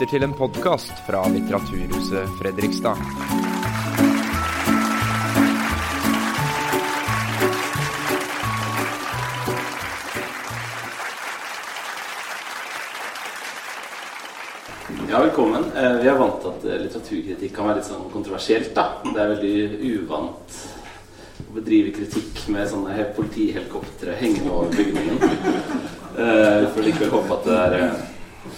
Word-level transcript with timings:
lytter 0.00 0.16
til 0.16 0.24
en 0.24 0.32
podkast 0.32 0.92
fra 1.04 1.20
Litteraturhuset 1.28 2.28
Fredrikstad. 2.38 2.96
Ja, 15.10 15.20
velkommen. 15.20 15.64
Eh, 15.76 15.96
Vi 16.02 16.08
er 16.08 16.18
vant 16.18 16.40
til 16.42 16.50
at 16.52 16.64
eh, 16.70 16.78
litteraturkritikk 16.84 17.54
kan 17.56 17.68
være 17.68 17.80
litt 17.80 17.88
sånn 17.88 18.06
kontroversielt. 18.12 18.72
da. 18.76 18.84
Det 19.04 19.18
er 19.20 19.32
veldig 19.34 19.54
uvant 20.00 20.56
å 21.44 21.54
bedrive 21.56 21.92
kritikk 21.96 22.44
med 22.54 22.68
sånne 22.70 22.94
he- 22.94 23.08
politihelikoptre 23.16 24.14
hengende 24.20 24.50
over 24.54 24.70
bygningen. 24.76 25.18
for 25.18 26.60
Vi 26.60 26.70
får 26.74 26.86
likevel 26.88 27.10
håpe 27.14 27.36
at 27.38 27.44
det 27.44 27.58
er 27.58 27.76
eh, 27.80 28.00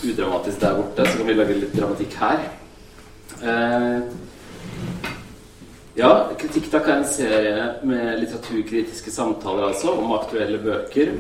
udramatisk 0.02 0.60
der 0.60 0.76
borte, 0.78 1.06
så 1.06 1.18
kan 1.18 1.26
vi 1.26 1.38
lage 1.38 1.58
litt 1.58 1.74
dramatikk 1.76 2.18
her. 2.20 2.44
Eh, 3.42 4.12
Ja, 5.92 6.30
Kritikktakk 6.40 6.86
er 6.88 7.02
en 7.02 7.04
serie 7.04 7.64
med 7.84 8.14
litteraturkritiske 8.22 9.12
samtaler 9.12 9.66
altså, 9.66 9.92
om 9.92 10.14
aktuelle 10.16 10.56
bøker. 10.62 11.10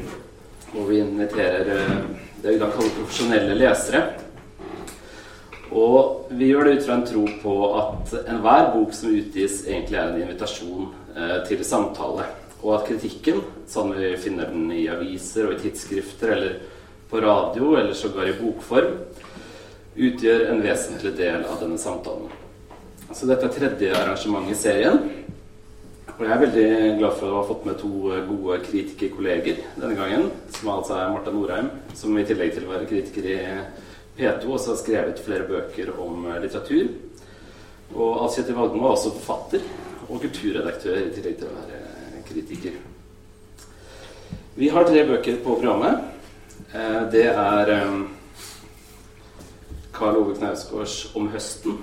Hvor 0.72 0.86
vi 0.88 1.02
inviterer 1.02 1.68
eh, 1.74 1.98
det 2.40 2.54
vi 2.54 2.60
kan 2.62 2.72
kalle 2.72 2.94
profesjonelle 2.96 3.58
lesere. 3.60 4.00
Og 5.76 6.32
vi 6.32 6.48
gjør 6.48 6.70
det 6.70 6.78
ut 6.78 6.86
fra 6.86 6.96
en 6.96 7.04
tro 7.04 7.26
på 7.42 7.56
at 7.82 8.14
enhver 8.22 8.70
bok 8.72 8.96
som 8.96 9.12
utgis, 9.12 9.60
egentlig 9.66 10.00
er 10.00 10.08
en 10.08 10.24
invitasjon 10.24 10.88
eh, 11.18 11.36
til 11.50 11.60
samtale. 11.68 12.24
Og 12.62 12.72
at 12.78 12.88
kritikken, 12.88 13.44
sånn 13.68 13.92
vi 13.98 14.14
finner 14.24 14.48
den 14.54 14.72
i 14.72 14.86
aviser 14.88 15.50
og 15.50 15.58
i 15.58 15.66
tidsskrifter 15.66 16.32
eller 16.38 16.56
på 17.12 17.20
radio 17.20 17.74
eller 17.76 17.92
sågar 17.92 18.28
i 18.30 18.38
bokform, 18.38 18.94
utgjør 19.94 20.46
en 20.48 20.62
vesentlig 20.64 21.12
del 21.18 21.42
av 21.44 21.58
denne 21.60 21.76
samtalen. 21.76 22.30
Så 23.12 23.28
dette 23.28 23.44
er 23.44 23.52
tredje 23.52 23.90
arrangement 23.98 24.48
i 24.48 24.56
serien. 24.56 24.96
Og 26.12 26.22
jeg 26.24 26.32
er 26.32 26.40
veldig 26.40 26.68
glad 27.02 27.18
for 27.18 27.28
å 27.28 27.42
ha 27.42 27.42
fått 27.44 27.66
med 27.68 27.76
to 27.82 27.90
gode 28.30 28.56
kritikerkolleger 28.64 29.60
denne 29.76 29.96
gangen. 29.98 30.30
Som 30.56 30.70
altså 30.72 30.96
er 30.96 31.12
Marta 31.12 31.34
Norheim, 31.34 31.68
som 31.98 32.16
i 32.16 32.24
tillegg 32.24 32.54
til 32.56 32.64
å 32.64 32.72
være 32.72 32.88
kritiker 32.88 33.28
i 33.28 33.36
P2 34.16 34.48
også 34.48 34.72
har 34.72 34.80
skrevet 34.80 35.20
flere 35.24 35.48
bøker 35.48 35.92
om 36.00 36.30
eh, 36.30 36.40
litteratur. 36.46 36.88
Og 37.92 38.22
Alf 38.22 38.38
Kjetil 38.38 38.56
Valgmo 38.56 38.86
er 38.86 38.96
også 38.96 39.12
forfatter 39.18 39.68
og 40.08 40.24
kulturredaktør 40.24 40.98
i 41.02 41.12
tillegg 41.12 41.36
til 41.42 41.50
å 41.50 41.58
være 41.58 41.82
eh, 41.82 42.18
kritiker. 42.30 42.80
Vi 44.56 44.72
har 44.72 44.88
tre 44.88 45.04
bøker 45.08 45.40
på 45.44 45.60
programmet. 45.60 46.11
Eh, 46.74 47.10
Det 47.12 47.26
er 47.26 47.90
Karl 49.92 50.16
Ove 50.16 50.36
Knausgårds 50.36 51.12
'Om 51.14 51.28
høsten'. 51.28 51.78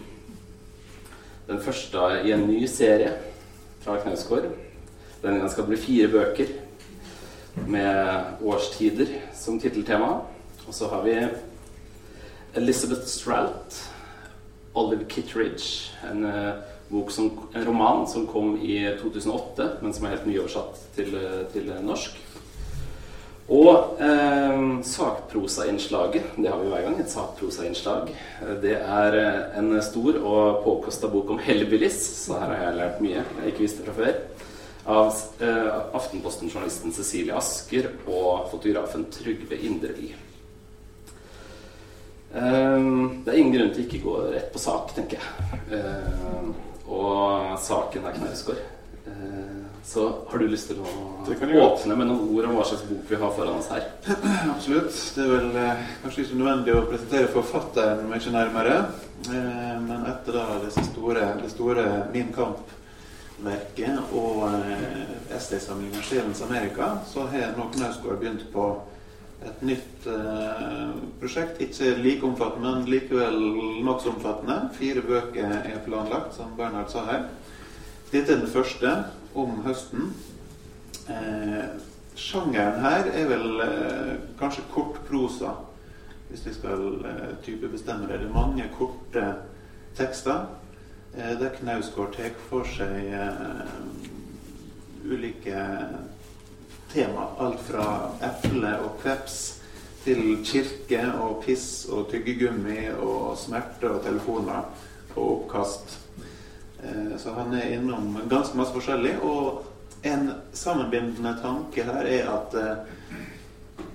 Den 1.48 1.62
første 1.62 1.98
i 2.26 2.32
en 2.32 2.48
ny 2.48 2.66
serie 2.66 3.14
fra 3.82 3.98
Knausgård. 3.98 4.44
Denne 5.22 5.36
gangen 5.36 5.50
skal 5.50 5.64
det 5.64 5.70
bli 5.70 5.78
fire 5.78 6.08
bøker 6.08 6.48
med 7.68 8.24
årstider 8.42 9.06
som 9.34 9.60
titteltema. 9.60 10.22
Og 10.68 10.74
så 10.74 10.88
har 10.88 11.04
vi 11.04 11.28
Elizabeth 12.56 13.06
Strout, 13.06 13.90
Olive 14.76 15.06
Kitteridge, 15.10 15.92
en, 16.12 16.26
eh, 16.26 16.54
som, 17.10 17.50
en 17.56 17.68
roman 17.68 18.08
som 18.08 18.28
kom 18.28 18.58
i 18.62 18.98
2008, 19.02 19.78
men 19.82 19.94
som 19.94 20.06
er 20.06 20.10
helt 20.10 20.28
nyoversatt 20.28 20.96
til, 20.96 21.16
eh, 21.16 21.46
til 21.54 21.74
norsk. 21.82 22.12
Og 23.50 23.98
eh, 23.98 24.60
sakprosainnslaget. 24.86 26.36
Det 26.38 26.52
har 26.52 26.60
vi 26.62 26.70
hver 26.70 26.84
gang. 26.86 27.00
Et 27.02 27.10
sakprosainnslag. 27.10 28.12
Det 28.62 28.76
er 28.78 29.18
eh, 29.18 29.58
en 29.58 29.74
stor 29.82 30.20
og 30.22 30.62
påkosta 30.66 31.10
bok 31.10 31.34
om 31.34 31.42
hellbillies, 31.42 31.98
så 32.28 32.38
her 32.38 32.54
har 32.54 32.68
jeg 32.68 32.78
lært 32.78 33.02
mye 33.02 33.24
jeg 33.24 33.54
ikke 33.54 33.66
visste 33.66 33.88
fra 33.88 33.98
før. 33.98 34.20
Av 34.90 35.10
eh, 35.42 35.72
Aftenposten-journalisten 35.98 36.94
Cecilie 36.94 37.34
Asker 37.38 37.90
og 38.06 38.52
fotografen 38.54 39.08
Trygve 39.14 39.58
Inderli. 39.58 40.14
Eh, 42.30 42.78
det 43.26 43.34
er 43.34 43.40
ingen 43.40 43.56
grunn 43.58 43.74
til 43.74 43.88
ikke 43.88 44.04
gå 44.06 44.18
rett 44.30 44.54
på 44.54 44.62
sak, 44.62 44.94
tenker 44.94 45.18
jeg. 45.18 45.64
Ehm, 45.80 46.54
og 46.86 47.58
saken 47.66 48.06
er 48.06 48.22
Knausgård. 48.22 48.62
Så 49.84 50.26
har 50.28 50.40
du 50.40 50.48
lyst 50.48 50.70
til 50.70 50.82
å 50.84 50.90
åpne 51.64 51.96
med 51.98 52.10
noen 52.10 52.34
ord 52.36 52.48
om 52.50 52.58
hva 52.60 52.66
slags 52.68 52.84
bok 52.90 53.06
vi 53.10 53.20
har 53.20 53.32
foran 53.36 53.62
oss 53.62 53.70
her? 53.74 53.88
Absolutt. 54.54 54.92
Det 55.16 55.24
er 55.24 55.32
vel 55.32 55.56
eh, 55.58 55.86
kanskje 56.04 56.26
ikke 56.26 56.42
nødvendig 56.42 56.76
å 56.76 56.84
presentere 56.90 57.32
forfatteren 57.34 58.04
mye 58.12 58.34
nærmere. 58.36 58.76
Eh, 59.30 59.80
men 59.88 60.06
etter 60.12 60.38
da 60.38 60.60
det 60.66 60.74
store, 60.92 61.26
det 61.42 61.50
store 61.54 61.88
Min 62.14 62.30
Kamp-verket 62.36 64.14
og 64.20 64.46
eh, 64.52 65.18
essaysamlinga 65.40 66.04
'Sjelens 66.04 66.44
Amerika', 66.46 67.00
så 67.10 67.26
har 67.32 67.58
nå 67.58 67.72
Knausgård 67.74 68.22
begynt 68.22 68.46
på 68.54 68.70
et 69.48 69.62
nytt 69.64 70.08
eh, 70.12 70.90
prosjekt. 71.20 71.62
Ikke 71.64 71.96
like 72.04 72.28
omfattende, 72.28 72.76
men 72.76 72.90
likevel 72.92 73.40
nokså 73.86 74.14
omfattende. 74.14 74.68
Fire 74.76 75.04
bøker 75.06 75.56
er 75.64 75.80
planlagt, 75.86 76.36
som 76.36 76.52
Bernhard 76.58 76.92
sa 76.92 77.06
her. 77.08 77.30
Dette 78.12 78.34
er 78.34 78.42
den 78.42 78.52
første, 78.52 78.92
om 79.34 79.62
høsten. 79.66 80.14
Eh, 81.10 81.66
sjangeren 82.20 82.82
her 82.84 83.10
er 83.14 83.28
vel 83.30 83.62
eh, 83.66 84.14
kanskje 84.40 84.66
kortprosa, 84.74 85.56
hvis 86.30 86.46
vi 86.48 86.54
skal 86.54 87.06
eh, 87.10 87.30
type 87.46 87.70
bestemme 87.72 88.08
det. 88.10 88.22
Det 88.22 88.30
er 88.30 88.36
mange 88.36 88.70
korte 88.78 89.28
tekster 89.98 90.48
der 91.10 91.50
Knausgård 91.56 92.12
tar 92.14 92.36
for 92.52 92.68
seg 92.70 93.08
ulike 95.10 95.64
tema. 96.94 97.26
Alt 97.42 97.64
fra 97.66 97.86
eple 98.28 98.76
og 98.86 99.00
kveps 99.02 99.40
til 100.04 100.38
kirke 100.46 101.02
og 101.18 101.42
piss 101.48 101.88
og 101.90 102.12
tyggegummi 102.12 102.92
og 103.02 103.34
smerte 103.42 103.90
og 103.90 104.04
telefoner 104.06 104.70
og 105.16 105.24
oppkast. 105.26 105.98
Eh, 106.84 107.18
Så 107.18 107.34
han 107.34 107.54
er 107.54 107.74
innom 107.74 108.18
ganske 108.30 108.58
masse 108.58 108.74
forskjellig. 108.74 109.18
Og 109.24 109.64
en 110.02 110.32
sammenbindende 110.54 111.36
tanke 111.42 111.84
her 111.84 112.08
er 112.08 112.30
at 112.32 112.56
eh, 112.56 113.16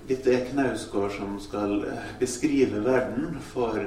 dette 0.08 0.32
er 0.34 0.48
Knausgård 0.50 1.14
som 1.16 1.38
skal 1.40 1.78
eh, 1.88 2.08
beskrive 2.20 2.82
verden 2.84 3.38
for 3.52 3.80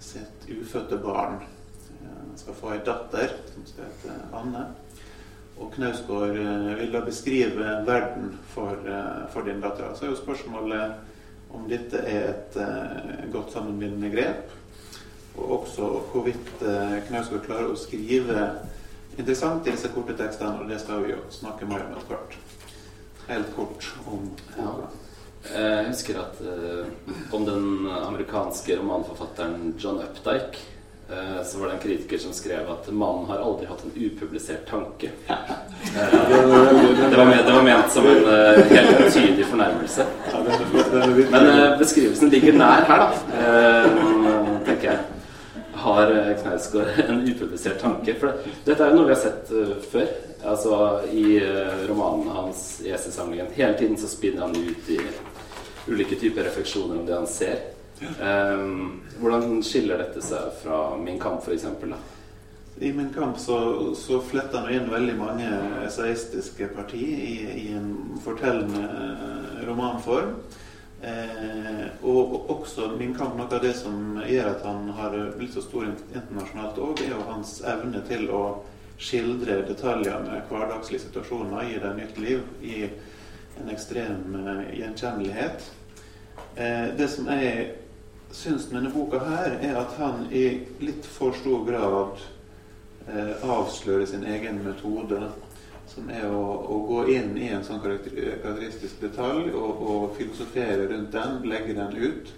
sitt 0.00 0.48
ufødte 0.48 0.96
barn. 1.02 1.42
Han 2.00 2.38
skal 2.38 2.56
få 2.56 2.70
ei 2.72 2.78
datter 2.86 3.34
som 3.52 3.66
skal 3.68 3.90
hete 3.90 4.14
Anne. 4.38 4.62
Og 5.60 5.74
Knausgård 5.74 6.38
vil 6.78 6.94
da 6.94 7.02
beskrive 7.04 7.74
verden 7.84 8.30
for, 8.54 8.78
for 9.34 9.44
din 9.44 9.60
datter. 9.60 9.90
Så 9.92 10.06
er 10.06 10.14
jo 10.14 10.16
spørsmålet 10.16 11.52
om 11.52 11.66
dette 11.68 12.00
er 12.00 12.30
et 12.30 12.56
godt 13.34 13.52
sammenbindende 13.52 14.08
grep. 14.14 14.54
Og 15.38 15.60
også 15.60 15.88
hvorvidt 16.12 16.62
eh, 16.66 16.96
Knausgård 17.08 17.44
klarer 17.46 17.70
å 17.70 17.76
skrive 17.78 18.48
interessant 19.18 19.66
i 19.66 19.74
disse 19.74 19.90
korte 19.94 20.16
tekstene. 20.18 20.60
Og 20.62 20.68
det 20.70 20.80
skal 20.82 21.04
vi 21.04 21.12
jo 21.14 21.20
snakke 21.34 21.68
mer 21.70 21.84
om 21.86 21.94
etter 21.98 22.10
hvert. 22.14 22.36
Helt 23.30 23.54
kort 23.56 23.92
om 24.10 24.30
Ja. 24.58 24.72
Eh, 25.54 25.78
Jeg 25.80 25.86
husker 25.92 26.18
at 26.20 26.40
eh, 26.44 26.90
om 27.32 27.46
den 27.46 27.86
amerikanske 27.88 28.76
romanforfatteren 28.76 29.74
John 29.80 30.02
Updike 30.04 30.58
eh, 31.08 31.38
så 31.48 31.58
var 31.62 31.70
det 31.70 31.74
en 31.78 31.82
kritiker 31.86 32.18
som 32.20 32.34
skrev 32.36 32.68
at 32.74 32.90
mannen 32.92 33.24
har 33.30 33.40
aldri 33.40 33.66
hatt 33.70 33.80
en 33.86 33.94
upublisert 33.96 34.66
tanke. 34.68 35.08
Eh, 35.30 35.54
det, 35.90 37.16
var 37.16 37.24
ment, 37.24 37.46
det 37.46 37.54
var 37.54 37.62
ment 37.64 37.92
som 37.94 38.04
en 38.10 38.28
eh, 38.34 38.60
helt 38.74 39.00
tydelig 39.14 39.46
fornærmelse. 39.48 40.04
Men 41.32 41.48
beskrivelsen 41.80 42.28
ligger 42.34 42.52
nær 42.60 42.84
her, 42.90 43.06
da. 43.06 43.40
Eh, 43.40 43.88
tenker 44.68 44.90
jeg. 44.92 45.00
Har 45.80 46.12
eh, 46.12 46.32
Knausgård 46.42 46.90
en 47.08 47.22
upublisert 47.28 47.80
tanke? 47.80 48.14
For 48.20 48.30
det, 48.30 48.54
dette 48.66 48.84
er 48.84 48.92
jo 48.92 49.00
noe 49.00 49.08
vi 49.08 49.14
har 49.14 49.22
sett 49.22 49.52
uh, 49.54 49.74
før. 49.92 50.14
Altså 50.50 50.76
I 51.12 51.24
uh, 51.40 51.82
romanene 51.90 52.36
hans 52.36 52.64
i 52.84 52.92
essaysamlingen. 52.94 53.52
Hele 53.56 53.76
tiden 53.78 53.98
så 54.00 54.08
spinner 54.08 54.48
han 54.48 54.56
ut 54.56 54.90
i 54.92 55.00
ulike 55.90 56.16
typer 56.20 56.48
refleksjoner 56.48 57.00
om 57.00 57.06
det 57.08 57.16
han 57.16 57.28
ser. 57.30 57.60
Um, 58.00 59.02
hvordan 59.20 59.60
skiller 59.64 60.00
dette 60.00 60.22
seg 60.24 60.54
fra 60.62 60.80
Min 61.00 61.20
kamp, 61.20 61.44
f.eks.? 61.44 61.66
I 62.80 62.92
Min 62.92 63.12
kamp 63.12 63.38
så, 63.38 63.58
så 63.94 64.20
fletter 64.24 64.58
han 64.58 64.72
inn 64.72 64.86
veldig 64.88 65.16
mange 65.18 65.48
esaistiske 65.84 66.70
partier 66.72 67.18
i, 67.26 67.34
i 67.60 67.66
en 67.76 67.90
fortellende 68.24 68.86
eh, 68.86 69.58
romanform. 69.68 70.30
Eh, 71.02 71.86
og 72.02 72.34
og 72.34 72.50
også 72.50 72.90
Min 72.98 73.14
kamp, 73.14 73.36
noe 73.36 73.48
av 73.48 73.62
det 73.62 73.72
som 73.76 74.20
gjør 74.28 74.50
at 74.50 74.64
han 74.66 74.90
har 74.98 75.14
blitt 75.38 75.54
så 75.54 75.62
stor 75.64 75.84
in- 75.84 76.02
internasjonalt 76.14 76.78
òg, 76.78 77.00
er 77.00 77.14
jo 77.14 77.22
hans 77.30 77.60
evne 77.64 78.02
til 78.08 78.28
å 78.30 78.42
skildre 79.00 79.62
detaljer 79.68 80.20
med 80.26 80.42
hverdagslige 80.50 81.06
situasjoner, 81.06 81.64
gi 81.64 81.78
dem 81.80 81.96
nytt 81.96 82.18
liv, 82.18 82.42
i 82.62 82.90
en 83.60 83.70
ekstrem 83.72 84.36
eh, 84.46 84.78
gjenkjennelighet. 84.78 85.70
Eh, 86.56 86.88
det 86.96 87.08
som 87.08 87.28
jeg 87.32 87.70
syns 88.32 88.68
med 88.70 88.82
denne 88.82 88.92
boka 88.94 89.18
her, 89.24 89.56
er 89.62 89.80
at 89.80 89.96
han 89.98 90.26
i 90.32 90.66
litt 90.84 91.06
for 91.06 91.32
stor 91.32 91.64
grad 91.64 92.20
eh, 93.08 93.32
avslører 93.42 94.06
sin 94.06 94.24
egen 94.24 94.60
metode. 94.64 95.30
Som 95.90 96.10
er 96.14 96.26
å, 96.30 96.42
å, 96.70 96.78
gå 96.86 97.00
inn 97.16 97.34
i 97.40 97.48
en 97.50 97.64
sånn 97.66 97.82
karakteristisk 97.82 99.00
detalj 99.02 99.50
og, 99.50 99.82
og 99.82 100.04
filosofere 100.18 100.86
rundt 100.92 101.10
den, 101.16 101.40
legge 101.50 101.74
den 101.74 101.96
ut. 101.98 102.30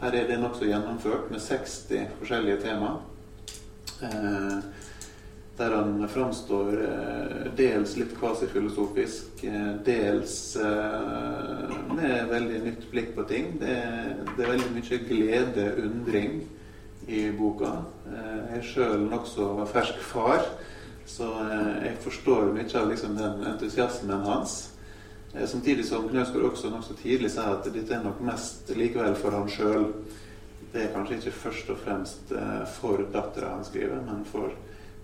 Her 0.00 0.14
er 0.16 0.28
det 0.30 0.38
nokså 0.40 0.68
gjennomført 0.68 1.28
med 1.32 1.42
60 1.44 2.18
forskjellige 2.20 2.62
tema. 2.64 2.94
Eh, 4.00 4.58
der 5.58 5.74
han 5.74 6.08
framstår 6.08 6.76
eh, 6.86 7.46
dels 7.58 7.96
litt 7.98 8.14
kvasifilosofisk, 8.18 9.42
eh, 9.44 9.72
dels 9.84 10.36
eh, 10.56 11.74
med 11.90 12.30
veldig 12.30 12.60
nytt 12.68 12.86
blikk 12.92 13.10
på 13.16 13.26
ting. 13.30 13.56
Det, 13.60 13.74
det 14.36 14.46
er 14.46 14.52
veldig 14.54 14.70
mye 14.76 15.00
glede, 15.08 15.66
undring, 15.82 16.38
i 17.08 17.30
boka. 17.32 17.72
Eh, 18.06 18.34
jeg 18.36 18.60
er 18.60 18.66
sjøl 18.70 19.06
nokså 19.08 19.50
fersk 19.72 20.00
far, 20.04 20.44
så 21.08 21.32
eh, 21.46 21.74
jeg 21.88 22.00
forstår 22.04 22.52
mye 22.54 22.68
av 22.78 22.88
liksom, 22.92 23.16
den 23.18 23.44
entusiasmen 23.52 24.26
hans. 24.28 24.56
Eh, 25.34 25.46
samtidig 25.48 25.88
som 25.88 26.08
Knausgård 26.08 26.52
også 26.52 26.72
nokså 26.72 26.96
tidlig 27.02 27.32
sa 27.34 27.50
at 27.56 27.68
dette 27.72 27.96
er 27.96 28.04
nok 28.04 28.20
mest 28.28 28.70
likevel 28.76 29.16
for 29.18 29.36
han 29.36 29.48
sjøl. 29.52 29.90
Det 30.68 30.84
er 30.84 30.92
kanskje 30.92 31.22
ikke 31.22 31.38
først 31.48 31.70
og 31.72 31.78
fremst 31.80 32.32
for 32.74 33.00
dattera 33.12 33.54
han 33.54 33.64
skriver, 33.64 34.02
men 34.04 34.26
for 34.28 34.52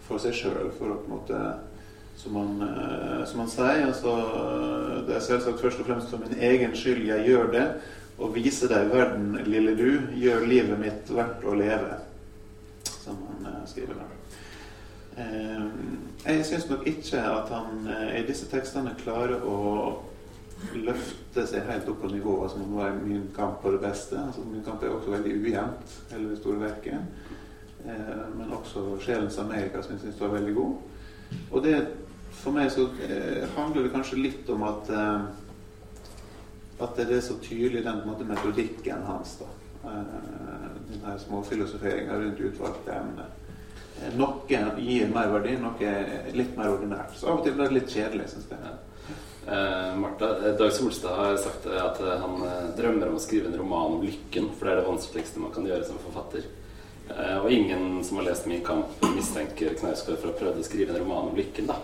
for 0.04 0.20
seg 0.22 0.36
sjøl, 0.36 0.70
for 0.78 0.92
å 0.92 0.98
på 1.00 1.08
en 1.08 1.14
måte 1.14 1.40
som 2.20 2.36
han, 2.38 2.54
eh, 2.68 3.24
som 3.28 3.42
han 3.42 3.50
sier. 3.50 3.84
Altså, 3.88 4.14
det 5.08 5.16
er 5.16 5.28
selvsagt 5.28 5.62
først 5.64 5.82
og 5.82 5.90
fremst 5.90 6.12
for 6.12 6.24
min 6.24 6.38
egen 6.50 6.76
skyld 6.78 7.06
jeg 7.08 7.28
gjør 7.30 7.52
det. 7.54 7.68
Og 8.14 8.34
vise 8.36 8.68
deg 8.70 8.92
verden, 8.92 9.32
lille 9.48 9.74
du, 9.78 9.88
gjør 10.20 10.46
livet 10.46 10.78
mitt 10.78 11.10
verdt 11.10 11.42
å 11.42 11.56
leve. 11.58 11.98
Som 13.00 13.18
han 13.26 13.64
skriver 13.66 13.98
der. 13.98 14.13
Uh, 15.14 15.68
jeg 16.26 16.46
syns 16.48 16.66
nok 16.70 16.86
ikke 16.90 17.20
at 17.22 17.52
han 17.54 17.86
uh, 17.86 18.10
i 18.18 18.24
disse 18.26 18.48
tekstene 18.50 18.96
klarer 18.98 19.44
å 19.46 19.60
løfte 20.72 21.44
seg 21.46 21.68
helt 21.68 21.88
opp 21.90 22.00
på 22.02 22.10
nivået 22.12 22.50
som 22.50 22.64
om 22.64 22.72
det 22.72 22.80
var 22.80 22.98
min 23.02 23.28
kamp 23.36 23.60
på 23.62 23.72
det 23.74 23.80
beste. 23.82 24.18
Altså, 24.18 24.44
min 24.48 24.64
kamp 24.64 24.82
er 24.82 24.94
også 24.94 25.14
veldig 25.14 25.34
ujevnt, 25.42 25.96
hele 26.10 26.30
det 26.30 26.40
store 26.40 26.60
verket. 26.60 27.32
Eh, 27.84 28.38
men 28.38 28.52
også 28.52 28.98
'Sjelens 29.00 29.38
Amerika', 29.38 29.82
som 29.82 29.98
jeg 30.04 30.12
står 30.14 30.28
veldig 30.28 30.54
god. 30.54 30.74
Og 31.50 31.64
det, 31.64 31.88
for 32.30 32.50
meg 32.50 32.70
så 32.70 32.88
eh, 33.08 33.48
handler 33.56 33.82
det 33.82 33.90
kanskje 33.90 34.22
litt 34.22 34.50
om 34.50 34.62
at 34.62 34.90
eh, 34.90 35.20
at 36.80 36.96
det 36.96 37.16
er 37.16 37.20
så 37.20 37.34
tydelig 37.42 37.84
den 37.84 38.00
måte, 38.06 38.24
metodikken 38.24 39.02
hans. 39.06 39.36
da. 39.38 39.44
Den 40.88 41.18
småfilosoferinga 41.18 42.14
rundt 42.14 42.40
utvalgte 42.40 42.92
emner. 42.92 43.28
Noe 44.18 44.58
gir 44.78 45.08
mer 45.14 45.30
verdi, 45.32 45.54
noe 45.60 45.86
er 45.86 46.32
litt 46.34 46.56
mer 46.58 46.72
ordinært. 46.74 47.14
Så 47.16 47.28
av 47.30 47.38
og 47.38 47.44
til 47.46 47.54
blir 47.56 47.70
det 47.70 47.78
litt 47.78 47.94
kjedelig, 47.94 48.26
syns 48.32 48.50
jeg. 48.50 48.74
Eh, 49.46 49.94
Martha, 50.00 50.52
Dag 50.58 50.72
Solstad 50.72 51.14
har 51.16 51.36
sagt 51.36 51.66
at 51.66 52.00
han 52.00 52.42
drømmer 52.76 53.08
om 53.12 53.16
å 53.18 53.22
skrive 53.22 53.50
en 53.50 53.58
roman 53.60 53.98
om 53.98 54.04
lykken, 54.04 54.50
for 54.56 54.66
det 54.66 54.74
er 54.74 54.80
det 54.82 54.88
vanskeligste 54.88 55.42
man 55.42 55.52
kan 55.54 55.66
gjøre 55.68 55.86
som 55.88 56.00
forfatter. 56.02 56.46
Eh, 57.10 57.36
og 57.38 57.50
ingen 57.52 58.02
som 58.04 58.16
har 58.18 58.30
lest 58.30 58.46
Min 58.46 58.64
kamp, 58.64 58.92
mistenker 59.14 59.76
Knausgård 59.78 60.18
for 60.22 60.32
å 60.32 60.38
prøve 60.38 60.60
å 60.62 60.66
skrive 60.66 60.94
en 60.94 61.02
roman 61.04 61.30
om 61.30 61.36
lykken. 61.36 61.66
da. 61.66 61.76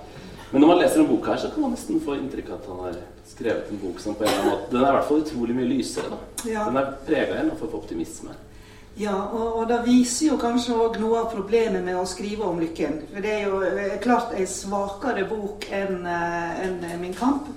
Men 0.51 0.63
når 0.65 0.69
man 0.69 0.79
leser 0.81 1.01
en 1.01 1.07
bok 1.07 1.27
her, 1.31 1.37
så 1.37 1.51
kan 1.55 1.63
man 1.63 1.75
nesten 1.77 2.01
få 2.03 2.17
inntrykk 2.19 2.49
av 2.51 2.55
at 2.59 2.69
han 2.73 2.79
har 2.89 2.97
skrevet 3.29 3.69
en 3.71 3.79
bok 3.79 4.01
som 4.03 4.17
på 4.19 4.25
en 4.25 4.31
eller 4.33 4.41
annen 4.41 4.55
måte 4.57 4.71
Den 4.73 4.83
er 4.85 4.89
i 4.89 4.97
hvert 4.97 5.09
fall 5.09 5.21
utrolig 5.23 5.55
mye 5.55 5.69
lysere. 5.69 6.09
da. 6.11 6.51
Ja. 6.51 6.65
Den 6.67 6.77
er 6.81 6.95
prega 7.07 7.37
av 7.37 7.39
en 7.45 7.51
form 7.51 7.71
for 7.71 7.79
optimisme. 7.85 8.35
Ja, 8.99 9.15
og, 9.33 9.55
og, 9.57 9.69
det 9.69 9.79
viser 9.87 10.33
jo 10.33 10.37
kanskje 10.41 10.75
òg 10.75 10.99
noe 11.01 11.23
av 11.23 11.31
problemet 11.33 11.85
med 11.87 11.97
å 11.97 12.07
skrive 12.09 12.45
om 12.49 12.59
lykken. 12.61 13.01
For 13.13 13.25
det 13.25 13.33
er 13.33 13.47
jo 13.47 13.61
eh, 13.65 13.99
klart 14.03 14.35
ei 14.37 14.47
svakere 14.51 15.25
bok 15.31 15.69
enn 15.73 16.07
eh, 16.07 16.63
en 16.67 16.81
Min 17.01 17.15
kamp. 17.17 17.49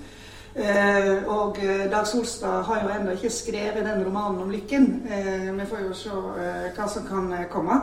Eh, 0.56 1.26
og 1.34 1.58
eh, 1.66 1.88
Dag 1.90 2.06
Solstad 2.08 2.62
har 2.68 2.84
jo 2.84 2.92
ennå 2.94 3.16
ikke 3.18 3.34
skrevet 3.34 3.86
den 3.88 4.06
romanen 4.06 4.44
om 4.46 4.52
lykken. 4.54 4.88
Eh, 5.10 5.50
vi 5.58 5.66
får 5.70 5.82
jo 5.88 5.94
se 5.98 6.14
eh, 6.14 6.68
hva 6.78 6.88
som 6.88 7.08
kan 7.10 7.32
eh, 7.34 7.48
komme. 7.50 7.82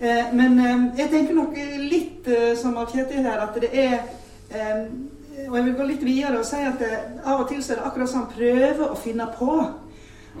Eh, 0.00 0.32
men 0.32 0.56
jeg 0.96 1.10
tenker 1.12 1.36
nok 1.36 1.56
litt 1.84 2.28
som 2.56 2.76
av 2.80 2.88
Kjetil 2.92 3.24
her, 3.24 3.44
at 3.44 3.60
det 3.60 3.70
er 3.72 4.00
Og 5.46 5.56
jeg 5.56 5.64
vil 5.64 5.74
gå 5.76 5.84
litt 5.84 6.04
videre 6.04 6.38
og 6.38 6.46
si 6.48 6.56
at 6.64 6.78
det, 6.80 6.96
av 7.24 7.42
og 7.42 7.48
til 7.50 7.58
så 7.62 7.74
er 7.74 7.80
det 7.80 7.86
akkurat 7.86 8.08
som 8.08 8.22
han 8.22 8.30
prøver 8.32 8.86
å 8.88 8.96
finne 8.96 9.26
på. 9.36 9.56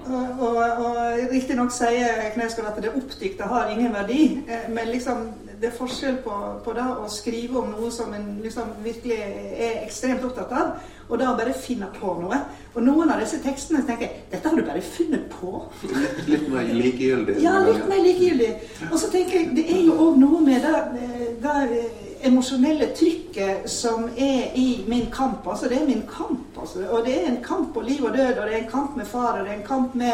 Og, 0.06 0.42
og, 0.44 0.58
og 0.86 1.30
riktignok 1.32 1.72
sier 1.74 2.28
Knausgård 2.36 2.68
at 2.70 2.82
det 2.84 2.92
oppdikta 2.94 3.48
har 3.50 3.72
ingen 3.72 3.94
verdi. 3.94 4.22
men 4.68 4.92
liksom 4.92 5.26
det 5.60 5.70
er 5.70 5.76
forskjell 5.76 6.18
på, 6.24 6.34
på 6.64 6.72
det 6.76 6.84
å 6.84 7.06
skrive 7.08 7.60
om 7.62 7.70
noe 7.72 7.88
som 7.94 8.12
en 8.14 8.26
liksom 8.44 8.74
virkelig 8.84 9.16
er 9.16 9.78
ekstremt 9.86 10.24
opptatt 10.26 10.52
av, 10.52 10.74
og 11.06 11.20
da 11.20 11.32
bare 11.38 11.54
finne 11.56 11.88
på 11.94 12.12
noe. 12.20 12.40
Og 12.74 12.84
noen 12.84 13.12
av 13.14 13.22
disse 13.22 13.38
tekstene 13.44 13.84
tenker 13.86 14.08
jeg 14.08 14.24
dette 14.34 14.50
har 14.50 14.58
du 14.58 14.66
bare 14.66 14.82
funnet 14.84 15.28
på. 15.32 15.62
Litt 16.32 16.48
mer 16.52 16.72
likegyldig. 16.76 17.38
Ja, 17.44 17.54
litt 17.64 17.86
mer 17.88 18.02
likegyldig. 18.04 18.50
Og 18.90 18.98
så 19.00 19.08
tenker 19.12 19.38
jeg 19.38 19.54
det 19.56 19.64
er 19.72 19.84
jo 19.86 19.96
òg 20.08 20.18
noe 20.20 20.42
med 20.44 20.66
det, 20.66 21.06
det 21.44 21.54
emosjonelle 22.22 22.86
trykket 22.96 23.70
som 23.70 24.08
er 24.16 24.54
i 24.54 24.84
min 24.88 25.06
kamp. 25.12 25.46
Altså, 25.48 25.68
det 25.68 25.80
er 25.80 25.86
min 25.86 26.04
kamp. 26.08 26.58
Altså. 26.60 26.86
Og 26.90 27.04
det 27.06 27.14
er 27.20 27.30
en 27.30 27.42
kamp 27.44 27.74
på 27.74 27.80
liv 27.80 28.04
og 28.04 28.16
død, 28.16 28.38
og 28.38 28.46
det 28.46 28.54
er 28.54 28.64
en 28.64 28.70
kamp 28.70 28.96
med 28.96 29.06
far, 29.06 29.38
og 29.38 29.44
det 29.44 29.52
er 29.52 29.58
en 29.58 29.68
kamp 29.68 29.94
med, 29.94 30.12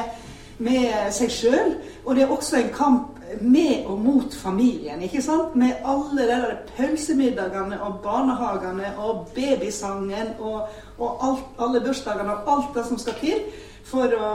med 0.58 1.12
seg 1.12 1.31
sjøl. 1.31 1.75
Og 2.04 2.16
det 2.16 2.25
er 2.25 2.37
også 2.37 2.56
en 2.56 2.72
kamp 2.75 3.22
med 3.40 3.87
og 3.87 3.99
mot 3.99 4.34
familien. 4.34 5.02
ikke 5.02 5.22
sant? 5.22 5.56
Med 5.56 5.72
alle 5.84 6.22
de 6.22 6.28
der 6.28 6.56
pølsemiddagene 6.76 7.82
og 7.82 8.00
barnehagene 8.02 8.93
og 8.98 9.28
babysangen 9.34 10.34
og, 10.38 10.69
og 10.98 11.28
alt, 11.28 11.44
alle 11.58 11.81
bursdagene 11.81 12.32
og 12.32 12.52
alt 12.56 12.75
det 12.75 12.87
som 12.88 12.98
skal 12.98 13.14
til 13.20 13.44
for 13.84 14.14
å 14.14 14.29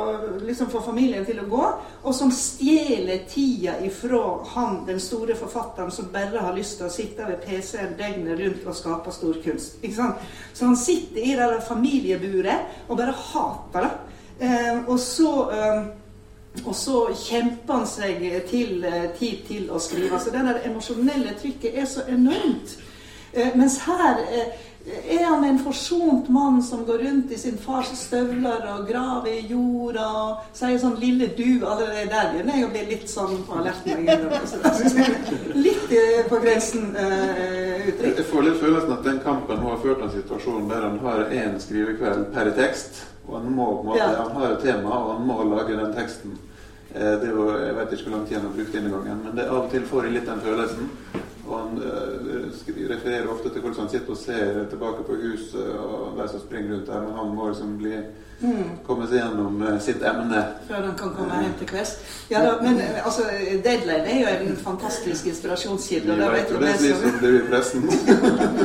liksom 0.46 0.70
få 0.70 0.82
familien 0.86 1.26
til 1.26 1.40
å 1.42 1.48
gå, 1.50 1.68
og 2.04 2.16
som 2.16 2.32
stjeler 2.34 3.24
tida 3.30 3.78
ifra 3.86 4.22
han, 4.54 4.82
den 4.88 5.00
store 5.02 5.38
forfatteren 5.40 5.92
som 5.94 6.10
bare 6.14 6.44
har 6.44 6.58
lyst 6.58 6.78
til 6.80 6.90
å 6.90 6.94
sitte 6.94 7.26
ved 7.30 7.40
PC-en 7.46 7.96
døgnet 8.00 8.42
rundt 8.42 8.68
og 8.68 8.76
skape 8.78 9.14
stor 9.16 9.40
kunst. 9.44 9.80
Ikke 9.82 9.96
sant? 9.96 10.28
Så 10.54 10.68
han 10.68 10.78
sitter 10.80 11.24
i 11.24 11.38
det 11.38 11.48
der 11.54 11.64
familieburet 11.66 12.84
og 12.88 13.00
bare 13.00 13.16
hater 13.32 13.88
det. 13.88 13.94
Eh, 14.48 14.84
og 14.86 15.00
så 15.02 15.32
eh, 15.50 15.88
og 16.66 16.76
så 16.76 17.02
kjemper 17.14 17.74
han 17.74 17.88
seg 17.90 18.24
til 18.50 18.86
eh, 18.88 19.10
tid 19.18 19.44
til 19.48 19.68
å 19.70 19.80
skrive. 19.82 20.20
Så 20.20 20.34
det 20.34 20.42
emosjonelle 20.66 21.36
trykket 21.38 21.78
er 21.78 21.90
så 21.90 22.06
enormt. 22.10 22.78
Eh, 23.34 23.54
mens 23.58 23.80
her 23.86 24.24
eh, 24.26 24.56
er 24.88 25.24
han 25.26 25.44
en 25.44 25.60
forsont 25.60 26.30
mann 26.30 26.62
som 26.64 26.86
går 26.88 27.02
rundt 27.04 27.32
i 27.32 27.38
sin 27.38 27.58
fars 27.60 27.90
støvler 28.00 28.64
og 28.72 28.86
graver 28.88 29.34
i 29.34 29.42
jorda 29.50 30.06
og 30.22 30.46
sier 30.56 30.78
sånn 30.80 30.96
'lille 31.02 31.28
du' 31.36 31.66
allerede 31.68 32.08
der 32.14 32.32
begynner 32.32 32.56
jeg 32.56 32.68
å 32.68 32.72
bli 32.72 32.86
litt 32.94 33.10
sånn 33.12 33.44
på 33.48 33.60
alerten. 33.60 34.08
Litt 35.68 35.92
på 36.30 36.40
grensen 36.44 36.96
uh, 36.96 37.88
uttrykk. 37.90 38.18
Jeg 38.22 38.28
får 38.32 38.48
litt 38.48 38.60
følelsen 38.62 38.96
at 38.96 39.04
den 39.04 39.20
kampen 39.24 39.62
har 39.64 39.78
ført 39.84 40.02
en 40.04 40.12
situasjon 40.12 40.68
der 40.72 40.88
han 40.88 41.00
har 41.04 41.24
én 41.32 41.60
skrivekveld 41.60 42.28
per 42.34 42.52
tekst. 42.56 43.04
Og 43.28 43.40
han 43.40 43.52
må 43.52 43.66
på 43.76 43.80
en 43.82 43.88
måte, 43.92 44.04
ja. 44.04 44.24
han 44.24 44.36
har 44.40 44.54
et 44.54 44.62
tema, 44.64 44.90
og 44.90 45.16
han 45.18 45.26
må 45.28 45.44
lage 45.52 45.76
den 45.76 45.96
teksten. 45.96 46.38
Eh, 46.96 47.16
det 47.22 47.32
var, 47.36 47.58
jeg 47.60 47.76
vet 47.76 47.94
ikke 47.94 48.08
hvor 48.08 48.18
lang 48.18 48.28
tid 48.28 48.38
han 48.38 48.46
har 48.48 48.54
brukt 48.56 48.76
denne 48.78 48.92
gangen, 48.94 49.24
men 49.26 49.36
det, 49.36 49.48
av 49.52 49.66
og 49.66 49.72
til 49.74 49.88
får 49.90 50.08
jeg 50.08 50.14
litt 50.16 50.30
den 50.30 50.46
følelsen. 50.46 50.92
Og 51.48 51.60
han 51.60 51.78
uh, 51.80 52.90
refererer 52.90 53.28
ofte 53.32 53.50
til 53.50 53.62
hvordan 53.62 53.80
han 53.80 53.90
sitter 53.90 54.12
og 54.12 54.18
ser 54.18 54.64
tilbake 54.70 55.04
på 55.08 55.16
huset 55.22 55.76
og 55.80 56.18
de 56.18 56.28
som 56.32 56.44
springer 56.44 56.76
rundt 56.76 56.88
der, 56.88 57.02
men 57.02 57.16
han 57.20 57.36
må 57.36 57.48
liksom 57.50 57.78
bli 57.78 57.94
mm. 58.42 58.70
komme 58.88 59.08
seg 59.08 59.22
gjennom 59.22 59.62
uh, 59.64 59.80
sitt 59.82 60.04
emne. 60.12 60.44
Før 60.68 60.84
han 60.90 61.00
kan 61.00 61.16
komme 61.16 61.42
hjem 61.46 61.56
til 61.62 61.72
kvelds. 61.72 61.96
Ja, 62.32 62.44
da, 62.44 62.54
men 62.62 62.82
altså, 63.06 63.26
Deadline 63.64 64.14
er 64.14 64.22
jo 64.22 64.36
en 64.50 64.62
fantastisk 64.68 65.32
inspirasjonskilde. 65.32 66.20
Vi 66.20 66.30
vet 66.36 66.54
jo 66.54 66.62
det, 66.62 66.76
vi 66.84 66.94
som 67.02 67.20
blir 67.24 67.40
i 67.40 67.44
pressen. 67.50 67.90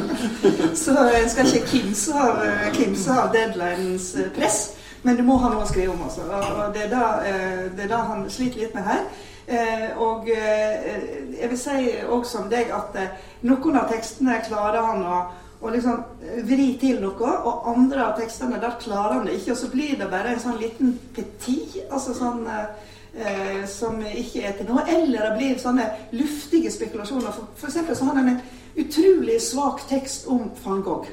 så 0.84 0.98
en 1.22 1.34
skal 1.34 1.50
ikke 1.54 1.66
kimse 1.76 2.22
av, 2.26 2.46
kimse 2.74 3.18
av 3.22 3.34
deadlinens 3.36 4.14
press. 4.34 4.62
Men 5.02 5.16
du 5.16 5.24
må 5.26 5.36
ha 5.42 5.50
noe 5.50 5.64
å 5.64 5.68
skrive 5.68 5.94
om 5.94 6.04
også. 6.06 6.28
Og 6.30 6.74
det 6.76 6.86
er 6.86 7.26
eh, 7.26 7.62
det 7.74 7.90
han 7.90 8.26
sliter 8.30 8.62
litt 8.62 8.76
med 8.76 8.86
her. 8.86 9.06
Eh, 9.46 9.88
og 9.98 10.28
eh, 10.30 10.92
jeg 11.40 11.50
vil 11.50 11.58
si 11.58 11.78
også 12.06 12.44
om 12.44 12.50
deg 12.52 12.70
at 12.74 12.98
noen 13.42 13.78
av 13.80 13.88
tekstene 13.90 14.38
klarer 14.46 14.86
han 14.86 15.02
å, 15.02 15.18
å 15.62 15.72
liksom 15.72 16.02
vri 16.46 16.68
til 16.80 17.00
noe, 17.02 17.32
og 17.42 17.68
andre 17.72 18.06
av 18.06 18.16
tekstene 18.20 18.60
der 18.62 18.78
klarer 18.82 19.18
han 19.18 19.26
det 19.26 19.40
ikke. 19.40 19.54
Og 19.56 19.62
så 19.64 19.70
blir 19.72 19.96
det 19.98 20.10
bare 20.12 20.34
en 20.34 20.42
sånn 20.42 20.60
liten 20.62 20.96
petit, 21.16 21.80
altså 21.88 22.14
sånn 22.18 22.44
eh, 22.48 23.64
som 23.70 23.98
ikke 24.02 24.46
er 24.46 24.58
til 24.58 24.70
noe. 24.70 24.86
Eller 24.90 25.26
det 25.30 25.38
blir 25.40 25.58
sånne 25.62 25.88
luftige 26.14 26.70
spekulasjoner. 26.74 27.34
For, 27.34 27.50
for 27.56 27.72
eksempel 27.72 27.98
så 27.98 28.10
har 28.10 28.20
han 28.22 28.36
en 28.36 28.44
utrolig 28.82 29.40
svak 29.42 29.82
tekst 29.90 30.30
om 30.30 30.48
van 30.62 30.86
Gogh 30.86 31.10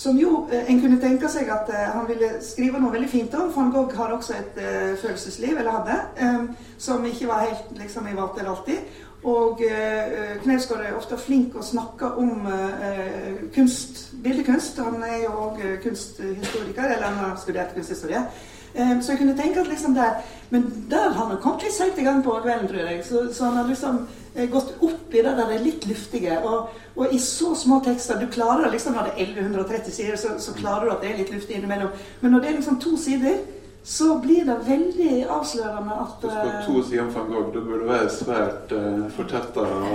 som 0.00 0.18
jo 0.18 0.48
eh, 0.52 0.70
en 0.70 0.80
kunne 0.80 0.96
tenke 1.00 1.28
seg 1.28 1.50
at 1.52 1.68
eh, 1.74 1.88
han 1.92 2.06
ville 2.08 2.38
skrive 2.44 2.80
noe 2.80 2.94
veldig 2.94 3.10
fint 3.12 3.34
om. 3.36 3.50
Van 3.52 3.68
Gogh 3.74 3.92
har 3.98 4.14
også 4.14 4.38
et 4.38 4.56
uh, 4.56 4.94
følelsesliv, 5.02 5.58
eller 5.58 5.76
hadde, 5.76 5.96
um, 6.24 6.46
som 6.80 7.04
ikke 7.04 7.28
var 7.28 7.44
helt 7.44 7.74
liksom, 7.76 8.08
ivaretatt 8.08 8.48
alltid. 8.48 9.02
Og 9.28 9.60
uh, 9.60 10.30
Knausgård 10.40 10.86
er 10.86 10.96
ofte 10.96 11.18
flink 11.20 11.58
å 11.60 11.64
snakke 11.66 12.14
om 12.22 12.48
uh, 12.48 13.42
kunst, 13.52 14.06
bildekunst. 14.24 14.80
Han 14.86 15.04
er 15.04 15.26
jo 15.26 15.34
òg 15.50 15.60
kunsthistoriker, 15.84 16.86
eller 16.86 17.10
han 17.10 17.20
har 17.26 17.36
studert 17.42 17.76
kunsthistorie. 17.76 18.24
Eh, 18.74 18.96
så 19.00 19.12
jeg 19.12 19.18
kunne 19.18 19.36
tenke 19.38 19.60
at 19.60 19.68
liksom 19.68 19.94
der 19.94 20.20
Men 20.50 20.86
der 20.90 21.12
har 21.14 21.26
han 21.26 21.38
kommet 21.42 21.62
litt 21.62 21.74
seint 21.74 21.98
i 21.98 22.02
gang 22.02 22.24
på 22.24 22.32
kvelden, 22.42 22.68
tror 22.68 22.88
jeg. 22.88 23.04
Så, 23.06 23.28
så 23.32 23.44
han 23.44 23.56
har 23.56 23.68
liksom 23.68 24.00
eh, 24.34 24.48
gått 24.50 24.72
opp 24.80 25.14
i 25.14 25.22
det 25.22 25.36
der 25.36 25.46
det 25.46 25.58
er 25.60 25.64
litt 25.64 25.86
luftige. 25.86 26.40
Og, 26.42 26.72
og 26.96 27.14
i 27.14 27.18
så 27.22 27.54
små 27.54 27.78
tekster 27.84 28.18
Du 28.18 28.26
klarer 28.26 28.70
liksom 28.70 28.96
når 28.98 29.10
det 29.10 29.14
er 29.14 29.30
1130 29.44 29.94
sider, 29.94 30.16
så, 30.16 30.34
så 30.38 30.54
klarer 30.58 30.88
du 30.88 30.96
at 30.96 31.04
det 31.04 31.12
er 31.12 31.22
litt 31.22 31.32
luftig 31.34 31.54
innimellom. 31.56 31.94
Men 32.20 32.34
når 32.34 32.40
det 32.40 32.50
er 32.50 32.58
liksom 32.58 32.80
to 32.82 32.96
sider 32.98 33.38
så 33.82 34.18
blir 34.18 34.44
det 34.44 34.56
veldig 34.66 35.26
avslørende 35.28 35.92
at 35.92 36.16
Hvis 36.20 36.32
skal 36.32 36.48
eh, 36.48 36.66
to 36.66 36.82
sider 36.82 37.02
om 37.02 37.14
van 37.14 37.28
Gogh. 37.30 37.54
Det 37.54 37.62
burde 37.64 37.88
være 37.88 38.10
svært 38.12 38.72
uh, 38.72 39.10
fortetta. 39.10 39.60
ja, 39.60 39.86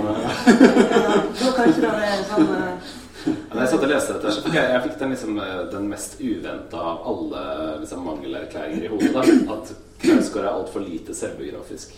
Da 1.40 1.52
kan 1.56 1.68
ikke 1.70 1.84
det 1.84 1.92
være 1.92 2.24
sånn 2.32 2.50
eh, 2.56 2.94
Da 3.26 3.62
jeg 3.62 3.70
satt 3.72 3.84
og 3.84 3.90
leste 3.90 4.16
dette, 4.16 4.32
okay, 4.46 4.64
jeg, 4.72 4.82
fikk 4.86 4.98
den, 5.00 5.14
liksom, 5.14 5.38
eh, 5.42 5.60
den 5.72 5.86
mest 5.90 6.18
uventa 6.20 6.82
av 6.92 7.06
alle 7.10 7.44
liksom, 7.82 8.04
mangelerklæringer 8.06 8.86
i 8.86 8.90
hodet. 8.92 9.12
Da. 9.14 9.54
At 9.56 9.72
Knausgård 10.02 10.44
er 10.44 10.52
altfor 10.52 10.84
lite 10.84 11.16
selvbiografisk. 11.16 11.96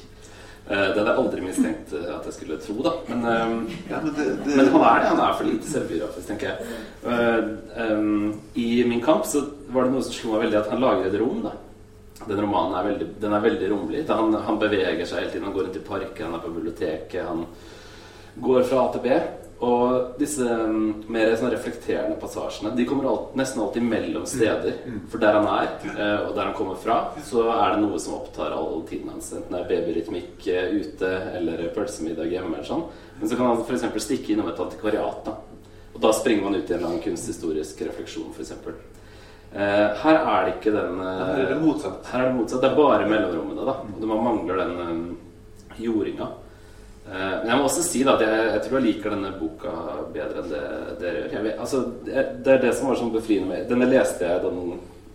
Uh, 0.69 0.75
det 0.77 0.99
hadde 0.99 1.05
jeg 1.09 1.21
aldri 1.23 1.41
mistenkt 1.47 1.93
eh, 1.97 2.09
at 2.13 2.27
jeg 2.29 2.35
skulle 2.37 2.59
tro, 2.61 2.75
da. 2.85 2.91
Men, 3.09 3.23
uh, 3.25 3.77
Ja, 3.89 4.03
men 4.05 4.13
det, 4.13 4.27
det, 4.45 4.57
men 4.59 4.67
han 4.75 4.83
er 4.85 4.99
det. 5.01 5.07
Han 5.15 5.23
er 5.25 5.39
for 5.39 5.49
lite 5.49 5.71
selvbiografisk, 5.71 6.29
tenker 6.29 6.51
jeg. 6.51 6.75
Uh, 7.07 7.95
um, 7.97 8.35
I 8.61 8.85
Min 8.89 9.01
kamp 9.05 9.25
så 9.27 9.47
var 9.73 9.89
det 9.89 9.95
noe 9.95 10.05
som 10.05 10.13
slo 10.13 10.35
meg 10.35 10.45
veldig, 10.45 10.61
at 10.61 10.69
han 10.75 10.85
lager 10.85 11.09
et 11.09 11.17
rom. 11.23 11.41
da 11.47 11.55
Den 12.27 12.45
romanen 12.45 12.77
er 12.77 12.91
veldig, 12.91 13.09
den 13.25 13.37
er 13.39 13.47
veldig 13.47 13.73
romlig. 13.73 14.05
Han, 14.13 14.37
han 14.45 14.61
beveger 14.61 15.09
seg 15.09 15.23
hele 15.23 15.33
tiden. 15.33 15.49
Han 15.49 15.57
går 15.57 15.69
rundt 15.69 15.81
i 15.81 15.85
parken, 15.89 16.29
han 16.29 16.37
er 16.37 16.45
på 16.45 16.55
biblioteket. 16.59 17.25
Han 17.25 17.47
går 18.49 18.69
fra 18.69 18.85
A 18.85 18.93
til 18.93 19.07
B. 19.09 19.21
Og 19.59 20.13
disse 20.21 20.45
um, 20.47 21.01
mer 21.11 21.33
sånn 21.35 21.51
reflekterende 21.51 22.15
passasjene 22.23 22.71
De 22.79 22.85
kommer 22.87 23.09
alt, 23.11 23.33
nesten 23.39 23.59
alltid 23.65 23.83
mellom 23.83 24.27
steder. 24.31 24.77
For 25.11 25.19
der 25.23 25.35
han 25.35 25.49
er, 25.51 25.73
uh, 25.89 26.29
og 26.29 26.37
der 26.37 26.47
han 26.47 26.55
kommer 26.55 26.79
fra, 26.79 26.99
så 27.27 27.49
er 27.57 27.75
det 27.75 27.83
noe 27.83 27.99
som 28.03 28.21
opptar 28.21 28.55
all 28.55 28.85
tiden 28.87 29.11
hans. 29.11 29.33
Enten 29.35 29.57
det 29.57 29.65
er 29.65 29.73
babyrytmikk 29.73 30.47
uh, 30.47 30.77
ute 30.79 31.11
eller 31.41 31.65
pølsemiddag 31.75 32.31
hjemme. 32.37 32.55
eller 32.55 32.71
sånn 32.71 32.87
Men 33.19 33.33
så 33.33 33.41
kan 33.41 33.51
han 33.51 33.65
f.eks. 33.65 33.89
stikke 34.07 34.37
innom 34.37 34.53
et 34.53 34.63
antikvariat. 34.63 35.27
da 35.27 35.35
Og 35.97 36.01
da 36.07 36.15
springer 36.15 36.47
man 36.47 36.61
ut 36.61 36.71
i 36.71 36.79
en 36.79 36.87
lang 36.87 37.03
kunsthistorisk 37.03 37.83
refleksjon, 37.89 38.31
f.eks. 38.37 38.55
Uh, 39.49 39.91
her 40.05 40.19
er 40.21 40.43
det 40.45 40.59
ikke 40.59 40.75
den 40.75 40.99
eh, 41.01 41.21
Her 41.25 41.39
er 41.47 41.55
det 41.55 41.63
motsatt. 41.63 42.03
her 42.13 42.21
er 42.21 42.27
det 42.29 42.37
motsatt. 42.37 42.61
Det 42.63 42.69
er 42.69 42.77
bare 42.77 43.07
mellomrommene, 43.09 43.65
da. 43.65 43.81
Og 43.97 44.05
man 44.07 44.27
mangler 44.27 44.61
den 44.61 44.75
um, 44.85 45.07
jordinga. 45.81 46.29
Eh, 47.09 47.35
men 47.41 47.49
jeg 47.49 47.57
må 47.57 47.65
også 47.65 47.83
si 47.87 48.03
at 48.05 48.21
jeg, 48.21 48.45
jeg 48.53 48.63
tror 48.67 48.79
jeg 48.79 48.87
liker 48.89 49.15
denne 49.15 49.33
boka 49.39 49.73
bedre 50.13 50.43
enn 50.43 50.51
det 50.53 50.63
dere 51.01 51.25
gjør. 51.33 51.49
Altså, 51.65 51.83
det, 52.05 52.53
er 52.53 52.63
det 52.67 52.75
som 52.77 52.91
var 52.91 53.01
sånn 53.01 53.15
befriende 53.15 53.49
med 53.49 53.69
Denne 53.71 53.89
leste 53.89 54.29
jeg 54.29 54.43
den, 54.45 54.75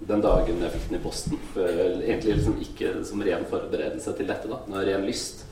den 0.09 0.23
dagen 0.25 0.63
jeg 0.65 0.73
fikk 0.73 0.89
den 0.89 0.99
i 0.99 1.03
posten. 1.03 1.39
Egentlig 1.59 2.39
liksom 2.39 2.57
ikke 2.65 2.95
som 3.05 3.21
ren 3.23 3.45
forberedelse 3.49 4.15
til 4.17 4.29
dette, 4.31 4.49
da. 4.49 4.61
Var 4.73 4.89
ren 4.89 5.05
lyst. 5.07 5.45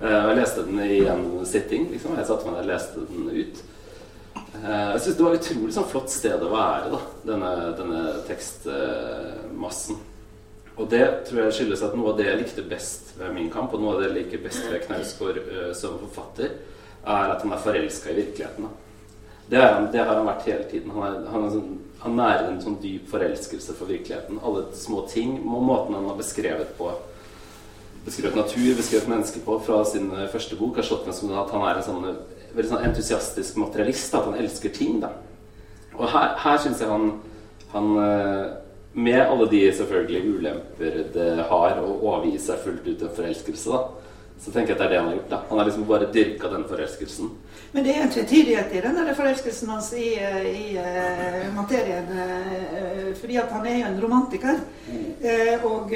Eh, 0.00 0.16
og 0.22 0.32
jeg 0.32 0.40
leste 0.40 0.64
den 0.70 0.80
i 0.86 0.98
en 1.10 1.28
sitting. 1.48 1.90
liksom. 1.92 2.16
Jeg 2.18 2.30
satte 2.30 2.48
meg 2.48 2.56
ned 2.56 2.64
og 2.64 2.72
leste 2.72 3.04
den 3.10 3.30
ut. 3.30 3.62
Eh, 4.54 4.88
Jeg 4.94 5.04
synes 5.04 5.16
det 5.20 5.26
var 5.26 5.36
et 5.36 5.44
utrolig 5.44 5.76
sånn 5.76 5.90
flott 5.92 6.10
sted 6.10 6.42
å 6.42 6.50
være, 6.54 6.90
da, 6.96 7.04
denne, 7.28 7.52
denne 7.78 8.02
tekstmassen. 8.30 10.00
Og 10.74 10.88
det 10.90 11.04
tror 11.28 11.44
jeg 11.44 11.54
skyldes 11.54 11.82
at 11.86 11.92
noe 11.94 12.10
av 12.10 12.16
det 12.18 12.26
jeg 12.26 12.38
likte 12.40 12.62
best 12.66 13.12
ved 13.18 13.30
Min 13.36 13.50
kamp, 13.52 13.74
og 13.74 13.82
noe 13.82 13.94
av 13.94 14.00
det 14.02 14.08
jeg 14.08 14.16
liker 14.16 14.42
best 14.42 14.64
ved 14.70 14.82
Knausgård 14.88 15.36
uh, 15.46 15.68
som 15.76 16.00
forfatter, 16.00 16.56
er 17.04 17.30
at 17.34 17.44
han 17.44 17.52
er 17.54 17.62
forelska 17.62 18.10
i 18.10 18.16
virkeligheten. 18.18 18.66
Det, 19.50 19.60
han, 19.60 19.90
det 19.92 20.00
har 20.00 20.16
han 20.16 20.26
vært 20.26 20.46
hele 20.48 20.64
tiden. 20.70 20.90
Han, 20.96 21.04
er, 21.04 21.26
han, 21.30 21.44
er 21.46 21.52
sånn, 21.52 21.74
han 22.00 22.16
nærer 22.18 22.46
en 22.48 22.62
sånn 22.64 22.78
dyp 22.82 23.10
forelskelse 23.12 23.76
for 23.76 23.92
virkeligheten. 23.92 24.40
Alle 24.42 24.64
små 24.74 25.04
ting, 25.10 25.36
må- 25.44 25.60
måten 25.62 25.94
han 25.94 26.08
har 26.08 26.16
beskrevet 26.18 26.72
på 26.78 26.90
beskrevet 28.04 28.36
natur, 28.36 28.72
beskrevet 28.76 29.08
mennesker 29.08 29.44
på 29.44 29.58
fra 29.64 29.78
sin 29.88 30.10
eh, 30.12 30.26
første 30.32 30.56
bok, 30.58 30.76
har 30.80 30.84
slått 30.88 31.06
meg 31.08 31.14
som 31.16 31.30
at 31.38 31.52
han 31.54 31.62
er 31.68 31.78
en 31.80 31.86
sånn, 31.86 32.08
eh, 32.08 32.50
veldig 32.56 32.72
sånn 32.72 32.88
entusiastisk 32.88 33.60
materialist. 33.62 34.16
At 34.16 34.26
han 34.30 34.40
elsker 34.42 34.74
ting. 34.74 34.98
da. 35.04 35.12
Og 35.94 36.08
her, 36.10 36.34
her 36.40 36.58
syns 36.64 36.82
jeg 36.82 36.90
han, 36.90 37.10
han 37.76 37.94
eh, 38.00 38.44
Med 38.94 39.20
alle 39.20 39.46
de 39.50 39.60
selvfølgelig 39.74 40.34
ulemper 40.36 40.98
det 41.14 41.30
har 41.48 41.80
å 41.82 41.96
overgi 41.98 42.38
seg 42.38 42.60
fullt 42.62 42.84
ut 42.86 43.00
til 43.00 43.10
forelskelse, 43.16 43.74
da, 43.74 44.04
så 44.44 44.52
tenker 44.54 44.70
jeg 44.70 44.76
at 44.76 44.82
det 44.82 44.86
er 44.86 44.92
det 44.92 45.00
han 45.00 45.08
har 45.08 45.16
gjort. 45.16 45.30
da. 45.32 45.40
Han 45.48 45.58
har 45.58 45.66
liksom 45.66 45.86
bare 45.88 46.10
dyrka 46.14 46.50
den 46.52 46.66
forelskelsen. 46.70 47.32
Men 47.72 47.84
det 47.84 47.94
er 47.94 48.04
en 48.04 48.12
tvetydighet 48.14 48.70
i 48.70 48.82
den 48.84 49.10
forelskelsen 49.18 49.72
hans 49.74 49.90
i, 49.98 50.12
eh, 50.14 50.46
i 50.46 50.78
uh, 50.78 51.50
materien. 51.56 52.06
Uh, 52.12 53.10
fordi 53.18 53.38
at 53.42 53.50
han 53.50 53.66
er 53.66 53.78
jo 53.80 53.88
en 53.88 54.00
romantiker. 54.04 54.62
Uh, 55.24 55.66
og, 55.72 55.94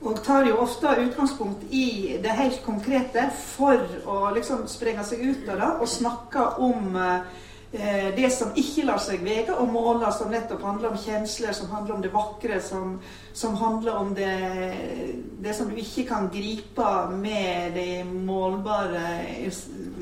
og 0.00 0.22
tar 0.24 0.46
jo 0.46 0.62
ofte 0.62 0.94
utgangspunkt 1.02 1.66
i 1.70 2.16
det 2.22 2.38
helt 2.38 2.62
konkrete 2.62 3.26
for 3.56 3.82
å 4.06 4.30
liksom 4.36 4.68
sprenge 4.70 5.02
seg 5.08 5.26
ut 5.26 5.50
av 5.50 5.58
det 5.64 5.70
og 5.80 5.94
snakke 5.98 6.46
om 6.62 6.94
det 7.70 8.32
som 8.34 8.50
ikke 8.58 8.82
lar 8.88 8.98
seg 8.98 9.20
vege 9.22 9.54
og 9.54 9.68
måle, 9.70 10.08
som 10.10 10.32
nettopp 10.32 10.64
handler 10.66 10.90
om 10.90 10.98
kjensler, 10.98 11.52
som 11.54 11.70
handler 11.70 11.94
om 11.94 12.02
det 12.02 12.10
vakre, 12.10 12.56
som, 12.66 12.96
som 13.32 13.54
handler 13.60 13.94
om 13.94 14.10
det, 14.16 14.32
det 15.38 15.54
som 15.54 15.70
du 15.70 15.78
ikke 15.78 16.08
kan 16.08 16.26
gripe 16.34 16.88
med 17.14 17.76
de 17.78 18.02
målbare 18.10 19.04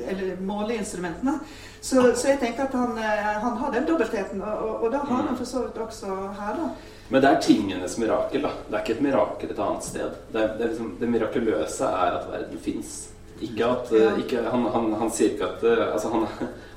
eller 0.08 0.40
måleinstrumentene. 0.40 1.38
Så, 1.80 2.02
så 2.16 2.32
jeg 2.32 2.40
tenker 2.40 2.66
at 2.66 2.74
han, 2.74 2.96
eh, 2.98 3.34
han 3.42 3.56
har 3.56 3.72
den 3.72 3.86
dobbeltheten, 3.86 4.42
og, 4.42 4.82
og, 4.82 4.88
da 4.92 4.98
har 4.98 5.28
han 5.28 5.36
for 5.38 5.46
så 5.46 5.62
vidt 5.66 5.78
også 5.78 6.16
her. 6.40 6.56
da. 6.58 6.70
Men 7.08 7.22
det 7.22 7.30
er 7.30 7.40
tingenes 7.42 7.98
mirakel. 7.98 8.42
da. 8.42 8.50
Det 8.66 8.74
er 8.74 8.82
ikke 8.82 8.96
et 8.96 9.04
mirakel 9.06 9.52
et 9.54 9.62
annet 9.68 9.86
sted. 9.86 10.18
Det, 10.32 10.42
er, 10.42 10.56
det, 10.56 10.64
er 10.64 10.72
liksom, 10.72 10.96
det 11.00 11.12
mirakuløse 11.12 11.84
er 11.84 12.18
at 12.18 12.26
verden 12.32 12.60
fins. 12.64 12.96
Ikke 13.40 13.66
at, 13.66 13.92
eh, 13.94 14.18
ikke, 14.24 14.42
han, 14.50 14.64
han, 14.74 14.88
han 14.98 15.10
sier 15.14 15.34
ikke 15.34 15.46
at 15.46 15.64
eh, 15.68 15.82
altså 15.92 16.10
han, 16.10 16.24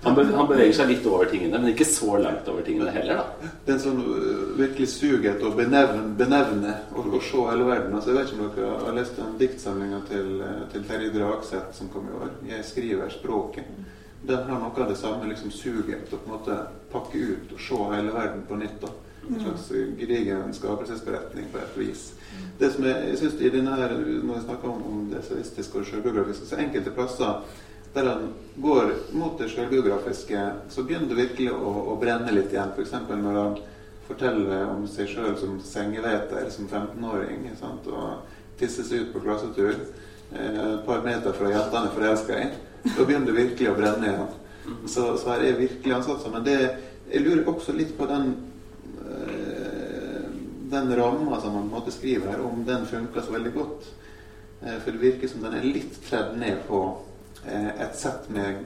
han, 0.03 0.17
be, 0.17 0.25
han 0.29 0.49
beveger 0.49 0.75
seg 0.77 0.91
litt 0.91 1.07
over 1.09 1.29
tingene, 1.31 1.57
men 1.57 1.71
ikke 1.71 1.87
så 1.89 2.19
langt 2.21 2.49
over 2.51 2.65
tingene 2.65 2.93
heller. 2.93 3.21
da. 3.23 3.51
Det 3.65 3.73
er 3.73 3.77
en 3.77 3.83
sånn 3.85 4.01
øh, 4.03 4.43
virkelig 4.59 4.89
sug 4.93 5.25
etter 5.25 5.47
å 5.49 5.55
benevne, 5.57 6.03
benevne 6.19 6.75
og, 6.93 7.07
og 7.17 7.25
se 7.25 7.47
hele 7.49 7.65
verden. 7.65 7.95
Altså, 7.97 8.11
jeg 8.11 8.19
vet 8.19 8.33
ikke 8.33 8.45
om 8.45 8.53
dere 8.57 8.83
har 8.85 8.99
lest 8.99 9.17
den 9.17 9.33
diktsamlinga 9.41 10.03
til, 10.11 10.29
til 10.73 10.85
Terje 10.89 11.13
Dragseth 11.17 11.73
som 11.79 11.89
kom 11.93 12.11
i 12.11 12.19
år. 12.19 12.35
'Jeg 12.45 12.69
skriver 12.69 13.13
språket'. 13.17 13.73
Den 14.21 14.43
har 14.45 14.59
noe 14.61 14.83
av 14.83 14.89
det 14.89 14.99
samme 15.01 15.25
liksom 15.31 15.49
suget 15.49 15.95
etter 15.95 16.13
å 16.13 16.21
på 16.21 16.29
en 16.29 16.35
måte 16.35 16.57
pakke 16.91 17.17
ut 17.17 17.55
og 17.55 17.63
se 17.65 17.85
hele 17.95 18.13
verden 18.13 18.43
på 18.45 18.59
nytt. 18.59 18.77
da. 18.83 18.93
En 19.29 19.39
slags 19.39 19.71
øh, 19.71 19.97
gedigen 19.97 20.53
skapelsesberetning 20.53 21.49
på 21.51 21.57
et 21.57 21.77
vis. 21.77 22.11
Det 22.59 22.71
som 22.73 22.85
jeg, 22.85 23.09
jeg 23.09 23.17
synes 23.17 23.41
i 23.41 23.49
denne 23.49 23.75
her, 23.75 23.95
Når 24.23 24.33
jeg 24.35 24.43
snakker 24.43 24.69
om, 24.69 24.83
om 24.91 25.09
det 25.11 25.19
esaistiske 25.19 25.79
og 25.79 25.85
selvbiografiske, 25.85 26.45
så 26.45 26.59
enkelte 26.61 26.91
plasser 26.91 27.43
der 27.93 28.07
han 28.07 28.33
går 28.55 28.91
mot 29.11 29.39
det 29.39 29.49
selvbiografiske, 29.51 30.51
så 30.69 30.83
begynner 30.83 31.09
det 31.11 31.17
virkelig 31.17 31.51
å, 31.51 31.71
å 31.91 31.95
brenne 31.99 32.31
litt 32.31 32.53
igjen. 32.53 32.71
F.eks. 32.77 32.93
når 33.09 33.39
han 33.39 33.57
forteller 34.07 34.69
om 34.71 34.85
seg 34.87 35.09
sjøl 35.11 35.35
som 35.39 35.57
sengeveter 35.65 36.47
som 36.53 36.69
15-åring 36.69 37.49
og 37.91 38.37
tisser 38.59 38.87
seg 38.87 39.05
ut 39.05 39.13
på 39.15 39.23
klassetur 39.25 39.73
eh, 39.73 40.61
et 40.61 40.85
par 40.85 41.03
meter 41.03 41.35
fra 41.35 41.51
jenta 41.51 41.81
han 41.81 41.89
er 41.89 41.97
forelska 41.97 42.39
i. 42.39 42.47
Da 42.85 43.03
begynner 43.03 43.31
det 43.31 43.37
virkelig 43.41 43.69
å 43.71 43.75
brenne 43.77 44.07
igjen. 44.07 44.31
Så, 44.87 45.11
så 45.17 45.33
her 45.33 45.43
er 45.45 45.59
virkelig 45.59 45.93
han 45.93 46.05
satsa. 46.05 46.31
Men 46.33 46.47
det, 46.47 46.57
jeg 47.11 47.25
lurer 47.25 47.49
også 47.51 47.75
litt 47.75 47.93
på 47.97 48.07
den 48.09 48.33
den 50.71 50.91
ramma 50.97 51.39
som 51.43 51.53
man 51.57 51.69
måte 51.71 51.91
skriver 51.93 52.31
her, 52.33 52.43
om 52.45 52.63
den 52.67 52.85
funker 52.89 53.21
så 53.25 53.35
veldig 53.35 53.53
godt. 53.55 53.89
Eh, 54.63 54.77
For 54.83 54.91
det 54.91 55.01
virker 55.01 55.27
som 55.31 55.43
den 55.45 55.57
er 55.57 55.65
litt 55.65 55.97
tredd 56.07 56.37
ned 56.39 56.63
på 56.67 56.83
eh, 57.45 57.71
et 57.81 57.97
sett 57.99 58.29
med 58.29 58.61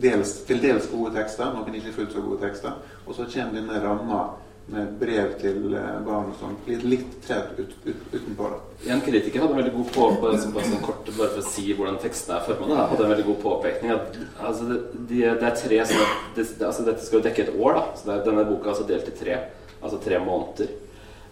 dels, 0.00 0.38
til 0.48 0.60
dels 0.62 0.86
gode 0.92 1.14
tekster, 1.16 1.50
noen 1.54 1.74
ikke 1.80 1.96
fullt 1.96 2.14
så 2.16 2.22
gode 2.24 2.40
tekster. 2.44 2.78
Og 3.06 3.16
så 3.16 3.26
kommer 3.32 3.58
denne 3.60 3.82
ramma 3.82 4.22
med 4.70 4.92
brev 5.00 5.32
til 5.40 5.72
eh, 5.74 5.94
barn 6.06 6.28
og 6.30 6.36
sånn, 6.38 6.52
blir 6.66 6.84
litt 6.86 7.16
tredd 7.24 7.56
ut, 7.58 7.72
ut, 7.88 8.02
utenpå. 8.12 8.50
da. 8.52 8.58
En 8.94 9.00
kritiker 9.02 9.42
hadde 9.42 9.56
en 9.56 9.60
veldig 9.62 9.72
god 9.74 9.88
på, 9.96 10.04
på, 10.20 10.34
på 10.54 10.66
sånn 10.68 10.84
kort, 10.84 11.08
bare 11.16 11.32
for 11.32 11.40
å 11.42 11.48
si 11.48 11.64
hvordan 11.74 11.98
teksten 12.04 12.36
er 12.36 12.44
formet, 12.46 12.76
hadde 12.92 13.06
en 13.08 13.14
veldig 13.16 13.26
god 13.32 13.40
påpekning. 13.42 13.90
At, 13.96 14.20
altså, 14.38 14.68
det, 14.70 14.78
de, 15.10 15.24
det 15.40 15.48
er 15.48 15.56
tre 15.58 15.80
som 15.90 16.04
det, 16.36 16.46
altså, 16.60 16.86
Dette 16.86 17.02
skal 17.08 17.18
jo 17.18 17.24
dekke 17.26 17.48
et 17.48 17.56
år, 17.56 17.80
da. 17.80 17.82
Så 17.98 18.12
er, 18.14 18.22
denne 18.28 18.46
boka 18.52 18.68
er 18.68 18.74
altså 18.76 18.86
delt 18.92 19.10
i 19.10 19.16
tre. 19.24 19.40
Altså 19.80 19.98
tre 20.04 20.20
måneder. 20.22 20.70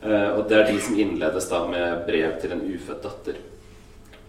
Eh, 0.03 0.29
og 0.31 0.45
det 0.49 0.59
er 0.59 0.69
de 0.73 0.81
som 0.81 0.99
innledes 0.99 1.49
da 1.51 1.65
med 1.69 2.05
brev 2.07 2.37
til 2.43 2.55
en 2.55 2.63
ufødt 2.67 3.03
datter. 3.03 3.41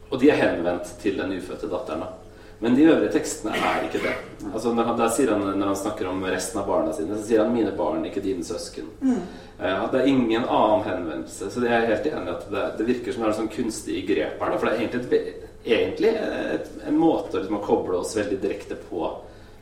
Og 0.10 0.18
de 0.22 0.32
er 0.32 0.42
henvendt 0.42 0.96
til 1.02 1.20
den 1.20 1.36
ufødte 1.38 1.70
datteren. 1.70 2.06
da. 2.06 2.30
Men 2.60 2.76
de 2.76 2.88
øvrige 2.92 3.12
tekstene 3.14 3.56
er 3.56 3.86
ikke 3.86 4.02
det. 4.04 4.16
Altså 4.54 4.74
når, 4.74 4.84
han, 4.84 5.00
han, 5.00 5.60
når 5.60 5.68
han 5.68 5.76
snakker 5.76 6.08
om 6.10 6.24
resten 6.28 6.60
av 6.60 6.66
barna 6.68 6.94
sine, 6.94 7.16
så 7.16 7.24
sier 7.24 7.44
han 7.44 7.54
'mine 7.54 7.72
barn, 7.78 8.04
ikke 8.06 8.24
dine 8.24 8.44
søsken'. 8.44 8.90
Mm. 9.02 9.22
Uh, 9.60 9.92
det 9.92 10.02
er 10.02 10.06
ingen 10.06 10.44
annen 10.44 10.84
henvendelse. 10.84 11.52
Så 11.52 11.60
det 11.60 11.70
er 11.70 11.88
helt 11.88 12.06
enig 12.06 12.28
i 12.28 12.36
at 12.36 12.52
det, 12.52 12.66
det 12.78 12.88
virker 12.88 13.12
som 13.12 13.24
det 13.24 13.30
er 13.30 13.32
en 13.32 13.40
sånn 13.40 13.54
kunstig 13.54 14.04
grep 14.08 14.44
her. 14.44 14.52
Da, 14.52 14.58
for 14.58 14.68
det 14.68 14.74
er 14.74 14.82
egentlig, 14.82 15.20
et, 15.20 15.48
egentlig 15.66 16.12
et, 16.58 16.70
en 16.88 17.00
måte 17.00 17.38
liksom, 17.38 17.62
å 17.62 17.64
koble 17.64 18.02
oss 18.02 18.18
veldig 18.18 18.42
direkte 18.44 18.76
på 18.90 19.08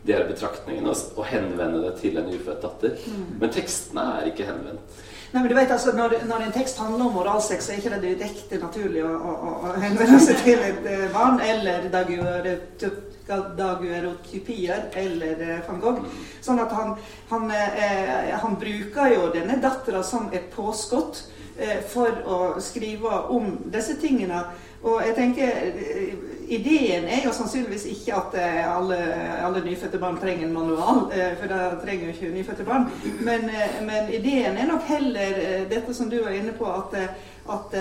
de 0.07 0.15
her 0.15 0.25
betraktningene 0.25 0.89
og, 0.89 1.05
og 1.17 1.29
henvende 1.29 1.83
det 1.83 1.93
til 2.01 2.17
en 2.17 2.33
ufødt 2.33 2.65
datter. 2.65 2.97
Men 3.39 3.53
tekstene 3.53 4.07
er 4.17 4.31
ikke 4.31 4.49
henvendt. 4.49 5.05
Nei, 5.37 5.43
men 5.43 5.51
du 5.51 5.55
vet 5.59 5.71
altså, 5.71 5.91
når, 5.93 6.13
når 6.25 6.43
en 6.47 6.53
tekst 6.55 6.79
handler 6.81 7.05
om 7.05 7.11
moralsex, 7.13 7.67
så 7.67 7.71
er 7.71 7.77
ikke 7.77 7.93
det 7.93 8.17
direkte 8.17 8.57
naturlig 8.57 9.03
å, 9.05 9.13
å, 9.13 9.33
å 9.69 9.71
henvende 9.77 10.17
seg 10.23 10.39
til 10.41 10.57
et 10.65 10.81
eh, 10.89 11.13
barn 11.13 11.37
eller 11.45 11.85
daguerotypier 11.93 14.81
eller 14.97 15.37
eh, 15.45 15.61
van 15.67 15.77
Gogh. 15.83 16.01
Sånn 16.41 16.57
at 16.63 16.71
han, 16.73 16.97
han, 17.29 17.51
eh, 17.53 18.33
han 18.33 18.57
bruker 18.57 19.13
jo 19.13 19.29
denne 19.35 19.61
dattera 19.61 20.01
som 20.01 20.33
et 20.33 20.49
påskudd 20.55 21.21
eh, 21.61 21.85
for 21.85 22.09
å 22.25 22.57
skrive 22.57 23.29
om 23.37 23.61
disse 23.69 23.93
tingene. 24.01 24.41
Og 24.81 25.05
jeg 25.05 25.13
tenker 25.21 25.53
eh, 25.69 26.17
Ideen 26.47 27.03
er 27.11 27.25
jo 27.25 27.33
sannsynligvis 27.35 27.85
ikke 27.91 28.15
at 28.15 28.35
eh, 28.39 28.61
alle, 28.71 28.97
alle 29.43 29.63
nyfødte 29.65 29.99
barn 29.99 30.19
trenger 30.21 30.47
en 30.47 30.53
manual, 30.53 31.01
eh, 31.11 31.33
for 31.39 31.51
det 31.51 31.79
trenger 31.81 32.05
jo 32.05 32.13
ikke 32.13 32.29
nyfødte 32.37 32.63
barn. 32.63 32.87
Men, 33.19 33.49
eh, 33.49 33.81
men 33.83 34.13
ideen 34.13 34.57
er 34.57 34.69
nok 34.69 34.87
heller 34.87 35.41
dette 35.69 35.93
som 35.93 36.09
du 36.09 36.21
var 36.23 36.31
inne 36.37 36.53
på, 36.55 36.69
at, 36.71 36.95
at 37.51 37.77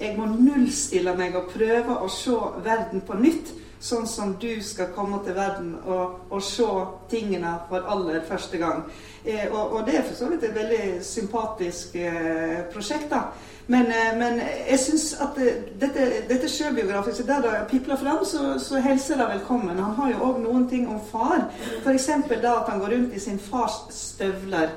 jeg 0.00 0.16
må 0.18 0.26
nullstille 0.26 1.14
meg 1.14 1.36
og 1.38 1.52
prøve 1.54 2.00
å 2.02 2.10
se 2.10 2.38
verden 2.64 3.04
på 3.06 3.18
nytt. 3.22 3.54
Sånn 3.82 4.06
som 4.06 4.36
du 4.38 4.60
skal 4.62 4.92
komme 4.94 5.18
til 5.26 5.34
verden 5.34 5.72
og, 5.90 6.26
og 6.30 6.42
se 6.46 6.66
tingene 7.10 7.56
for 7.70 7.86
aller 7.90 8.20
første 8.26 8.58
gang. 8.58 8.84
Eh, 9.24 9.46
og, 9.52 9.72
og 9.72 9.86
det 9.86 9.96
er 9.98 10.02
for 10.02 10.18
så 10.18 10.28
vidt 10.30 10.44
et 10.44 10.54
veldig 10.54 11.04
sympatisk 11.06 11.96
eh, 11.96 12.62
prosjekt. 12.72 13.10
da. 13.10 13.22
Men, 13.66 13.86
eh, 13.86 14.18
men 14.18 14.40
jeg 14.70 14.78
syns 14.82 15.12
at 15.22 15.38
eh, 15.38 15.60
dette, 15.80 16.06
dette 16.28 16.48
sjølbiografiske, 16.50 17.26
der 17.26 17.44
det 17.44 17.52
pipler 17.70 17.96
fram, 17.96 18.24
så, 18.26 18.56
så 18.58 18.80
hilser 18.82 19.20
det 19.22 19.28
velkommen. 19.36 19.78
Han 19.78 19.94
har 19.94 20.10
jo 20.10 20.24
òg 20.30 20.40
noen 20.42 20.66
ting 20.68 20.88
om 20.90 20.98
far. 21.12 21.46
F.eks. 21.84 22.08
da 22.42 22.56
at 22.58 22.72
han 22.72 22.82
går 22.82 22.96
rundt 22.96 23.14
i 23.14 23.22
sin 23.22 23.38
fars 23.38 23.84
støvler, 23.94 24.74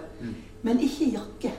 men 0.62 0.80
ikke 0.80 1.10
jakke. 1.18 1.56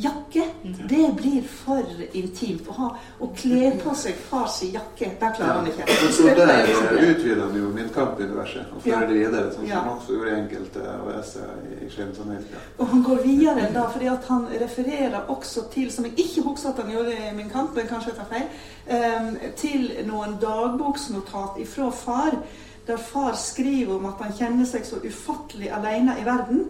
Jakke, 0.00 0.44
det 0.88 1.06
blir 1.16 1.42
for 1.44 1.82
intimt. 2.16 2.68
Å, 2.70 2.72
ha, 2.78 2.88
å 3.20 3.26
kle 3.36 3.72
på 3.82 3.92
seg 3.98 4.16
fars 4.30 4.60
jakke, 4.64 5.10
det 5.20 5.30
klarer 5.36 5.58
han 5.58 5.66
ikke. 5.68 5.86
Men 5.90 6.12
så 6.16 6.28
der 6.38 6.52
eh, 6.62 7.10
utvider 7.10 7.42
han 7.42 7.56
jo 7.58 7.72
Min 7.74 7.90
kamp-universet 7.94 8.70
og 8.76 8.82
fører 8.84 9.02
Ja. 9.02 9.08
det 9.10 9.18
videre, 9.18 9.50
sånn 9.50 9.60
som 9.60 9.66
Ja. 9.68 9.80
han 9.84 9.98
også 9.98 10.14
gjorde 10.16 10.30
i 10.30 10.38
enkelte 10.40 10.84
av 10.94 11.10
essayene 11.18 11.80
i 11.86 11.90
Skjebnens 11.90 12.20
Amerika. 12.24 12.62
Og 12.78 12.86
han 12.94 13.02
går 13.02 13.22
videre 13.26 13.68
da, 13.74 13.84
fordi 13.92 14.06
at 14.14 14.24
han 14.28 14.46
refererer 14.60 15.20
også 15.28 15.66
til, 15.74 15.90
som 15.92 16.04
jeg 16.08 16.12
ikke 16.16 16.46
husker 16.48 16.68
at 16.70 16.82
han 16.84 16.90
gjorde 16.94 17.18
i 17.18 17.34
Min 17.36 17.50
kamp, 17.50 17.74
men 17.76 17.86
kanskje 17.90 18.14
jeg 18.14 18.16
tar 18.16 18.30
feil, 18.32 18.48
um, 18.96 19.36
til 19.56 19.90
noen 20.08 20.38
dagboksnotat 20.40 21.58
ifra 21.60 21.90
far, 21.92 22.38
der 22.86 22.96
far 22.96 23.34
skriver 23.36 23.94
om 23.94 24.06
at 24.06 24.14
han 24.24 24.32
kjenner 24.38 24.66
seg 24.66 24.84
så 24.88 24.96
ufattelig 25.04 25.68
alene 25.70 26.16
i 26.20 26.24
verden. 26.24 26.64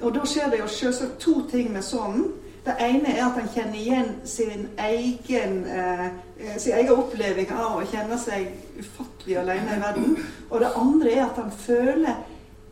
Og 0.00 0.14
da 0.14 0.24
skjer 0.26 0.50
det 0.50 0.58
jo 0.62 0.66
selvsagt 0.66 1.18
to 1.20 1.34
ting 1.50 1.68
med 1.72 1.82
sønnen. 1.86 2.32
Det 2.62 2.74
ene 2.78 3.10
er 3.10 3.24
at 3.24 3.38
han 3.40 3.48
kjenner 3.50 3.78
igjen 3.78 4.10
sin 4.24 4.68
egen, 4.78 5.64
eh, 5.66 6.04
eh, 6.38 6.58
sin 6.58 6.76
egen 6.78 6.94
oppleving 6.94 7.50
av 7.50 7.80
å 7.80 7.86
kjenne 7.90 8.18
seg 8.22 8.52
ufattelig 8.78 9.40
alene 9.40 9.76
i 9.76 9.80
verden. 9.82 10.12
Og 10.50 10.60
det 10.60 10.74
andre 10.78 11.16
er 11.16 11.24
at 11.24 11.40
han 11.42 11.50
føler 11.50 12.20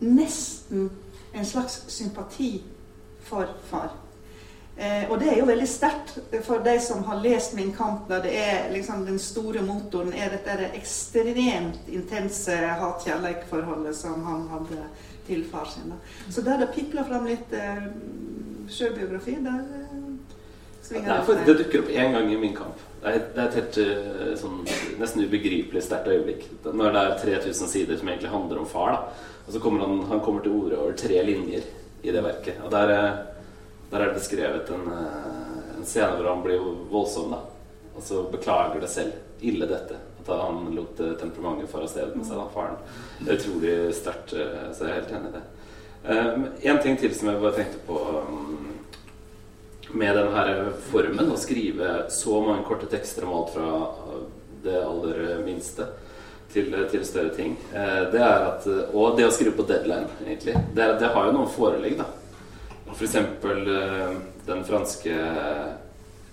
nesten 0.01 0.91
en 1.35 1.45
slags 1.45 1.83
sympati 1.89 2.63
for 3.27 3.51
far. 3.71 3.91
Eh, 4.81 5.11
og 5.11 5.19
det 5.21 5.29
er 5.29 5.39
jo 5.43 5.49
veldig 5.51 5.67
sterkt 5.69 6.15
for 6.47 6.63
de 6.65 6.79
som 6.81 7.03
har 7.05 7.19
lest 7.21 7.53
Min 7.55 7.73
kamp, 7.77 8.07
der 8.09 8.23
det 8.23 8.31
er 8.39 8.71
liksom 8.73 9.05
den 9.07 9.19
store 9.19 9.61
motoren 9.63 10.13
er 10.13 10.31
dette 10.33 10.57
det 10.57 10.71
ekstremt 10.79 11.89
intense 11.89 12.55
hat-kjærleik-forholdet 12.57 13.97
som 13.97 14.25
han 14.25 14.47
hadde 14.49 14.85
til 15.27 15.45
far 15.51 15.69
sin. 15.69 15.91
Da. 15.91 15.99
Så 16.31 16.41
der 16.47 16.63
det 16.63 16.71
pipler 16.75 17.05
fram 17.05 17.27
litt 17.29 17.53
eh, 17.53 17.91
sjølbiografi, 18.75 19.37
der 19.45 19.65
svinger 19.65 20.21
Det, 20.81 20.87
svinger 20.87 21.13
er 21.15 21.27
for, 21.27 21.43
det 21.47 21.57
dukker 21.59 21.85
opp 21.85 21.91
én 21.91 22.15
gang 22.17 22.31
i 22.33 22.39
min 22.41 22.57
kamp. 22.57 22.87
Det 23.01 23.11
er, 23.15 23.27
det 23.35 23.43
er 23.43 23.49
et 23.49 23.59
helt 23.59 23.79
eh, 23.81 24.33
sånn, 24.41 24.61
nesten 25.01 25.25
ubegripelig 25.25 25.83
sterkt 25.87 26.11
øyeblikk. 26.13 26.47
Når 26.67 26.97
det 26.97 27.03
er 27.03 27.19
3000 27.25 27.71
sider 27.73 28.01
som 28.01 28.11
egentlig 28.13 28.33
handler 28.33 28.61
om 28.61 28.69
far. 28.69 28.97
Da. 28.97 29.31
Og 29.47 29.55
så 29.55 29.63
kommer 29.63 29.87
han, 29.87 30.03
han 30.11 30.21
kommer 30.25 30.45
til 30.45 30.57
orde 30.59 30.79
over 30.79 30.99
tre 30.99 31.23
linjer 31.27 31.65
i 32.03 32.13
det 32.13 32.23
verket. 32.25 32.61
Og 32.65 32.71
der, 32.75 32.93
eh, 32.97 33.23
der 33.91 34.05
er 34.05 34.11
det 34.11 34.19
beskrevet 34.21 34.71
en, 34.77 34.87
eh, 34.93 35.79
en 35.79 35.89
scene 35.89 36.13
hvor 36.17 36.29
han 36.29 36.45
blir 36.45 36.69
voldsom. 36.91 37.31
da 37.31 37.41
Og 37.97 38.03
så 38.03 38.23
beklager 38.33 38.81
det 38.81 38.91
selv. 38.91 39.13
Ille 39.41 39.67
dette. 39.67 39.97
At 40.21 40.29
han 40.37 40.75
lot 40.75 41.01
eh, 41.01 41.17
temperamentet 41.21 41.71
fare 41.71 41.89
av 41.89 41.93
sted 41.95 42.13
med 42.17 42.27
seg, 42.27 42.37
da, 42.37 42.49
faren. 42.53 42.77
Det 43.21 43.33
er 43.33 43.41
utrolig 43.41 43.95
sterkt, 43.97 44.35
eh, 44.37 44.69
så 44.77 44.85
jeg 44.85 44.93
er 44.93 45.01
helt 45.01 45.17
enig 45.17 45.33
i 45.33 45.39
det. 45.39 45.45
Eh, 46.05 46.31
men 46.37 46.51
en 46.61 46.83
ting 46.83 46.99
til 47.01 47.15
som 47.17 47.31
jeg 47.31 47.43
bare 47.43 47.57
tenkte 47.59 47.83
på 47.87 47.99
um, 48.27 48.69
med 49.93 50.15
denne 50.17 50.37
her 50.37 50.71
formen, 50.91 51.33
å 51.33 51.41
skrive 51.41 52.07
så 52.15 52.41
mange 52.45 52.65
korte 52.69 52.89
tekster 52.91 53.27
om 53.27 53.35
alt 53.41 53.53
fra 53.57 53.73
det 54.65 54.77
aller 54.79 55.43
minste 55.45 55.89
til, 56.53 56.73
til 56.91 57.05
større 57.07 57.35
ting, 57.35 57.55
eh, 57.75 58.07
det 58.13 58.23
er 58.23 58.49
at 58.49 58.67
Og 58.95 59.17
det 59.19 59.29
å 59.29 59.35
skrive 59.35 59.55
på 59.57 59.67
deadline, 59.69 60.09
egentlig. 60.25 60.57
Det, 60.75 60.89
det 61.01 61.13
har 61.15 61.29
jo 61.29 61.37
noen 61.37 61.53
forelegg, 61.53 62.01
da. 62.01 62.09
Eksempel 62.91 63.69
eh, 63.71 64.17
den 64.49 64.65
franske 64.67 65.15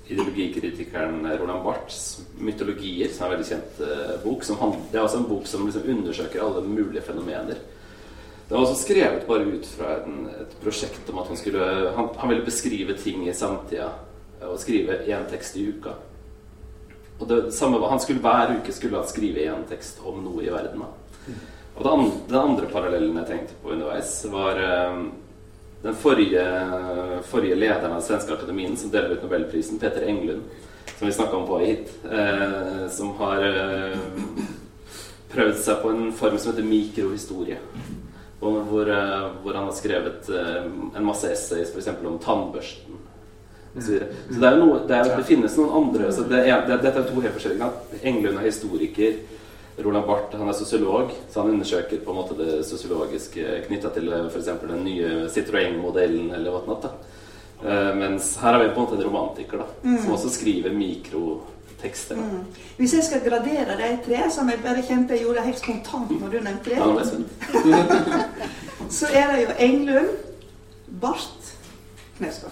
ideologikritikeren 0.07 1.25
Roland 1.39 1.63
Barths 1.63 2.21
'Mytologier', 2.39 3.11
som 3.13 3.25
er 3.25 3.27
en 3.27 3.33
veldig 3.35 3.49
kjent 3.49 3.81
eh, 3.83 4.13
bok. 4.23 4.43
Som 4.43 4.59
han, 4.61 4.77
det 4.91 4.99
er 4.99 5.05
også 5.05 5.21
en 5.21 5.29
bok 5.29 5.47
som 5.47 5.65
liksom 5.67 5.89
undersøker 5.97 6.43
alle 6.43 6.63
mulige 6.65 7.03
fenomener. 7.05 7.59
Det 8.47 8.55
var 8.55 8.63
også 8.63 8.79
skrevet 8.79 9.25
bare 9.27 9.43
ut 9.43 9.65
fra 9.67 9.97
en, 10.05 10.29
et 10.31 10.53
prosjekt 10.63 11.09
om 11.11 11.19
at 11.19 11.27
han 11.27 11.39
skulle 11.39 11.65
han, 11.97 12.09
han 12.15 12.29
ville 12.31 12.45
beskrive 12.47 12.95
ting 12.95 13.25
i 13.27 13.35
samtida 13.35 13.89
og 14.47 14.59
skrive 14.61 15.01
én 15.09 15.25
tekst 15.27 15.57
i 15.59 15.65
uka. 15.67 15.97
Og 17.19 17.27
det 17.27 17.39
samme 17.53 17.79
var, 17.81 17.89
Han 17.89 17.99
skulle 17.99 18.21
hver 18.21 18.53
uke 18.59 18.71
skulle 18.71 18.97
han 18.97 19.07
skrive 19.09 19.43
én 19.49 19.65
tekst 19.67 19.99
om 20.05 20.21
noe 20.23 20.45
i 20.45 20.51
verden. 20.53 20.85
Da. 20.85 21.33
Og 21.75 21.83
den 21.83 21.91
andre, 21.91 22.11
den 22.29 22.39
andre 22.39 22.69
parallellen 22.71 23.17
jeg 23.17 23.27
tenkte 23.27 23.57
på 23.61 23.73
underveis, 23.73 24.13
var 24.31 24.61
eh, 24.61 25.01
den 25.83 25.95
forrige, 25.95 26.45
forrige 27.27 27.55
lederen 27.55 27.97
av 27.97 28.01
Svenske 28.05 28.33
Akademien 28.33 28.77
som 28.77 28.93
deler 28.93 29.17
ut 29.17 29.25
Nobelprisen, 29.25 29.79
Peter 29.79 30.07
Englund, 30.07 30.47
som 30.97 31.05
vi 31.07 31.13
snakka 31.13 31.37
om 31.37 31.47
på 31.49 31.59
hit, 31.65 31.91
eh, 32.09 32.87
som 32.89 33.13
har 33.19 33.43
eh, 33.45 33.99
prøvd 35.33 35.59
seg 35.61 35.81
på 35.83 35.93
en 35.93 36.11
form 36.15 36.39
som 36.39 36.53
heter 36.53 36.65
mikrohistorie. 36.65 37.59
Hvor, 38.69 38.89
eh, 38.93 39.25
hvor 39.43 39.57
han 39.57 39.67
har 39.69 39.75
skrevet 39.75 40.29
eh, 40.29 40.63
en 40.97 41.07
masse 41.07 41.29
essays 41.31 41.73
f.eks. 41.73 41.89
om 42.05 42.19
tannbørsten. 42.23 42.99
og 43.75 43.81
Så, 43.81 43.91
videre. 43.91 44.07
så 44.29 44.39
det, 44.39 44.47
er 44.47 44.55
jo 44.57 44.65
noe, 44.65 44.83
det, 44.89 44.99
er, 44.99 45.11
det 45.17 45.25
finnes 45.27 45.57
noen 45.59 45.75
andre 45.81 46.11
så 46.13 46.23
det 46.29 46.39
er, 46.45 46.63
det, 46.65 46.79
Dette 46.85 47.03
er 47.03 47.09
to 47.09 47.21
helt 47.21 47.35
forskjellige. 47.37 47.99
Englund 48.01 48.39
er 48.39 48.47
historiker. 48.49 49.19
Roland 49.85 50.07
Barth 50.07 50.33
han 50.33 50.49
er 50.49 50.57
sosiolog, 50.57 51.11
så 51.29 51.43
han 51.43 51.51
undersøker 51.53 51.99
på 52.01 52.09
en 52.09 52.17
måte 52.17 52.37
det 52.39 52.63
sosiologiske 52.65 53.59
knytta 53.67 53.91
til 53.93 54.09
f.eks. 54.23 54.49
den 54.63 54.81
nye 54.87 55.11
Citroën-modellen 55.29 56.31
eller 56.33 56.55
whatnot. 56.55 56.87
da. 56.87 57.17
Eh, 57.65 57.95
mens 57.95 58.37
her 58.41 58.53
har 58.53 58.63
vi 58.63 58.69
på 58.69 58.79
en 58.79 58.85
måte 58.85 58.97
en 58.97 59.03
romantiker 59.03 59.61
da, 59.61 59.67
som 59.83 60.13
også 60.13 60.29
skriver 60.33 60.73
mikrotekster. 61.77 62.15
Mm. 62.15 62.45
Hvis 62.77 62.93
jeg 62.93 63.03
skal 63.03 63.21
gradere 63.29 63.77
de 63.77 63.97
tre, 64.05 64.31
som 64.31 64.49
jeg 64.49 64.59
bare 64.63 64.83
kjente 64.87 65.13
jeg 65.13 65.23
gjorde 65.23 65.41
helt 65.41 65.59
spontant 65.59 66.21
når 66.21 66.29
du 66.29 66.39
nevnte 66.43 66.69
Ja, 66.71 66.85
det, 66.85 67.05
så 68.89 69.05
er 69.13 69.35
det 69.35 69.41
jo 69.43 69.49
Englund, 69.59 70.09
Barth, 71.01 71.53
Knausgård. 72.17 72.51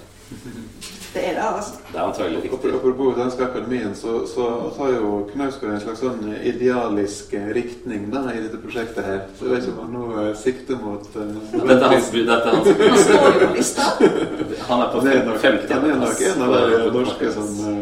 Det 1.14 1.22
er 1.30 1.34
det, 1.34 1.44
altså. 1.56 1.72
Det 1.92 2.00
er 2.00 2.04
antagelig 2.04 2.44
riktig. 2.44 2.74
Apropos 2.74 3.16
Danske 3.16 3.44
Akademien, 3.44 3.96
så, 3.96 4.28
så 4.28 4.72
har 4.78 4.90
jo 4.90 5.30
Knausgård 5.34 5.70
en 5.72 5.80
slags 5.80 6.02
sånn 6.04 6.34
idealisk 6.44 7.34
riktning 7.56 8.10
da, 8.12 8.26
i 8.34 8.42
dette 8.44 8.60
prosjektet 8.60 9.06
her. 9.06 9.22
Så 9.38 9.46
jeg 9.46 9.54
vet 9.54 9.68
ikke 9.70 9.76
om 9.78 9.84
han 9.86 9.94
nå 9.96 10.26
eh, 10.26 10.32
sikter 10.42 10.82
mot 10.82 11.08
uh, 11.16 11.22
Dette 11.54 11.78
er 11.78 11.94
hans 11.94 12.10
bud. 12.12 12.26
Dette 12.28 12.52
er 12.52 12.58
hans 12.58 12.68
Han 12.82 12.98
står 13.06 13.30
jo 13.30 13.46
på 13.46 13.54
lista. 13.56 13.88
Han 14.02 14.82
er 14.82 14.92
på 14.92 15.06
Han 15.06 15.12
er 15.14 15.24
nok, 15.30 15.40
fem- 15.46 15.62
han 15.72 15.88
er 15.94 16.04
nok 16.04 16.26
en 16.32 16.44
av 16.50 16.58
de 16.58 16.92
norske 16.98 17.32
som 17.38 17.64
eh, 17.70 17.80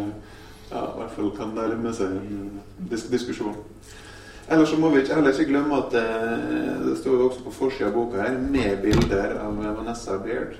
ja, 0.73 0.83
i 0.89 0.97
hvert 0.99 1.11
fall 1.15 1.31
kan 1.37 1.53
nærme 1.55 1.93
seg 1.93 2.11
en 2.17 2.61
disk 2.91 3.11
diskusjon. 3.13 3.55
Ellers 4.51 4.69
så 4.73 4.77
må 4.77 4.89
vi 4.91 4.99
ikke, 5.01 5.15
heller 5.15 5.31
ikke 5.31 5.45
glemme 5.53 5.77
at 5.77 5.91
det, 5.93 6.03
det 6.85 6.97
står 6.99 7.21
også 7.29 7.43
på 7.45 7.51
forsida 7.55 7.87
av 7.87 7.93
boka 7.95 8.21
her 8.25 8.37
med 8.41 8.81
bilder 8.83 9.37
av 9.39 9.55
Vanessa 9.77 10.17
Beard. 10.19 10.57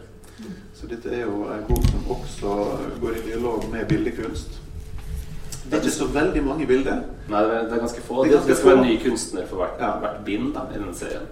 Så 0.74 0.88
dette 0.90 1.12
er 1.12 1.26
jo 1.26 1.44
en 1.52 1.66
bok 1.68 1.84
som 1.90 2.06
også 2.16 2.54
går 3.02 3.18
i 3.20 3.26
dialog 3.28 3.66
med 3.72 3.86
bildekunst. 3.88 4.60
Det 5.64 5.78
er 5.78 5.84
ikke 5.84 5.92
så 5.96 6.08
veldig 6.12 6.42
mange 6.44 6.66
bilder. 6.68 7.04
Nei, 7.32 7.42
det 7.44 7.54
er, 7.56 7.62
det 7.70 7.76
er 7.78 7.84
ganske 7.86 8.02
få. 8.04 8.24
Det 8.24 8.32
Det, 8.32 8.36
er 8.36 8.40
ganske 8.40 8.50
det 8.52 8.58
skal 8.58 8.70
være 8.70 8.78
få. 8.78 8.84
en 8.84 8.90
ny 8.90 8.98
kunstner 9.04 9.46
for 9.48 9.62
hvert, 9.62 9.78
Ja. 9.80 9.92
hvert 10.00 10.26
bind 10.26 10.50
da, 10.54 10.64
i 10.76 10.80
den 10.82 10.96
serien. 10.96 11.28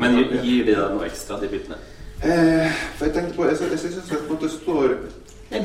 Men 0.00 0.16
gir, 0.18 0.32
gir 0.42 0.64
de 0.66 0.74
deg 0.74 0.94
noe 0.96 1.06
ekstra, 1.06 1.38
de 1.40 1.48
bildene? 1.52 1.78
Eh, 2.22 2.72
for 2.96 3.04
jeg 3.06 3.14
tenkte 3.14 3.34
på 3.36 3.44
Jeg, 3.44 3.56
jeg 3.70 3.78
synes 3.78 3.94
det 3.94 4.18
på 4.18 4.24
en 4.24 4.32
måte 4.34 4.48
står 4.48 4.96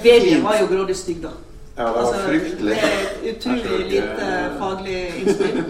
babyen 0.03 0.43
var 0.43 0.57
jo 0.62 0.65
grådig 0.67 0.95
stygg, 0.95 1.21
da. 1.23 1.29
Ja, 1.77 1.83
det 1.83 1.91
var 1.91 1.99
Altså, 1.99 2.21
fryktelig. 2.27 2.75
Det 3.21 3.29
er 3.29 3.35
utrolig 3.35 3.85
lite 3.89 4.51
faglig 4.59 5.13
innspill. 5.19 5.63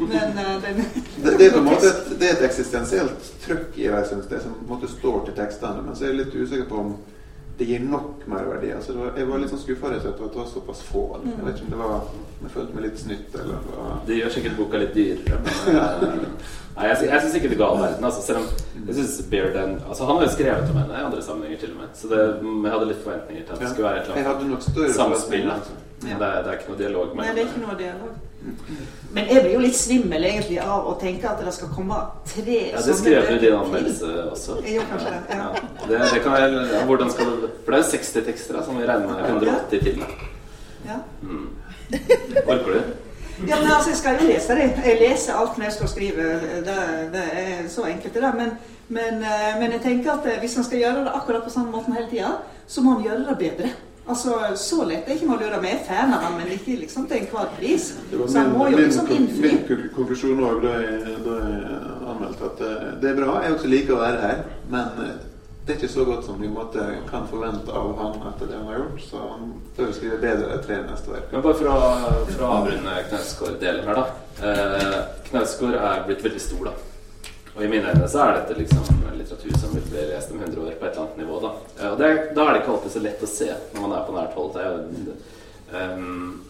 Men 0.00 0.38
uh, 0.38 0.62
den 0.62 0.84
Det, 1.24 1.38
det 1.38 1.46
er 1.46 1.52
på 1.52 1.58
en 1.58 1.64
måte 1.64 1.86
et, 1.86 2.08
det 2.20 2.28
er 2.28 2.32
et 2.38 2.46
eksistensielt 2.48 3.28
trøkk 3.44 3.78
i 3.78 3.86
det, 3.86 3.92
jeg 3.92 4.06
som 4.08 4.22
på 4.28 4.64
en 4.64 4.72
måte 4.72 4.90
står 4.90 5.24
til 5.28 5.36
tekstene. 5.38 5.84
Men 5.86 5.96
så 5.96 6.04
er 6.04 6.12
jeg 6.12 6.24
litt 6.24 6.34
usikker 6.34 6.66
på 6.68 6.80
om 6.82 6.96
det 7.58 7.68
gir 7.70 7.86
nok 7.86 8.26
merverdi. 8.26 8.72
Altså, 8.74 8.92
det 8.92 9.00
var, 9.00 9.12
jeg 9.16 9.28
var 9.28 9.42
litt 9.42 9.54
sånn 9.54 9.62
skuffa 9.62 9.86
over 9.92 10.08
at 10.10 10.18
det 10.18 10.40
var 10.40 10.50
såpass 10.50 10.82
få. 10.82 11.04
Jeg 11.22 11.46
vet 11.46 11.54
ikke 11.54 11.68
om 11.68 11.76
det 11.76 11.82
var 11.84 12.00
Jeg 12.44 12.50
følte 12.52 12.74
meg 12.74 12.84
litt 12.84 12.98
snytt, 13.00 13.36
eller 13.38 13.62
det 13.68 13.76
var 13.78 14.00
Det 14.08 14.16
gjør 14.18 14.32
sikkert 14.34 14.56
boka 14.58 14.80
litt 14.82 14.98
dyrere. 14.98 15.38
Men, 15.44 15.76
eh, 15.84 16.50
nei, 16.76 16.86
jeg, 16.90 16.96
sy- 17.00 17.08
jeg 17.12 17.20
syns 17.24 17.34
ikke 17.38 17.50
det 17.54 17.58
ga 17.60 17.68
all 17.70 17.80
verden. 17.84 18.04
Altså, 18.08 18.22
selv 18.26 18.38
om 18.42 18.46
jeg 18.88 18.94
synes 18.98 19.14
Bearden 19.30 19.74
altså, 19.88 20.04
Han 20.08 20.16
har 20.18 20.26
jo 20.26 20.32
skrevet 20.34 20.70
om 20.70 20.76
henne 20.82 20.98
i 21.00 21.04
andre 21.08 21.22
sammenhenger, 21.22 21.58
til 21.62 21.70
og 21.74 21.80
med. 21.80 21.88
Så 21.94 22.08
det, 22.10 22.20
jeg 22.64 22.72
hadde 22.74 22.90
litt 22.90 23.02
forventninger 23.06 23.42
til 23.46 23.52
at 23.56 23.60
det 23.64 23.70
skulle 23.72 23.88
være 23.88 24.02
et 24.02 24.10
eller 24.10 24.30
annet 24.34 24.94
samspill. 24.98 25.50
det, 26.04 26.18
det 26.20 26.28
er 26.28 26.52
ikke 26.58 26.70
noe 26.72 26.78
dialog 26.78 27.16
Nei, 27.16 27.28
det 27.34 27.44
er 27.44 27.48
ikke 27.48 27.62
noe 27.66 27.76
dialog. 27.78 28.12
Men 29.14 29.28
jeg 29.30 29.42
blir 29.44 29.54
jo 29.54 29.60
litt 29.62 29.76
svimmel 29.78 30.24
egentlig 30.28 30.58
av 30.60 30.88
å 30.90 30.96
tenke 31.00 31.28
at 31.30 31.38
det 31.46 31.52
skal 31.56 31.70
komme 31.72 31.96
tre 32.28 32.58
Ja, 32.74 32.82
det 32.84 32.96
skrev 32.98 33.28
du 33.30 33.36
i 33.36 33.38
din 33.46 33.54
anmeldelse 33.56 34.10
også. 34.34 34.58
Gjorde 34.66 34.88
kanskje 34.90 35.14
det. 35.14 35.22
Ja. 35.30 35.46
Ja. 35.54 35.86
Det, 35.88 36.00
det 36.12 36.20
kan 36.26 36.36
vel... 36.36 36.58
ja, 36.74 36.82
hvordan 36.90 37.14
skal 37.14 37.30
du 37.30 37.46
For 37.64 37.70
det 37.72 37.78
er 37.78 37.84
jo 37.84 37.90
60 37.94 38.26
tekster, 38.28 38.58
da, 38.58 38.64
som 38.66 38.76
vi 38.80 38.88
regner 38.90 39.14
med 39.14 39.24
180 39.30 39.86
til. 39.86 40.04
Ja. 40.84 40.98
Mm. 41.22 41.48
Orker 42.44 42.70
du? 42.74 42.80
Ja, 43.48 43.56
men 43.60 43.70
altså, 43.72 43.90
jeg 43.90 43.98
skal 43.98 44.18
jo 44.20 44.26
lese 44.28 44.54
det. 44.58 44.66
Jeg 44.86 44.98
leser 45.00 45.34
alt 45.34 45.56
når 45.58 45.64
jeg 45.64 45.72
skal 45.72 45.88
skrive. 45.88 46.26
Det, 46.68 46.76
det 47.12 47.24
er 47.44 47.64
så 47.68 47.82
enkelt, 47.90 48.14
det. 48.14 48.30
Men, 48.38 48.50
men, 48.88 49.22
eh, 49.22 49.56
men 49.60 49.72
jeg 49.72 49.80
tenker 49.82 50.12
at 50.12 50.26
eh, 50.30 50.38
hvis 50.40 50.54
han 50.54 50.64
skal 50.64 50.78
gjøre 50.84 51.02
det 51.08 51.12
akkurat 51.18 51.42
på 51.44 51.50
samme 51.50 51.72
måten 51.74 51.96
hele 51.98 52.06
tida, 52.10 52.30
så 52.66 52.80
må 52.84 52.94
han 52.98 53.02
gjøre 53.08 53.26
det 53.30 53.38
bedre. 53.42 53.72
Altså, 54.08 54.34
Så 54.60 54.84
lett 54.84 55.08
er 55.08 55.14
ikke 55.16 55.26
med 55.26 55.38
å 55.38 55.42
lure. 55.42 55.60
Vi 55.64 55.68
er 55.72 55.82
fan 55.88 56.12
av 56.14 56.20
ham, 56.28 56.34
men 56.38 56.50
ikke 56.52 56.76
liksom 56.84 57.06
til 57.08 57.22
enhver 57.24 57.48
pris. 57.58 57.90
Var 58.12 58.26
Så 58.28 58.38
han 58.38 58.50
min, 58.50 58.58
må 58.58 58.68
jo 58.70 58.76
liksom 58.76 59.06
innfri. 59.10 59.52
min 59.68 59.88
konklusjon 59.96 60.40
var 60.40 60.60
jeg- 60.62 61.22
da 61.24 61.38
jeg 61.40 61.62
anmeldte 62.12 62.44
at 62.50 62.60
eh, 62.60 62.90
det 63.02 63.10
er 63.10 63.16
bra. 63.24 63.40
Jeg 63.42 63.54
også 63.54 63.66
liker 63.66 63.94
å 63.94 64.00
være 64.04 64.20
her, 64.20 64.42
men 64.70 64.84
det 65.66 65.72
er 65.72 65.78
ikke 65.80 65.88
så 65.94 66.04
godt 66.04 66.24
som 66.26 66.40
vi 66.42 66.48
måtte, 66.52 66.82
kan 67.10 67.24
forvente 67.30 67.72
av 67.72 67.92
han 67.98 68.16
etter 68.30 68.50
det 68.50 68.56
han 68.58 68.66
har 68.68 68.78
gjort. 68.82 69.04
Så 69.10 69.20
han 69.30 69.52
bør 69.76 69.92
skrive 69.96 70.18
bedre 70.20 70.58
tre 70.66 70.80
neste 70.84 71.12
verk. 71.14 71.30
Men 71.32 71.44
bare 71.46 71.54
for 71.60 71.70
å, 71.72 71.76
for 72.34 72.44
å 72.44 72.50
avrunde 72.58 72.96
Knausgård-delen 73.08 73.86
her, 73.88 74.00
da. 74.00 74.04
Eh, 74.44 74.98
Knausgård 75.30 75.78
er 75.80 76.04
blitt 76.08 76.24
veldig 76.26 76.42
stor, 76.44 76.68
da. 76.68 76.74
Og 77.54 77.62
i 77.64 77.68
mine 77.70 77.92
øyne 77.94 78.08
så 78.10 78.18
er 78.26 78.40
dette 78.40 78.58
liksom 78.58 78.88
litteratur 79.14 79.56
som 79.62 79.72
vil 79.78 79.84
bli 79.88 80.04
lest 80.10 80.32
om 80.34 80.40
100 80.42 80.60
år 80.66 80.72
på 80.80 80.86
et 80.88 80.90
eller 80.96 81.04
annet 81.06 81.20
nivå. 81.22 81.40
Da 81.46 81.52
Eh, 81.78 81.90
Og 81.92 81.98
det, 81.98 82.08
da 82.36 82.44
er 82.48 82.52
det 82.52 82.60
ikke 82.62 82.72
alltid 82.76 82.92
så 82.96 83.02
lett 83.04 83.22
å 83.24 83.30
se 83.30 83.48
når 83.74 83.80
man 83.86 83.92
er 83.96 84.04
på 84.08 84.14
nært 84.18 84.34
hold. 84.36 84.52
Det 84.54 84.62
er 84.62 84.70
jo, 84.74 85.14
ehm, 85.80 86.40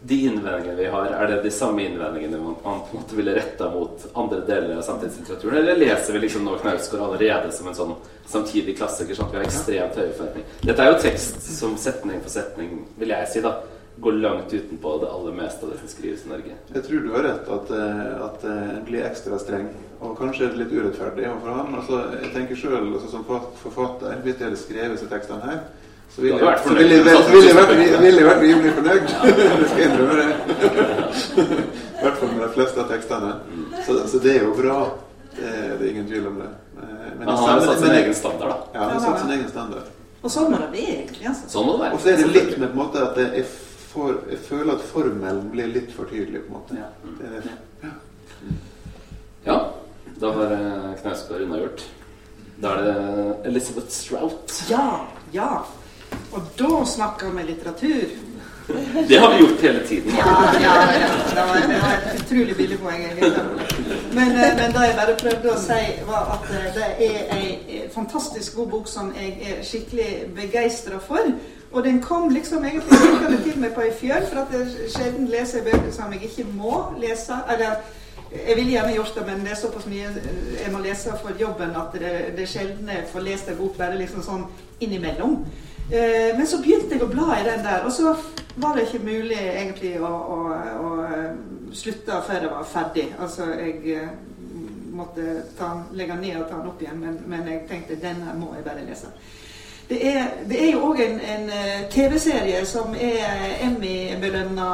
de 0.00 0.14
innvendingene 0.24 0.76
vi 0.78 0.86
har, 0.86 1.06
er 1.06 1.26
det 1.26 1.38
de 1.42 1.50
samme 1.50 1.82
innvendingene 1.82 2.38
man, 2.38 2.54
på 2.62 2.70
en 2.70 3.00
måte 3.00 3.16
ville 3.18 3.34
retta 3.34 3.70
mot 3.72 4.04
andre 4.14 4.40
deler 4.46 4.76
av 4.76 4.84
samtidslitteraturen? 4.86 5.58
Eller 5.58 5.80
leser 5.80 6.14
vi 6.14 6.22
liksom 6.22 6.44
nå 6.46 6.54
Knausgård 6.62 7.02
allerede 7.08 7.50
som 7.54 7.70
en 7.70 7.78
sånn 7.78 7.96
samtidig 8.28 8.76
klassiker, 8.78 9.18
sånn 9.18 9.26
at 9.26 9.34
vi 9.34 9.40
har 9.40 9.48
ekstremt 9.48 9.98
høye 9.98 10.12
forventninger? 10.12 10.60
Dette 10.70 10.84
er 10.84 10.92
jo 10.92 11.00
tekst 11.02 11.50
som 11.50 11.74
setning 11.80 12.22
for 12.22 12.34
setning, 12.34 12.84
vil 13.00 13.16
jeg 13.16 13.32
si, 13.32 13.42
da 13.42 13.56
går 13.98 14.12
langt 14.12 14.52
utenpå 14.54 14.98
det 15.02 15.10
aller 15.10 15.34
meste 15.34 15.66
av 15.66 15.72
det 15.72 15.80
som 15.80 15.90
skrives 15.90 16.24
i 16.26 16.30
Norge. 16.30 16.56
Jeg 16.74 16.82
tror 16.86 17.00
du 17.02 17.10
har 17.16 17.24
rett 17.26 17.48
at, 17.56 17.70
eh, 17.74 18.12
at 18.28 18.44
eh, 18.46 18.68
en 18.76 18.84
blir 18.86 19.06
ekstra 19.08 19.38
streng. 19.42 19.66
Og 19.98 20.14
kanskje 20.18 20.46
er 20.46 20.54
det 20.54 20.60
litt 20.62 20.74
urettferdig 20.76 21.26
overfor 21.26 21.56
ham. 21.56 21.74
Altså, 21.80 22.04
jeg 22.22 22.30
tenker 22.36 22.60
selv, 22.60 22.92
altså, 22.92 23.10
som 23.10 23.26
forfatter, 23.26 24.20
hvis 24.22 24.38
jeg 24.38 24.46
hadde 24.46 24.60
skrevet 24.60 24.94
disse 24.94 25.10
tekstene 25.10 25.42
her, 25.42 25.64
så 26.18 26.22
ville 26.24 26.38
vært 26.42 26.58
så 26.58 26.68
fornøyd 26.68 26.82
ville 26.82 26.94
jeg 26.98 27.04
vært- 27.56 27.68
det, 27.70 27.76
ville 27.78 27.98
ville 28.02 28.22
vært 28.26 28.40
rimelig 28.42 28.72
fornøyd. 28.74 29.04
Det 29.58 29.68
skal 29.70 29.82
innrømme 29.86 30.14
det. 30.18 30.30
I 31.98 32.00
hvert 32.02 32.16
fall 32.18 32.32
med 32.32 32.42
de 32.42 32.48
fleste 32.56 32.80
av 32.82 32.88
tekstene. 32.90 33.30
Så, 33.86 33.96
så 34.10 34.18
det 34.24 34.32
er 34.36 34.42
jo 34.48 34.54
bra. 34.58 34.78
Det, 35.36 35.44
er- 35.46 35.76
det 35.78 35.86
er 35.86 35.90
ingen 35.92 36.08
tvil 36.10 36.26
om 36.32 36.40
det. 36.42 36.48
Eh, 36.78 37.06
Men 37.20 37.28
han 37.28 37.36
har 37.38 37.60
satt 37.68 37.78
sin 37.84 37.94
egen 38.00 38.14
standard, 38.18 38.48
da. 38.50 38.58
Ja, 38.74 38.80
han 38.88 38.90
har 38.96 39.00
satt 39.06 39.20
sin 39.22 39.30
egen 39.36 39.48
standard. 39.52 39.94
Og 40.22 40.30
sånn 40.34 40.50
må 40.50 40.58
det 40.58 40.70
bli, 40.74 40.84
egentlig. 40.96 41.26
Altså. 41.30 41.46
Sånn 41.54 41.66
må 41.68 41.76
det 41.76 41.84
være. 41.86 41.94
Og 41.94 42.00
så 42.02 42.10
er 42.12 42.16
det 42.24 42.30
litt 42.34 42.54
med 42.58 42.72
på 42.72 42.74
en 42.74 42.80
måte 42.82 43.04
at 43.06 43.20
jeg, 43.22 43.44
for, 43.92 44.16
jeg 44.32 44.40
føler 44.48 44.72
at 44.74 44.82
formelen 44.90 45.44
blir 45.54 45.70
litt 45.70 45.92
for 45.94 46.10
tydelig. 46.10 46.42
på 46.46 46.50
en 46.50 46.58
måte. 46.58 46.80
Ja. 46.80 46.88
Det 47.20 47.30
er 47.30 47.46
det. 47.46 47.54
Ja. 47.86 47.92
Ja, 49.46 49.58
da 50.18 50.32
var 50.34 50.50
eh, 50.58 50.90
Knausgård 51.04 51.46
unnagjort. 51.46 51.86
Da 52.58 52.72
er 52.74 52.88
det 52.88 52.96
Elizabeth 53.52 53.92
Strout. 53.94 54.56
Ja, 54.68 54.88
ja. 55.32 55.50
Og 56.32 56.42
da 56.58 56.84
snakker 56.86 57.30
vi 57.36 57.42
litteratur. 57.42 58.08
Det 59.08 59.16
har 59.16 59.32
vi 59.32 59.38
gjort 59.38 59.60
hele 59.60 59.86
tiden. 59.86 60.12
Ja, 60.18 60.54
ja, 60.62 60.92
ja. 61.00 61.08
Det 61.30 61.42
var, 61.48 61.54
det 61.68 61.80
var 61.82 61.92
et 61.92 62.22
utrolig 62.22 62.56
billig 62.56 62.78
poeng. 62.78 63.04
Men, 64.12 64.30
eh, 64.30 64.56
men 64.56 64.72
det 64.72 64.82
jeg 64.86 64.96
bare 64.96 65.14
prøvde 65.22 65.52
å 65.52 65.60
si, 65.60 65.78
var 66.06 66.34
at 66.34 66.50
eh, 66.52 66.66
det 66.74 66.88
er 67.06 67.30
ei 67.36 67.78
fantastisk 67.94 68.56
god 68.56 68.66
bok 68.74 68.88
som 68.88 69.14
jeg 69.16 69.38
er 69.40 69.62
skikkelig 69.64 70.10
begeistra 70.36 70.98
for. 71.00 71.32
Og 71.72 71.84
den 71.84 72.02
kom 72.02 72.28
liksom 72.28 72.64
egentlig 72.64 72.98
virkelig 73.00 73.38
til 73.44 73.60
meg 73.60 73.72
på 73.76 73.86
ei 73.86 73.94
fjøl, 74.00 74.26
for 74.28 74.42
at 74.42 74.52
jeg 74.52 74.90
sjelden 74.96 75.30
leser 75.32 75.64
bøker 75.64 75.88
som 75.92 76.12
jeg 76.12 76.28
ikke 76.28 76.44
må 76.52 76.82
lese. 77.00 77.40
Eller 77.52 77.80
jeg 78.32 78.56
ville 78.56 78.70
gjerne 78.70 78.94
gjort 78.94 79.14
det, 79.16 79.26
men 79.26 79.40
det 79.44 79.54
er 79.54 79.60
såpass 79.62 79.86
mye 79.88 80.12
jeg 80.64 80.72
må 80.72 80.82
lese 80.84 81.16
for 81.22 81.40
jobben 81.40 81.72
at 81.76 81.96
det, 81.96 82.12
det 82.36 82.48
sjelden 82.48 82.92
jeg 82.92 83.08
får 83.12 83.24
lest 83.24 83.48
en 83.48 83.56
bok 83.56 83.80
bare 83.80 83.96
liksom 83.96 84.24
sånn 84.24 84.44
innimellom. 84.80 85.40
Eh, 85.92 86.36
men 86.36 86.46
så 86.46 86.58
begynte 86.60 86.96
jeg 86.96 87.04
å 87.04 87.08
bla 87.08 87.38
i 87.38 87.44
den 87.46 87.62
der, 87.64 87.84
og 87.88 87.92
så 87.92 88.12
var 88.60 88.76
det 88.76 88.84
ikke 88.84 89.06
mulig 89.06 89.38
egentlig 89.38 89.94
å, 90.04 90.10
å, 90.10 90.38
å 90.84 90.88
eh, 91.06 91.30
slutte 91.72 92.18
før 92.26 92.44
jeg 92.44 92.50
var 92.52 92.66
ferdig. 92.68 93.04
Altså, 93.16 93.46
jeg 93.56 93.94
eh, 93.94 94.10
måtte 94.92 95.46
ta, 95.56 95.70
legge 95.96 96.12
den 96.12 96.26
ned 96.26 96.42
og 96.42 96.50
ta 96.50 96.58
den 96.58 96.68
opp 96.68 96.82
igjen, 96.84 97.00
men, 97.00 97.16
men 97.30 97.48
jeg 97.48 97.64
tenkte 97.70 97.96
denne 98.02 98.34
må 98.36 98.50
jeg 98.56 98.66
bare 98.66 98.84
lese. 98.84 99.14
Det 99.88 100.02
er, 100.10 100.26
det 100.44 100.58
er 100.60 100.74
jo 100.74 100.90
òg 100.90 101.00
en, 101.00 101.22
en 101.24 101.46
TV-serie 101.88 102.58
som 102.68 102.92
er 102.92 103.54
Emmy-belønna 103.64 104.66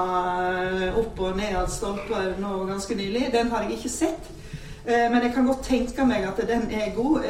opp 0.98 1.20
og 1.22 1.36
ned 1.38 1.54
av 1.54 1.68
stolper 1.70 2.32
nå 2.42 2.56
ganske 2.66 2.96
nylig. 2.98 3.28
Den 3.30 3.52
har 3.54 3.62
jeg 3.62 3.76
ikke 3.76 3.92
sett, 3.94 4.26
men 4.88 5.20
jeg 5.22 5.30
kan 5.36 5.46
godt 5.46 5.62
tenke 5.68 6.08
meg 6.10 6.26
at 6.26 6.42
den 6.50 6.66
er 6.74 6.90
god. 6.98 7.22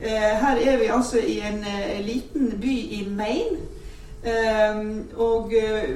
Eh, 0.00 0.12
eh, 0.12 0.38
her 0.38 0.56
er 0.56 0.78
vi 0.78 0.86
altså 0.86 1.18
i 1.18 1.40
en 1.40 1.64
eh, 1.64 2.06
liten 2.06 2.60
by 2.60 2.76
i 2.90 3.08
Maine. 3.10 3.58
Um, 4.18 5.04
og 5.16 5.52
uh, 5.54 5.90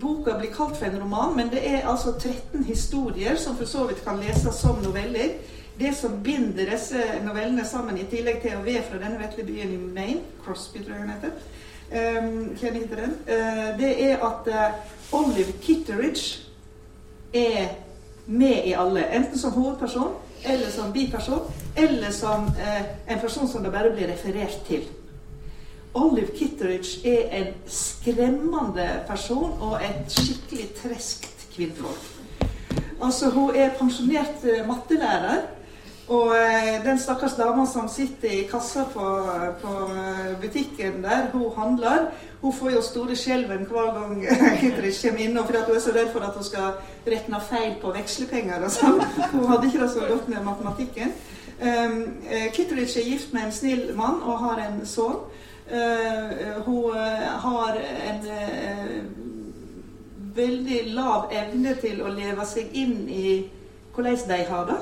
boka 0.00 0.36
blir 0.38 0.52
kalt 0.54 0.76
for 0.78 0.86
en 0.86 1.00
roman, 1.02 1.32
men 1.36 1.48
det 1.50 1.62
er 1.66 1.88
altså 1.90 2.12
13 2.12 2.64
historier 2.64 3.34
som 3.36 3.56
for 3.56 3.66
så 3.66 3.82
vidt 3.88 4.04
kan 4.04 4.20
leses 4.22 4.54
som 4.54 4.78
noveller. 4.82 5.34
Det 5.78 5.90
som 5.96 6.22
binder 6.22 6.70
disse 6.70 7.02
novellene 7.26 7.64
sammen, 7.66 7.98
i 7.98 8.06
tillegg 8.06 8.38
til 8.42 8.54
å 8.54 8.62
være 8.62 8.84
fra 8.86 9.00
denne 9.02 9.18
vesle 9.18 9.42
byen 9.44 9.74
i 9.74 9.80
Maine, 9.80 10.22
Crosby 10.44 10.84
tror 10.84 10.94
jeg 10.94 11.02
den 11.02 11.12
heter, 11.16 11.34
um, 11.90 12.54
kjenner 12.60 12.78
ikke 12.78 12.94
til 12.94 13.02
den, 13.02 13.18
det 13.82 13.92
er 14.06 14.22
at 14.30 14.52
Olive 15.12 15.58
Kitteridge 15.62 16.46
er 17.34 17.74
med 18.26 18.70
i 18.70 18.78
alle. 18.78 19.02
Enten 19.18 19.38
som 19.38 19.52
hovedperson, 19.58 20.14
eller 20.44 20.70
som 20.70 20.92
biperson, 20.92 21.40
eller 21.74 22.10
som 22.10 22.46
eh, 22.46 22.84
en 23.06 23.20
person 23.20 23.48
som 23.48 23.62
det 23.62 23.72
bare 23.72 23.90
blir 23.90 24.08
referert 24.08 24.60
til. 24.68 24.84
Olive 25.94 26.34
Kitteridge 26.38 27.06
er 27.06 27.30
en 27.38 27.52
skremmende 27.70 28.88
person 29.08 29.54
og 29.60 29.78
et 29.78 30.10
skikkelig 30.10 30.68
treskt 30.82 31.46
kvinnfolk. 31.54 32.10
Altså, 33.02 33.30
Hun 33.30 33.54
er 33.56 33.76
pensjonert 33.78 34.44
eh, 34.44 34.66
mattelærer. 34.66 35.46
Og 36.08 36.34
eh, 36.36 36.84
den 36.84 36.98
stakkars 37.00 37.32
dama 37.36 37.64
som 37.66 37.88
sitter 37.88 38.28
i 38.28 38.42
kassa 38.50 38.84
på, 38.92 39.04
på 39.62 39.74
eh, 39.88 40.40
butikken 40.40 41.02
der 41.02 41.30
hun 41.32 41.52
handler, 41.56 42.10
hun 42.42 42.52
får 42.52 42.74
jo 42.74 42.82
store 42.84 43.16
skjelven 43.16 43.64
hver 43.64 43.94
gang 43.96 44.26
Kittrich 44.60 45.00
kommer 45.00 45.20
innom, 45.24 45.46
fordi 45.46 45.62
hun 45.66 45.76
er 45.76 45.80
så 45.80 45.94
redd 45.96 46.10
for 46.12 46.26
at 46.26 46.36
hun 46.36 46.44
skal 46.44 46.74
regne 47.06 47.40
feil 47.48 47.78
på 47.80 47.92
vekslepenger 47.94 48.66
og 48.66 48.74
sånn. 48.74 49.00
Hun 49.32 49.46
hadde 49.48 49.70
ikke 49.70 49.80
det 49.80 49.90
så 49.94 50.04
godt 50.08 50.28
med 50.28 50.44
matematikken. 50.44 51.14
Um, 51.54 51.96
eh, 52.28 52.50
er 52.52 53.08
gift 53.08 53.32
med 53.32 53.46
en 53.46 53.52
snill 53.52 53.94
mann 53.96 54.20
og 54.22 54.38
har 54.44 54.60
en 54.66 54.82
sønn. 54.86 55.22
Hun 56.66 56.92
har 57.40 57.78
en 57.80 58.26
veldig 60.36 60.80
lav 60.92 61.30
evne 61.32 61.72
til 61.80 62.02
å 62.04 62.12
leve 62.12 62.44
seg 62.44 62.74
inn 62.76 63.08
i 63.08 63.46
hvordan 63.94 64.18
de 64.28 64.42
har 64.50 64.68
det. 64.68 64.76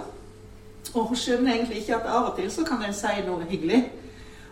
Og 0.94 1.04
hun 1.08 1.16
skjønner 1.16 1.54
egentlig 1.54 1.78
ikke 1.80 1.96
at 1.96 2.08
av 2.10 2.30
og 2.30 2.36
til 2.36 2.50
så 2.50 2.64
kan 2.64 2.82
en 2.84 2.94
si 2.94 3.12
noe 3.26 3.46
hyggelig. 3.48 3.84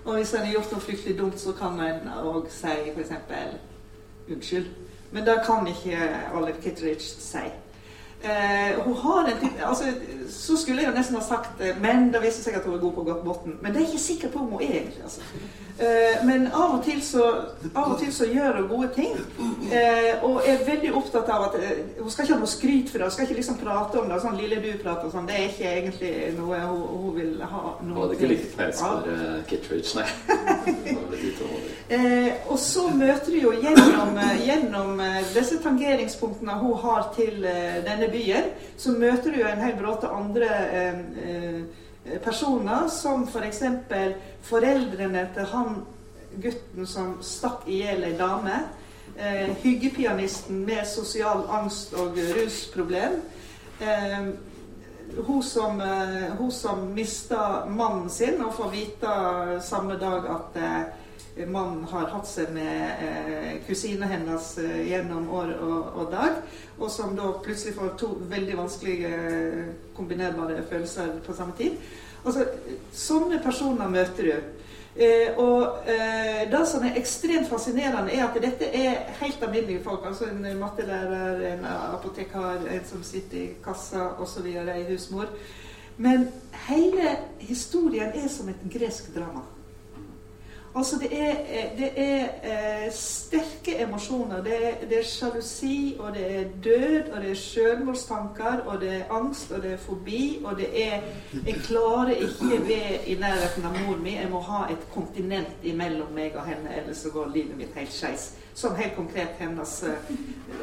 Og 0.05 0.15
hvis 0.17 0.35
en 0.35 0.45
har 0.47 0.53
gjort 0.53 0.73
noe 0.73 0.81
fryktelig 0.81 1.19
dumt, 1.19 1.41
så 1.41 1.53
kan 1.53 1.81
en 1.85 2.07
òg 2.25 2.47
si 2.53 2.77
f.eks. 2.95 3.13
unnskyld. 4.31 4.71
Men 5.13 5.27
det 5.27 5.41
kan 5.47 5.67
ikke 5.67 5.99
Olive 6.35 6.63
Kitteridge 6.63 7.05
si. 7.19 7.49
Eh, 8.23 8.81
hun 8.85 8.97
har 8.97 9.29
en 9.29 9.51
altså, 9.65 9.85
Så 10.29 10.57
skulle 10.57 10.83
jeg 10.83 10.91
jo 10.91 10.97
nesten 10.97 11.17
ha 11.17 11.23
sagt 11.23 11.61
eh, 11.61 11.77
men 11.81 12.13
det 12.13 12.21
viser 12.23 12.43
seg 12.45 12.59
at 12.59 12.67
hun 12.69 12.75
er 12.75 12.83
god 12.83 12.93
på 12.93 13.05
godt 13.05 13.25
bunn. 13.25 13.57
Men 13.63 13.73
det 13.73 13.81
er 13.81 13.87
jeg 13.87 13.95
ikke 13.95 14.03
sikker 14.03 14.31
på 14.31 14.39
om 14.39 14.47
hun 14.47 14.61
er 14.63 14.75
egentlig. 14.75 15.03
altså. 15.03 15.21
Eh, 15.81 16.25
men 16.25 16.47
av 16.53 16.75
og, 16.75 16.83
til 16.85 16.99
så, 17.01 17.27
av 17.71 17.95
og 17.95 18.01
til 18.03 18.11
så 18.13 18.27
gjør 18.29 18.59
hun 18.59 18.69
gode 18.69 18.91
ting. 18.99 19.15
Eh, 19.73 20.25
og 20.27 20.43
er 20.45 20.61
veldig 20.67 20.91
opptatt 20.99 21.31
av 21.33 21.47
at 21.47 21.57
eh, 21.57 21.79
hun 22.03 22.13
skal 22.13 22.27
ikke 22.27 22.37
ha 22.37 22.41
noe 22.43 22.53
skryt 22.53 22.93
for 22.93 23.01
det. 23.01 23.09
Hun 23.09 23.15
skal 23.15 23.27
ikke 23.27 23.39
liksom 23.39 23.59
prate 23.63 24.03
om 24.03 24.13
det. 24.13 24.21
sånn 24.21 24.37
lille 24.41 24.61
du-prat 24.61 25.07
og 25.07 25.15
sånn. 25.15 25.29
Det 25.31 25.39
er 25.39 25.49
ikke 25.49 25.73
egentlig 25.73 26.13
noe 26.37 26.61
hun, 26.67 26.85
hun 27.01 27.17
vil 27.17 27.33
ha. 27.41 27.63
Hun 27.81 27.97
hadde 27.97 28.19
ikke 28.19 28.33
likt 28.35 28.53
knaus 28.59 28.85
for 28.85 29.09
uh, 29.09 29.41
Kittridge, 29.49 29.97
nei. 29.97 30.09
Eh, 31.91 32.47
og 32.47 32.55
så 32.63 32.85
møter 32.95 33.33
du 33.35 33.41
jo 33.41 33.51
gjennom, 33.59 34.15
gjennom 34.45 35.01
disse 35.35 35.57
tangeringspunktene 35.65 36.55
hun 36.61 36.77
har 36.85 37.09
til 37.17 37.43
denne 37.43 38.07
byen, 38.13 38.53
så 38.79 38.95
møter 38.95 39.35
du 39.35 39.41
jo 39.41 39.49
en 39.51 39.63
hel 39.65 39.75
bråte 39.79 40.11
andre 40.15 40.51
eh, 40.71 41.59
personer, 42.25 42.89
som 42.89 43.27
f.eks. 43.29 43.63
For 43.89 44.13
foreldrene 44.51 45.29
til 45.35 45.49
han 45.53 45.81
gutten 46.43 46.87
som 46.87 47.17
stakk 47.23 47.67
i 47.69 47.83
hjel 47.83 48.07
ei 48.09 48.15
dame. 48.19 48.61
Eh, 49.17 49.51
hyggepianisten 49.63 50.63
med 50.65 50.87
sosial 50.89 51.45
angst 51.51 51.95
og 51.99 52.19
rusproblem. 52.37 53.21
Eh, 53.81 54.31
hun 55.27 55.43
som, 55.43 55.81
eh, 55.81 56.31
hun 56.39 56.53
som 56.53 56.95
mista 56.95 57.67
mannen 57.67 58.11
sin 58.11 58.43
og 58.43 58.55
får 58.55 58.71
vite 58.71 59.15
samme 59.63 59.99
dag 59.99 60.27
at 60.31 60.57
eh, 60.57 60.83
mannen 61.47 61.85
har 61.91 62.11
hatt 62.13 62.29
seg 62.29 62.53
med 62.55 63.05
eh, 63.07 63.51
kusina 63.67 64.09
hennes 64.11 64.53
eh, 64.59 64.81
gjennom 64.91 65.29
år 65.33 65.55
og, 65.57 65.91
og 66.03 66.13
dag. 66.13 66.41
Og 66.79 66.91
som 66.93 67.17
da 67.17 67.33
plutselig 67.45 67.77
får 67.77 67.95
to 68.01 68.15
veldig 68.31 68.57
vanskelige 68.59 69.11
eh, 69.11 69.69
kombinerbare 69.97 70.63
følelser 70.71 71.19
på 71.27 71.37
samme 71.37 71.57
tid. 71.59 71.79
Altså, 72.25 72.47
sånne 72.93 73.41
personer 73.45 73.89
møter 73.89 74.29
du. 74.29 74.35
Eh, 74.97 75.39
og 75.39 75.87
eh, 75.89 76.43
det 76.51 76.61
som 76.67 76.83
er 76.85 76.99
ekstremt 76.99 77.49
fascinerende, 77.49 78.13
er 78.13 78.27
at 78.27 78.41
dette 78.43 78.67
er 78.75 79.15
helt 79.21 79.43
alminnelige 79.47 79.85
folk. 79.85 80.05
Altså 80.07 80.29
en 80.29 80.45
mattelærer, 80.59 81.41
en 81.53 81.65
apotekar, 81.71 82.67
en 82.67 82.85
som 82.89 83.05
sitter 83.07 83.39
i 83.39 83.49
kassa 83.65 84.11
osv., 84.19 84.51
ei 84.51 84.85
husmor. 84.91 85.31
Men 85.97 86.29
hele 86.67 87.17
historien 87.39 88.13
er 88.15 88.29
som 88.29 88.49
et 88.49 88.69
gresk 88.73 89.15
drama. 89.15 89.45
Altså 90.75 90.99
det 90.99 91.21
er, 91.21 91.31
eh, 91.31 91.79
det 91.79 91.91
er 91.97 92.27
eh, 92.43 92.93
sterke 92.93 93.83
emosjoner. 93.83 94.43
Det 94.43 94.99
er, 94.99 95.03
sjalusi, 95.05 95.97
og 95.99 96.15
det 96.15 96.37
er 96.37 96.45
død, 96.65 97.11
og 97.13 97.23
det 97.23 97.31
er 97.31 97.35
selvmordstanker, 97.35 98.61
og 98.67 98.81
det 98.81 98.93
er 98.97 99.11
angst, 99.11 99.51
og 99.51 99.63
det 99.63 99.73
er 99.73 99.77
fobi, 99.77 100.39
og 100.45 100.57
det 100.57 100.87
er 100.87 101.01
Jeg 101.47 101.55
klarer 101.55 102.11
ikke 102.11 102.69
være 102.69 103.09
i 103.09 103.15
nærheten 103.15 103.65
av 103.65 103.75
mor 103.87 103.97
mi. 103.97 104.15
Jeg 104.15 104.31
må 104.31 104.41
ha 104.41 104.73
et 104.73 104.87
kontinent 104.95 105.57
imellom 105.63 106.13
meg 106.15 106.37
og 106.37 106.47
henne, 106.47 106.77
ellers 106.77 106.97
så 106.97 107.11
går 107.11 107.33
livet 107.35 107.57
mitt 107.57 107.75
helt 107.75 107.93
skeis. 107.93 108.35
Som 108.55 108.75
helt 108.75 108.97
konkret 108.97 109.35
hennes 109.39 109.83
eh, 109.83 110.15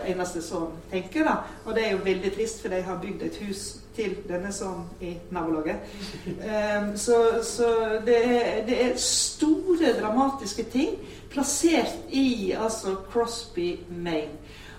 eneste 0.08 0.42
sønn 0.42 0.72
tenker. 0.92 1.24
da. 1.24 1.36
Og 1.66 1.76
det 1.76 1.88
er 1.88 1.92
jo 1.92 2.06
veldig 2.06 2.34
trist, 2.36 2.62
for 2.62 2.70
de 2.70 2.82
har 2.82 3.02
bygd 3.02 3.22
et 3.22 3.42
hus 3.48 3.78
til 3.98 4.16
denne 4.30 4.54
sånn 4.54 4.86
i 5.02 5.16
nabolaget. 5.34 5.90
Um, 6.38 6.94
så 7.00 7.18
så 7.46 7.70
det, 8.06 8.18
er, 8.24 8.62
det 8.68 8.80
er 8.86 8.98
store, 9.02 9.94
dramatiske 10.00 10.68
ting 10.74 10.98
plassert 11.34 12.14
i 12.14 12.54
altså 12.58 12.96
Crosby, 13.12 13.76
Maine. 13.90 14.38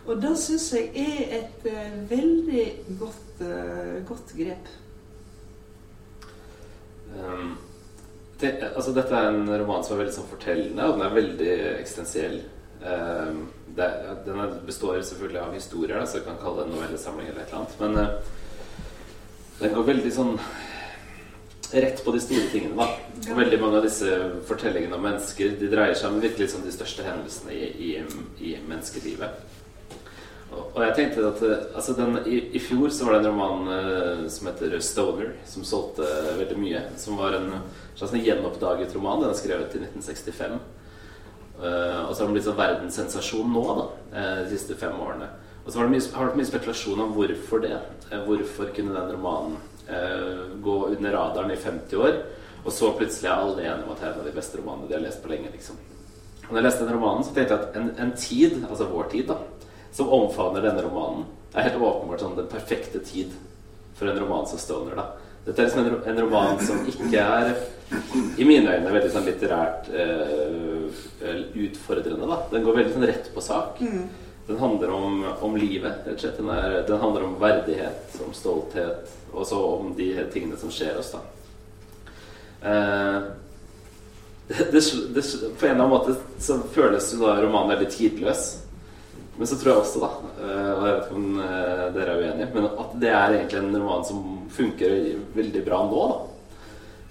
Og 0.09 0.23
det 0.23 0.35
syns 0.41 0.71
jeg 0.73 0.89
er 0.97 1.33
et 1.43 1.67
eh, 1.69 1.97
veldig 2.11 2.63
godt, 3.01 3.41
eh, 3.45 3.97
godt 4.09 4.31
grep. 4.39 4.71
Um, 7.13 7.59
det, 8.41 8.55
altså 8.71 8.95
dette 8.97 9.13
er 9.17 9.29
en 9.29 9.51
roman 9.51 9.85
som 9.85 9.97
er 9.97 10.05
veldig 10.05 10.15
sånn 10.17 10.31
fortellende, 10.31 10.87
og 10.87 10.97
den 10.97 11.05
er 11.05 11.19
veldig 11.19 11.53
eksistensiell. 11.75 12.41
Um, 12.79 13.45
den 13.77 14.41
består 14.67 15.01
selvfølgelig 15.03 15.41
av 15.43 15.55
historier, 15.59 15.99
da, 15.99 16.07
så 16.09 16.23
jeg 16.23 16.27
kan 16.31 16.41
kalle 16.41 16.63
det 16.63 16.69
en 16.71 16.77
novellesamling 16.79 17.29
eller 17.29 17.43
et 17.43 17.53
eller 17.53 17.61
annet. 17.61 17.81
Men 17.83 17.99
uh, 18.01 18.38
den 19.59 19.75
går 19.75 19.87
veldig 19.93 20.15
sånn 20.15 20.35
rett 21.73 22.01
på 22.05 22.15
de 22.15 22.21
store 22.23 22.49
tingene. 22.53 22.77
da. 22.79 22.89
Og 23.29 23.37
veldig 23.37 23.61
mange 23.61 23.81
av 23.81 23.85
disse 23.85 24.19
fortellingene 24.49 24.97
om 24.97 25.05
mennesker 25.05 25.57
de 25.61 25.69
dreier 25.69 25.99
seg 25.99 26.13
om 26.13 26.23
virkelig 26.23 26.53
sånn 26.55 26.65
de 26.65 26.73
største 26.73 27.05
hendelsene 27.05 27.53
i, 27.53 27.69
i, 27.89 27.91
i 28.41 28.55
menneskelivet. 28.69 29.43
Og, 30.49 30.63
og 30.63 30.79
jeg 30.87 30.95
tenkte 30.97 31.27
at 31.29 31.43
eh, 31.45 31.67
altså 31.77 31.93
den, 31.99 32.23
i, 32.25 32.39
I 32.57 32.63
fjor 32.63 32.89
så 32.95 33.05
var 33.05 33.19
det 33.19 33.27
en 33.27 33.35
roman 33.35 33.69
uh, 33.69 34.23
som 34.33 34.49
heter 34.49 34.79
'Stoner', 34.81 35.35
som 35.45 35.67
solgte 35.67 36.07
veldig 36.39 36.57
mye. 36.57 36.83
Som 36.97 37.21
var 37.21 37.37
en 37.37 37.51
slags 37.95 38.15
en 38.15 38.25
gjenoppdaget 38.25 38.95
roman. 38.97 39.21
Den 39.21 39.35
er 39.35 39.41
skrevet 39.41 39.75
i 39.77 39.83
1965. 39.85 40.57
Uh, 41.59 42.09
og 42.09 42.15
så 42.15 42.23
har 42.23 42.29
den 42.29 42.37
blitt 42.37 42.47
sånn 42.47 42.59
verdenssensasjon 42.59 43.49
nå, 43.51 43.65
da, 43.75 43.87
eh, 44.15 44.35
de 44.47 44.55
siste 44.55 44.77
fem 44.79 44.95
årene. 44.95 45.27
Og 45.69 45.73
så 45.73 45.83
har 45.83 45.91
det 45.91 45.99
mye, 45.99 46.29
mye 46.39 46.49
spekulasjon 46.49 47.01
om 47.05 47.11
hvorfor 47.13 47.61
det. 47.61 47.75
Eh, 48.09 48.23
hvorfor 48.25 48.71
kunne 48.73 48.95
den 48.95 49.11
romanen 49.13 49.57
eh, 49.85 50.47
gå 50.65 50.77
under 50.87 51.13
radaren 51.13 51.51
i 51.53 51.57
50 51.61 51.97
år, 52.01 52.15
og 52.65 52.73
så 52.73 52.89
plutselig 52.97 53.29
er 53.29 53.35
alle 53.37 53.67
enige 53.67 53.85
om 53.85 53.91
at 53.93 53.99
det 54.01 54.07
er 54.07 54.15
en 54.15 54.23
av 54.23 54.29
de 54.31 54.33
beste 54.39 54.57
romanene 54.57 54.89
de 54.89 54.95
har 54.97 55.03
lest 55.05 55.21
på 55.21 55.29
lenge. 55.29 55.51
liksom. 55.53 55.77
Og 56.47 56.55
når 56.55 56.57
jeg 56.57 56.65
leste 56.65 56.87
den 56.87 56.97
romanen, 56.97 57.27
så 57.27 57.35
tenkte 57.37 57.53
jeg 57.53 57.67
at 57.67 57.77
en, 57.77 57.91
en 58.01 58.13
tid, 58.17 58.55
altså 58.65 58.87
vår 58.89 59.11
tid, 59.13 59.29
da, 59.29 59.37
som 59.93 60.09
omfavner 60.17 60.65
denne 60.65 60.85
romanen, 60.87 61.27
er 61.53 61.67
helt 61.67 61.85
åpenbart 61.85 62.23
sånn 62.25 62.39
den 62.39 62.49
perfekte 62.49 63.03
tid 63.05 63.35
for 63.99 64.09
en 64.09 64.21
roman 64.23 64.49
som 64.49 64.61
Stoner. 64.63 64.97
da. 64.97 65.05
Dette 65.45 65.61
er 65.61 65.69
liksom 65.69 65.83
en, 65.85 65.99
en 66.15 66.23
roman 66.23 66.63
som 66.65 66.81
ikke 66.89 67.27
er, 67.27 67.53
i 68.41 68.49
mine 68.49 68.73
øyne, 68.73 68.95
veldig 68.95 69.13
sånn 69.13 69.29
litterært 69.29 69.93
eh, 69.93 70.89
utfordrende. 71.67 72.25
da. 72.25 72.41
Den 72.55 72.65
går 72.65 72.81
veldig 72.81 72.97
sånn 72.97 73.07
rett 73.13 73.31
på 73.37 73.45
sak. 73.45 73.85
Den 74.49 74.57
handler 74.57 74.91
om, 74.97 75.25
om 75.45 75.57
livet, 75.61 76.07
rett 76.07 76.15
og 76.15 76.23
slett. 76.23 76.39
Den, 76.41 76.49
er, 76.49 76.79
den 76.89 77.03
handler 77.03 77.27
om 77.27 77.35
verdighet, 77.41 78.15
om 78.25 78.33
stolthet, 78.33 79.11
og 79.33 79.45
så 79.47 79.59
om 79.75 79.91
de 79.99 80.07
tingene 80.33 80.57
som 80.57 80.73
skjer 80.73 80.97
oss, 80.97 81.13
da. 81.13 81.21
Eh, 82.71 83.19
det, 84.49 84.71
det, 84.73 84.81
det, 85.15 85.23
på 85.61 85.67
en 85.67 85.75
eller 85.75 85.85
annen 85.85 85.93
måte 85.93 86.17
så 86.41 86.57
føles 86.73 87.11
jo 87.13 87.21
da 87.27 87.37
romanen 87.43 87.75
veldig 87.75 87.91
tidløs. 87.93 88.47
Men 89.37 89.47
så 89.47 89.59
tror 89.61 89.75
jeg 89.75 89.83
også, 89.83 90.01
da, 90.03 90.11
eh, 90.41 90.71
og 90.73 90.81
jeg 90.81 90.95
vet 90.95 91.05
ikke 91.05 91.21
om 91.21 91.41
eh, 91.45 91.85
dere 91.95 92.15
er 92.15 92.23
uenige, 92.25 92.51
men 92.57 92.73
at 92.73 92.99
det 93.05 93.13
er 93.13 93.37
egentlig 93.37 93.61
en 93.61 93.77
roman 93.77 94.09
som 94.09 94.25
funker 94.51 94.97
veldig 95.37 95.63
bra 95.69 95.85
nå. 95.87 96.07
da. 96.11 96.65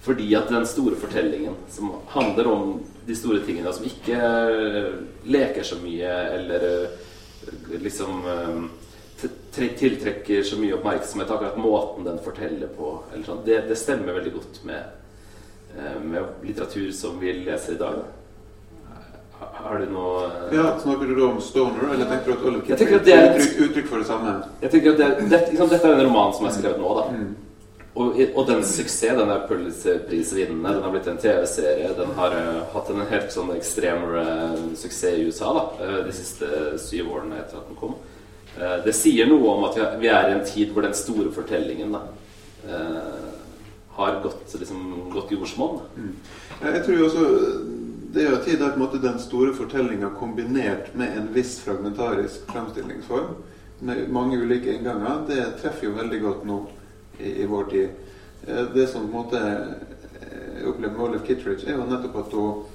Fordi 0.08 0.26
at 0.36 0.50
den 0.50 0.66
store 0.66 0.98
fortellingen 0.98 1.54
som 1.70 1.94
handler 2.10 2.50
om 2.50 2.80
de 3.06 3.16
store 3.16 3.40
tingene, 3.46 3.72
som 3.72 3.86
ikke 3.86 4.18
eh, 4.18 4.96
leker 5.30 5.64
så 5.64 5.78
mye 5.80 6.10
eller 6.34 6.66
liksom 7.82 8.22
eh, 8.26 9.28
tre- 9.54 9.72
tiltrekker 9.78 10.42
så 10.42 10.56
mye 10.60 10.74
oppmerksomhet, 10.78 11.30
akkurat 11.30 11.56
måten 11.58 12.04
den 12.04 12.18
forteller 12.24 12.68
på, 12.76 12.92
eller 13.12 13.24
sånn, 13.26 13.42
det, 13.46 13.60
det 13.68 13.76
stemmer 13.78 14.12
veldig 14.20 14.32
godt 14.36 14.60
med, 14.64 14.82
eh, 15.78 15.98
med 16.04 16.22
litteratur 16.46 16.92
som 16.92 17.18
vi 17.20 17.32
leser 17.32 17.72
i 17.74 17.80
dag. 17.82 17.98
Har- 19.38 19.78
du 19.78 19.86
noe 19.92 20.24
eh, 20.26 20.54
Ja, 20.56 20.78
Snakker 20.82 21.06
du 21.06 21.14
da 21.14 21.26
om 21.32 21.40
Stoner, 21.40 21.92
eller 21.94 22.04
tenker 22.10 22.26
du 22.26 22.32
at 22.38 22.44
Oliver 22.46 22.64
Kitty 22.66 22.84
er 22.84 22.98
det 22.98 23.14
er- 23.14 23.36
uttrykk, 23.36 23.60
uttrykk 23.70 23.86
for 23.86 23.98
det 23.98 24.06
samme? 24.06 24.32
Jeg 24.62 24.70
tenker 24.70 24.92
at 24.92 24.98
det, 24.98 25.30
det, 25.30 25.40
liksom, 25.52 25.68
Dette 25.68 25.86
er 25.88 25.94
en 26.00 26.06
roman 26.08 26.32
som 26.34 26.46
er 26.46 26.50
skrevet 26.56 26.80
nå, 26.82 26.94
da. 26.98 27.04
Mm. 27.14 27.36
Og, 27.98 28.18
og 28.34 28.44
den 28.46 28.60
suksess, 28.62 29.16
den 29.18 29.30
der 29.30 29.46
Pulitzer-prisvinnende. 29.48 30.74
Den 30.76 30.84
har 30.84 30.92
blitt 30.94 31.08
en 31.10 31.18
TV-serie. 31.18 31.88
Den 31.98 32.12
har 32.18 32.36
uh, 32.36 32.60
hatt 32.74 32.92
en 32.92 33.02
helt 33.10 33.32
sånn 33.34 33.50
ekstrem 33.56 34.04
eh, 34.20 34.60
suksess 34.78 35.18
i 35.18 35.24
USA 35.26 35.50
da, 35.56 35.64
eh, 35.82 35.96
de 36.06 36.14
siste 36.14 36.50
syv 36.78 37.10
årene 37.16 37.40
etter 37.40 37.58
at 37.58 37.66
den 37.70 37.80
kom. 37.80 37.96
Det 38.58 38.90
sier 38.96 39.28
noe 39.30 39.52
om 39.52 39.66
at 39.68 39.76
vi 40.00 40.08
er, 40.10 40.30
i 40.30 40.34
en 40.34 40.46
tid 40.46 40.72
hvor 40.74 40.82
den 40.82 40.94
store 40.96 41.30
fortellingen 41.30 41.92
da, 41.94 42.00
har 43.94 44.16
gått, 44.24 44.56
liksom, 44.58 44.80
gått 45.12 45.30
jordsmonn. 45.30 45.76
Mm. 45.94 46.08
Jeg 46.64 46.80
tror 46.88 47.04
også 47.04 47.26
det 48.14 48.24
er 48.24 48.32
jo 48.32 48.40
tid 48.42 48.64
en 48.64 48.80
måte 48.80 48.98
den 49.02 49.20
store 49.22 49.52
fortellinga 49.54 50.10
kombinert 50.18 50.90
med 50.98 51.14
en 51.20 51.28
viss 51.34 51.58
fragmentarisk 51.62 52.50
fremstillingsform, 52.50 53.36
med 53.78 54.08
mange 54.10 54.40
ulike 54.40 54.72
innganger, 54.74 55.22
det 55.28 55.44
treffer 55.60 55.86
jo 55.86 55.96
veldig 56.00 56.20
godt 56.24 56.46
nå 56.48 56.58
i, 57.18 57.46
vår 57.46 57.64
tid. 57.64 57.88
Eh, 58.46 58.64
Det 58.74 58.86
som 58.86 59.00
på 59.00 59.06
en 59.06 59.24
måte 59.24 59.40
eh, 60.20 60.68
opplever 60.68 60.96
med 60.96 61.06
Olaf 61.06 61.26
Kittredge, 61.26 61.68
er 61.68 61.78
jo 61.78 61.86
nettopp 61.88 62.16
at 62.24 62.36
hun 62.36 62.66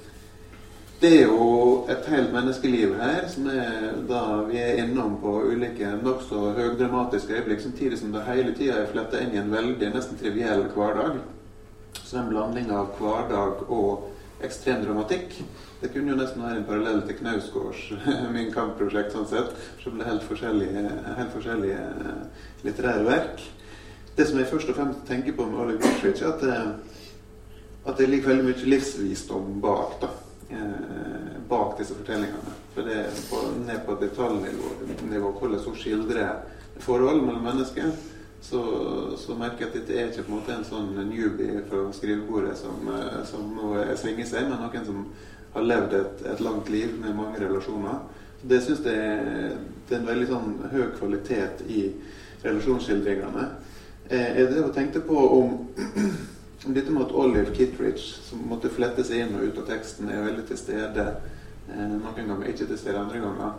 det 1.02 1.10
er 1.20 1.26
jo 1.26 1.84
et 1.90 2.06
helt 2.08 2.30
menneskeliv 2.32 2.94
her 2.96 3.26
som 3.28 3.48
er 3.50 3.90
da 4.08 4.20
vi 4.46 4.56
er 4.56 4.78
innom 4.80 5.18
på 5.20 5.32
ulike 5.50 5.90
nokså 6.00 6.54
høydramatiske 6.56 7.34
øyeblikk, 7.34 7.60
samtidig 7.60 7.98
som 8.00 8.14
det 8.14 8.22
hele 8.24 8.54
tida 8.56 8.78
er 8.80 8.88
fletta 8.88 9.20
inn 9.20 9.34
i 9.34 9.40
en 9.42 9.50
veldig 9.52 9.90
nesten 9.92 10.16
triviell 10.16 10.64
hverdag. 10.72 11.18
Så 11.98 12.22
en 12.22 12.30
blanding 12.30 12.72
av 12.72 12.94
hverdag 12.96 13.66
og 13.68 14.06
ekstrem 14.46 14.84
dramatikk. 14.86 15.36
Det 15.82 15.90
kunne 15.92 16.14
jo 16.14 16.16
nesten 16.22 16.40
være 16.40 16.62
en 16.62 16.66
parallell 16.70 17.02
til 17.04 17.18
Knausgårds 17.18 17.82
Min 18.36 18.52
kamp-prosjekt, 18.54 19.12
sånn 19.12 19.28
sett. 19.28 19.52
som 19.82 19.92
det 19.92 19.98
ble 19.98 20.08
helt 20.08 20.24
forskjellige, 20.30 20.84
helt 21.18 21.36
forskjellige 21.36 21.84
litterære 22.64 23.04
verk. 23.10 23.44
Det 24.16 24.26
som 24.26 24.38
jeg 24.38 24.46
først 24.46 24.68
og 24.70 24.76
fremst 24.78 25.06
tenker 25.08 25.34
på 25.34 25.46
med 25.46 25.58
Oliver 25.58 25.80
Gottfried, 25.82 26.22
er 26.22 26.32
at 26.32 26.40
det, 26.40 26.58
at 27.86 27.98
det 27.98 28.08
ligger 28.08 28.28
veldig 28.28 28.44
mye 28.44 28.70
livsvisdom 28.74 29.60
bak. 29.62 30.00
da. 30.02 30.12
Eh, 30.50 31.40
bak 31.48 31.78
disse 31.78 31.94
fortellingene. 31.94 32.54
For 32.74 32.82
det 32.82 32.98
er 33.00 33.22
på, 33.30 33.40
ned 33.66 33.80
på 33.86 33.96
detaljnivå 34.00 35.32
hvordan 35.38 35.60
hun 35.64 35.76
skildrer 35.76 36.36
forhold 36.78 37.22
mellom 37.22 37.42
mennesker 37.42 37.90
så, 38.44 38.60
så, 39.16 39.34
merker 39.38 39.64
jeg 39.64 39.68
at 39.68 39.76
dette 39.78 39.94
er 39.98 40.10
ikke 40.10 40.22
på 40.26 40.32
en 40.32 40.36
måte 40.36 40.52
en 40.52 40.66
sånn 40.68 40.90
newbie 41.08 41.62
fra 41.68 41.86
skrivebordet 41.96 42.58
som, 42.60 42.88
eh, 42.92 43.22
som 43.28 43.46
nå 43.56 43.70
svinger 43.96 44.28
seg, 44.28 44.50
men 44.50 44.60
noen 44.60 44.84
som 44.84 45.04
har 45.54 45.64
levd 45.64 45.94
et, 45.96 46.24
et 46.34 46.42
langt 46.44 46.68
liv 46.68 46.92
med 47.00 47.16
mange 47.16 47.40
relasjoner. 47.40 48.02
Så 48.40 48.50
det 48.50 48.60
syns 48.62 48.84
jeg 48.84 49.54
det 49.88 49.96
er 49.96 50.00
en 50.02 50.10
veldig 50.10 50.28
sånn 50.28 50.52
høy 50.74 50.84
kvalitet 50.98 51.64
i 51.72 51.86
relasjonsskildringene. 52.44 53.46
Eh, 54.08 54.38
jeg 54.38 54.50
drev 54.50 54.66
og 54.68 54.74
tenkte 54.76 55.00
på 55.00 55.16
om, 55.16 55.52
om 56.66 56.74
dette 56.76 56.92
med 56.92 57.06
at 57.06 57.14
Olive 57.16 57.54
Kittridge, 57.56 58.02
som 58.26 58.42
måtte 58.50 58.72
flette 58.72 59.04
seg 59.06 59.22
inn 59.24 59.38
og 59.38 59.46
ut 59.48 59.60
av 59.62 59.70
teksten, 59.70 60.10
er 60.12 60.26
veldig 60.26 60.44
til 60.50 60.60
stede 60.60 61.06
eh, 61.08 61.94
noen 61.94 62.18
ganger, 62.18 62.50
ikke 62.50 62.68
til 62.68 62.80
stede 62.80 63.00
andre 63.00 63.22
ganger. 63.22 63.54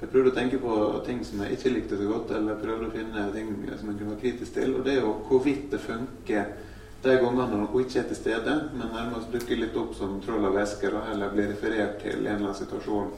Jeg 0.00 0.12
prøvde 0.12 0.30
å 0.30 0.36
tenke 0.36 0.60
på 0.62 0.76
ting 1.08 1.24
som 1.26 1.42
jeg 1.42 1.56
ikke 1.56 1.72
likte 1.72 1.98
så 1.98 2.06
godt, 2.06 2.30
eller 2.36 2.60
prøvde 2.60 2.86
å 2.86 2.94
finne 2.94 3.26
ting 3.34 3.50
som 3.74 3.90
jeg 3.90 3.98
kunne 3.98 4.12
være 4.12 4.22
kritisk 4.22 4.54
til. 4.54 4.76
Og 4.76 4.86
det 4.86 4.94
er 4.94 5.02
jo 5.02 5.16
hvorvidt 5.26 5.66
det 5.72 5.82
funker 5.82 6.54
de 7.02 7.16
gangene 7.22 7.48
når 7.50 7.64
noe 7.64 7.82
ikke 7.82 8.00
er 8.00 8.06
til 8.10 8.18
stede, 8.20 8.54
men 8.76 8.94
nærmest 8.94 9.34
dukker 9.34 9.58
litt 9.58 9.76
opp 9.78 9.98
som 9.98 10.16
troll 10.22 10.46
av 10.46 10.60
esker, 10.62 10.94
eller 11.10 11.34
blir 11.34 11.50
referert 11.50 11.98
til 12.04 12.14
i 12.14 12.30
en 12.30 12.38
eller 12.38 12.52
annen 12.52 12.60
situasjon. 12.60 13.10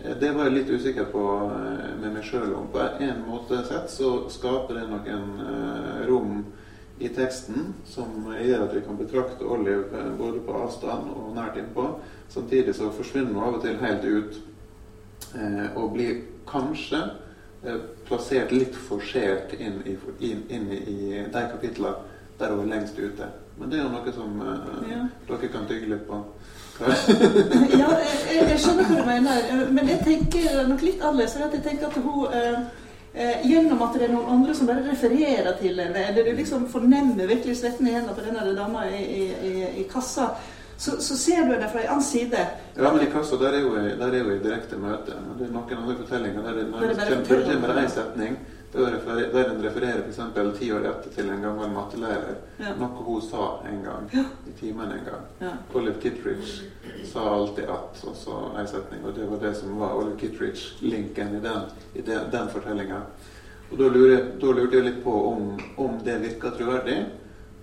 Eh, 0.00 0.16
det 0.16 0.32
var 0.32 0.48
jeg 0.48 0.56
litt 0.56 0.70
usikker 0.70 1.08
på 1.12 1.24
eh, 1.56 1.92
med 2.00 2.12
meg 2.18 2.24
sjøl 2.26 2.52
om. 2.56 2.68
På 2.72 2.82
en 2.84 3.22
måte 3.26 3.62
sett 3.68 3.90
så 3.92 4.28
skaper 4.32 4.80
det 4.80 4.86
noen 4.90 5.28
eh, 5.44 6.00
rom 6.10 6.42
i 6.98 7.10
teksten 7.12 7.74
som 7.84 8.28
gjør 8.32 8.66
at 8.66 8.74
vi 8.76 8.82
kan 8.84 8.96
betrakte 8.96 9.44
Olive 9.44 10.04
både 10.16 10.40
på 10.44 10.54
avstand 10.64 11.10
og 11.12 11.34
nært 11.36 11.58
innpå. 11.60 11.90
Samtidig 12.32 12.72
så 12.76 12.88
forsvinner 12.88 13.34
hun 13.36 13.42
av 13.44 13.58
og 13.58 13.66
til 13.66 13.76
helt 13.82 14.04
ut 14.04 14.38
og 15.76 15.90
blir 15.92 16.22
kanskje 16.48 17.02
plassert 18.08 18.54
litt 18.54 18.78
forsert 18.86 19.52
inn 19.58 19.82
i, 19.84 19.96
inn, 20.24 20.40
inn 20.48 20.70
i 20.72 20.96
de 21.28 21.42
kapitlene 21.52 22.16
der 22.40 22.54
hun 22.54 22.64
er 22.64 22.72
lengst 22.78 22.96
ute. 22.96 23.28
Men 23.58 23.68
det 23.68 23.82
er 23.82 23.84
jo 23.84 23.92
noe 23.92 24.16
som 24.16 24.40
ja. 24.88 25.02
dere 25.28 25.52
kan 25.52 25.68
tygge 25.68 25.92
litt 25.92 26.08
på. 26.08 26.22
Ja, 26.80 27.90
jeg, 28.30 28.40
jeg, 28.40 28.58
skjønner 28.60 28.88
hva 28.88 28.96
du 28.98 29.06
mener, 29.08 29.62
men 29.72 29.92
jeg 29.92 30.02
tenker 30.04 30.58
nok 30.68 30.82
litt 30.84 31.00
annerledes. 31.00 31.36
Jeg 31.40 31.62
tenker 31.64 31.88
at 31.88 31.96
hun 32.00 32.26
uh, 32.26 32.58
uh, 33.16 33.46
Gjennom 33.46 33.80
at 33.86 33.96
det 33.96 34.08
er 34.08 34.12
noen 34.12 34.34
andre 34.34 34.56
som 34.56 34.68
bare 34.68 34.84
refererer 34.84 35.56
til 35.60 35.80
henne, 35.80 36.02
eller 36.10 36.26
du 36.26 36.36
liksom 36.36 36.68
fornemmer 36.72 37.30
virkelig 37.30 37.56
svetten 37.62 37.88
i 37.88 37.96
hendene 37.96 38.16
på 38.16 38.26
denne 38.26 38.44
dama 38.58 38.84
i, 38.90 39.00
i, 39.00 39.24
i, 39.48 39.54
i 39.82 39.86
kassa, 39.92 40.34
så, 40.76 40.98
så, 41.00 41.16
ser 41.16 41.46
du 41.48 41.54
det 41.56 41.70
fra 41.72 41.80
en 41.80 41.94
annen 41.94 42.04
side. 42.04 42.42
Ja, 42.76 42.90
men 42.90 43.00
i 43.06 43.08
kassa 43.08 43.38
der 43.40 43.56
er 43.56 43.64
hun 43.64 44.34
i 44.34 44.42
direkte 44.44 44.76
møte. 44.76 45.16
Det 45.38 45.48
er 45.48 45.54
noen 45.54 45.80
andre 45.80 45.96
fortellinger 46.02 46.44
der 46.44 46.60
det, 46.60 46.66
når 46.74 46.92
det 46.92 47.48
kommer 47.48 47.80
en 47.80 47.94
setning 47.94 48.36
der 48.72 49.50
en 49.50 49.62
refererer 49.62 50.02
f.eks. 50.08 50.58
ti 50.58 50.72
år 50.72 50.86
etter 50.90 51.10
til 51.14 51.30
en 51.30 51.42
gammel 51.42 51.70
mattelærer. 51.70 52.40
Ja. 52.58 52.74
Noe 52.80 53.04
hun 53.06 53.22
sa 53.22 53.46
en 53.68 53.82
gang 53.84 54.08
ja. 54.12 54.24
i 54.46 54.54
timen 54.58 54.92
en 54.92 55.04
gang. 55.06 55.26
Ja. 55.40 55.52
Olive 55.74 56.00
Kittridge 56.02 56.68
sa 57.04 57.28
alltid 57.34 57.64
at, 57.64 58.02
og 58.04 58.16
så 58.16 58.40
en 58.58 58.68
setning. 58.68 59.04
Og 59.04 59.14
det 59.14 59.28
var 59.30 59.42
det 59.42 59.54
som 59.56 59.78
var 59.80 59.94
Olive 59.96 60.18
Kittridge-linken 60.20 61.36
i 61.38 61.40
den, 61.40 61.70
i 61.94 62.02
den, 62.02 62.30
den 62.32 62.48
fortellinga. 62.52 63.02
Og 63.70 63.78
da 63.78 63.88
lurte 63.90 64.76
jeg 64.76 64.84
litt 64.86 65.04
på 65.04 65.14
om, 65.30 65.54
om 65.76 65.96
det 66.04 66.20
virka 66.22 66.52
troverdig, 66.54 67.00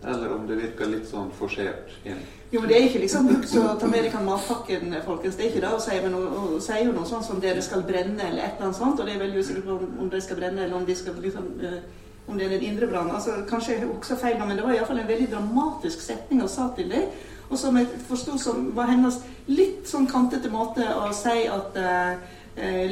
eller 0.04 0.34
om 0.36 0.48
det 0.48 0.60
virka 0.60 0.88
litt 0.90 1.08
sånn 1.08 1.32
forsert 1.36 1.94
inn. 2.04 2.20
Jo, 2.54 2.60
men 2.60 2.70
Det 2.70 2.78
er 2.78 2.84
ikke 2.86 3.00
liksom 3.00 3.30
så 3.50 3.62
ta 3.80 3.88
med 3.90 4.04
dere 4.04 4.20
matpakken, 4.22 4.96
folkens. 5.06 5.36
Det 5.36 5.46
er 5.46 5.50
ikke 5.50 5.62
det 5.64 5.74
å 5.74 5.80
si, 5.82 5.96
men 6.04 6.14
hun 6.14 6.60
sier 6.62 6.84
jo 6.86 6.92
noe 6.94 7.10
sånt 7.10 7.26
som 7.26 7.40
'dere 7.42 7.62
skal 7.62 7.82
brenne', 7.82 8.28
eller 8.28 8.44
et 8.44 8.52
eller 8.54 8.68
annet 8.68 8.78
sånt. 8.78 9.00
Og 9.00 9.08
det 9.08 9.16
er 9.16 9.20
veldig 9.20 9.40
usikker 9.40 9.62
på 9.62 9.72
om, 9.72 9.88
om 10.00 10.10
dere 10.10 10.22
skal 10.22 10.38
brenne, 10.38 10.64
eller 10.64 10.76
om 10.76 10.86
de 10.86 10.96
skal 10.96 11.16
liksom 11.22 11.48
uh, 11.64 11.80
om 12.28 12.38
det 12.38 12.46
er 12.46 12.56
en 12.56 12.62
indre 12.64 12.88
brann. 12.88 13.12
Altså, 13.12 13.32
kanskje 13.50 13.74
jeg 13.74 13.88
også 13.88 14.16
feil, 14.16 14.38
men 14.40 14.58
det 14.58 14.64
var 14.64 14.74
iallfall 14.74 15.00
en 15.00 15.08
veldig 15.08 15.32
dramatisk 15.32 16.02
setning 16.02 16.42
hun 16.42 16.50
sa 16.50 16.68
til 16.76 16.92
dem. 16.92 17.10
Og 17.50 17.58
som 17.58 17.78
jeg 17.78 17.88
forsto 18.08 18.38
som 18.38 18.76
var 18.76 18.86
hennes 18.86 19.18
litt 19.48 19.90
sånn 19.90 20.08
kantete 20.08 20.50
måte 20.50 20.86
å 20.96 21.10
si 21.14 21.48
at 21.50 21.80
uh, 21.82 22.14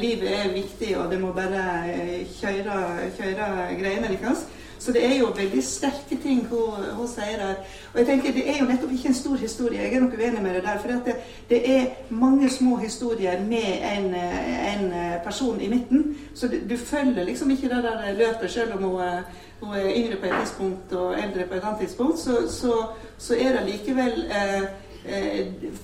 livet 0.02 0.32
er 0.40 0.54
viktig, 0.54 0.98
og 0.98 1.12
det 1.12 1.22
må 1.22 1.32
bare 1.38 1.62
kjøre, 2.40 2.82
kjøre 3.18 3.48
greiene 3.78 4.10
deres. 4.10 4.46
Så 4.82 4.92
det 4.92 5.06
er 5.06 5.20
jo 5.20 5.28
veldig 5.36 5.62
sterke 5.64 6.16
ting 6.24 6.40
hun, 6.50 6.86
hun 6.98 7.08
sier 7.08 7.38
der. 7.38 7.60
Og 7.94 8.00
jeg 8.00 8.08
tenker 8.08 8.34
Det 8.34 8.48
er 8.50 8.58
jo 8.60 8.66
nettopp 8.66 8.92
ikke 8.96 9.12
en 9.12 9.14
stor 9.14 9.36
historie. 9.36 9.82
Jeg 9.82 9.94
er 9.94 10.00
nok 10.02 10.16
uenig 10.18 10.42
med 10.42 10.56
det 10.56 10.64
der. 10.64 10.80
For 10.80 10.88
det, 10.88 11.16
det, 11.50 11.60
er 11.76 11.86
mange 12.10 12.50
små 12.50 12.78
historier 12.78 13.44
med 13.46 13.68
en, 13.98 14.16
en, 14.16 14.94
person 15.24 15.62
i 15.62 15.68
midten. 15.70 16.18
Så 16.36 16.48
du, 16.48 16.58
du 16.70 16.78
følger 16.78 17.24
liksom 17.24 17.52
ikke 17.52 17.70
det 17.70 17.84
der 17.84 18.14
løpet, 18.18 18.52
selv 18.52 18.74
om 18.74 18.84
hun, 18.84 19.02
hun, 19.62 19.76
er 19.76 19.94
yngre 19.96 20.18
på 20.18 20.26
et 20.26 20.34
tidspunkt 20.40 20.94
og 20.94 21.14
eldre 21.14 21.48
på 21.48 21.54
et 21.54 21.64
annet 21.64 21.80
tidspunkt. 21.80 22.20
Så, 22.20 22.32
så, 22.50 22.74
så 23.18 23.36
er 23.36 23.58
det 23.58 23.70
likevel 23.70 24.26
eh, 24.26 24.64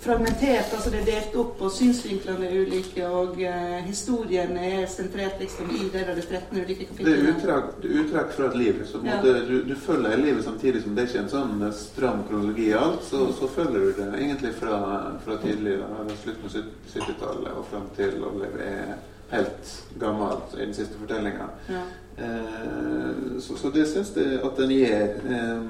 fragmentert, 0.01 0.73
altså 0.73 0.91
det 0.93 0.99
er 0.99 1.07
delt 1.07 1.35
opp, 1.41 1.61
og 1.65 1.71
synsvinklene 1.73 2.45
er 2.45 2.67
ulike, 2.67 3.07
og 3.07 3.41
eh, 3.41 3.79
historien 3.87 4.53
er 4.61 4.85
sentrert 4.91 5.41
liksom 5.41 5.71
i 5.73 5.87
det 5.93 6.05
der 6.05 6.21
13 6.21 6.59
ulike 6.59 6.85
kapitlene. 6.91 7.33
Det 7.33 7.89
er 7.89 8.03
utdrag, 8.03 8.31
fra 8.37 8.51
et 8.51 8.57
liv. 8.61 8.81
så 8.85 9.01
ja. 9.05 9.17
du, 9.23 9.61
du, 9.67 9.75
følger 9.75 10.21
livet 10.21 10.43
samtidig 10.45 10.83
som 10.83 10.95
det 10.95 11.03
er 11.03 11.11
ikke 11.11 11.23
en 11.25 11.33
sånn 11.33 11.67
eh, 11.67 11.75
stram 11.81 12.23
kronologi 12.29 12.69
i 12.69 12.77
alt. 12.77 13.03
Så, 13.09 13.25
så, 13.39 13.49
følger 13.57 13.89
du 13.89 13.91
det 14.01 14.09
egentlig 14.21 14.53
fra, 14.61 14.79
fra 15.25 15.41
tidlig, 15.43 15.79
slutten 16.23 16.49
av 16.49 16.57
70-tallet 16.95 17.53
og 17.57 17.69
fram 17.71 17.87
til 17.97 18.19
Olive 18.27 18.69
er 18.69 18.97
helt 19.29 19.87
gammelt 19.99 20.53
i 20.55 20.61
den 20.61 20.73
siste 20.73 20.99
fortellinga. 20.99 21.49
Ja. 21.67 21.83
Eh, 22.17 23.39
så, 23.39 23.57
så, 23.57 23.69
det 23.69 23.85
syns 23.87 24.13
jeg 24.15 24.39
at 24.43 24.57
den 24.57 24.71
gir. 24.73 25.17
Eh, 25.29 25.61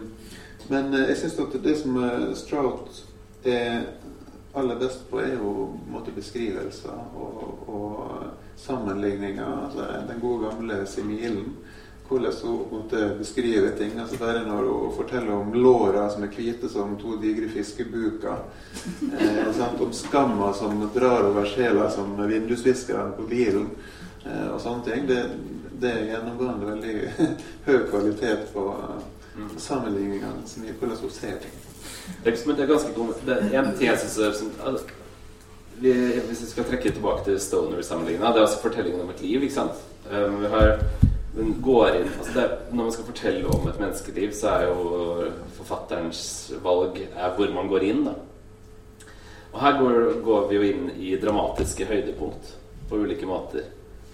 men 0.70 0.94
eh, 0.94 1.10
jeg 1.10 1.18
syns 1.24 1.40
at 1.44 1.58
det 1.64 1.76
som 1.82 1.98
Strout 2.36 3.04
det 3.44 3.62
aller 4.58 4.76
beste 4.76 5.06
på 5.10 5.22
er 5.22 5.36
jo 5.38 5.52
måte, 5.92 6.12
beskrivelser 6.16 6.94
og, 7.16 7.68
og 7.70 8.14
sammenligninger. 8.58 9.46
Altså, 9.66 9.86
den 10.08 10.22
gode 10.22 10.50
gamle 10.50 10.86
similen. 10.86 11.54
Hvordan 12.08 12.34
hun 12.44 12.68
måtte 12.72 13.16
beskrive 13.20 13.70
ting. 13.78 14.00
altså 14.00 14.18
Bare 14.18 14.46
når 14.48 14.64
hun 14.64 14.96
forteller 14.96 15.32
om 15.32 15.54
låra 15.54 16.10
som 16.10 16.24
er 16.24 16.32
hvite 16.32 16.70
som 16.70 16.96
to 16.98 17.18
digre 17.22 17.50
fiskebuker. 17.50 18.38
Eh, 19.20 19.82
om 19.82 19.94
skamma 19.94 20.54
som 20.54 20.90
drar 20.96 21.28
over 21.28 21.46
sjela 21.46 21.90
som 21.92 22.16
vindusviskeren 22.28 23.14
på 23.18 23.28
bilen. 23.28 23.70
Eh, 24.26 24.48
og 24.54 24.62
sånne 24.62 24.88
ting. 24.88 25.08
Det, 25.08 25.22
det 25.82 25.92
er 25.92 26.10
gjennomgående 26.14 26.72
veldig 26.72 27.30
høy 27.68 27.80
kvalitet 27.92 28.54
på 28.54 28.68
mm. 29.36 29.58
sammenligningene. 29.58 30.74
Hvordan 30.80 30.98
hun 31.04 31.12
ser 31.12 31.42
ting. 31.44 31.67
Det 32.24 32.32
er 32.34 32.70
ganske 32.70 32.94
god 32.96 33.20
Det 33.26 33.36
er 33.38 33.60
en 33.62 33.76
ting 33.78 33.90
jeg 33.90 34.00
syns 34.04 34.86
vi, 35.80 35.92
Hvis 36.28 36.42
vi 36.42 36.50
skal 36.50 36.66
trekke 36.66 36.92
tilbake 36.92 37.24
til 37.26 37.40
Stoner-sammenligninga, 37.40 38.32
det 38.34 38.42
er 38.42 38.48
altså 38.48 38.64
fortellingen 38.64 39.02
om 39.02 39.10
et 39.14 39.22
liv. 39.22 39.44
ikke 39.44 39.54
sant? 39.54 39.86
Um, 40.10 40.42
vi 40.42 40.48
har 40.48 40.80
den 41.38 41.62
går 41.62 42.00
inn 42.00 42.08
altså 42.18 42.34
det, 42.34 42.46
Når 42.72 42.84
man 42.84 42.94
skal 42.96 43.06
fortelle 43.06 43.50
om 43.54 43.68
et 43.70 43.80
menneskeliv, 43.80 44.32
så 44.34 44.54
er 44.56 44.64
jo 44.72 45.32
forfatterens 45.60 46.22
valg 46.64 46.98
hvor 47.38 47.54
man 47.54 47.70
går 47.70 47.86
inn. 47.92 48.06
da 48.08 48.16
Og 49.54 49.60
her 49.62 49.80
går, 49.82 50.22
går 50.26 50.48
vi 50.50 50.56
jo 50.56 50.70
inn 50.72 50.88
i 50.98 51.16
dramatiske 51.22 51.86
høydepunkt 51.86 52.56
på 52.90 53.02
ulike 53.04 53.28
måter. 53.30 53.68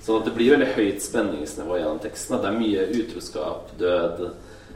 Sånn 0.03 0.19
at 0.19 0.27
det 0.27 0.33
blir 0.35 0.51
veldig 0.51 0.73
høyt 0.75 1.03
spenningsnivå 1.03 1.77
gjennom 1.79 2.01
teksten. 2.03 2.35
At 2.35 2.43
det 2.43 2.49
er 2.51 2.59
mye 2.59 2.87
utroskap, 2.99 3.71
død, 3.79 4.23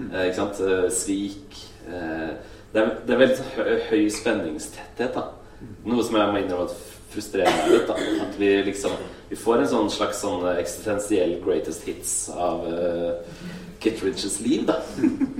eh, 0.06 0.22
ikke 0.30 0.38
sant? 0.38 0.62
Eh, 0.64 0.86
svik. 0.94 1.58
Eh, 1.88 2.32
det 2.74 2.82
er, 2.82 2.93
det 3.07 3.15
er 3.15 3.22
veldig 3.24 3.82
høy, 3.89 4.05
spenningstetthet. 4.13 5.18
da 5.18 5.28
Noe 5.88 6.03
som 6.05 6.20
jeg 6.20 6.34
må 6.34 6.41
innrømme 6.41 6.68
at 6.68 6.95
frustrerer 7.11 7.53
meg 7.61 7.74
litt. 7.74 7.88
da 7.89 8.26
At 8.26 8.38
vi 8.39 8.51
liksom 8.68 8.97
Vi 9.30 9.39
får 9.39 9.63
en 9.63 9.72
sånn 9.72 9.89
slags 9.91 10.22
sånn 10.24 10.45
eksistensiell 10.55 11.38
greatest 11.43 11.88
hits 11.88 12.13
av 12.32 12.63
uh, 12.68 13.41
Kittridges 13.84 14.39
liv, 14.41 14.63
da. 14.65 14.78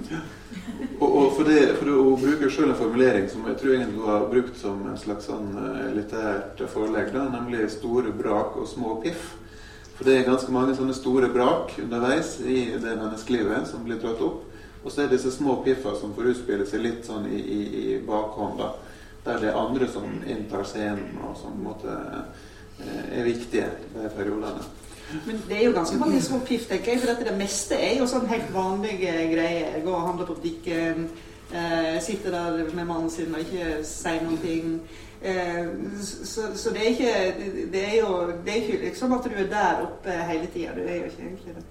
og, 1.02 1.08
og, 1.08 1.30
for, 1.38 1.48
det, 1.48 1.62
for 1.80 1.90
Hun 1.90 2.20
bruker 2.22 2.52
selv 2.54 2.74
en 2.74 2.80
formulering 2.82 3.30
som 3.32 3.48
jeg 3.50 3.58
tror 3.62 3.80
hun 3.80 3.96
har 4.06 4.28
brukt 4.30 4.60
som 4.60 4.84
en 4.92 5.00
slags 5.00 5.30
sånn 5.32 5.56
uh, 5.56 5.88
litterært 5.96 6.62
forelegg, 6.74 7.14
da, 7.16 7.26
nemlig 7.34 7.70
store 7.74 8.12
brak 8.14 8.60
og 8.60 8.68
små 8.70 9.00
piff. 9.06 9.34
For 9.98 10.06
det 10.06 10.20
er 10.20 10.28
ganske 10.28 10.54
mange 10.54 10.76
sånne 10.78 10.94
store 10.94 11.32
brak 11.34 11.74
underveis 11.82 12.36
i 12.46 12.68
det 12.78 13.00
menneskelivet 13.00 13.72
som 13.72 13.88
blir 13.88 13.98
dratt 14.04 14.22
opp. 14.22 14.44
Og 14.88 14.92
så 14.94 15.04
er 15.04 15.10
det 15.10 15.18
disse 15.18 15.34
små 15.36 15.58
piffer 15.66 15.98
som 16.00 16.14
får 16.16 16.30
utspille 16.32 16.66
seg 16.68 16.80
litt 16.80 17.04
sånn 17.04 17.26
i, 17.28 17.42
i, 17.44 17.62
i 17.84 17.96
bakhånd. 18.08 18.62
der 19.26 19.42
det 19.42 19.50
er 19.50 19.58
andre 19.60 19.88
som 19.92 20.06
inntar 20.24 20.64
scenen, 20.64 21.18
og 21.28 21.34
som 21.36 21.52
på 21.52 21.58
en 21.58 21.66
måte 21.66 21.96
eh, 22.80 23.20
er 23.20 23.26
viktige 23.28 23.66
i 23.68 23.98
de 23.98 24.12
periodene. 24.16 24.64
Men 25.26 25.42
det 25.50 25.58
er 25.58 25.66
jo 25.66 25.74
ganske 25.76 26.00
mange 26.00 26.22
små 26.24 26.40
piff, 26.48 26.70
tenker 26.70 26.94
jeg. 26.94 27.02
For 27.04 27.28
det 27.28 27.36
meste 27.36 27.76
er 27.76 27.98
jo 28.00 28.08
sånn 28.08 28.30
helt 28.32 28.48
vanlige 28.56 29.12
greier. 29.34 29.76
Gå 29.84 29.92
og 29.92 30.08
handle 30.08 30.30
på 30.30 30.38
butikken, 30.40 31.10
eh, 31.52 32.00
sitte 32.04 32.32
der 32.32 32.64
med 32.72 32.88
mannen 32.88 33.12
sin 33.12 33.36
og 33.36 33.44
ikke 33.44 33.84
si 33.84 34.16
noen 34.24 34.40
ting. 34.44 34.74
Eh, 35.20 35.68
så, 36.00 36.48
så 36.56 36.72
det 36.72 36.84
er 36.84 36.90
ikke 36.92 37.14
Det 37.74 37.84
er 37.84 37.96
jo 37.98 38.12
det 38.46 38.52
er 38.54 38.60
ikke 38.62 38.84
liksom 38.86 39.16
at 39.18 39.26
du 39.26 39.36
er 39.36 39.52
der 39.52 39.84
oppe 39.90 40.22
hele 40.32 40.48
tida. 40.54 40.76
Du 40.80 40.88
er 40.88 41.02
jo 41.02 41.12
ikke 41.12 41.28
egentlig 41.28 41.60
det. 41.60 41.68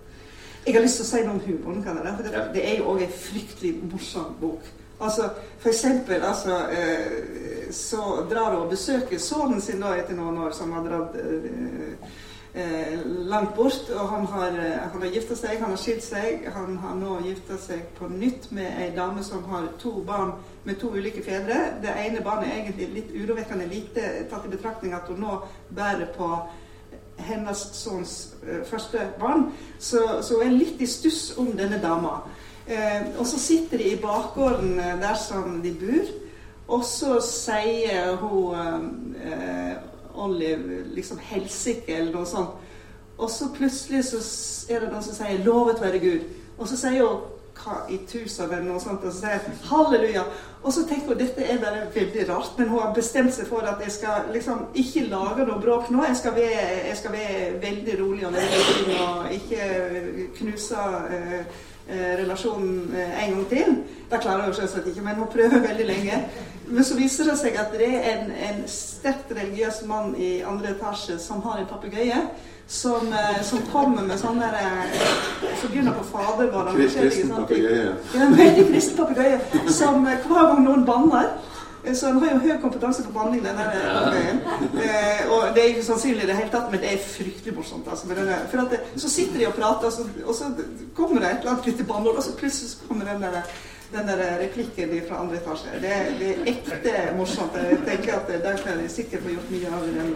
Jeg 0.67 0.75
har 0.75 0.83
lyst 0.83 0.97
til 0.99 1.05
å 1.05 1.09
si 1.09 1.23
noe 1.23 1.37
om 1.37 1.41
humoren. 1.47 1.83
kan 1.83 1.97
jeg 1.97 2.05
det? 2.07 2.15
For 2.17 2.23
det, 2.23 2.33
Ja. 2.33 2.53
det 2.53 2.63
er 2.71 2.77
jo 2.79 2.85
òg 2.85 3.03
en 3.03 3.09
fryktelig 3.09 3.93
morsom 3.93 4.37
bok. 4.41 4.63
Altså, 5.01 5.29
for 5.59 5.69
eksempel, 5.69 6.23
altså, 6.23 6.57
eh, 6.71 7.71
så 7.71 8.27
drar 8.31 8.51
hun 8.51 8.63
og 8.63 8.71
besøker 8.71 9.19
sønnen 9.19 9.61
sin 9.61 9.81
da 9.81 9.95
etter 9.95 10.15
noen 10.15 10.39
år, 10.39 10.51
som 10.53 10.73
har 10.73 10.83
dratt 10.83 11.15
eh, 11.15 12.09
eh, 12.55 12.99
langt 13.05 13.55
bort. 13.55 13.91
Og 13.91 14.09
han 14.09 14.27
har, 14.27 14.49
eh, 14.49 14.91
han 14.93 15.03
har 15.03 15.09
gifta 15.09 15.37
seg, 15.37 15.61
han 15.61 15.71
har 15.71 15.77
skilt 15.77 16.03
seg. 16.03 16.49
Han 16.55 16.77
har 16.77 16.95
nå 16.95 17.21
gifta 17.23 17.59
seg 17.59 17.83
på 17.99 18.09
nytt 18.09 18.51
med 18.53 18.81
ei 18.81 18.91
dame 18.97 19.23
som 19.23 19.45
har 19.45 19.69
to 19.79 20.03
barn 20.03 20.33
med 20.65 20.81
to 20.81 20.89
ulike 20.89 21.23
fedre. 21.23 21.79
Det 21.83 21.95
ene 21.95 22.25
barnet 22.25 22.49
er 22.49 22.63
egentlig 22.63 22.95
litt 22.95 23.11
urovekkende 23.15 23.69
lite, 23.69 24.27
tatt 24.31 24.47
i 24.47 24.49
betraktning 24.57 24.95
at 24.95 25.09
hun 25.09 25.21
nå 25.21 25.43
bærer 25.71 26.07
på 26.17 26.41
hennes 27.19 27.63
sønns 27.73 28.35
eh, 28.47 28.65
første 28.69 29.09
barn. 29.21 29.51
Så, 29.79 30.03
så 30.23 30.41
er 30.43 30.55
litt 30.55 30.81
i 30.81 30.89
stuss 30.91 31.35
om 31.39 31.53
denne 31.57 31.81
dama. 31.83 32.21
Eh, 32.67 33.19
og 33.19 33.27
så 33.27 33.39
sitter 33.39 33.79
de 33.79 33.93
i 33.93 34.01
bakgården 34.03 34.79
eh, 34.79 34.97
der 35.01 35.15
som 35.15 35.61
de 35.63 35.75
bor, 35.81 36.09
og 36.69 36.85
så 36.85 37.21
sier 37.23 38.17
hun 38.19 39.15
eh, 39.23 39.77
Olive 40.15 40.83
liksom 40.97 41.21
helsike 41.23 41.95
eller 41.95 42.13
noe 42.13 42.27
sånt. 42.27 42.57
Og 43.17 43.31
så 43.31 43.49
plutselig 43.55 44.03
så 44.11 44.19
er 44.69 44.83
det 44.83 44.91
noen 44.91 45.05
som 45.05 45.15
sier 45.15 45.39
'lovet 45.45 45.81
være 45.81 46.01
Gud'. 46.03 46.27
Og 46.59 46.69
så 46.69 46.77
sier 46.77 47.07
hun 47.07 47.21
hva 47.61 47.83
i 47.91 47.99
tusen 48.09 48.51
eller 48.51 48.65
noe 48.67 48.81
sånt, 48.81 49.05
og 49.05 49.13
så 49.13 49.21
sier 49.21 49.41
'halleluja'. 49.69 50.25
Og 50.63 50.73
så 50.73 50.83
tenker 50.89 51.09
hun 51.09 51.19
dette 51.19 51.45
er 51.45 51.59
bare 51.59 51.87
veldig 51.95 52.29
rart, 52.29 52.59
men 52.59 52.69
hun 52.69 52.81
har 52.81 52.95
bestemt 52.95 53.35
seg 53.35 53.47
for 53.47 53.61
at 53.61 53.83
jeg 53.85 53.93
skal 53.93 54.33
liksom 54.33 54.67
ikke 54.75 55.07
lage 55.07 55.47
noe 55.47 55.61
bråk 55.61 55.91
nå. 55.91 56.05
Jeg 56.09 56.17
skal 56.17 56.35
være, 56.35 56.67
jeg 56.89 56.97
skal 56.97 57.13
være 57.13 57.63
veldig 57.63 58.01
rolig 58.01 58.27
og 58.27 58.33
veldig 58.33 58.99
og 59.01 59.33
ikke 59.33 60.29
knuse 60.39 60.83
eh, 61.11 61.39
eh, 61.89 62.13
relasjonen 62.23 62.97
eh, 62.97 63.25
en 63.25 63.35
gang 63.35 63.47
til. 63.49 63.79
Det 64.11 64.21
klarer 64.21 64.45
hun 64.45 64.55
selvsagt 64.55 64.87
ikke, 64.87 65.07
men 65.07 65.15
hun 65.15 65.33
prøver 65.33 65.69
veldig 65.69 65.87
lenge. 65.87 66.25
Men 66.67 66.85
så 66.85 66.97
viser 66.99 67.31
det 67.31 67.39
seg 67.39 67.61
at 67.63 67.71
det 67.79 67.93
er 67.95 68.11
en, 68.17 68.31
en 68.49 68.63
sterkt 68.67 69.31
religiøs 69.31 69.85
mann 69.87 70.17
i 70.19 70.41
andre 70.43 70.75
etasje 70.75 71.19
som 71.23 71.43
har 71.47 71.61
en 71.61 71.71
papegøye. 71.71 72.25
Som, 72.69 73.13
eh, 73.13 73.43
som 73.47 73.61
kommer 73.73 74.03
med 74.03 74.19
sånne 74.19 74.43
der, 74.43 74.55
eh, 74.59 75.57
Som 75.61 75.71
begynner 75.71 75.93
på 75.95 76.05
forskjellige 76.05 77.11
Kristen 77.11 77.31
papegøye. 77.31 77.93
Ja, 78.15 78.31
veldig 78.31 78.65
kristen 78.73 78.97
papegøye 78.97 79.71
som 79.71 80.07
eh, 80.07 80.19
hver 80.27 80.49
gang 80.51 80.65
noen 80.65 80.85
banner 80.87 81.29
så 81.95 82.07
han 82.07 82.19
har 82.19 82.33
jo 82.33 82.39
høy 82.43 82.57
kompetanse 82.61 83.03
på 83.07 83.13
banning, 83.15 83.45
den 83.45 83.57
der 83.57 83.71
Ja. 83.71 83.93
papegøyen. 84.01 84.41
Eh, 84.75 85.31
og 85.31 85.55
det 85.55 85.63
er 85.63 85.69
ikke 85.69 85.85
sannsynlig 85.85 86.25
i 86.25 86.27
det 86.27 86.37
hele 86.37 86.51
tatt, 86.51 86.71
men 86.71 86.81
det 86.81 86.93
er 86.93 86.99
fryktelig 86.99 87.55
morsomt. 87.55 87.87
Altså, 87.91 88.07
for 88.51 88.59
at 88.59 88.71
det, 88.71 88.81
så 88.97 89.11
sitter 89.11 89.39
de 89.39 89.47
og 89.47 89.55
prater, 89.55 89.87
og 89.87 89.93
så, 89.93 90.03
og 90.27 90.35
så 90.35 90.45
kommer 90.97 91.21
det 91.21 91.31
et 91.31 91.39
eller 91.39 91.51
annet 91.53 91.67
lite 91.67 91.85
banneord, 91.85 92.17
og 92.17 92.23
så 92.23 92.33
plutselig 92.37 92.89
kommer 92.89 93.05
den 93.13 93.23
der, 93.23 93.43
den 93.93 94.07
der 94.07 94.39
replikken 94.41 94.91
fra 95.09 95.21
andre 95.23 95.37
etasje. 95.37 95.79
Det, 95.83 95.93
det 96.19 96.31
er 96.31 96.49
ekte 96.53 96.95
morsomt. 97.17 97.55
Jeg 97.55 97.79
tenker 97.87 98.17
at 98.19 98.31
der 98.45 98.57
kan 98.65 98.81
jeg 98.83 98.91
sikkert 98.91 99.23
få 99.23 99.35
gjort 99.35 99.51
mye 99.51 99.71
av 99.77 99.87
i 99.87 99.93
den 99.95 100.11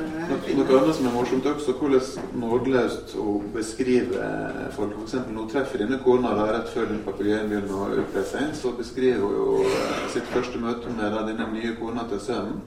filmen. 0.46 0.64
noe 0.66 0.80
annet 0.80 0.96
som 0.96 1.06
er 1.06 1.14
morsomt 1.14 1.46
også, 1.46 1.76
hvordan 1.78 2.40
nådeløst 2.42 3.14
hun 3.14 3.52
beskriver 3.54 4.66
folk. 4.76 4.96
Eksempel 5.04 5.34
når 5.34 5.46
hun 5.46 5.52
treffer 5.54 5.84
denne 5.84 6.00
kona 6.04 6.34
da, 6.38 6.48
rett 6.56 6.74
før 6.74 6.90
den 6.90 7.04
papegøyen 7.06 7.48
begynner 7.52 7.78
å 7.78 8.02
øke 8.02 8.26
seg, 8.32 8.50
så 8.58 8.74
beskriver 8.78 9.22
hun 9.22 9.38
jo 9.38 9.62
eh, 9.70 10.04
sitt 10.16 10.34
første 10.34 10.58
møte 10.58 10.96
med 10.96 11.14
da, 11.14 11.24
denne 11.30 11.48
nye 11.54 11.76
kona 11.78 12.08
til 12.10 12.22
sønnen. 12.26 12.60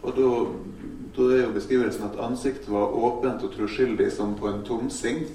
Og 0.00 0.16
da, 0.16 0.32
da 1.16 1.30
er 1.36 1.44
jo 1.44 1.54
beskrivelsen 1.54 2.08
at 2.08 2.18
ansiktet 2.24 2.72
var 2.72 2.96
åpent 2.96 3.44
og 3.44 3.52
troskyldig 3.52 4.08
som 4.16 4.32
på 4.40 4.48
en 4.48 4.64
tomsing. 4.64 5.26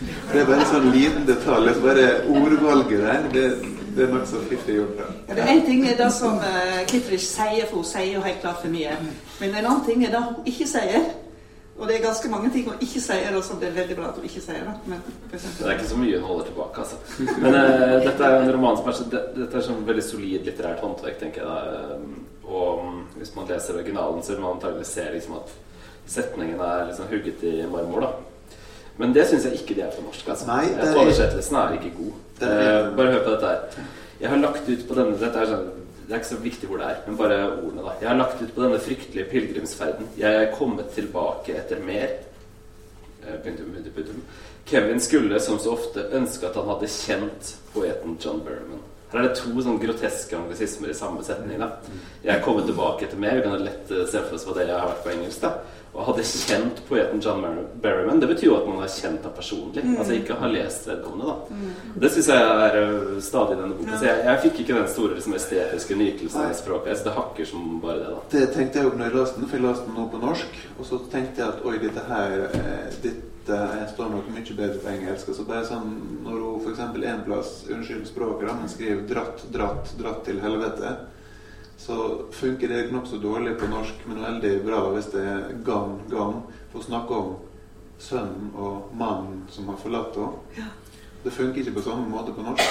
Det 0.00 0.40
er 0.40 0.46
bare 0.48 0.62
en 0.64 0.70
sånn 0.72 0.90
liten 0.94 1.26
detalj. 1.28 1.74
Bare 1.84 2.06
ordvalget 2.32 3.02
der, 3.04 3.26
det, 3.34 3.48
det 3.96 4.06
er 4.06 4.14
nokså 4.14 4.40
fiffig 4.50 4.78
gjort. 4.78 5.02
Ja, 5.28 5.34
det 5.34 5.42
er 5.42 5.50
En 5.54 5.66
ting 5.66 5.84
er 5.88 5.96
det 5.98 6.12
som 6.12 6.38
uh, 6.40 6.80
Kittridge 6.90 7.26
sier, 7.26 7.66
for 7.68 7.82
hun 7.82 7.84
sier 7.88 8.14
jo 8.14 8.24
helt 8.24 8.40
klart 8.42 8.62
for 8.62 8.72
mye. 8.72 8.96
Men 9.40 9.54
en 9.54 9.60
annen 9.64 9.84
ting 9.86 10.04
er 10.06 10.10
det 10.14 10.22
hun 10.24 10.48
ikke 10.50 10.66
sier. 10.70 11.12
Og 11.74 11.88
det 11.88 11.96
er 11.96 12.04
ganske 12.04 12.28
mange 12.30 12.50
ting 12.54 12.68
hun 12.70 12.82
ikke 12.86 13.00
sier, 13.02 13.32
og 13.34 13.42
som 13.44 13.58
det 13.58 13.68
er 13.68 13.78
veldig 13.80 13.96
bra 13.98 14.08
at 14.12 14.18
hun 14.20 14.28
ikke 14.28 14.42
sier. 14.44 14.60
da. 14.66 14.74
Men, 14.86 15.00
Det 15.32 15.40
er 15.66 15.72
ikke 15.72 15.88
så 15.90 15.98
mye 15.98 16.20
hun 16.20 16.28
holder 16.28 16.44
tilbake, 16.50 16.84
altså. 16.84 16.96
Men 17.42 17.54
uh, 17.54 17.96
dette 18.04 18.28
er 18.28 18.36
en 18.42 18.52
roman 18.54 18.76
som 18.78 18.88
er 18.88 18.98
så, 19.00 19.08
det, 19.10 19.24
dette 19.40 19.58
er 19.58 19.66
sånn 19.66 19.82
veldig 19.88 20.04
solid 20.06 20.46
litterært 20.46 20.84
håndverk, 20.86 21.18
tenker 21.22 21.42
jeg. 21.42 21.50
da. 21.50 21.96
Um, 21.96 22.22
Og 22.44 22.84
um, 22.84 22.96
hvis 23.16 23.32
man 23.36 23.46
leser 23.48 23.74
originalen, 23.78 24.22
så 24.22 24.34
vil 24.34 24.42
man 24.42 24.58
antagelig 24.58 24.86
se 24.86 25.04
liksom 25.12 25.38
at 25.38 25.52
setningen 26.06 26.60
er 26.60 26.86
liksom 26.90 27.06
hugget 27.08 27.42
i 27.42 27.66
marmor. 27.72 28.00
da. 28.00 28.10
Men 28.98 29.12
det 29.12 29.26
syns 29.28 29.44
jeg 29.44 29.52
ikke 29.58 29.74
de 29.74 29.80
er 29.82 29.90
på 29.90 30.02
norsk. 30.04 30.28
altså. 30.28 30.46
Nei, 30.46 30.64
det 30.68 30.76
Jeg 30.84 30.94
er- 30.94 31.00
Oversettelsen 31.02 31.56
er 31.56 31.72
ikke 31.78 31.96
god. 31.96 32.12
Er- 32.40 32.90
Uh, 32.90 32.96
bare 32.96 33.12
hør 33.12 33.24
på 33.24 33.30
dette 33.30 33.46
her. 33.46 33.58
Jeg 34.20 34.28
har 34.30 34.36
lagt 34.38 34.68
ut 34.68 34.88
på 34.88 34.94
denne 34.94 35.18
Dette 35.18 35.38
er 35.38 35.46
sånn 35.46 35.70
det 36.06 36.12
er 36.12 36.18
ikke 36.20 36.34
så 36.34 36.42
viktig 36.42 36.68
hvor 36.68 36.76
det 36.78 36.86
er, 36.86 36.96
men 37.06 37.16
bare 37.16 37.36
ordene. 37.64 37.82
da. 37.82 37.92
Jeg 38.00 38.08
har 38.08 38.16
lagt 38.18 38.42
ut 38.42 38.54
på 38.54 38.60
denne 38.62 38.78
fryktelige 38.78 39.24
pilegrimsferden. 39.30 40.06
Jeg 40.18 40.34
er 40.34 40.52
kommet 40.52 40.90
tilbake 40.92 41.54
etter 41.56 41.80
mer. 41.80 42.08
Eh, 43.24 43.38
punktum, 43.42 43.72
punktum, 43.72 43.92
punktum. 43.96 44.22
Kevin 44.66 45.00
skulle 45.00 45.40
som 45.40 45.58
så 45.58 45.72
ofte 45.72 46.04
ønske 46.12 46.44
at 46.46 46.54
han 46.54 46.68
hadde 46.68 46.88
kjent 46.92 47.54
poeten 47.74 48.18
John 48.20 48.40
Berman. 48.44 48.82
Her 49.12 49.18
er 49.20 49.28
det 49.28 49.36
to 49.38 49.48
sånn 49.62 49.78
groteske 49.80 50.36
anglisismer 50.36 50.90
i 50.90 50.96
samme 50.98 51.24
setning. 51.24 51.58
da. 51.58 51.70
Jeg 52.24 52.36
er 52.36 52.42
kommet 52.44 52.66
tilbake 52.66 53.02
etter 53.04 53.16
mer. 53.16 53.36
Vi 53.36 53.42
kan 53.42 53.64
lett 53.64 53.90
eh, 53.90 54.04
se 54.06 54.20
for 54.28 54.34
oss 54.34 54.44
hva 54.44 54.54
det 54.54 54.68
har 54.68 54.88
vært 54.88 55.04
på 55.04 55.12
engelsk. 55.14 55.40
da. 55.40 55.54
Og 55.94 56.08
hadde 56.08 56.24
kjent 56.26 56.80
poeten 56.88 57.20
John 57.22 57.40
Mer- 57.40 57.68
Berryman, 57.82 58.18
det 58.20 58.26
betyr 58.32 58.48
jo 58.48 58.56
at 58.56 58.66
man 58.66 58.80
har 58.82 58.88
kjent 58.90 59.22
ham 59.22 59.34
personlig. 59.36 59.84
Mm. 59.84 59.92
Altså 60.02 60.16
ikke 60.16 60.38
har 60.40 60.50
lest 60.50 60.88
vedkommende. 60.88 61.34
da. 61.34 61.58
Det 62.02 62.10
syns 62.10 62.30
jeg 62.32 62.48
er 62.66 62.78
eh, 62.80 63.20
stadig 63.22 63.54
i 63.54 63.60
denne 63.60 63.76
boken. 63.78 63.98
Så 64.00 64.08
jeg, 64.08 64.24
jeg 64.26 64.42
fikk 64.46 64.58
ikke 64.64 64.78
den 64.80 64.88
store 64.90 65.18
liksom, 65.18 65.36
estetiske 65.38 65.98
nytelsen 66.00 66.48
av 66.48 66.56
språket. 66.58 66.98
Så 66.98 67.06
det 67.06 67.14
hakker 67.20 67.50
som 67.52 67.76
bare 67.84 68.00
det. 68.00 68.10
da. 68.10 68.24
Det 68.34 68.48
tenkte 68.56 68.80
jeg 68.80 68.88
jo 68.90 68.96
når 68.98 69.06
jeg 69.06 69.16
leste 69.20 69.40
den, 69.40 69.48
for 69.52 69.60
jeg 69.60 69.66
leste 69.68 69.86
den 69.86 70.00
nå 70.00 70.08
på 70.10 70.24
norsk. 70.24 70.58
Og 70.78 70.90
så 70.90 71.00
tenkte 71.14 71.44
jeg 71.44 71.52
at 71.52 71.62
oi, 71.70 71.76
dette 71.86 72.08
her 72.10 72.36
eh, 72.50 72.98
dette 73.06 73.22
jeg 73.44 73.88
står 73.92 74.08
nok 74.08 74.28
mye 74.32 74.54
bedre 74.56 74.78
på 74.80 74.88
engelsk. 74.88 75.28
Og 75.30 75.36
så 75.36 75.44
bare 75.44 75.66
sånn, 75.68 75.90
Når 76.24 76.38
hun 76.40 76.62
f.eks. 76.64 76.78
en 76.80 77.24
plass, 77.26 77.50
unnskyld 77.70 78.06
språket, 78.08 78.48
da, 78.48 78.54
men 78.56 78.70
skriver 78.72 79.02
'dratt, 79.06 79.44
dratt, 79.52 79.90
dratt 80.00 80.24
til 80.24 80.40
helvete', 80.40 80.94
så 81.76 81.96
funker 82.30 82.68
det 82.68 82.92
nokså 82.92 83.18
dårlig 83.22 83.58
på 83.60 83.66
norsk, 83.66 84.04
men 84.06 84.22
veldig 84.22 84.52
bra 84.64 84.80
hvis 84.94 85.10
det 85.12 85.24
er 85.24 85.42
'gang, 85.64 86.00
gang'. 86.10 86.42
For 86.72 86.78
å 86.78 86.84
snakke 86.84 87.14
om 87.14 87.34
sønnen 87.98 88.50
og 88.54 88.90
mannen 88.94 89.44
som 89.48 89.68
har 89.68 89.76
forlatt 89.76 90.14
henne. 90.14 90.70
Det 91.24 91.32
funker 91.32 91.60
ikke 91.60 91.72
på 91.78 91.82
samme 91.82 92.04
måte 92.08 92.32
på 92.36 92.42
norsk. 92.44 92.62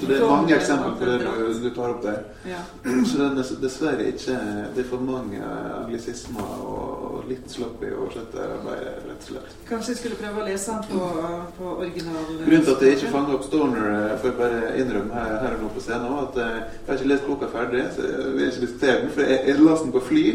Så 0.00 0.06
det 0.06 0.16
er 0.18 0.26
mange 0.28 0.52
eksempler 0.56 0.96
på 0.98 1.06
det 1.08 1.62
du, 1.62 1.68
tar 1.72 1.94
opp 1.94 2.02
der. 2.04 2.18
Ja. 2.44 2.58
Så 3.08 3.16
det 3.16 3.28
er 3.44 3.60
dessverre 3.62 4.08
ikke 4.10 4.34
Det 4.76 4.82
er 4.82 4.88
for 4.90 5.00
mange 5.00 5.40
anglisismer 5.78 6.50
og 6.60 7.24
litt 7.30 7.48
sloppy 7.50 7.88
oversetterarbeid, 7.96 8.82
rett 9.06 9.24
og 9.24 9.30
slett. 9.30 9.54
Kanskje 9.70 9.94
jeg 9.94 10.00
skulle 10.02 10.18
prøve 10.20 10.42
å 10.42 10.46
lese 10.46 10.76
den 10.76 10.84
på, 10.92 11.08
på 11.56 11.72
original 11.86 12.28
Grunnen 12.28 12.66
til 12.66 12.74
at 12.74 12.84
jeg 12.84 12.98
ikke 12.98 13.14
fanger 13.14 13.38
opp 13.38 13.48
Storner, 13.48 13.88
eh, 13.94 14.14
får 14.20 14.30
jeg 14.30 14.38
bare 14.42 14.60
innrømme 14.82 15.16
her, 15.16 15.32
her 15.46 15.56
og 15.56 15.64
nå 15.64 15.72
på 15.74 15.86
scenen, 15.86 16.20
at 16.20 16.38
eh, 16.42 16.60
jeg 16.60 16.90
har 16.90 17.00
ikke 17.00 17.12
lest 17.14 17.26
boka 17.30 17.50
ferdig, 17.54 17.86
så 17.96 18.06
jeg 18.06 18.36
vil 18.36 18.46
ikke 18.50 18.66
diskutere 18.66 19.00
den. 19.00 19.10
For 19.16 19.32
jeg, 19.32 19.40
jeg 19.48 19.64
leste 19.64 19.88
den 19.88 19.96
på 19.96 20.04
fly, 20.10 20.26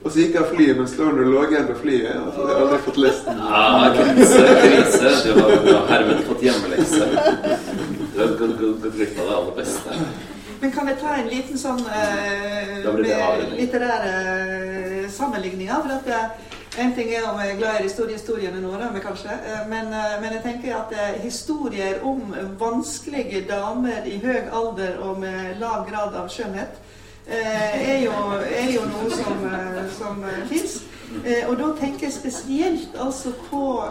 og 0.00 0.08
så 0.08 0.22
gikk 0.22 0.36
jeg 0.36 0.40
av 0.40 0.52
flyet 0.54 0.78
mens 0.78 0.92
Stoner 0.96 1.28
lå 1.28 1.44
igjen 1.50 1.66
på 1.68 1.76
flyet. 1.82 2.16
Og 2.16 2.32
så 2.32 2.44
har 2.46 2.54
jeg 2.54 2.64
aldri 2.64 2.78
fått 2.86 3.00
lest 3.04 3.26
den. 3.28 3.40
Ah, 3.44 3.88
krise, 3.92 4.44
krise. 4.64 5.14
Du 5.26 5.40
har, 5.40 5.56
du 5.66 5.72
har 5.74 5.88
herved 5.92 6.22
fått 6.28 6.44
hjemmelekse. 6.46 7.08
Du 8.14 8.20
har 8.22 8.36
gått 8.40 8.86
glipp 8.96 9.18
av 9.20 9.26
det 9.28 9.34
aller 9.36 9.56
beste. 9.58 9.98
Men 10.60 10.72
kan 10.72 10.88
jeg 10.88 11.00
ta 11.00 11.16
en 11.16 11.28
liten 11.28 11.60
sånn 11.60 11.80
eh, 11.88 12.72
med 12.84 13.52
litterære 13.56 14.14
eh, 14.14 15.04
sammenligninger? 15.12 15.84
For 15.84 15.98
at 15.98 16.10
eh, 16.16 16.48
En 16.78 16.92
ting 16.94 17.08
er 17.10 17.24
om 17.26 17.38
jeg 17.42 17.50
er 17.50 17.56
glad 17.58 17.80
i 17.80 17.88
historiehistoriene 17.88 18.60
nå, 18.62 18.68
da, 18.78 18.92
men 18.94 19.02
kanskje. 19.02 19.34
Men, 19.68 19.88
men 19.90 20.36
jeg 20.36 20.42
tenker 20.44 20.76
at 20.76 20.92
historier 21.18 21.98
om 22.06 22.30
vanskelige 22.60 23.40
damer 23.48 24.06
i 24.06 24.20
høy 24.22 24.46
alder 24.54 25.00
og 25.02 25.18
med 25.18 25.58
lav 25.58 25.82
grad 25.90 26.14
av 26.14 26.30
skjønnhet 26.30 26.78
er, 27.30 27.98
jo, 28.04 28.12
er 28.50 28.72
jo 28.74 28.80
noe 28.90 29.10
som, 29.10 29.44
eh, 29.46 29.82
som 29.98 30.24
eh, 30.24 30.46
fins. 30.48 30.82
Eh, 31.24 31.48
og 31.48 31.56
da 31.58 31.72
tenker 31.80 32.06
jeg 32.06 32.12
spesielt 32.12 32.96
altså 32.98 33.32
på 33.50 33.82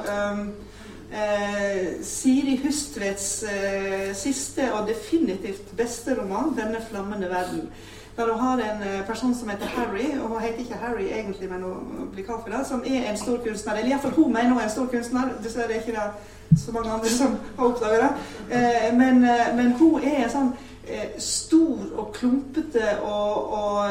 eh, 1.11 2.03
Siri 2.05 2.59
Hustvedts 2.63 3.43
eh, 3.43 4.15
siste 4.15 4.73
og 4.73 4.87
definitivt 4.87 5.77
beste 5.77 6.17
roman, 6.21 6.53
'Denne 6.55 6.81
flammende 6.89 7.27
verden'. 7.27 7.69
Der 8.17 8.31
hun 8.31 8.39
har 8.39 8.53
en 8.53 8.81
eh, 8.81 9.07
person 9.07 9.35
som 9.35 9.49
heter 9.49 9.65
Harry, 9.65 10.19
og 10.21 10.27
hun 10.27 10.41
heter 10.41 10.59
ikke 10.59 10.73
Harry 10.81 11.03
egentlig, 11.03 11.49
men 11.49 11.61
hun 11.63 12.09
blir 12.11 12.25
kalt 12.25 12.43
for 12.43 12.57
det, 12.57 12.67
som 12.67 12.83
er 12.85 13.11
en 13.11 13.17
stor 13.17 13.37
kunstner. 13.37 13.73
Eller 13.73 13.89
iallfall 13.89 14.11
hun 14.11 14.33
mener 14.33 14.49
hun 14.49 14.59
er 14.59 14.63
en 14.63 14.69
stor 14.69 14.85
kunstner. 14.85 15.21
Dessverre 15.43 15.71
er 15.73 15.79
ikke 15.79 15.91
det 15.91 16.11
så 16.57 16.71
mange 16.71 16.91
andre 16.91 17.09
som 17.09 17.37
har 17.57 17.65
oppdaga 17.65 17.95
det. 17.95 18.09
Eh, 18.55 18.97
men, 18.97 19.23
eh, 19.23 19.55
men 19.55 19.71
hun 19.71 20.01
er 20.03 20.23
en 20.23 20.33
sånn 20.33 20.51
eh, 20.87 21.15
stor 21.21 21.85
og 21.95 22.11
klumpete 22.15 22.95
og, 23.05 23.53
og 23.53 23.89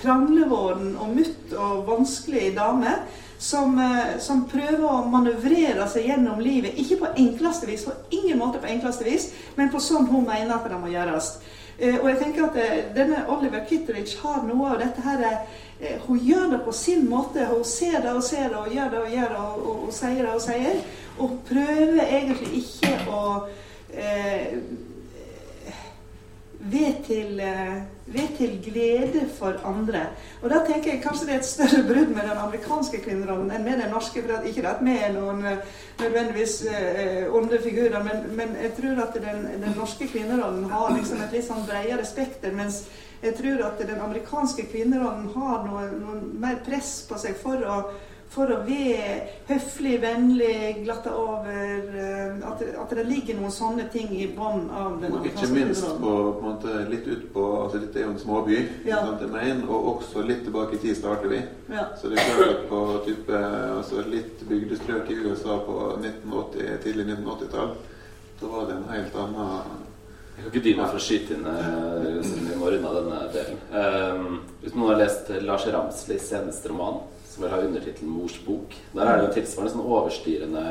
kranglevåren 0.00 0.96
og 0.98 1.14
mutt 1.14 1.54
og 1.54 1.84
vanskelig 1.86 2.54
dame 2.56 2.96
som, 3.40 3.78
eh, 3.78 4.18
som 4.18 4.44
prøver 4.48 4.84
å 4.84 5.06
manøvrere 5.08 5.86
seg 5.88 6.10
gjennom 6.10 6.40
livet. 6.44 6.76
Ikke 6.76 6.98
på 7.00 7.12
enkleste 7.16 7.66
vis, 7.66 7.86
på 7.88 7.94
ingen 8.10 8.38
måte 8.38 8.60
på 8.60 8.68
enkleste 8.68 9.06
vis, 9.06 9.30
men 9.56 9.72
på 9.72 9.80
sånn 9.80 10.10
hun 10.10 10.26
mener 10.26 10.52
at 10.58 10.68
det 10.68 10.80
må 10.80 10.92
gjøres. 10.92 11.38
Eh, 11.78 11.96
og 11.96 12.10
jeg 12.10 12.18
tenker 12.20 12.50
at 12.50 12.58
eh, 12.60 12.82
denne 12.94 13.24
Oliver 13.32 13.64
Kitteridge 13.64 14.20
har 14.20 14.44
noe 14.44 14.74
av 14.74 14.78
dette 14.84 15.00
her 15.00 15.26
Hun 16.06 16.18
gjør 16.20 16.50
det 16.50 16.58
på 16.64 16.72
sin 16.76 17.06
måte. 17.08 17.46
Hun 17.48 17.64
ser 17.64 18.02
det 18.04 18.10
og 18.12 18.22
ser 18.22 18.50
det 18.52 18.56
og 18.58 18.68
gjør 18.68 18.90
det 18.90 18.98
og 19.00 19.12
gjør 19.14 19.28
det 19.32 19.38
og, 19.38 19.62
og, 19.66 19.76
og 19.86 19.92
sier 19.96 20.18
det 20.26 20.34
og 20.34 20.42
sier. 20.44 20.82
Og 21.18 21.38
prøver 21.48 22.02
egentlig 22.04 22.60
ikke 22.60 22.90
å 23.08 23.22
eh, 23.96 24.60
ved 26.60 27.04
til, 27.06 27.40
eh, 27.40 27.82
ved 28.06 28.36
til 28.36 28.72
glede 28.72 29.28
for 29.38 29.60
andre. 29.64 30.00
Og 30.42 30.50
da 30.50 30.60
tenker 30.66 30.92
jeg 30.92 31.02
kanskje 31.02 31.26
det 31.26 31.34
er 31.34 31.38
et 31.38 31.44
større 31.44 31.82
brudd 31.88 32.08
med 32.12 32.22
den 32.28 32.38
amerikanske 32.42 33.00
kvinnerollen 33.00 33.50
enn 33.50 33.64
med 33.64 33.80
den 33.80 33.90
norske. 33.90 34.22
for 34.22 34.44
Ikke 34.44 34.68
at 34.68 34.84
vi 34.84 34.96
er 34.98 35.12
noen 35.12 35.44
eh, 35.46 35.56
nødvendigvis 36.00 36.64
eh, 36.66 37.34
onde 37.34 37.58
figurer, 37.62 38.02
men, 38.02 38.36
men, 38.36 38.56
jeg 38.62 38.72
tror 38.76 39.02
at 39.02 39.14
den, 39.14 39.62
den 39.62 39.74
norske 39.76 40.08
kvinnerollen 40.08 40.64
har 40.70 40.96
liksom 40.96 41.22
et 41.22 41.32
litt 41.32 41.48
sånn 41.48 41.64
bredere 41.66 42.04
spekter. 42.04 42.52
Mens 42.52 42.84
jeg 43.22 43.34
tror 43.34 43.64
at 43.66 43.80
den 43.88 44.00
amerikanske 44.00 44.66
kvinnerollen 44.72 45.28
har 45.34 45.64
noe, 45.66 45.88
noe 45.96 46.20
mer 46.40 46.60
press 46.64 47.06
på 47.08 47.18
seg 47.20 47.40
for 47.40 47.64
å 47.64 47.82
for 48.30 48.50
å 48.54 48.60
være 48.62 49.14
høflig, 49.48 49.96
vennlig, 50.04 50.84
glatte 50.84 51.10
over 51.18 51.96
at, 52.46 52.62
at, 52.62 52.92
det 52.94 53.04
ligger 53.08 53.40
noen 53.40 53.54
sånne 53.54 53.88
ting 53.90 54.12
i 54.14 54.28
bunnen 54.36 54.68
av 54.70 55.00
den 55.02 55.16
Og 55.18 55.26
ikke 55.26 55.48
minst 55.50 55.82
på, 55.98 56.12
på 56.36 56.38
en 56.38 56.46
måte, 56.46 56.76
litt 56.92 57.08
ut 57.10 57.26
på 57.34 57.48
altså 57.64 57.82
Dette 57.82 57.98
er 57.98 58.06
jo 58.06 58.12
en 58.14 58.22
småby, 58.22 58.60
ja. 58.86 59.02
sant, 59.02 59.26
og 59.66 59.90
også 59.96 60.22
litt 60.28 60.44
tilbake 60.46 60.78
i 60.78 60.82
tid 60.84 60.98
starter 61.00 61.32
vi. 61.32 61.42
Ja. 61.74 61.88
Så 61.98 62.12
det 62.12 62.22
er 62.22 62.30
klart 62.30 62.54
at 62.54 62.64
på 62.70 62.80
type, 63.08 63.44
altså 63.74 64.06
litt 64.06 64.46
bygdestrøk 64.46 65.10
i 65.10 65.20
USA 65.26 65.58
på 65.66 65.78
1980, 65.98 66.74
tidlig 66.86 67.10
1980-tall, 67.10 67.78
da 68.40 68.54
var 68.54 68.70
det 68.70 68.78
en 68.78 68.90
helt 68.94 69.22
annen 69.26 69.86
jeg 70.40 70.46
kan 70.46 70.54
ikke 70.54 70.64
dy 70.64 70.72
meg 70.78 70.86
for 70.88 70.96
å 70.96 71.02
skyte 71.04 71.34
inn 71.36 71.42
vi 72.46 72.54
må 72.56 72.70
runde 72.72 72.90
denne 72.94 73.16
delen. 73.34 73.58
Um, 73.74 74.36
hvis 74.62 74.72
noen 74.72 74.94
har 74.94 75.00
lest 75.02 75.28
Lars 75.44 75.66
Ramslis 75.68 76.30
seneste 76.30 76.70
roman, 76.70 77.02
vel 77.40 77.50
har 77.50 77.64
undertittelen 77.66 78.10
'Mors 78.12 78.38
bok', 78.46 78.76
der 78.94 79.06
er 79.06 79.18
det 79.18 79.26
jo 79.26 79.34
tilsvarende 79.36 79.72
sånn 79.74 79.92
overstyrende 79.96 80.64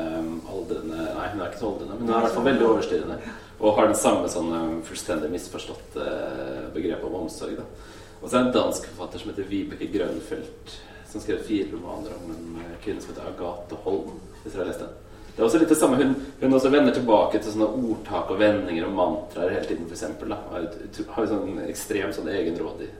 aldrende 0.54 0.98
Nei, 1.16 1.28
hun 1.32 1.40
er 1.40 1.48
ikke 1.50 1.62
så 1.62 1.70
aldrende, 1.70 1.94
men 1.94 2.06
hun 2.06 2.14
er 2.14 2.18
i 2.18 2.24
hvert 2.26 2.36
fall 2.36 2.50
veldig 2.50 2.66
overstyrende. 2.66 3.18
Og 3.60 3.76
har 3.76 3.86
den 3.90 3.98
samme 3.98 4.28
sånn 4.28 4.82
fullstendig 4.88 5.30
misforståtte 5.30 6.06
begrepet 6.74 7.04
om 7.04 7.18
omsorg. 7.22 7.56
da. 7.56 7.66
Og 8.22 8.30
så 8.30 8.36
er 8.36 8.40
det 8.40 8.46
en 8.48 8.56
dansk 8.56 8.86
forfatter 8.86 9.18
som 9.18 9.30
heter 9.30 9.48
Vibeke 9.48 9.88
Grønfeldt, 9.92 10.74
som 11.10 11.20
skrev 11.20 11.44
fire 11.44 11.68
romaner 11.72 12.16
om 12.16 12.32
en 12.32 12.64
kvinne 12.84 13.00
som 13.00 13.12
heter 13.12 13.28
Agathe 13.28 13.76
Holm. 13.84 14.20
Hvis 14.42 14.52
dere 14.52 14.64
har 14.64 14.70
lest 14.72 14.80
den. 14.80 14.96
Det 15.30 15.42
er 15.42 15.46
også 15.46 15.58
litt 15.58 15.68
det 15.72 15.78
samme. 15.78 15.96
Hun, 15.96 16.14
hun 16.40 16.54
også 16.54 16.72
vender 16.72 16.92
tilbake 16.94 17.38
til 17.38 17.52
sånne 17.52 17.68
ordtak 17.68 18.30
og 18.30 18.40
vendinger 18.40 18.88
og 18.88 18.96
mantraer 18.96 19.54
hele 19.54 19.68
tiden, 19.68 19.86
f.eks. 19.88 20.04
Har 21.08 21.24
jo 21.24 21.30
sånn 21.30 21.62
ekstremt 21.68 22.16
sånn 22.16 22.28
egenrådig 22.28 22.90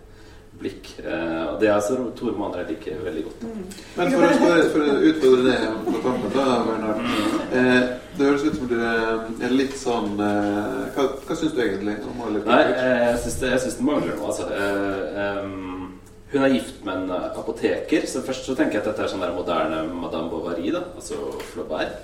blikk. 0.60 0.92
Eh, 1.00 1.42
og 1.48 1.60
Det 1.60 1.68
er 1.68 1.74
altså 1.74 1.96
Tore 2.16 2.34
romaner 2.34 2.62
jeg 2.62 2.74
liker 2.74 3.00
veldig 3.04 3.24
godt. 3.28 3.46
Mm. 3.48 3.64
Men 3.96 4.12
for 4.12 4.26
å, 4.26 4.52
for, 4.74 4.84
å 4.84 5.00
utfordre 5.10 5.42
det 5.48 5.56
på 5.86 6.02
tampen, 6.04 6.34
da, 6.36 6.46
Bernhard. 6.68 7.02
Eh, 7.50 7.82
det 8.18 8.26
høres 8.26 8.44
ut 8.44 8.58
som 8.58 8.68
du 8.68 8.76
er 8.80 9.54
litt 9.54 9.76
sånn 9.78 10.18
eh, 10.20 10.80
Hva, 10.94 11.06
hva 11.24 11.36
syns 11.38 11.54
du 11.56 11.60
egentlig 11.64 11.96
om 12.10 12.24
Oliver 12.26 12.50
Nei, 12.50 12.62
eh, 12.74 13.04
jeg 13.06 13.20
syns 13.24 13.38
det, 13.40 13.52
jeg 13.54 13.64
syns 13.64 13.78
det 13.78 13.86
mangler 13.86 14.18
noe, 14.18 14.32
altså. 14.32 14.48
Eh, 14.50 15.44
um, 15.44 15.86
hun 16.30 16.44
er 16.46 16.54
gift 16.54 16.84
med 16.86 16.94
en 16.94 17.28
apoteker, 17.40 18.04
så 18.06 18.22
først 18.22 18.46
så 18.46 18.54
tenker 18.54 18.78
jeg 18.78 18.84
at 18.84 18.90
dette 18.92 19.02
er 19.02 19.10
sånn 19.10 19.24
der 19.24 19.34
moderne 19.34 19.82
Madame 19.90 20.30
Bovary, 20.30 20.70
da, 20.74 20.84
altså 20.94 21.18
Flaubert. 21.50 21.96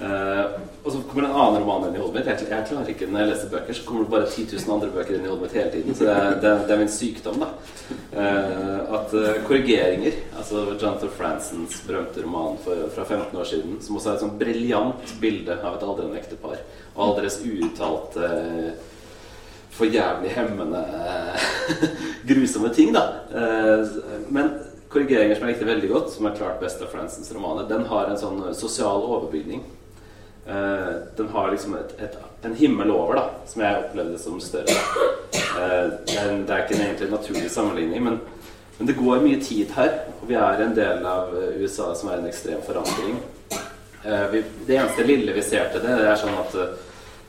Uh, 0.00 0.56
og 0.82 0.92
så 0.92 1.00
kommer 1.04 1.26
det 1.26 1.28
en 1.28 1.36
annen 1.36 1.62
roman 1.62 1.84
inn 1.86 1.96
i 1.98 2.00
hodet 2.00 2.14
mitt. 2.16 2.28
Jeg, 2.48 2.64
klarer 2.66 2.88
ikke 2.90 3.06
Når 3.12 3.20
jeg 3.20 3.28
leser 3.28 3.50
bøker, 3.52 3.76
så 3.76 3.84
kommer 3.86 4.06
det 4.06 4.12
bare 4.14 4.30
10 4.30 4.46
000 4.54 4.72
andre 4.74 4.88
bøker 4.94 5.18
inn 5.18 5.26
i 5.26 5.28
hodet 5.28 5.44
mitt 5.44 5.56
hele 5.58 5.72
tiden. 5.74 5.96
Så 5.98 6.06
det 6.08 6.14
det, 6.42 6.52
det 6.66 6.74
er 6.74 6.80
min 6.80 6.94
sykdom, 6.94 7.42
da. 7.44 7.50
Uh, 8.14 8.78
at 8.96 9.12
uh, 9.12 9.28
korrigeringer 9.46 10.16
Altså 10.40 10.64
Jonathan 10.72 11.12
Fransons 11.18 11.82
berømte 11.86 12.24
roman 12.24 12.56
for, 12.64 12.86
fra 12.96 13.04
15 13.04 13.36
år 13.42 13.50
siden, 13.50 13.76
som 13.84 13.98
også 13.98 14.10
er 14.10 14.16
et 14.16 14.24
sånn 14.24 14.40
briljant 14.40 15.14
bilde 15.20 15.58
av 15.60 15.76
et 15.76 15.84
aldrende 15.86 16.18
ektepar, 16.18 16.64
og 16.94 17.04
all 17.04 17.14
deres 17.20 17.38
uuttalte 17.44 18.32
for 19.72 19.88
jævlig 19.88 20.32
hemmende 20.34 20.82
grusomme 22.28 22.68
ting, 22.76 22.90
da. 22.92 23.06
men 24.28 24.50
korrigeringer 24.92 25.38
som 25.38 25.46
jeg 25.46 25.54
likte 25.54 25.68
veldig 25.68 25.88
godt, 25.88 26.10
som 26.12 26.28
er 26.28 26.36
klart 26.36 26.60
best 26.60 26.82
av 26.84 26.90
Fransons 26.92 27.32
romaner, 27.32 27.68
den 27.70 27.86
har 27.88 28.10
en 28.10 28.20
sånn 28.20 28.42
sosial 28.56 29.06
overbygning. 29.06 29.62
Uh, 30.46 30.94
den 31.16 31.28
har 31.28 31.50
liksom 31.50 31.74
et, 31.78 31.92
et, 32.02 32.16
en 32.42 32.54
himmel 32.58 32.90
over, 32.90 33.14
da, 33.14 33.24
som 33.46 33.62
jeg 33.62 33.82
opplevde 33.84 34.18
som 34.18 34.40
større. 34.42 34.78
Uh, 35.32 35.92
det, 36.06 36.16
er 36.18 36.32
det, 36.32 36.50
er 36.50 36.64
ikke 36.64 36.78
en 36.78 36.86
egentlig 36.86 37.10
naturlig 37.10 37.50
sammenligning, 37.50 38.04
men, 38.04 38.20
men, 38.78 38.88
det 38.88 38.98
går 38.98 39.22
mye 39.22 39.42
tid 39.42 39.70
her. 39.76 39.92
Og 40.20 40.28
vi 40.30 40.38
er 40.38 40.64
en 40.64 40.74
del 40.76 41.06
av 41.06 41.34
USA 41.60 41.92
som 41.98 42.10
er 42.10 42.20
en 42.20 42.30
ekstrem 42.30 42.64
forandring. 42.66 43.20
Uh, 44.02 44.26
vi, 44.32 44.42
det 44.66 44.80
eneste 44.80 45.06
lille 45.06 45.36
vi 45.36 45.44
ser 45.46 45.70
til 45.70 45.84
det, 45.84 46.00
det 46.00 46.10
er 46.10 46.18
sånn 46.18 46.40
at 46.42 46.58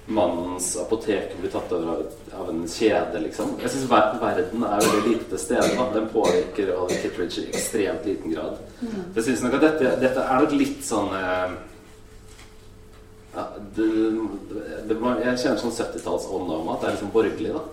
mannens 0.06 0.78
apotek 0.78 1.38
blir 1.40 1.52
tatt 1.52 1.72
over 1.72 2.02
av, 2.36 2.50
en 2.50 2.64
kjede, 2.68 3.22
liksom. 3.24 3.54
Jeg 3.62 3.72
syns 3.72 3.86
ver 3.92 4.18
verden 4.22 4.66
er 4.68 4.82
veldig 4.84 5.04
lite 5.06 5.30
til 5.32 5.40
stede. 5.40 5.86
Den 5.94 6.10
påvirker 6.12 6.74
Oliver 6.76 7.02
Kittridge 7.06 7.44
i 7.46 7.54
ekstremt 7.54 8.08
liten 8.08 8.34
grad. 8.34 8.58
Mm. 8.82 9.14
Jeg 9.16 9.28
syns 9.30 9.46
nok 9.46 9.56
at 9.60 9.68
dette, 9.68 9.94
dette, 10.02 10.26
er 10.26 10.44
nok 10.44 10.58
litt 10.60 10.84
sånn 10.84 11.14
eh, 11.16 11.56
ja, 13.36 13.48
det, 13.76 13.88
det, 14.90 14.98
Jeg 15.26 15.40
kjenner 15.42 15.62
sånn 15.62 15.74
70-tallsånd 15.74 16.54
om 16.58 16.70
at 16.74 16.84
det 16.84 16.90
er 16.90 16.96
liksom 16.98 17.14
borgerlig, 17.16 17.56
da. 17.56 17.64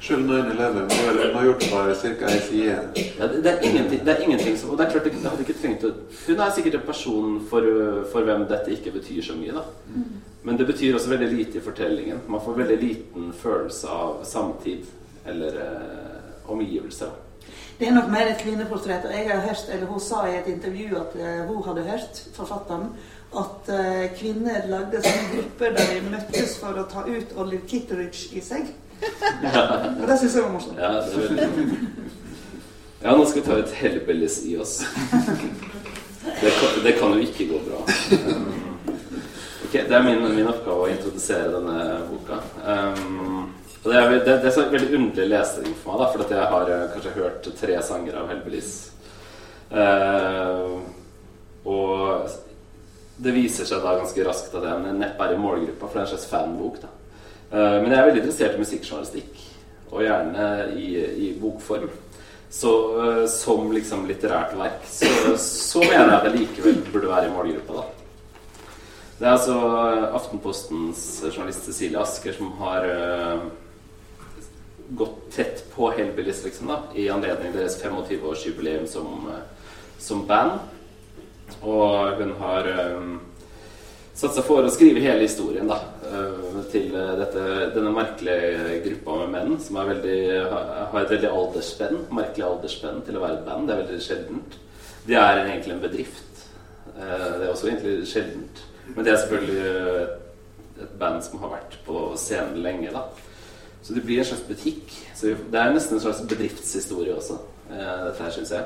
Selv 0.00 0.30
9-11 0.30 0.86
hun 0.88 1.34
har 1.34 1.44
gjort 1.44 1.64
bare 1.68 1.94
ca. 1.94 2.28
ei 2.30 2.40
side. 2.40 2.76
Ja, 3.18 3.26
det, 3.26 3.42
det, 3.44 3.50
er 3.52 3.66
ingenting, 3.68 4.00
det 4.04 4.14
er 4.14 4.22
ingenting 4.24 4.56
som 4.56 4.70
Og 4.72 4.78
det 4.78 4.86
er 4.86 4.94
klart, 4.94 5.04
det 5.12 5.28
hadde 5.28 5.44
ikke 5.44 5.58
trengt 5.60 5.84
å 5.84 5.90
Hun 6.24 6.40
er 6.40 6.54
sikkert 6.56 6.78
en 6.78 6.86
person 6.86 7.34
for, 7.50 7.68
for 8.12 8.24
hvem 8.24 8.46
dette 8.48 8.72
ikke 8.72 8.94
betyr 8.96 9.20
så 9.26 9.36
mye, 9.36 9.52
da. 9.58 9.66
Mm. 9.92 10.22
Men 10.48 10.56
det 10.56 10.70
betyr 10.70 10.96
også 10.96 11.12
veldig 11.12 11.28
lite 11.34 11.60
i 11.60 11.64
fortellingen. 11.64 12.22
Man 12.32 12.40
får 12.40 12.56
veldig 12.62 12.78
liten 12.80 13.32
følelse 13.42 13.92
av 13.92 14.22
samtid 14.24 14.88
eller 15.28 15.60
eh, 15.66 16.48
omgivelser. 16.48 17.12
Det 17.80 17.88
er 17.88 17.94
nok 17.96 18.08
mer 18.12 18.28
et 18.28 18.40
kvinneportrett. 18.40 19.04
og 19.04 19.12
jeg 19.12 19.28
har 19.28 19.40
hørt, 19.40 19.68
eller 19.72 19.86
Hun 19.86 20.00
sa 20.00 20.24
i 20.28 20.36
et 20.36 20.48
intervju 20.48 20.96
at 20.96 21.14
uh, 21.16 21.46
hun 21.48 21.62
hadde 21.64 21.84
hørt, 21.86 22.24
forfatteren, 22.36 22.90
at 23.30 23.68
uh, 23.70 24.06
kvinner 24.18 24.64
lagde 24.70 25.02
sånne 25.04 25.26
grupper 25.34 25.74
der 25.76 25.92
de 25.94 26.00
møttes 26.10 26.56
for 26.58 26.78
å 26.80 26.86
ta 26.90 27.04
ut 27.06 27.34
Olive 27.38 27.62
Kitteridge 27.70 28.34
i 28.34 28.42
seg. 28.42 28.72
og 30.00 30.06
det 30.08 30.16
syns 30.20 30.34
jeg 30.34 30.42
var 30.42 30.50
morsomt. 30.52 30.80
Ja, 30.80 30.88
ja, 33.00 33.14
nå 33.16 33.24
skal 33.24 33.40
vi 33.40 33.46
ta 33.46 33.60
ut 33.62 33.76
Hellbillies 33.78 34.42
i 34.50 34.56
oss. 34.60 34.80
Det 36.20 36.50
kan, 36.52 36.74
det 36.84 36.92
kan 36.98 37.14
jo 37.16 37.22
ikke 37.24 37.46
gå 37.48 37.60
bra. 37.64 37.78
Okay, 39.70 39.86
det 39.88 39.94
er 39.96 40.02
min, 40.04 40.20
min, 40.34 40.48
oppgave 40.50 40.84
å 40.84 40.90
introdusere 40.90 41.48
denne 41.54 41.78
boka. 42.10 42.40
Um, 42.60 43.54
og 43.80 43.86
det 43.86 43.96
er, 43.96 44.12
det, 44.26 44.34
det 44.42 44.50
er 44.50 44.72
veldig 44.74 44.98
underlig 44.98 45.28
lesning 45.30 45.76
for 45.80 45.94
meg, 45.94 46.02
da, 46.02 46.08
for 46.12 46.34
jeg 46.34 46.50
har 46.52 46.72
uh, 46.74 46.86
kanskje 46.92 47.14
hørt 47.16 47.48
tre 47.60 47.78
sanger 47.86 48.18
av 48.20 48.28
Hellbillies. 48.32 48.72
Uh, 49.70 50.82
og 51.70 52.28
det 53.20 53.34
viser 53.36 53.68
seg 53.68 53.82
da 53.84 53.98
ganske 53.98 54.24
raskt 54.24 54.54
at 54.56 54.66
jeg 54.66 54.96
neppe 54.96 55.26
er 55.26 55.34
i 55.34 55.40
målgruppa, 55.40 55.86
for 55.86 55.96
det 55.96 56.02
er 56.02 56.06
en 56.06 56.12
slags 56.14 56.30
fanbok. 56.30 56.80
da. 56.82 56.92
Uh, 57.50 57.76
men 57.82 57.90
jeg 57.90 57.98
er 57.98 58.06
veldig 58.08 58.22
interessert 58.22 58.56
i 58.56 58.62
musikkjournalistikk, 58.62 59.40
og 59.90 60.04
gjerne 60.06 60.46
i, 60.78 60.88
i 61.26 61.30
bokform. 61.40 61.90
Så 62.50 62.74
uh, 62.96 63.24
som 63.30 63.70
liksom 63.74 64.06
litterært 64.08 64.56
verk 64.58 64.86
så, 64.88 65.10
så 65.38 65.82
mener 65.84 66.08
jeg 66.08 66.16
at 66.16 66.28
det 66.28 66.36
likevel 66.38 66.84
burde 66.88 67.12
være 67.12 67.28
i 67.28 67.34
målgruppa. 67.34 67.82
da. 67.82 67.88
Det 69.20 69.26
er 69.26 69.34
altså 69.34 69.56
Aftenpostens 70.16 71.02
journalist 71.28 71.66
Cecilie 71.68 72.00
Asker 72.00 72.32
som 72.38 72.54
har 72.62 72.86
uh, 72.88 73.42
gått 74.96 75.20
tett 75.34 75.64
på 75.74 75.90
Hellbillies 75.92 76.40
liksom 76.46 76.72
da, 76.72 76.80
i 76.96 77.10
anledning 77.12 77.52
deres 77.54 77.76
25-årsjubileum 77.82 78.88
som, 78.90 79.28
som 80.00 80.24
band. 80.26 80.56
Og 81.62 82.20
hun 82.20 82.32
har 82.40 82.68
um, 82.96 83.20
satt 84.14 84.36
seg 84.36 84.46
for 84.46 84.66
å 84.66 84.72
skrive 84.72 85.02
hele 85.04 85.26
historien. 85.26 85.68
da. 85.70 85.80
Uh, 86.10 86.50
til 86.70 86.94
eh, 86.94 87.12
dette, 87.18 87.44
denne 87.74 87.92
merkelige 87.94 88.80
gruppa 88.84 89.16
med 89.22 89.32
menn 89.34 89.60
som 89.62 89.78
veldig, 89.88 90.18
har 90.50 90.98
et 91.02 91.14
veldig 91.14 91.30
aldersspenn, 91.30 92.02
merkelig 92.14 92.46
aldersspenn 92.46 93.00
til 93.06 93.18
å 93.18 93.22
være 93.24 93.38
et 93.40 93.46
band. 93.46 93.68
Det 93.68 93.74
er 93.74 93.82
veldig 93.84 94.04
sjeldent. 94.04 94.58
De 95.06 95.16
er 95.18 95.40
egentlig 95.44 95.74
en 95.76 95.84
bedrift. 95.84 96.44
Eh, 96.96 97.26
Det 97.38 97.46
er 97.46 97.50
også 97.50 97.70
egentlig 97.70 98.08
sjeldent. 98.10 98.62
Men 98.94 99.04
det 99.04 99.12
er 99.12 99.22
selvfølgelig 99.22 100.08
et 100.80 100.94
band 100.98 101.22
som 101.22 101.42
har 101.42 101.54
vært 101.56 101.78
på 101.86 102.04
scenen 102.16 102.62
lenge. 102.62 102.92
da. 102.92 103.04
Så 103.82 103.94
det 103.94 104.04
blir 104.04 104.18
en 104.18 104.24
slags 104.24 104.46
butikk. 104.48 104.92
Så 105.14 105.26
det 105.26 105.60
er 105.60 105.72
nesten 105.72 105.96
en 105.96 106.04
slags 106.04 106.20
bedriftshistorie 106.28 107.14
også, 107.14 107.38
eh, 107.70 108.04
dette 108.06 108.22
her, 108.22 108.30
syns 108.30 108.50
jeg. 108.50 108.64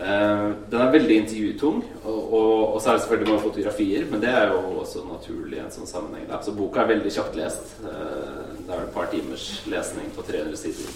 Eh, 0.00 0.48
den 0.70 0.80
er 0.80 0.90
veldig 0.90 1.16
intervjutung, 1.22 1.76
og, 2.02 2.32
og, 2.34 2.74
og 2.74 2.80
så 2.82 2.90
er 2.90 2.96
det 2.96 3.02
selvfølgelig 3.04 3.30
mange 3.30 3.44
fotografier, 3.44 4.06
men 4.10 4.22
det 4.24 4.32
er 4.32 4.48
jo 4.50 4.80
også 4.80 5.04
naturlig 5.06 5.60
i 5.60 5.62
en 5.62 5.70
sånn 5.74 5.86
sammenheng. 5.86 6.26
Da. 6.30 6.40
Så 6.42 6.54
boka 6.56 6.82
er 6.82 6.90
veldig 6.96 7.12
kjapt 7.14 7.38
lest. 7.38 7.76
Eh, 7.86 8.56
det 8.64 8.74
er 8.74 8.82
et 8.82 8.96
par 8.96 9.06
timers 9.12 9.46
lesning 9.70 10.10
på 10.16 10.26
300 10.26 10.58
sider. 10.58 10.90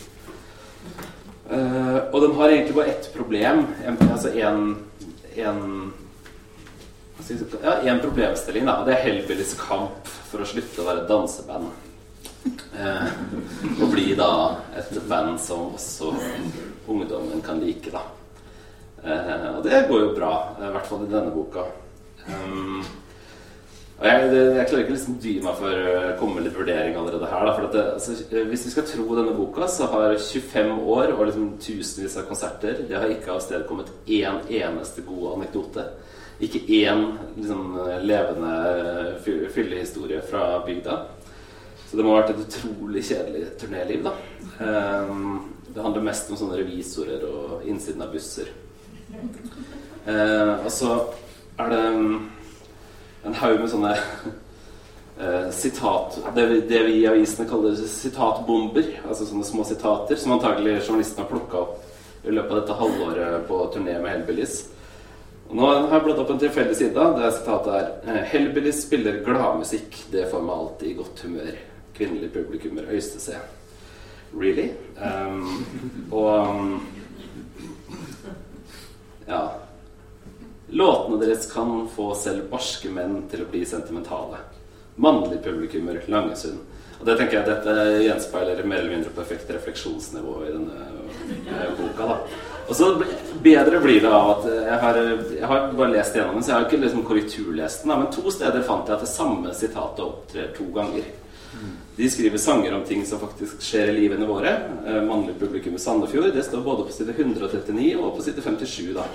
Eh, 1.46 2.00
og 2.10 2.18
den 2.26 2.34
har 2.40 2.56
egentlig 2.56 2.74
bare 2.80 2.96
ett 2.96 3.08
problem. 3.14 3.64
En, 3.86 4.02
altså 4.08 4.34
en, 4.34 4.76
en 5.36 5.62
ja, 7.62 7.78
en 7.78 8.02
problemstilling, 8.02 8.66
da. 8.66 8.80
Det 8.86 8.96
er 8.96 9.04
Hellbillies 9.06 9.54
kamp 9.62 10.10
for 10.32 10.42
å 10.42 10.48
slutte 10.48 10.82
å 10.82 10.90
være 10.90 11.06
danseband. 11.06 11.70
Og 13.78 13.88
bli 13.92 14.12
da 14.18 14.30
et 14.78 14.94
band 15.10 15.38
som 15.42 15.74
også 15.74 16.14
ungdommen 16.88 17.42
kan 17.44 17.60
like, 17.62 17.90
da. 17.94 18.06
Eh, 19.08 19.44
og 19.56 19.62
det 19.64 19.84
går 19.88 20.00
jo 20.06 20.14
bra, 20.16 20.32
i 20.60 20.72
hvert 20.74 20.88
fall 20.88 21.04
i 21.06 21.12
denne 21.12 21.32
boka. 21.32 21.64
Um, 22.28 22.82
og 23.98 24.04
jeg, 24.06 24.26
jeg 24.34 24.66
klarer 24.68 24.82
ikke 24.84 24.94
liksom 24.94 25.14
dy 25.22 25.30
meg 25.42 25.56
for 25.58 25.74
å 25.90 26.10
komme 26.20 26.36
med 26.38 26.44
litt 26.46 26.58
vurdering 26.58 26.98
allerede 27.00 27.30
her. 27.32 27.46
Da, 27.48 27.54
for 27.56 27.70
det, 27.72 27.84
altså, 27.96 28.14
hvis 28.52 28.66
vi 28.68 28.74
skal 28.74 28.86
tro 28.86 29.06
denne 29.16 29.32
boka, 29.34 29.66
så 29.72 29.88
har 29.90 30.14
25 30.20 30.74
år 30.84 31.14
og 31.16 31.24
liksom 31.26 31.48
tusenvis 31.64 32.14
av 32.20 32.28
konserter 32.28 32.84
Det 32.86 32.94
har 32.94 33.10
ikke 33.10 33.32
avstedkommet 33.34 33.90
én 34.06 34.38
eneste 34.60 35.02
god 35.08 35.32
anekdote. 35.38 35.88
Ikke 36.46 36.60
én 36.84 37.08
liksom, 37.34 37.64
levende 38.06 38.52
fy- 39.24 39.48
fyllehistorie 39.56 40.20
fra 40.28 40.60
bygda. 40.68 41.00
Så 41.88 41.96
det 41.98 42.04
må 42.04 42.12
ha 42.12 42.20
vært 42.20 42.36
et 42.36 42.44
utrolig 42.44 43.02
kjedelig 43.08 43.44
turnéliv, 43.58 44.04
da. 44.06 44.12
Um, 44.60 45.54
det 45.72 45.82
handler 45.82 46.04
mest 46.06 46.30
om 46.30 46.38
sånne 46.38 46.60
revisorer 46.60 47.24
og 47.26 47.64
innsiden 47.66 48.04
av 48.04 48.12
busser. 48.14 48.52
Eh, 50.08 50.52
og 50.64 50.70
så 50.72 50.92
er 51.58 51.72
det 51.72 51.80
um, 51.94 52.30
en 53.26 53.34
haug 53.40 53.58
med 53.60 53.68
sånne 53.72 53.92
eh, 55.20 55.50
sitat 55.52 56.16
det, 56.36 56.46
vi- 56.50 56.62
det 56.70 56.80
vi 56.86 56.94
i 57.02 57.06
avisene 57.10 57.48
kaller 57.50 57.76
sitatbomber. 57.76 58.88
Altså 59.08 59.26
sånne 59.28 59.44
små 59.48 59.64
sitater 59.68 60.16
som 60.20 60.32
antagelig 60.36 60.78
journalisten 60.86 61.22
har 61.24 61.30
plukka 61.32 61.64
opp 61.66 61.84
i 62.24 62.32
løpet 62.34 62.50
av 62.54 62.60
dette 62.62 62.78
halvåret 62.80 63.46
på 63.48 63.60
turné 63.74 63.98
med 64.02 64.10
Hellbillies. 64.12 64.56
Nå 65.48 65.64
har 65.64 65.94
jeg 65.94 66.04
bladd 66.04 66.18
opp 66.20 66.30
en 66.34 66.40
tilfeldig 66.42 66.74
side. 66.76 67.04
Der 67.18 67.30
sitatet 67.32 67.74
er 67.78 68.16
eh, 68.18 68.24
Hellbillies 68.32 68.82
spiller 68.84 69.20
gladmusikk. 69.26 70.02
Det 70.12 70.26
får 70.32 70.42
meg 70.44 70.56
alltid 70.62 70.90
i 70.92 70.96
godt 70.98 71.22
humør. 71.24 71.54
Kvinnelig 71.96 72.28
publikummer 72.34 72.90
øyste 72.94 73.20
seg. 73.22 73.40
Really? 74.36 74.68
Um, 75.00 75.64
og 76.12 76.48
um, 76.52 76.74
ja. 79.28 79.42
Låtene 80.68 81.20
deres 81.20 81.46
kan 81.52 81.86
få 81.94 82.10
selv 82.18 82.50
barske 82.50 82.90
menn 82.92 83.22
til 83.30 83.44
å 83.44 83.50
bli 83.50 83.62
sentimentale. 83.68 84.42
Mannlig 85.00 85.40
publikummer, 85.44 86.02
Langesund. 86.10 86.64
Og 86.98 87.06
det 87.06 87.14
tenker 87.18 87.38
jeg 87.38 87.46
dette 87.46 87.74
gjenspeiler 88.02 88.64
mer 88.66 88.82
eller 88.82 88.96
mindre 88.96 89.12
perfekt 89.14 89.50
refleksjonsnivå 89.54 90.32
i 90.48 90.50
denne 90.50 91.68
boka. 91.78 92.08
da. 92.08 92.16
Og 92.68 92.76
så 92.76 92.88
bedre 93.42 93.80
blir 93.80 94.02
det 94.02 94.10
av 94.12 94.32
at 94.32 94.48
jeg 94.50 94.80
har, 94.82 94.98
jeg 95.38 95.46
har 95.52 95.70
bare 95.78 95.94
lest 95.94 96.18
gjennom 96.18 96.36
den, 96.36 96.44
så 96.44 96.50
jeg 96.52 96.58
har 96.58 96.66
ikke 96.66 96.82
liksom 96.82 97.04
korrekturlest 97.06 97.86
den. 97.86 97.94
Men 97.94 98.10
to 98.12 98.34
steder 98.34 98.66
fant 98.66 98.90
jeg 98.90 98.98
at 98.98 99.06
det 99.06 99.12
samme 99.12 99.54
sitatet 99.56 100.04
opptrer 100.04 100.50
to 100.58 100.66
ganger. 100.74 101.06
De 101.96 102.10
skriver 102.10 102.38
sanger 102.38 102.74
om 102.76 102.84
ting 102.86 103.00
som 103.06 103.18
faktisk 103.18 103.62
skjer 103.64 103.90
i 103.90 103.96
livene 103.96 104.26
våre. 104.28 104.52
Eh, 104.86 105.00
Mannlig 105.02 105.34
publikum 105.40 105.74
i 105.74 105.80
Sandefjord. 105.82 106.30
Det 106.34 106.44
står 106.46 106.62
både 106.62 106.84
på 106.86 106.92
side 106.94 107.14
139 107.16 107.96
og 107.98 108.16
på 108.16 108.22
side 108.22 108.42
57. 108.44 108.92
da. 108.94 109.06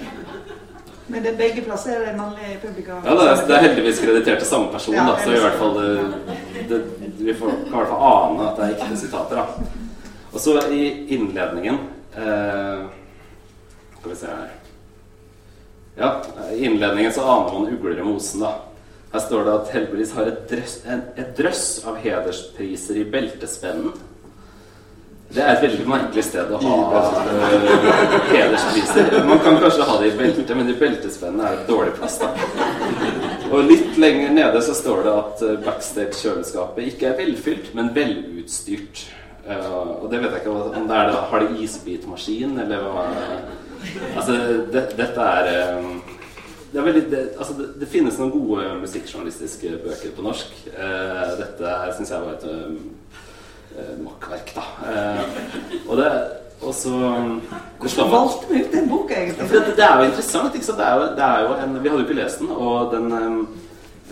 Men 1.08 1.24
det 1.24 1.34
er 1.34 1.38
begge 1.40 1.62
plasser 1.66 1.98
er 2.00 2.06
det 2.10 2.18
mannlige 2.18 2.58
publikum. 2.64 3.00
Ja, 3.06 3.16
det 3.20 3.30
er, 3.30 3.42
det 3.48 3.56
er 3.56 3.64
heldigvis 3.68 4.00
kreditert 4.00 4.40
til 4.40 4.48
samme 4.48 4.72
person, 4.72 4.96
Ja, 4.96 5.04
da, 5.10 5.16
så 5.20 5.34
i 5.36 5.40
hvert 5.44 5.58
fall 5.60 5.74
det, 5.80 6.68
det, 6.70 6.82
vi 7.20 7.34
får, 7.36 7.50
kan 7.68 7.74
i 7.74 7.78
hvert 7.82 7.92
fall 7.92 8.06
ane 8.10 8.46
at 8.50 8.60
det 8.60 8.68
er 8.68 8.76
ekte 8.78 9.00
sitater. 9.02 9.42
da. 9.42 9.72
Og 10.34 10.40
så 10.42 10.56
i 10.74 10.84
innledningen 11.14 11.76
eh, 12.18 12.86
Skal 14.00 14.12
vi 14.14 14.16
se 14.18 14.32
her 14.32 14.54
Ja, 16.00 16.10
i 16.56 16.64
innledningen 16.66 17.12
så 17.14 17.22
aner 17.22 17.52
man 17.54 17.74
ugler 17.76 18.00
i 18.00 18.08
mosen, 18.08 18.42
da. 18.48 18.56
Her 19.14 19.22
står 19.22 19.44
det 19.46 19.54
at 19.54 19.68
Hellbillies 19.76 20.12
har 20.18 20.30
et 20.32 20.42
drøss, 20.50 20.80
en, 20.90 21.04
et 21.22 21.36
drøss 21.38 21.68
av 21.86 22.00
hederspriser 22.02 22.98
i 22.98 23.06
beltespennen. 23.14 23.94
Det 25.34 25.42
er 25.42 25.52
et 25.54 25.64
veldig 25.64 25.86
merkelig 25.90 26.24
sted 26.26 26.50
å 26.54 26.60
ha 26.62 27.02
øh, 27.22 28.16
hederspriser. 28.32 29.16
Man 29.26 29.42
kan 29.42 29.58
kanskje 29.62 29.86
ha 29.90 29.98
det 30.02 30.12
i 30.12 30.16
beltet, 30.18 30.54
men 30.58 30.70
i 30.70 30.76
beltespennene 30.78 31.46
er 31.46 31.60
det 31.60 31.68
dårlig 31.70 31.94
plass. 31.98 32.20
da. 32.22 32.32
Og 33.54 33.70
litt 33.70 33.98
lenger 34.02 34.34
nede 34.34 34.62
så 34.66 34.78
står 34.78 35.04
det 35.06 35.14
at 35.14 35.46
øh, 35.46 35.56
backstage-kjøleskapet 35.66 36.90
ikke 36.94 37.12
er 37.12 37.20
velfylt, 37.22 37.70
men 37.78 37.94
velutstyrt. 37.94 39.06
Eh, 39.46 39.70
og 39.74 40.10
det 40.10 40.24
vet 40.24 40.38
jeg 40.38 40.42
ikke 40.42 40.58
om 40.58 40.90
det 40.90 40.98
er 40.98 41.10
det, 41.12 41.22
Har 41.30 41.46
de 41.46 41.64
isbitmaskin, 41.68 42.58
eller 42.66 42.86
hva 42.90 43.06
Altså, 44.16 44.38
det, 44.74 44.88
dette 44.98 45.30
er 45.38 45.50
eh, 45.54 46.20
det, 46.74 46.86
veldig, 46.86 47.04
det, 47.12 47.24
altså 47.38 47.54
det, 47.58 47.68
det 47.82 47.90
finnes 47.92 48.20
noen 48.20 48.32
gode 48.34 48.68
musikkjournalistiske 48.82 49.76
bøker 49.84 50.14
på 50.16 50.26
norsk. 50.26 50.54
Eh, 50.74 51.34
dette 51.40 51.74
syns 51.98 52.14
jeg 52.14 52.24
var 52.24 52.38
et 52.38 52.48
eh, 52.50 53.20
eh, 53.78 53.92
makkverk, 54.02 54.56
da. 54.56 54.66
Eh, 54.90 55.44
og 55.88 56.00
det 56.02 56.10
og 56.64 56.74
så 56.74 56.90
Hvordan 57.80 58.12
Valgte 58.12 58.48
vi 58.50 58.62
ut 58.64 58.72
den 58.72 58.90
boka, 58.90 59.16
egentlig? 59.16 59.48
for 59.48 59.56
det, 59.56 59.84
er 59.84 59.98
jo 60.00 60.06
interessant. 60.06 60.56
Ikke 60.56 60.66
sant? 60.66 60.80
Det 60.80 60.86
er 60.86 60.96
jo, 60.96 61.08
det 61.18 61.26
er 61.26 61.42
jo 61.42 61.56
en, 61.64 61.74
vi 61.84 61.90
hadde 61.90 62.02
jo 62.02 62.08
ikke 62.08 62.22
lest 62.22 62.40
den, 62.40 62.52
og 62.52 62.94
den 62.94 63.12
ehm, 63.18 63.42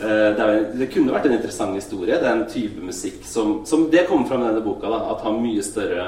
eh, 0.02 0.28
det, 0.36 0.48
er, 0.48 0.66
det 0.80 0.90
kunne 0.94 1.14
vært 1.16 1.30
en 1.30 1.38
interessant 1.38 1.76
historie. 1.76 2.20
Det 2.20 2.28
er 2.28 2.36
en 2.36 2.50
type 2.52 2.84
musikk 2.84 3.24
som, 3.28 3.62
som 3.66 3.88
Det 3.92 4.04
kommer 4.10 4.28
fram 4.28 4.44
i 4.44 4.50
denne 4.50 4.66
boka, 4.66 4.92
da, 4.92 5.00
at 5.14 5.24
har 5.24 5.38
mye 5.38 5.64
større 5.64 6.04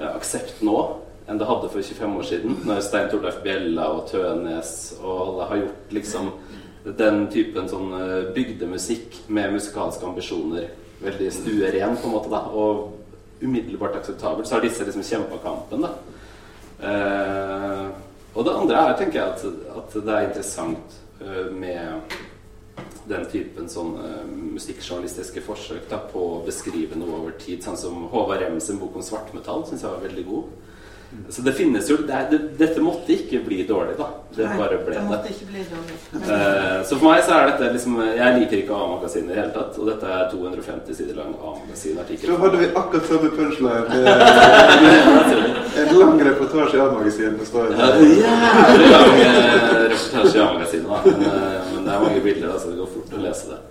eh, 0.00 0.10
aksept 0.10 0.64
nå 0.66 0.78
enn 1.26 1.38
det 1.38 1.48
hadde 1.48 1.70
for 1.70 1.82
25 1.82 2.16
år 2.18 2.28
siden. 2.28 2.56
Når 2.66 2.80
Stein 2.84 3.10
Torleif 3.12 3.40
Bjella 3.44 3.88
og 3.94 4.06
Tønes 4.10 4.72
og 5.00 5.12
alle 5.26 5.48
har 5.50 5.62
gjort 5.62 5.94
liksom 5.98 6.32
den 6.98 7.26
typen 7.30 7.68
sånn 7.70 7.92
eh, 7.98 8.30
bygdemusikk 8.34 9.20
med 9.30 9.54
musikalske 9.54 10.06
ambisjoner 10.08 10.70
veldig 11.02 11.28
stueren, 11.34 11.96
på 11.98 12.08
en 12.08 12.14
måte, 12.14 12.30
da, 12.30 12.42
og 12.50 12.98
umiddelbart 13.42 13.98
akseptabelt, 13.98 14.48
så 14.48 14.56
har 14.56 14.64
disse 14.66 14.86
liksom 14.86 15.06
kjempa 15.06 15.38
kampen, 15.42 15.86
da. 15.86 15.94
Eh, 16.82 17.86
og 18.32 18.46
det 18.46 18.56
andre 18.56 18.82
er, 18.82 18.98
tenker 18.98 19.20
jeg, 19.20 19.30
at, 19.30 19.78
at 19.78 19.96
det 19.98 20.14
er 20.14 20.28
interessant 20.28 21.00
eh, 21.22 21.48
med 21.52 22.18
den 23.10 23.24
typen 23.30 23.68
sånn 23.70 23.96
eh, 24.00 24.26
musikkjournalistiske 24.54 25.42
forsøk 25.44 25.88
da, 25.90 25.98
på 26.12 26.22
å 26.36 26.42
beskrive 26.46 26.98
noe 26.98 27.18
over 27.20 27.34
tid. 27.40 27.62
Sånn 27.64 27.78
som 27.78 28.06
Håvard 28.12 28.44
Rems 28.44 28.70
bok 28.80 28.96
om 28.98 29.04
svartmetall 29.04 29.66
syns 29.68 29.84
jeg 29.84 29.90
var 29.92 30.06
veldig 30.06 30.26
god. 30.28 30.71
Så 31.32 31.42
det 31.44 31.52
finnes 31.56 31.88
jo 31.88 31.96
det, 32.08 32.18
det, 32.30 32.38
Dette 32.58 32.80
måtte 32.84 33.12
ikke 33.14 33.38
bli 33.44 33.62
dårlig, 33.68 33.94
da. 33.98 34.06
Det 34.36 34.44
Nei, 34.46 34.56
bare 34.58 34.78
ble 34.84 34.94
det 34.96 35.18
det. 35.24 35.30
ikke 35.32 35.46
bli 35.48 35.60
uh, 35.60 35.68
Eh, 36.22 36.78
så 36.88 36.96
for 36.98 37.06
meg 37.08 37.22
så 37.24 37.34
er 37.38 37.50
dette 37.50 37.70
liksom 37.74 37.96
Jeg 38.16 38.36
liker 38.40 38.56
ikke 38.62 38.76
A-magasin 38.76 39.24
i 39.24 39.32
det 39.32 39.38
hele 39.40 39.52
tatt. 39.54 39.78
Og 39.80 39.88
dette 39.88 40.06
er 40.08 40.28
250 40.32 40.98
sider 40.98 41.16
lang 41.20 41.32
A-magasinartikkel. 41.36 42.32
Da 42.32 42.38
hadde 42.44 42.60
vi 42.62 42.68
akkurat 42.82 43.08
samme 43.08 43.30
punchline. 43.36 43.86
eh, 43.96 45.78
En 45.82 45.94
lang 45.98 46.20
reportasje 46.28 46.76
i 46.76 46.80
A-magasinet 46.84 47.38
på 47.40 47.44
Ja, 47.44 47.48
stedet. 47.48 47.76
Jævlig 48.22 48.90
lang 48.92 49.14
eh, 49.20 49.88
reportasje 49.94 50.36
i 50.38 50.42
A-magasinet, 50.46 50.88
da. 50.88 51.00
Men, 51.06 51.22
uh, 51.28 51.72
men 51.74 51.86
det 51.88 51.94
er 51.96 52.04
mange 52.08 52.20
bilder, 52.28 52.48
da, 52.52 52.58
så 52.60 52.72
det 52.74 52.80
går 52.82 52.92
fort 52.96 53.16
å 53.16 53.22
lese 53.24 53.54
det. 53.54 53.62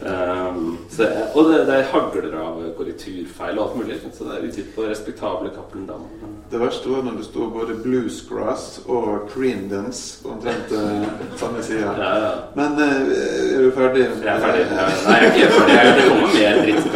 Um, 0.00 0.78
så, 0.90 1.04
og 1.36 1.50
det, 1.52 1.58
det 1.68 1.82
hagler 1.92 2.32
av 2.40 2.62
korrekturfeil 2.78 3.58
og 3.58 3.64
alt 3.64 3.76
mulig. 3.80 3.98
Så 4.12 4.26
det 4.26 4.36
er 4.36 4.46
utgitt 4.48 4.70
på 4.74 4.86
respektable 4.88 5.50
Cappelen 5.54 5.86
Dam. 5.88 6.06
Det 6.50 6.60
verste 6.60 6.90
var 6.90 7.02
når 7.06 7.18
det 7.18 7.26
sto 7.26 7.48
både 7.50 7.76
bluesgrass 7.82 8.66
og 8.86 9.28
Creendance 9.32 10.22
på 10.22 10.34
omtrent 10.34 10.74
eh, 10.76 11.06
samme 11.40 11.62
side. 11.62 11.80
Ja, 11.82 12.10
ja. 12.24 12.32
Men 12.58 12.78
eh, 12.84 13.56
er 13.56 13.64
du 13.64 13.70
ferdig? 13.76 14.04
Jeg 14.06 14.34
er 14.34 14.44
ferdig. 14.44 14.66
Ja. 14.70 14.88
nei, 15.08 15.16
jeg 15.22 15.30
er 15.30 15.38
ikke 15.38 15.52
ferdig. 15.56 15.78
Det 15.98 16.08
kommer 16.10 16.36
mer 16.36 16.60
dritt, 16.62 16.90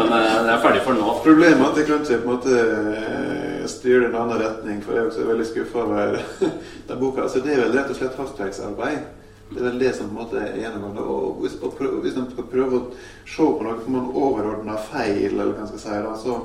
men 0.00 0.16
eh, 0.20 0.32
jeg 0.32 0.54
er 0.56 0.64
ferdig 0.64 0.86
for 0.88 1.00
nå. 1.02 1.12
Problemet 1.26 1.66
er 1.66 1.70
at 1.70 1.82
jeg 1.82 1.90
kan 1.90 2.06
ikke 2.06 2.22
på 2.24 2.30
en 2.30 2.32
måte 2.34 3.66
styre 3.66 4.00
det 4.00 4.08
i 4.08 4.14
en 4.14 4.18
annen 4.22 4.42
retning, 4.42 4.82
for 4.84 4.94
jeg 4.94 5.02
er 5.02 5.12
også 5.12 5.28
veldig 5.28 5.46
skuffa 5.46 5.84
over 5.84 6.18
den 6.88 6.98
boka. 7.00 7.22
Altså, 7.26 7.44
det 7.44 7.54
er 7.54 7.64
vel 7.64 7.78
rett 7.78 7.92
og 7.92 8.00
slett 8.00 8.20
hastverksarbeid. 8.20 9.06
Det 9.50 9.60
er 9.60 9.68
vel 9.68 9.78
det 9.78 9.92
som 9.94 10.08
på 10.08 10.14
en 10.16 10.18
måte 10.24 10.40
er 10.42 10.56
gjennomgående. 10.58 11.02
Og 11.06 11.42
hvis, 11.42 11.54
og 11.62 11.76
prøv, 11.78 12.00
hvis 12.02 12.16
man 12.18 12.30
skal 12.32 12.48
prøve 12.50 12.80
å 12.80 12.86
se 13.22 13.46
på 13.46 13.66
noe 13.66 13.76
som 13.84 13.94
man 13.94 14.08
overordna 14.10 14.74
feil, 14.88 15.28
eller 15.28 15.52
hva 15.52 15.62
man 15.62 15.70
skal 15.70 15.82
si, 15.84 16.00
da, 16.06 16.16
så, 16.18 16.38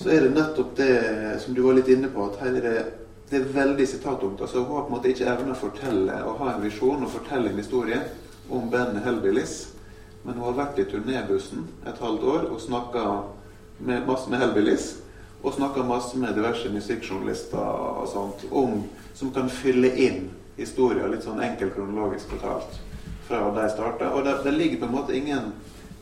så 0.00 0.14
er 0.14 0.24
det 0.24 0.32
nettopp 0.38 0.72
det 0.78 0.94
som 1.44 1.56
du 1.56 1.62
var 1.66 1.76
litt 1.76 1.92
inne 1.92 2.08
på, 2.14 2.30
at 2.30 2.40
her 2.40 2.56
er 2.56 2.66
det, 2.68 2.74
det 3.28 3.38
er 3.40 3.52
veldig 3.52 3.86
sitattungt. 3.88 4.40
Altså, 4.40 4.64
hun 4.64 4.76
har 4.76 4.86
på 4.86 4.92
en 4.92 4.96
måte 4.96 5.12
ikke 5.12 5.28
evne 5.34 5.54
å 5.54 5.60
fortelle 5.60 6.16
å 6.24 6.34
ha 6.40 6.50
en 6.54 6.64
visjon 6.64 7.04
og 7.04 7.12
fortelle 7.12 7.52
en 7.52 7.60
historie 7.60 8.00
om 8.52 8.66
Ben 8.72 8.98
Hellbillies. 9.04 9.54
Men 10.22 10.36
hun 10.38 10.48
har 10.50 10.58
vært 10.58 10.80
i 10.80 10.88
turnébussen 10.88 11.64
et 11.88 12.00
halvt 12.00 12.28
år 12.28 12.50
og 12.50 12.60
snakka 12.62 13.06
masse 14.06 14.30
med 14.30 14.40
Hellbillies. 14.40 14.92
Og 15.42 15.56
snakka 15.56 15.84
masse 15.84 16.18
med 16.20 16.36
diverse 16.38 16.70
musikkjournalister 16.70 17.58
og 17.58 18.04
sånt 18.12 18.44
om, 18.50 18.84
som 19.16 19.32
kan 19.34 19.50
fylle 19.50 19.90
inn 19.98 20.28
historier 20.56 21.08
litt 21.08 21.24
sånn 21.24 21.40
enkelt 21.42 21.74
kronologisk 21.76 22.34
fortalt 22.34 22.80
fra 23.28 23.44
de 23.56 23.68
starta. 23.72 24.10
Og 24.12 24.26
det, 24.26 24.34
det, 24.44 24.56
ligger 24.56 24.82
på 24.82 24.90
en 24.90 24.96
måte 24.96 25.16
ingen 25.16 25.52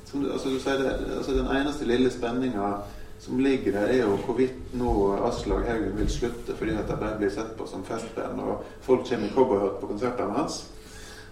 som, 0.09 0.25
altså, 0.25 0.51
du 0.51 0.59
sier 0.59 0.81
det, 0.81 0.95
altså 1.19 1.37
Den 1.37 1.53
eneste 1.55 1.87
lille 1.87 2.11
spenninga 2.11 2.73
som 3.21 3.39
ligger 3.39 3.77
der, 3.77 3.93
er 3.93 4.03
jo 4.07 4.17
hvorvidt 4.25 4.75
nå 4.81 4.93
Aslak 5.29 5.67
Haugen 5.69 5.97
vil 5.99 6.09
slutte 6.11 6.57
fordi 6.57 6.73
at 6.73 6.89
det 6.89 6.97
bare 7.03 7.19
blir 7.21 7.31
sett 7.31 7.53
på 7.59 7.67
som 7.69 7.85
festband, 7.85 8.41
og 8.41 8.65
folk 8.83 9.05
kommer 9.09 9.29
i 9.29 9.35
cowboyhatt 9.35 9.81
på 9.83 9.91
konsertene 9.91 10.39
hans. 10.39 10.63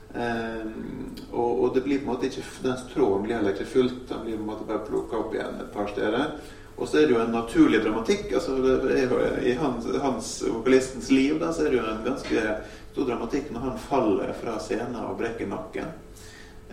Um, 0.08 1.16
og, 1.32 1.62
og, 1.62 1.74
det 1.74 1.82
blir 1.84 1.98
på 2.00 2.06
en 2.06 2.12
måte 2.14 2.28
ikke 2.28 2.44
den 2.64 2.78
tråden 2.92 3.24
blir 3.24 3.36
heller 3.36 3.56
ikke 3.56 3.72
fulgt. 3.72 4.04
Den 4.08 4.22
blir 4.24 4.36
på 4.36 4.44
en 4.44 4.50
måte 4.52 4.68
bare 4.68 4.86
plukka 4.86 5.20
opp 5.20 5.34
igjen 5.36 5.60
et 5.64 5.72
par 5.72 5.88
steder. 5.92 6.36
Og 6.78 6.88
så 6.88 7.00
er 7.00 7.08
det 7.08 7.16
jo 7.16 7.22
en 7.24 7.34
naturlig 7.34 7.80
dramatikk. 7.82 8.32
altså 8.32 8.54
I 9.42 9.54
hans, 9.58 9.88
hans, 10.02 10.28
vokalistens 10.46 11.10
liv 11.10 11.40
da, 11.40 11.52
så 11.52 11.66
er 11.66 11.72
det 11.72 11.80
jo 11.80 11.88
en 11.90 12.04
ganske 12.06 12.44
stor 12.98 13.06
dramatikk 13.06 13.50
når 13.54 13.60
han 13.60 13.78
faller 13.78 14.32
fra 14.34 14.56
scenen 14.58 14.98
og 15.06 15.18
brekker 15.20 15.46
nakken. 15.46 15.92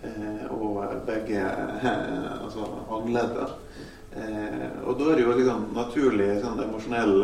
Eh, 0.01 0.45
og 0.49 0.81
begge 1.05 1.37
eh, 1.37 2.31
altså 2.41 2.65
håndledder. 2.89 3.53
Eh, 4.15 4.65
og 4.87 4.97
da 4.97 5.11
er 5.11 5.19
det 5.19 5.25
jo 5.27 5.35
liksom 5.37 5.67
naturlig 5.75 6.31
sånn 6.41 6.63
emosjonell 6.65 7.15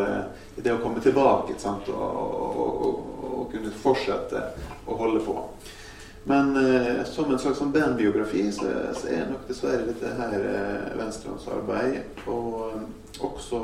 det 0.55 0.75
å 0.75 0.81
komme 0.83 1.01
tilbake 1.01 1.57
sant, 1.57 1.89
og, 1.89 2.21
og, 2.45 2.85
og, 2.85 3.27
og 3.31 3.49
kunne 3.55 3.73
fortsette 3.81 4.45
å 4.85 4.99
holde 5.01 5.23
på. 5.25 5.37
Men 6.23 6.57
eh, 6.57 7.03
som 7.09 7.31
en 7.31 7.39
slags 7.41 7.57
sånn 7.57 7.73
bandbiografi 7.73 8.45
så, 8.53 8.69
så, 8.93 9.07
er 9.09 9.29
nok 9.31 9.47
dessverre 9.49 9.87
dette 9.87 10.11
her 10.19 10.35
eh, 10.37 10.89
venstrehåndsarbeid. 10.99 12.21
Og 12.29 13.23
også 13.25 13.61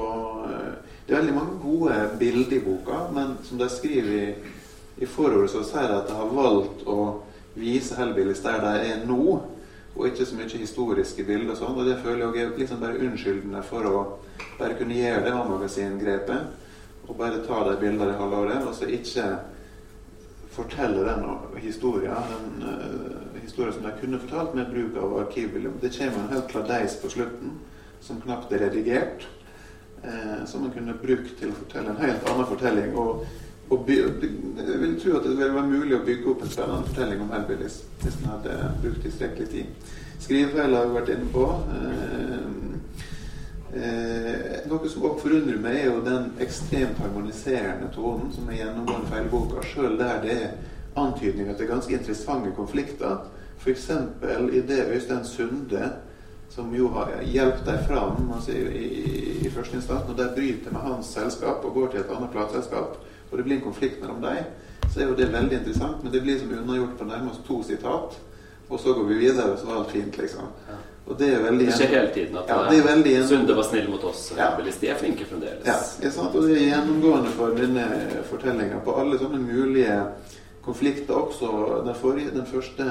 eh, 0.50 0.72
Det 1.06 1.14
er 1.14 1.22
veldig 1.22 1.36
mange 1.38 1.60
gode 1.62 2.00
bilder 2.20 2.58
i 2.58 2.64
boka, 2.66 3.04
men 3.14 3.38
som 3.46 3.62
de 3.62 3.70
skriver 3.72 4.16
i, 4.18 4.56
i 4.98 5.06
forordet, 5.06 5.52
så 5.52 5.64
sier 5.66 5.89
de 5.89 6.00
at 6.00 6.10
de 6.10 6.16
har 6.18 6.34
valgt 6.34 6.86
å 6.89 6.98
vise 7.58 7.98
Hellbillies 7.98 8.41
der 8.45 8.62
de 8.64 8.74
er 8.91 9.04
nå, 9.10 9.38
og 9.98 10.06
ikke 10.06 10.26
så 10.30 10.38
mye 10.38 10.62
historiske 10.62 11.26
bilder 11.26 11.54
og 11.54 11.60
sånn. 11.60 11.78
Og 11.78 11.88
det 11.89 12.00
føler 12.04 12.26
jeg 12.38 12.45
er 12.45 12.58
liksom 12.60 12.82
bare 12.82 13.02
unnskyldende 13.02 13.62
for 13.66 13.89
å 13.89 14.02
bare 14.60 14.78
kunne 14.78 14.98
gjøre 14.98 15.24
det 15.26 15.34
A-magasingrepet. 15.34 16.66
Og 17.08 17.16
bare 17.18 17.39
ta 17.45 17.64
de 17.66 17.78
bildene 17.82 18.12
de 18.12 18.18
har 18.20 18.34
laget, 18.34 18.68
og 18.68 18.76
så 18.76 18.89
ikke 18.91 19.26
fortelle 20.54 21.06
den 21.06 21.26
historien, 21.62 22.30
den 22.34 22.68
uh, 22.68 23.41
historien 23.41 23.74
som 23.74 23.86
de 23.86 23.93
kunne 24.02 24.20
fortalt 24.22 24.56
med 24.58 24.70
bruk 24.74 24.98
av 25.02 25.18
arkivbilder. 25.24 25.80
Det 25.82 25.93
kommer 25.98 26.24
en 26.24 26.36
helt 26.36 26.52
kladeis 26.52 26.98
på 27.02 27.14
slutten 27.14 27.58
som 28.04 28.22
knapt 28.22 28.54
er 28.54 28.66
redigert. 28.68 29.28
Eh, 30.04 30.45
som 30.45 30.62
man 30.62 30.72
kunne 30.72 30.93
brukt 30.93 31.39
til 31.39 31.50
å 31.50 31.58
fortelle 31.58 31.89
en 31.89 32.02
helt 32.04 32.28
annen 32.30 32.48
fortelling. 32.48 32.93
Og, 33.02 33.24
og 33.70 33.89
jeg 33.89 34.80
vil 34.82 34.93
tro 35.01 35.18
at 35.18 35.26
det 35.26 35.34
ville 35.36 35.53
være 35.53 35.68
mulig 35.68 35.95
å 35.97 36.03
bygge 36.05 36.30
opp 36.32 36.43
en 36.43 36.51
spennende 36.53 36.88
fortelling 36.88 37.24
om 37.26 37.34
Hellbillies 37.36 37.82
hvis 38.03 38.20
en 38.22 38.30
hadde 38.32 38.59
brukt 38.84 39.01
tilstrekkelig 39.03 39.49
tid. 39.51 39.93
Skrivefeil 40.24 40.76
har 40.76 40.88
vi 40.88 40.97
vært 40.97 41.11
inne 41.13 41.32
på. 41.34 41.47
Eh, 41.76 42.68
Eh, 43.74 44.63
noe 44.65 44.89
som 44.89 45.03
også 45.05 45.26
forundrer 45.26 45.57
meg, 45.59 45.82
er 45.82 45.89
jo 45.89 46.03
den 46.05 46.30
ekstremt 46.41 46.97
harmoniserende 47.03 47.89
tonen 47.91 48.30
som 48.32 48.47
er 48.47 48.61
gjennomgående 48.61 49.09
for 49.09 49.18
hele 49.18 49.32
boka, 49.34 49.63
sjøl 49.68 49.97
der 49.99 50.22
det 50.24 50.36
er 50.38 50.53
antydninger 50.97 51.57
til 51.57 51.70
ganske 51.70 51.97
interessante 51.97 52.53
konflikter. 52.55 53.26
F.eks. 53.59 53.89
i 54.53 54.61
det 54.70 54.80
Øystein 54.93 55.26
Sunde, 55.26 55.91
som 56.49 56.72
jo 56.76 56.88
har 56.95 57.11
hjulpet 57.28 57.65
deg 57.68 57.84
fram 57.89 58.32
altså 58.34 58.55
i, 58.55 58.86
i, 58.88 59.36
i 59.45 59.51
første 59.51 59.82
instans, 59.82 60.07
når 60.07 60.22
de 60.22 60.30
bryter 60.38 60.74
med 60.74 60.88
hans 60.88 61.11
selskap 61.11 61.65
og 61.65 61.74
går 61.74 61.91
til 61.91 62.05
et 62.05 62.13
annet 62.15 62.32
plateselskap, 62.32 62.95
og 63.32 63.38
det 63.38 63.43
blir 63.43 63.57
en 63.57 63.65
konflikt 63.67 64.01
mellom 64.01 64.21
dem, 64.21 64.43
så 64.93 64.99
er 64.99 65.09
jo 65.09 65.15
det 65.17 65.32
veldig 65.34 65.59
interessant, 65.59 66.03
men 66.03 66.13
det 66.13 66.21
blir 66.23 66.39
som 66.39 66.51
unnagjort 66.51 66.97
på 66.99 67.07
nærmest 67.07 67.43
to 67.47 67.63
sitat. 67.63 68.19
Og 68.67 68.80
så 68.80 68.93
går 68.93 69.03
vi 69.07 69.17
videre, 69.21 69.51
og 69.51 69.59
så 69.59 69.65
var 69.65 69.78
alt 69.80 69.91
fint, 69.91 70.17
liksom. 70.17 70.47
Og 71.07 71.15
det 71.19 71.28
er 71.34 71.43
veldig 71.43 71.65
Det 71.69 71.75
skjer 71.78 71.88
hele 71.93 72.09
tiden 72.11 72.38
at 72.38 72.49
ja, 72.51 72.55
det 72.67 72.80
er 72.82 72.84
veldig 72.84 73.13
Sunde 73.30 73.55
var 73.55 73.63
snill 73.63 73.86
mot 73.89 74.03
oss. 74.03 74.25
Ja. 74.36 74.49
De 74.59 74.89
er 74.89 74.97
flinke 74.99 75.25
fremdeles. 75.25 75.63
Ja, 75.63 75.78
ikke 76.01 76.11
sant? 76.11 76.36
og 76.36 76.43
det 76.43 76.57
er 76.57 76.65
gjennomgående 76.73 77.32
for 77.38 77.55
denne 77.55 77.86
fortellinga 78.28 78.82
på 78.84 78.95
alle 78.99 79.19
sånne 79.21 79.39
mulige 79.39 79.95
konflikter. 80.65 81.15
Også 81.15 81.82
den, 81.86 81.95
forrige, 81.95 82.36
den 82.36 82.49
første 82.49 82.89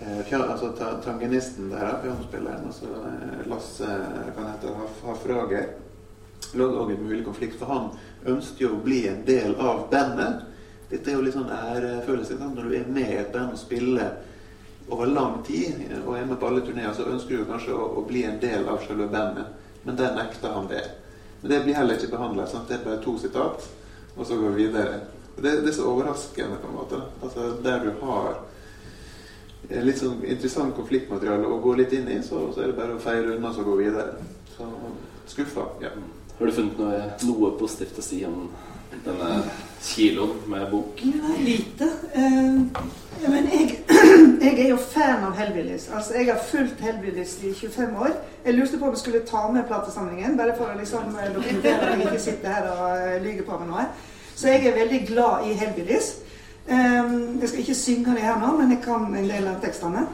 Fjern, 0.00 0.46
altså 0.48 0.70
tangenisten 1.04 1.70
der, 1.70 1.98
pianospilleren, 2.02 2.66
altså 2.66 2.86
eh, 2.86 3.50
Lasse 3.50 3.88
kan 4.36 4.46
hete 4.48 4.70
Hafrager, 5.04 5.66
lå 6.56 6.68
òg 6.80 6.94
en 6.94 7.02
mulig 7.04 7.24
konflikt. 7.26 7.58
For 7.60 7.68
han 7.68 7.90
ønsket 8.26 8.60
jo 8.60 8.74
å 8.76 8.82
bli 8.84 9.04
en 9.08 9.22
del 9.24 9.54
av 9.56 9.86
bandet. 9.90 10.46
Dette 10.90 11.10
er 11.10 11.16
jo 11.16 11.22
litt 11.24 11.36
sånn 11.36 11.52
ærefølelse 11.54 12.36
når 12.40 12.66
du 12.66 12.76
er 12.76 12.90
med 12.90 13.08
i 13.08 13.20
et 13.20 13.32
band 13.32 13.54
og 13.54 13.60
spiller 13.60 14.18
over 14.90 15.06
lang 15.06 15.42
tid 15.46 15.84
og 16.06 16.16
er 16.18 16.26
med 16.26 16.40
på 16.40 16.48
alle 16.48 16.64
turneer, 16.66 16.92
så 16.96 17.06
ønsker 17.06 17.38
du 17.38 17.46
kanskje 17.48 17.76
å, 17.76 17.84
å, 18.00 18.04
bli 18.06 18.24
en 18.26 18.40
del 18.42 18.66
av 18.68 18.82
selve 18.86 19.06
bandet. 19.12 19.52
Men 19.84 19.96
der 19.96 20.16
nekter 20.16 20.56
han 20.56 20.68
det. 20.68 20.82
Men 21.40 21.52
det 21.52 21.60
blir 21.64 21.78
heller 21.78 21.96
ikke 21.96 22.10
behandla. 22.16 22.48
Det 22.68 22.76
er 22.76 22.84
bare 22.84 23.02
to 23.04 23.14
sitat, 23.18 23.68
og 24.16 24.26
så 24.26 24.36
går 24.36 24.56
vi 24.56 24.66
videre. 24.66 25.00
Det, 25.36 25.60
det, 25.62 25.70
er 25.70 25.76
så 25.78 25.88
overraskende, 25.88 26.58
på 26.60 26.68
en 26.68 26.76
måte. 26.76 27.00
Altså, 27.22 27.52
der 27.64 27.84
du 27.86 27.92
har 28.02 28.40
litt 29.86 30.00
sånn 30.00 30.24
interessant 30.26 30.74
konfliktmateriale 30.76 31.48
å 31.48 31.60
gå 31.62 31.76
litt 31.78 31.94
inn 31.96 32.10
i, 32.10 32.18
så, 32.26 32.48
så 32.52 32.64
er 32.64 32.72
det 32.72 32.80
bare 32.80 32.98
å 32.98 33.02
feire 33.02 33.36
unna 33.36 33.54
og 33.54 33.70
gå 33.70 33.78
videre. 33.84 34.18
Så 34.56 34.66
skuffa. 35.30 35.70
Ja. 35.84 35.94
Har 36.40 36.46
du 36.46 36.52
funnet 36.56 36.78
noe, 36.80 36.98
noe 37.28 37.48
positivt 37.60 37.98
å 38.00 38.02
si 38.02 38.22
om 38.24 38.46
denne 39.04 39.26
kiloen 39.84 40.38
med 40.48 40.70
bok? 40.70 41.02
Nei, 41.04 41.34
lite. 41.44 41.88
Uh, 42.14 43.26
men 43.26 43.48
jeg, 43.52 43.74
jeg, 44.46 44.54
er 44.54 44.70
jo 44.70 44.78
fan 44.80 45.26
av 45.28 45.36
Hellbillies. 45.36 45.90
Altså, 45.92 46.14
jeg 46.16 46.30
har 46.30 46.40
fulgt 46.48 46.80
Hellbillies 46.80 47.34
i 47.44 47.52
25 47.58 47.92
år. 48.06 48.16
Jeg 48.46 48.56
lurte 48.56 48.80
på 48.80 48.88
om 48.88 48.96
jeg 48.96 49.02
skulle 49.02 49.20
ta 49.28 49.42
med 49.52 49.68
platesamlingen, 49.68 50.38
bare 50.40 50.56
for 50.56 50.72
å 50.72 50.78
liksom 50.80 51.12
eh, 51.12 51.28
dokumentere 51.34 51.90
at 51.90 52.00
jeg 52.00 52.08
ikke 52.08 52.24
sitter 52.24 52.56
her 52.56 52.70
og 52.72 52.88
uh, 52.88 53.20
lyver 53.20 53.44
på 53.44 53.60
meg 53.60 53.70
noe. 53.74 53.86
Så 54.32 54.48
jeg 54.48 54.64
er 54.64 54.80
veldig 54.80 55.04
glad 55.12 55.44
i 55.44 55.58
Hellbillies. 55.60 56.10
Um, 56.70 57.36
jeg 57.42 57.52
skal 57.52 57.66
ikke 57.66 57.80
synge 57.82 58.16
det 58.16 58.24
her 58.24 58.40
nå, 58.40 58.56
men 58.62 58.72
jeg 58.72 58.80
kan 58.88 59.04
en 59.12 59.28
del 59.28 59.52
av 59.52 59.60
tekstene. 59.60 60.08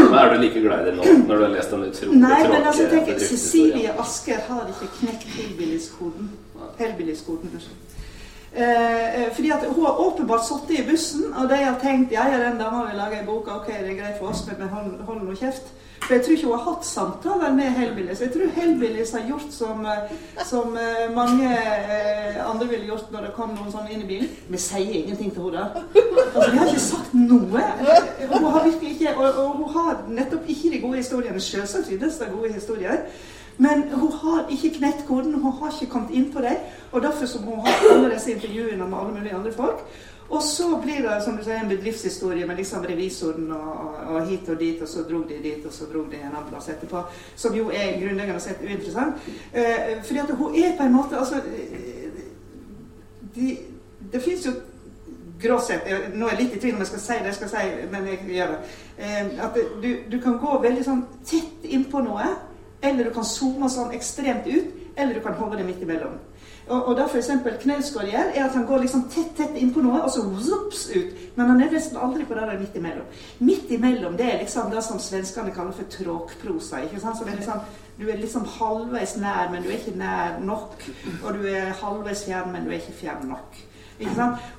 Men 0.00 0.18
er 0.18 0.34
du 0.34 0.40
like 0.40 0.60
glad 0.64 0.80
i 0.80 0.90
det 0.90 0.96
nå, 0.96 1.04
når 1.28 1.36
du 1.36 1.42
har 1.44 1.54
lest 1.54 1.70
den 1.74 1.84
utrolig 1.86 2.20
Nei, 2.22 2.40
men 2.48 2.66
altså, 2.72 2.88
tenk, 2.90 3.12
Cecilie 3.20 3.94
Asker 4.00 4.42
har 4.48 4.66
ikke 4.72 4.90
knekt 5.00 5.30
Hellbillies-koden. 5.36 6.30
Hellbillies-koden, 6.78 7.54
Eh, 8.52 9.22
eh, 9.22 9.34
fordi 9.34 9.50
at 9.50 9.64
Hun 9.68 9.84
har 9.84 10.00
åpenbart 10.00 10.40
sittet 10.46 10.80
i 10.80 10.90
bussen, 10.90 11.34
og 11.34 11.48
de 11.48 11.54
har 11.54 11.78
tenkt 11.82 12.12
ja, 12.12 12.28
ja, 12.28 12.50
den 12.50 12.58
dama 12.58 12.86
vil 12.86 12.96
lage 12.98 13.20
ei 13.20 13.26
bok, 13.26 13.48
ok, 13.48 13.66
det 13.66 13.90
er 13.90 14.00
greit 14.02 14.18
for 14.18 14.26
oss, 14.26 14.42
men 14.46 14.68
hold, 14.68 15.04
hold 15.06 15.22
nå 15.22 15.34
kjeft. 15.38 15.70
For 16.02 16.14
Jeg 16.14 16.24
tror 16.24 16.32
ikke 16.32 16.46
hun 16.46 16.58
har 16.58 16.64
hatt 16.70 16.86
samtaler 16.86 17.52
med 17.54 17.74
Hellbillies. 17.76 18.20
Jeg 18.20 18.32
tror 18.34 18.52
Hellbillies 18.54 19.12
har 19.14 19.26
gjort 19.28 19.52
som, 19.54 19.84
eh, 19.86 20.14
som 20.44 20.76
eh, 20.76 21.14
mange 21.14 21.50
andre 22.46 22.68
ville 22.68 22.86
gjort 22.86 23.12
når 23.12 23.26
det 23.26 23.34
kom 23.36 23.52
noen 23.54 23.72
sånne 23.72 23.92
inn 23.94 24.04
i 24.04 24.08
bilen. 24.08 24.30
Vi 24.48 24.58
sier 24.58 24.94
ingenting 25.02 25.34
til 25.34 25.50
henne. 25.50 25.84
Altså, 26.34 26.50
Vi 26.50 26.58
har 26.58 26.66
ikke 26.72 26.86
sagt 26.86 27.14
noe. 27.14 27.66
Hun 28.32 28.48
har 28.52 28.64
virkelig 28.64 28.94
ikke, 28.96 29.16
og, 29.16 29.44
og 29.44 29.52
hun 29.60 29.74
har 29.76 30.04
nettopp 30.08 30.48
ikke 30.48 30.72
de 30.72 30.80
gode 30.86 30.96
historiene. 31.04 31.40
Selvsagt 31.40 31.92
finnes 31.92 32.18
det 32.18 32.32
gode 32.32 32.52
historier. 32.52 33.04
Men 33.60 33.82
hun 33.92 34.12
har 34.12 34.46
ikke 34.50 34.70
knekt 34.78 35.02
koden, 35.08 35.34
hun 35.34 35.52
har 35.52 35.74
ikke 35.74 35.92
kommet 35.92 36.14
inn 36.16 36.30
på 36.32 36.40
det. 36.40 36.56
Og 36.92 37.02
derfor 37.02 37.26
som 37.26 37.42
hun 37.44 37.60
har 37.66 37.82
alle 37.92 38.14
disse 38.14 38.32
intervjuene 38.32 38.86
med 38.86 38.98
alle 38.98 39.12
mulige 39.18 39.34
andre 39.36 39.52
folk. 39.52 39.82
Og 40.30 40.42
så 40.42 40.76
blir 40.82 41.02
det 41.02 41.16
som 41.24 41.36
du 41.36 41.42
sier, 41.42 41.58
en 41.58 41.68
bedriftshistorie 41.68 42.46
med 42.46 42.60
liksom 42.60 42.84
revisoren 42.86 43.50
og, 43.52 43.96
og, 44.08 44.26
hit 44.28 44.48
og 44.48 44.60
dit, 44.60 44.82
og 44.82 44.88
så 44.88 45.02
dro 45.08 45.24
de 45.26 45.38
dit, 45.42 45.64
og 45.66 45.72
så 45.74 45.88
dro 45.90 46.04
de 46.10 46.20
en 46.20 46.28
annen 46.30 46.48
plass 46.48 46.68
etterpå. 46.70 47.02
Som 47.36 47.56
jo 47.58 47.70
er 47.74 47.98
grunnleggende 47.98 48.40
sett 48.40 48.62
uinteressant. 48.62 49.18
Eh, 49.52 49.96
fordi 50.04 50.20
at 50.22 50.34
hun 50.38 50.54
er 50.54 50.76
på 50.78 50.86
en 50.86 50.94
måte 50.94 51.18
Altså 51.18 51.40
de, 53.34 53.56
Det 54.12 54.22
fins 54.22 54.46
jo 54.46 54.52
gråsett 55.42 56.14
Nå 56.14 56.26
er 56.26 56.34
jeg 56.34 56.42
litt 56.42 56.54
i 56.56 56.60
tvil 56.60 56.74
om 56.74 56.82
jeg 56.82 56.90
skal 56.90 57.00
si 57.00 57.18
det 57.18 57.30
jeg 57.30 57.34
skal 57.34 57.50
si, 57.50 57.66
men 57.90 58.06
jeg 58.06 58.36
gjør 58.36 58.54
det. 58.54 58.60
Eh, 58.98 59.44
at 59.44 59.58
du, 59.82 59.90
du 60.12 60.20
kan 60.22 60.38
gå 60.38 60.62
veldig 60.62 60.86
sånn 60.86 61.04
tett 61.26 61.66
innpå 61.66 62.04
noe 62.06 62.28
eller 62.80 63.04
du 63.04 63.12
kan 63.14 63.26
zoome 63.26 63.68
sånn 63.68 63.92
ekstremt 63.96 64.46
ut, 64.48 64.68
eller 64.96 65.14
du 65.14 65.20
kan 65.24 65.36
holde 65.36 65.58
det 65.60 65.66
midt 65.68 65.82
imellom. 65.84 66.16
Og, 66.70 66.88
og 66.88 66.96
da 66.98 67.06
f.eks. 67.10 67.30
Knausgård 67.62 68.10
gjør, 68.12 68.28
er 68.34 68.44
at 68.44 68.54
han 68.54 68.66
går 68.68 68.84
liksom 68.84 69.06
tett 69.10 69.32
tett 69.38 69.56
innpå 69.58 69.82
noe, 69.82 70.02
og 70.06 70.12
så 70.14 70.22
vops 70.22 70.84
ut. 70.94 71.16
Men 71.36 71.50
han 71.50 71.62
er 71.64 71.72
nesten 71.74 71.98
aldri 71.98 72.26
på 72.28 72.36
det 72.38 72.46
der 72.46 72.60
midt 72.60 72.76
imellom. 72.78 73.08
Midt 73.42 73.72
imellom 73.74 74.18
det 74.20 74.28
er 74.28 74.42
liksom 74.44 74.70
det 74.70 74.84
som 74.86 75.00
svenskene 75.02 75.54
kaller 75.56 75.74
for 75.74 75.90
tråkprosa. 75.90 76.84
ikke 76.86 77.02
sant? 77.02 77.18
Som 77.18 77.28
er 77.28 77.40
liksom, 77.40 77.64
du 77.98 78.06
er 78.08 78.20
liksom 78.20 78.46
halvveis 78.58 79.16
nær, 79.18 79.50
men 79.50 79.66
du 79.66 79.70
er 79.72 79.80
ikke 79.80 79.98
nær 79.98 80.38
nok. 80.46 80.86
Og 81.24 81.34
du 81.34 81.48
er 81.50 81.74
halvveis 81.82 82.24
fjern, 82.28 82.52
men 82.54 82.64
du 82.64 82.70
er 82.70 82.78
ikke 82.78 83.00
fjern 83.02 83.26
nok. 83.34 83.60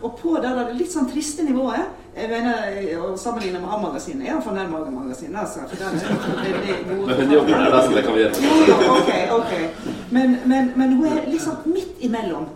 Og 0.02 0.20
på 0.22 0.36
det 0.42 0.52
der 0.58 0.74
litt 0.78 0.92
sånn 0.94 1.10
triste 1.10 1.44
nivået 1.44 1.98
jeg 2.16 2.28
mener, 2.30 3.00
Å 3.00 3.18
sammenligne 3.18 3.60
med 3.60 3.70
A-magasinet 3.72 4.28
er 4.28 4.34
iallfall 4.34 4.58
A-magasinet, 4.60 5.38
Altså, 5.40 5.60
for 5.70 5.76
der 5.80 5.86
er 5.86 6.44
det 6.44 6.54
veldig 6.54 6.98
gode 6.98 7.08
Men 7.08 7.28
hun 7.28 7.36
jobber 7.38 7.54
der, 7.58 7.70
da, 7.72 7.84
så 7.86 7.94
det 7.96 8.04
kan 8.04 8.14
vi 8.14 8.20
gjøre. 8.20 8.36
jo, 8.48 8.56
jo, 8.68 8.76
ok, 8.98 9.12
ok. 9.38 9.54
Men, 10.12 10.38
men, 10.46 10.72
men 10.76 10.96
hun 11.00 11.08
er 11.08 11.30
liksom 11.32 11.54
midt 11.66 12.04
imellom. 12.04 12.50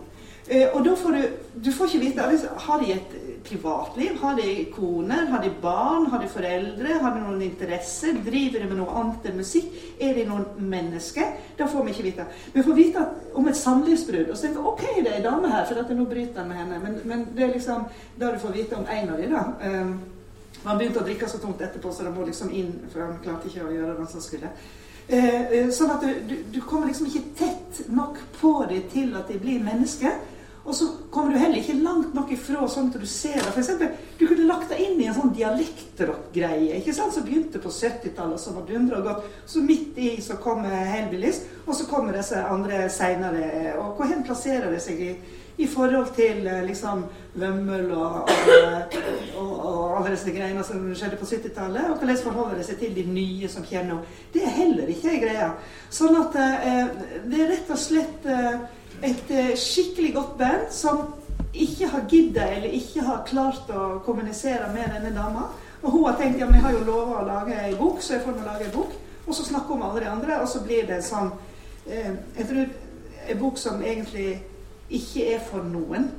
Eh, 0.49 0.67
og 0.73 0.83
da 0.85 0.93
får 0.95 1.11
du 1.11 1.21
Du 1.65 1.71
får 1.71 1.85
ikke 1.85 1.99
vite 2.03 2.25
liksom, 2.31 2.49
Har 2.67 2.79
de 2.83 2.91
et 2.93 3.15
privatliv? 3.45 4.17
Har 4.21 4.35
de 4.39 4.65
koner? 4.75 5.25
Har 5.31 5.43
de 5.43 5.51
barn? 5.61 6.07
Har 6.11 6.23
de 6.23 6.29
foreldre? 6.31 6.97
Har 7.01 7.15
de 7.15 7.21
noen 7.23 7.43
interesser? 7.45 8.17
Driver 8.25 8.63
de 8.63 8.71
med 8.71 8.79
noe 8.81 8.95
annet 9.01 9.29
enn 9.29 9.37
musikk? 9.39 9.69
Er 9.99 10.17
de 10.17 10.25
noen 10.29 10.47
mennesker? 10.73 11.37
Det 11.57 11.69
får 11.71 11.85
vi 11.85 11.93
ikke 11.95 12.07
vite. 12.09 12.25
Vi 12.53 12.65
får 12.65 12.79
vite 12.79 13.05
om 13.33 13.47
et 13.51 13.59
samlivsbrudd. 13.59 14.31
Og 14.31 14.37
så 14.37 14.47
tenker 14.47 14.61
vi 14.61 14.73
ok, 14.73 14.85
det 14.97 15.13
er 15.13 15.19
ei 15.19 15.27
dame 15.27 15.53
her, 15.53 15.65
for 15.69 15.81
jeg 15.81 15.99
nå 15.99 16.09
bryter 16.09 16.41
han 16.41 16.51
med 16.51 16.61
henne. 16.63 16.81
Men, 16.83 16.99
men 17.05 17.29
det 17.35 17.45
er 17.45 17.53
liksom 17.53 17.87
det 18.19 18.33
du 18.33 18.43
får 18.43 18.57
vite 18.57 18.81
om 18.81 18.89
en 18.97 19.13
av 19.13 19.21
de 19.21 19.31
da. 19.31 19.45
Han 20.65 20.79
begynte 20.79 21.03
å 21.03 21.05
drikke 21.05 21.29
så 21.29 21.37
tungt 21.41 21.61
etterpå, 21.61 21.91
så 21.93 22.07
det 22.07 22.15
må 22.15 22.25
liksom 22.25 22.49
inn, 22.55 22.73
for 22.89 23.05
han 23.05 23.19
klarte 23.21 23.51
ikke 23.51 23.67
å 23.67 23.73
gjøre 23.73 23.93
det 23.93 24.07
han 24.15 24.23
skulle. 24.23 24.49
Eh, 25.05 25.41
eh, 25.53 25.67
sånn 25.69 25.91
at 25.93 26.01
du, 26.01 26.13
du, 26.25 26.35
du 26.55 26.61
kommer 26.65 26.89
liksom 26.89 27.11
ikke 27.11 27.27
tett 27.37 27.83
nok 27.93 28.17
på 28.39 28.53
dem 28.71 28.87
til 28.89 29.11
at 29.19 29.29
de 29.29 29.37
blir 29.41 29.61
mennesker. 29.61 30.15
Og 30.65 30.75
så 30.75 30.87
kommer 31.13 31.31
du 31.31 31.37
heller 31.37 31.59
ikke 31.61 31.77
langt 31.77 32.15
nok 32.17 32.31
ifra 32.33 32.65
sånn 32.69 32.89
at 32.89 32.97
du 32.97 33.05
ser 33.09 33.37
det. 33.37 33.51
For 33.51 33.61
eksempel, 33.61 33.91
du 34.17 34.25
kunne 34.25 34.47
lagt 34.49 34.71
deg 34.73 34.81
inn 34.81 34.97
i 34.97 35.05
en 35.05 35.15
sånn 35.17 35.33
dialektrock-greie 35.37 36.79
ikke 36.79 36.95
sant, 36.97 37.13
som 37.13 37.25
begynte 37.27 37.61
på 37.61 37.69
70-tallet, 37.69 38.41
som 38.41 38.57
var 38.57 38.65
dundra 38.65 39.03
godt. 39.05 39.27
Så 39.45 39.61
midt 39.61 39.99
i 40.01 40.15
så 40.25 40.39
kommer 40.41 40.73
Hellbillies, 40.89 41.43
og 41.67 41.77
så 41.77 41.85
kommer 41.89 42.17
disse 42.17 42.41
andre 42.41 42.87
seinere. 42.89 43.75
Og 43.77 43.93
hvor 43.99 44.09
hen 44.09 44.25
plasserer 44.25 44.73
det 44.73 44.79
seg 44.81 45.03
i, 45.05 45.11
i 45.61 45.67
forhold 45.69 46.09
til 46.17 46.47
eh, 46.49 46.63
liksom 46.65 47.03
Vømmøl 47.39 47.91
og, 47.95 48.31
og, 48.31 48.95
og, 49.37 49.51
og 49.53 49.99
alle 49.99 50.15
disse 50.15 50.33
greiene 50.33 50.63
som 50.65 50.87
skjedde 50.97 51.19
på 51.21 51.27
70-tallet? 51.29 51.91
Og 51.91 51.99
hvordan 52.01 52.23
forholder 52.23 52.57
det 52.57 52.65
seg 52.71 52.81
til 52.81 52.95
de 52.97 53.05
nye 53.05 53.51
som 53.53 53.67
kommer 53.69 53.93
nå? 53.93 53.99
Det 54.33 54.41
er 54.41 54.57
heller 54.57 54.89
ikke 54.95 55.13
greia. 55.27 55.51
Sånn 55.93 56.17
at 56.23 56.39
eh, 56.41 57.05
det 57.29 57.43
er 57.43 57.53
rett 57.53 57.69
og 57.69 57.79
slett 57.85 58.25
eh, 58.25 58.65
et 59.03 59.31
eh, 59.31 59.53
skikkelig 59.59 60.13
godt 60.15 60.37
band 60.37 60.67
som 60.71 61.05
ikke 61.55 61.87
har 61.87 62.05
giddet 62.09 62.57
eller 62.57 62.75
ikke 62.75 63.03
har 63.05 63.25
klart 63.27 63.69
å 63.71 63.99
kommunisere 64.05 64.67
med 64.73 64.91
denne 64.95 65.13
dama. 65.15 65.49
Og 65.81 65.91
hun 65.91 66.05
har 66.07 66.17
tenkt 66.19 66.39
ja, 66.39 66.47
men 66.49 66.59
jeg 66.59 66.65
har 66.65 66.75
jo 66.75 66.85
lova 66.87 67.19
å 67.21 67.27
lage 67.27 67.57
ei 67.61 67.75
bok, 67.77 68.01
så 68.01 68.15
jeg 68.15 68.25
får 68.25 68.37
nå 68.37 68.45
lage 68.45 68.67
ei 68.67 68.73
bok. 68.73 68.95
Og 69.25 69.35
så 69.35 69.45
snakker 69.45 69.73
hun 69.73 69.81
om 69.81 69.87
alle 69.89 70.03
de 70.03 70.09
andre, 70.09 70.39
og 70.41 70.49
så 70.49 70.61
blir 70.65 70.85
det 70.89 71.01
sånn 71.05 71.31
eh, 71.87 72.11
Jeg 72.37 72.49
tror 72.49 72.75
ei 73.25 73.37
bok 73.39 73.57
som 73.57 73.81
egentlig 73.81 74.35
ikke 74.93 75.25
er 75.33 75.41
for 75.45 75.65
noen. 75.65 76.11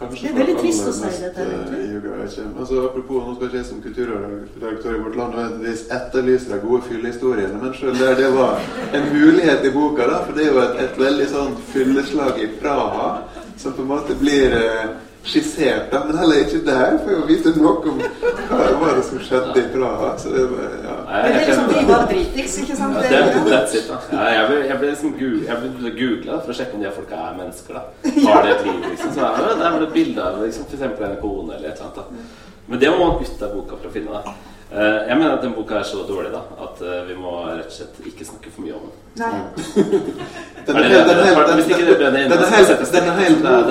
Kanskje 0.00 0.28
Det 0.28 0.30
er 0.30 0.38
veldig 0.38 0.60
trist 0.62 0.86
å 0.88 0.92
si 0.96 1.08
dette, 1.20 1.42
eh, 1.44 1.72
egentlig. 1.76 2.44
Altså, 2.58 2.84
apropos, 2.86 3.26
nå 3.26 3.34
skal 3.34 3.48
ikke 3.48 3.58
jeg 3.58 3.66
som 3.68 3.82
kulturredaktør 3.84 4.94
i 4.96 5.02
Vårt 5.02 5.16
Land 5.16 5.34
nødvendigvis 5.36 5.82
etterlyse 5.96 6.48
de 6.52 6.60
gode 6.62 6.82
fyllehistoriene, 6.88 7.60
men 7.62 7.74
selv 7.80 8.00
der 8.00 8.14
det 8.16 8.30
var 8.36 8.64
en 8.96 9.04
mulighet 9.12 9.66
i 9.68 9.74
boka, 9.74 10.06
da, 10.08 10.22
for 10.24 10.32
det 10.32 10.46
er 10.46 10.52
jo 10.54 10.62
et, 10.64 10.80
et 10.86 10.98
veldig 11.04 11.28
sånn 11.34 11.54
fylleslag 11.74 12.40
i 12.40 12.48
Praha 12.62 13.10
som 13.60 13.76
på 13.76 13.84
en 13.84 13.92
måte 13.92 14.16
blir 14.16 14.56
eh, 14.56 14.88
skissert, 15.24 15.92
da, 15.92 16.00
men 16.06 16.16
heller 16.16 16.46
ikke 16.46 16.64
der 16.64 16.96
får 17.04 17.12
jo 17.18 17.22
vite 17.28 17.52
noe 17.60 17.92
om 17.92 18.00
hva 18.00 18.70
var 18.80 19.02
som 19.04 19.20
skjedde 19.20 19.60
i 19.60 19.68
Praha. 19.74 20.14
Så 20.18 20.32
det 20.32 20.46
ja. 20.86 20.89
Nei, 21.10 21.22
Det 21.22 21.30
jeg 21.32 21.42
er 21.42 21.46
liksom 21.50 21.68
de 21.70 21.78
vi 21.80 21.86
var 21.92 22.04
dritings, 22.10 22.58
ikke 22.62 22.76
sant? 22.78 22.94
Ja, 22.94 23.00
det 23.02 23.16
er 23.18 23.48
that's 23.50 23.74
it, 23.74 23.88
da. 23.90 23.96
Ja, 24.12 24.26
jeg 24.36 24.44
ble, 24.50 24.58
jeg 24.68 24.78
ble 24.78 24.90
liksom 24.92 25.16
gu, 25.18 25.30
googla 25.98 26.36
for 26.44 26.52
å 26.52 26.58
sjekke 26.60 26.74
om 26.78 26.84
de 26.84 26.92
folka 26.98 27.16
er 27.30 27.34
mennesker. 27.40 27.74
da. 27.74 27.82
Har 28.28 28.42
de 28.46 28.52
et 28.54 28.62
liv, 28.68 28.78
liksom? 28.92 29.10
Så 29.16 29.24
ja, 29.24 29.32
det 29.48 29.56
det 29.86 29.90
bilde 29.96 30.22
av 30.28 30.38
liksom, 30.44 30.68
eksempel 30.78 31.08
en 31.10 31.18
kone 31.24 31.56
eller 31.56 31.68
et 31.72 31.74
eller 31.80 31.90
annet. 31.90 31.96
da. 31.96 32.04
Men 32.70 32.78
det 32.78 32.90
må 32.94 32.98
man 33.02 33.18
ut 33.18 33.42
av 33.42 33.54
boka 33.58 33.76
for 33.82 33.90
å 33.90 33.92
finne. 33.92 34.22
da. 34.22 34.34
Eh, 34.70 35.08
Jeg 35.10 35.16
mener 35.18 35.32
at 35.34 35.42
den 35.42 35.52
boka 35.56 35.80
er 35.80 35.82
så 35.88 36.04
dårlig 36.06 36.30
da, 36.30 36.44
at 36.62 36.78
eh, 36.86 37.00
vi 37.08 37.14
må 37.18 37.32
rett 37.48 37.66
og 37.66 37.72
slett 37.74 37.96
ikke 38.06 38.24
snakke 38.28 38.52
for 38.54 38.62
mye 38.62 38.76
om 38.78 38.86
den. 38.86 38.94
Den 40.66 40.76
Er 40.76 40.84
er 40.84 40.88
helt- 40.92 41.08
det? 41.08 41.16
den 41.16 41.26
er 41.26 41.34
det 41.34 41.54
er 41.56 42.10
det. 42.12 42.20
er 42.20 42.30
er- 42.30 42.44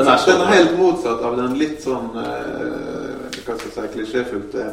er 0.03 0.17
motsatt- 0.17 0.41
er 0.41 0.51
helt 0.57 0.75
motsatt 0.77 1.23
av 1.23 1.37
den 1.37 1.55
litt 1.61 1.79
sånn 1.85 2.09
eh, 2.19 3.39
hva 3.45 3.55
skal 3.55 3.69
jeg 3.69 3.75
si, 3.77 3.87
klisjéfylte 3.95 4.65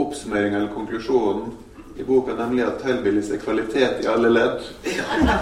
oppsummeringen 0.00 0.60
eller 0.62 0.72
konklusjonen 0.74 1.52
i 1.96 2.02
boka, 2.02 2.34
nemlig 2.34 2.64
at 2.66 2.82
Hellbillies 2.82 3.28
se 3.28 3.36
kvalitet 3.38 4.00
i 4.02 4.06
alle 4.10 4.30
ledd, 4.32 4.64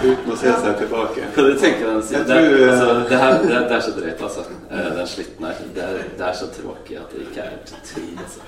uten 0.03 0.29
å 0.29 0.35
se 0.37 0.51
seg 0.53 0.75
tilbake. 0.83 1.25
Hva 1.33 1.45
du 1.47 1.55
tenker 1.57 1.87
den 1.89 2.03
sier? 2.05 2.27
Det, 2.29 2.37
eh, 2.37 2.69
altså, 2.69 2.99
det, 3.09 3.21
her, 3.23 3.37
det, 3.41 3.61
det 3.71 3.77
er 3.77 3.83
så 3.87 3.93
drøyt, 3.97 4.21
altså. 4.27 4.45
Eh, 4.69 4.89
Den 4.99 5.09
slitten 5.09 5.47
her. 5.49 5.63
Det 5.73 5.83
er, 5.87 5.99
det 6.19 6.27
er 6.29 6.37
så 6.37 6.51
tråkig 6.53 6.99
at 7.01 7.15
det 7.15 7.25
ikke 7.25 7.47
er 7.47 7.57
til 7.89 8.05
å. 8.05 8.21
Altså. 8.21 8.45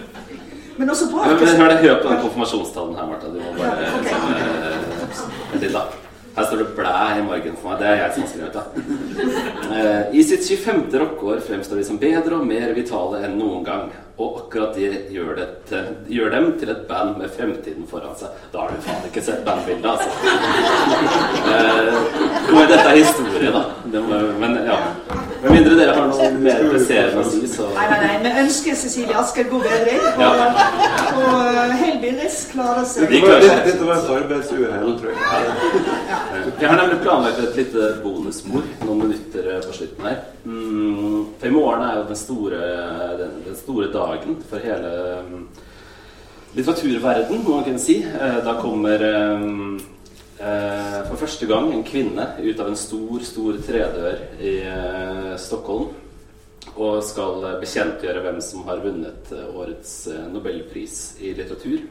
Men 0.78 0.94
også 0.94 1.10
bra. 1.10 1.26
Men, 1.32 1.42
men 1.42 1.62
hør, 1.64 1.74
det, 1.74 1.82
hør 1.82 2.02
på 2.04 2.12
den 2.12 2.24
konfirmasjonstalen 2.28 2.98
her, 3.00 3.10
Martha. 3.10 3.34
Du 3.34 3.42
må 3.42 3.56
bare 3.58 3.88
Ja, 3.88 3.94
okay. 3.98 5.14
sånn, 5.18 5.64
eh, 5.64 5.72
da. 5.74 5.88
Her 6.36 6.46
står 6.46 6.58
det 6.58 6.68
'blæ' 6.76 7.20
i 7.20 7.22
margen 7.24 7.54
for 7.56 7.70
meg. 7.70 7.80
Det 7.80 7.88
er 7.88 7.96
jeg 7.96 8.14
som 8.14 8.24
har 8.24 8.30
skrevet 8.30 8.54
det. 8.54 8.66
Eh, 9.76 10.16
I 10.20 10.24
sitt 10.24 10.46
25. 10.46 10.84
rockeår 11.00 11.40
fremstår 11.42 11.80
de 11.80 11.84
som 11.84 11.98
bedre 12.00 12.36
og 12.38 12.46
mer 12.48 12.74
vitale 12.76 13.24
enn 13.26 13.38
noen 13.40 13.64
gang. 13.66 13.90
Og 14.18 14.38
akkurat 14.40 14.76
det 14.78 14.90
gjør, 15.12 15.34
det 15.36 15.46
til, 15.68 15.88
gjør 16.08 16.30
dem 16.32 16.46
til 16.60 16.70
et 16.72 16.86
band 16.88 17.18
med 17.20 17.34
fremtiden 17.36 17.84
foran 17.90 18.14
seg. 18.16 18.32
Da 18.54 18.62
har 18.64 18.70
du 18.72 18.78
faen 18.86 19.04
ikke 19.10 19.24
sett 19.26 19.42
bandbildet, 19.44 19.92
altså. 19.92 20.10
Eh, 21.46 22.54
men 22.54 22.68
dette 22.70 22.86
er 22.90 22.96
historie, 22.98 23.52
da. 23.54 23.62
Det 23.92 24.02
må, 24.04 24.18
men 24.40 24.56
ja. 24.66 24.78
Med 25.44 25.52
mindre 25.52 25.76
dere 25.78 25.94
har 25.98 26.08
noe 26.10 26.30
mer 26.42 26.64
presserende 26.72 27.22
å 27.22 27.26
si, 27.30 27.42
så 27.52 27.68
Nei, 27.76 27.86
nei, 27.92 28.00
nei. 28.06 28.14
Vi 28.24 28.32
ønsker 28.44 28.78
Cecilie 28.80 29.18
Asker 29.20 29.50
god 29.52 29.66
bedring. 29.68 30.02
Og, 30.14 30.22
Ja. 30.24 30.30
og 31.20 31.76
Hellbillies 31.82 32.40
klarer 32.54 32.86
seg. 32.90 33.10
De 33.12 33.22
var, 33.22 33.28
klarer 33.36 33.50
seg. 33.50 33.66
dette 33.70 33.90
var 33.90 34.00
et 34.00 34.14
arbeidsuhell, 34.16 34.96
tror 35.02 35.12
jeg. 35.12 35.20
Jeg 36.62 36.70
har 36.72 36.80
nemlig 36.82 37.00
planlagt 37.04 37.44
et 37.46 37.60
lite 37.62 37.92
bonusmord 38.04 38.72
noen 38.88 39.04
minutter 39.06 39.52
på 39.68 39.78
slutten 39.82 40.10
her. 40.10 40.24
Mm, 40.46 41.26
for 41.40 41.48
i 41.48 41.54
morgen 41.54 41.82
er 41.82 41.96
jo 41.98 42.06
den 42.06 42.20
store, 42.20 42.60
den, 43.18 43.32
den 43.48 43.56
store 43.58 43.88
dagen 43.94 44.38
for 44.46 44.62
hele 44.62 44.92
mm, 45.26 45.44
litteraturverden, 46.54 47.42
må 47.42 47.58
man 47.58 47.66
kunne 47.66 47.82
si. 47.82 47.98
Eh, 48.06 48.38
Da 48.46 48.54
kommer 48.62 49.02
mm, 49.42 49.76
eh, 50.38 51.00
for 51.10 51.18
første 51.24 51.50
gang 51.50 51.72
en 51.74 51.86
kvinne 51.88 52.28
ut 52.38 52.62
av 52.62 52.70
en 52.70 52.78
stor, 52.78 53.26
stor 53.26 53.58
tredør 53.66 54.22
i 54.38 54.58
eh, 54.70 55.32
Stockholm. 55.42 55.90
Og 56.76 57.02
skal 57.08 57.42
eh, 57.50 57.58
bekjentgjøre 57.64 58.22
hvem 58.28 58.38
som 58.44 58.68
har 58.70 58.86
vunnet 58.86 59.34
eh, 59.34 59.50
årets 59.50 59.96
eh, 60.14 60.28
nobelpris 60.30 61.16
i 61.26 61.34
litteratur. 61.34 61.88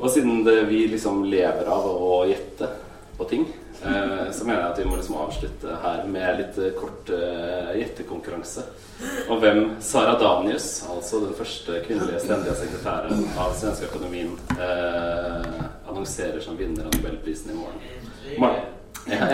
Og 0.00 0.12
siden 0.12 0.44
det, 0.44 0.58
vi 0.68 0.84
liksom 0.92 1.24
lever 1.28 1.68
av 1.72 1.88
å 1.88 2.22
gjette 2.28 2.68
på 3.16 3.26
ting, 3.32 3.48
eh, 3.84 4.30
så 4.32 4.44
mener 4.44 4.60
jeg 4.60 4.70
at 4.70 4.80
vi 4.82 4.88
må 4.88 4.96
liksom 4.98 5.18
avslutte 5.20 5.76
her 5.82 6.02
med 6.10 6.40
litt 6.40 6.58
eh, 6.60 6.72
kort 6.78 7.12
eh, 7.14 7.70
gjettekonkurranse. 7.80 8.66
Og 9.30 9.40
hvem 9.40 9.62
Sara 9.84 10.16
Danius, 10.20 10.68
altså 10.92 11.22
den 11.24 11.36
første 11.38 11.80
kvinnelige 11.86 12.20
stendige 12.24 12.56
sekretæren 12.58 13.24
av 13.40 13.54
Svenske 13.58 13.88
Akademien, 13.88 14.34
eh, 14.58 15.64
annonserer 15.88 16.42
som 16.44 16.58
vinner 16.60 16.86
av 16.86 16.98
Nobelprisen 16.98 17.54
i 17.54 17.58
morgen. 17.62 18.04
Mar 18.38 18.60
ja. 19.08 19.26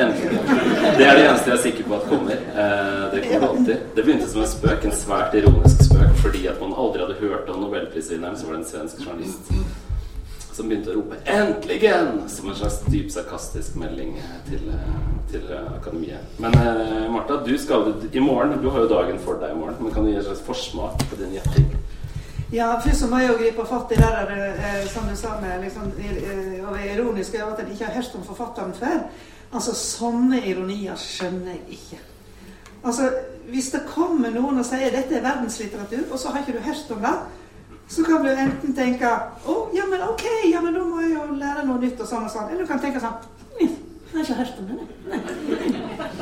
Det 0.97 1.05
er 1.05 1.17
det 1.17 1.25
eneste 1.27 1.51
jeg 1.51 1.57
er 1.57 1.63
sikker 1.63 1.89
på 1.89 1.97
at 1.97 2.05
kommer. 2.09 2.37
Eh, 2.63 3.03
det 3.13 3.23
kommer 3.27 3.49
alltid. 3.49 3.77
Det 3.97 4.05
begynte 4.05 4.29
som 4.31 4.45
en 4.45 4.49
spøk, 4.49 4.85
en 4.85 4.95
svært 4.95 5.35
ironisk 5.35 5.83
spøk, 5.89 6.15
fordi 6.23 6.47
at 6.47 6.61
man 6.63 6.77
aldri 6.77 7.03
hadde 7.03 7.19
hørt 7.21 7.51
om 7.51 7.65
nobelprisvinneren, 7.65 8.39
så 8.39 8.47
var 8.47 8.57
det 8.57 8.63
en 8.63 8.71
svensk 8.71 9.03
journalist 9.03 9.51
som 10.57 10.69
begynte 10.69 10.93
å 10.93 10.97
rope 10.97 11.19
'Endeligen!' 11.25 12.29
som 12.33 12.49
en 12.51 12.57
slags 12.57 12.81
dyp 12.89 13.11
sarkastisk 13.13 13.77
melding 13.77 14.17
til, 14.49 14.73
til 15.31 15.51
akademiet. 15.53 16.39
Men 16.39 16.55
eh, 16.55 17.11
Martha, 17.13 17.43
du 17.45 17.59
skal 17.59 17.93
i 18.13 18.21
morgen 18.21 18.63
Du 18.63 18.71
har 18.71 18.87
jo 18.87 18.89
dagen 18.89 19.19
for 19.19 19.41
deg 19.43 19.53
i 19.53 19.59
morgen, 19.59 19.77
men 19.81 19.93
kan 19.93 20.05
du 20.05 20.11
gi 20.11 20.17
en 20.17 20.25
slags 20.25 20.45
forsmak 20.47 21.05
på 21.11 21.21
din 21.21 21.37
gjetting? 21.37 21.69
Ja, 22.53 22.81
først 22.81 23.03
så 23.03 23.07
må 23.11 23.19
jeg 23.19 23.33
jo 23.33 23.39
gripe 23.41 23.65
fatt 23.67 23.93
i 23.93 24.01
det 24.01 24.11
der, 24.17 24.29
eh, 24.33 24.83
som 24.89 25.09
du 25.11 25.17
sa 25.17 25.37
med 25.41 25.65
liksom, 25.67 25.93
eh, 25.99 26.61
å 26.63 26.73
være 26.73 26.93
ironisk 26.95 27.35
over 27.35 27.53
at 27.53 27.65
en 27.65 27.73
ikke 27.73 27.85
har 27.85 27.97
hørt 27.99 28.15
om 28.15 28.25
forfatteren 28.25 28.75
før. 28.75 29.01
Altså, 29.53 29.75
sånne 29.75 30.41
ironier 30.47 30.95
skjønner 30.97 31.57
jeg 31.57 31.79
ikke. 31.79 31.99
Altså, 32.85 33.11
Hvis 33.47 33.71
det 33.71 33.85
kommer 33.87 34.33
noen 34.35 34.59
og 34.59 34.65
sier 34.67 34.91
dette 34.91 35.15
er 35.15 35.23
verdenslitteratur, 35.23 36.09
og 36.11 36.19
så 36.19 36.33
har 36.33 36.41
ikke 36.41 36.57
du 36.59 36.65
hørt 36.65 36.91
om 36.91 37.03
det, 37.05 37.13
så 37.89 38.03
kan 38.05 38.25
du 38.25 38.31
enten 38.33 38.75
tenke 38.75 39.11
å, 39.47 39.57
ja, 39.77 39.85
men 39.91 40.03
ok, 40.09 40.25
ja, 40.51 40.61
men 40.65 40.75
da 40.75 40.83
må 40.85 41.01
jeg 41.05 41.13
jo 41.15 41.27
lære 41.39 41.63
noe 41.69 41.79
nytt, 41.83 42.01
og 42.03 42.09
sånn 42.11 42.25
og 42.27 42.33
sånn. 42.33 42.49
Eller 42.51 42.65
du 42.67 42.71
kan 42.71 42.81
tenke 42.83 43.01
sånn 43.03 43.15
«Hm, 43.61 43.77
Jeg 44.07 44.17
har 44.17 44.25
ikke 44.25 44.39
hørt 44.41 44.59
om 44.59 44.67
det, 44.71 44.75
nei. 45.11 45.21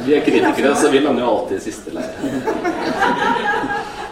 Vi 0.05 0.15
er 0.17 0.23
kritikere, 0.27 0.75
så 0.77 0.91
vi 0.93 1.01
lander 1.05 1.25
jo 1.25 1.31
alltid 1.31 1.57
i 1.57 1.65
siste 1.65 1.93
leir. 1.95 2.11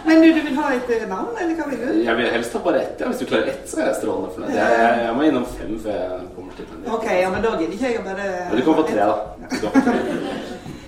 Men 0.05 0.21
du, 0.21 0.27
du 0.35 0.41
vil 0.43 0.55
ha 0.59 0.71
et 0.75 0.89
eh, 0.91 1.03
navn, 1.07 1.29
eller 1.39 1.55
hva 1.55 1.67
vil 1.69 1.79
du? 1.79 1.91
Jeg 2.03 2.15
vil 2.19 2.27
helst 2.33 2.55
ha 2.57 2.59
bare 2.65 2.81
ett. 2.83 2.99
Ja. 2.99 3.07
Hvis 3.11 3.21
du 3.21 3.27
klarer 3.29 3.47
ett, 3.53 3.63
så 3.71 3.79
er 3.79 3.85
jeg 3.91 3.99
strålende 4.01 4.33
fornøyd. 4.35 4.55
Jeg, 4.57 4.73
jeg, 4.81 4.97
jeg 5.05 5.13
må 5.15 5.27
innom 5.29 5.45
fem 5.47 5.77
før 5.85 5.95
jeg 6.01 6.25
kommer 6.35 6.57
til 6.57 6.67
den. 6.73 6.81
Ok, 6.97 7.05
ja, 7.21 7.29
men 7.31 7.45
da 7.45 7.53
gidder 7.61 7.77
ikke 7.77 7.91
jeg 7.93 8.01
å 8.01 8.03
bare 8.09 8.27
Men 8.49 8.59
du 8.59 8.65
kan 8.67 8.79
få 8.81 8.85
tre, 8.89 9.03
da. 9.13 9.15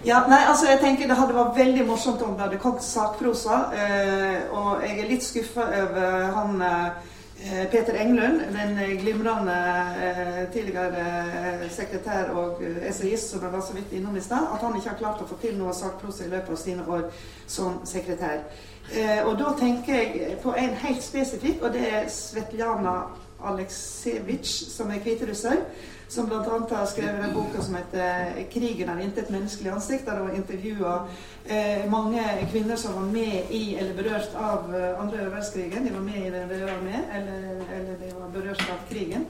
Ja, 0.05 0.19
nei, 0.29 0.43
altså 0.45 0.67
jeg 0.69 0.83
tenker 0.83 1.07
Det 1.09 1.15
hadde 1.17 1.33
vært 1.33 1.55
veldig 1.57 1.83
morsomt 1.87 2.21
om 2.21 2.35
det 2.37 2.43
hadde 2.45 2.61
kommet 2.61 2.83
sakprosa. 2.85 3.55
Eh, 3.73 4.51
og 4.53 4.83
jeg 4.85 4.99
er 5.01 5.07
litt 5.09 5.25
skuffa 5.25 5.65
over 5.79 6.27
han 6.35 6.61
eh, 6.61 7.65
Peter 7.71 7.97
Englund, 7.97 8.43
den 8.53 8.77
glimrende 9.01 9.55
eh, 10.05 10.43
tidligere 10.53 11.07
eh, 11.39 11.65
sekretær 11.73 12.29
og 12.37 12.61
eh, 12.61 12.77
essayist 12.91 13.33
som 13.33 13.41
jeg 13.41 13.55
var 13.55 13.65
så 13.65 13.73
vidt 13.79 13.97
innom 13.97 14.13
i 14.17 14.21
stad, 14.21 14.45
at 14.53 14.61
han 14.61 14.77
ikke 14.77 14.93
har 14.93 15.01
klart 15.01 15.25
å 15.25 15.27
få 15.31 15.39
til 15.41 15.57
noe 15.57 15.73
sakprosa 15.73 16.27
i 16.27 16.31
løpet 16.35 16.53
av 16.53 16.61
sine 16.61 16.85
år 16.85 17.09
som 17.57 17.81
sekretær. 17.89 18.45
Eh, 18.93 19.25
og 19.25 19.39
da 19.41 19.55
tenker 19.57 20.03
jeg 20.03 20.37
på 20.45 20.53
en 20.53 20.77
helt 20.85 21.01
spesifikk, 21.03 21.65
og 21.65 21.73
det 21.73 21.89
er 21.89 22.09
Svetlana 22.13 22.95
Aleksevitsj, 23.41 24.69
som 24.69 24.93
er 24.93 25.01
hviterusser. 25.01 25.65
Som 26.07 26.27
bl.a. 26.29 26.61
har 26.69 26.85
skrevet 26.85 27.23
den 27.23 27.33
boka 27.33 27.61
som 27.61 27.75
heter 27.75 28.43
'Krigen 28.51 28.89
av 28.89 29.01
intet 29.01 29.29
menneskelig 29.29 29.71
ansikt'. 29.71 30.05
Der 30.05 30.19
hun 30.19 30.35
intervjua 30.35 31.07
eh, 31.45 31.91
mange 31.91 32.21
kvinner 32.51 32.75
som 32.75 32.93
var 32.93 33.01
med 33.01 33.41
i 33.49 33.75
eller 33.75 33.93
berørt 33.93 34.35
av 34.35 34.75
eh, 34.75 35.01
andre 35.01 35.17
verdenskrigen. 35.17 35.85
De 35.85 35.93
var 35.93 36.01
med 36.01 36.27
i 36.27 36.29
den 36.29 36.49
røde 36.49 36.71
armé, 36.71 37.17
eller, 37.17 37.41
eller 37.75 37.95
de 38.01 38.13
var 38.19 38.29
berørt 38.33 38.69
av 38.69 38.89
krigen. 38.89 39.25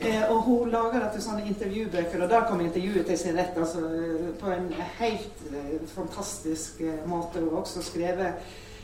Eh, 0.00 0.30
og 0.30 0.42
hun 0.42 0.70
lager 0.70 1.00
dette 1.02 1.20
sånne 1.22 1.48
intervjubøker, 1.50 2.22
og 2.22 2.30
der 2.30 2.44
kommer 2.46 2.64
intervjuet 2.64 3.06
til 3.06 3.18
sin 3.18 3.38
rett 3.38 3.56
altså, 3.58 3.80
eh, 3.88 4.28
på 4.38 4.52
en 4.54 4.68
helt 5.00 5.44
eh, 5.50 5.88
fantastisk 5.90 6.80
eh, 6.80 7.00
måte. 7.06 7.40
Hun 7.40 7.48
har 7.50 7.64
også 7.64 7.82
skrevet 7.82 8.32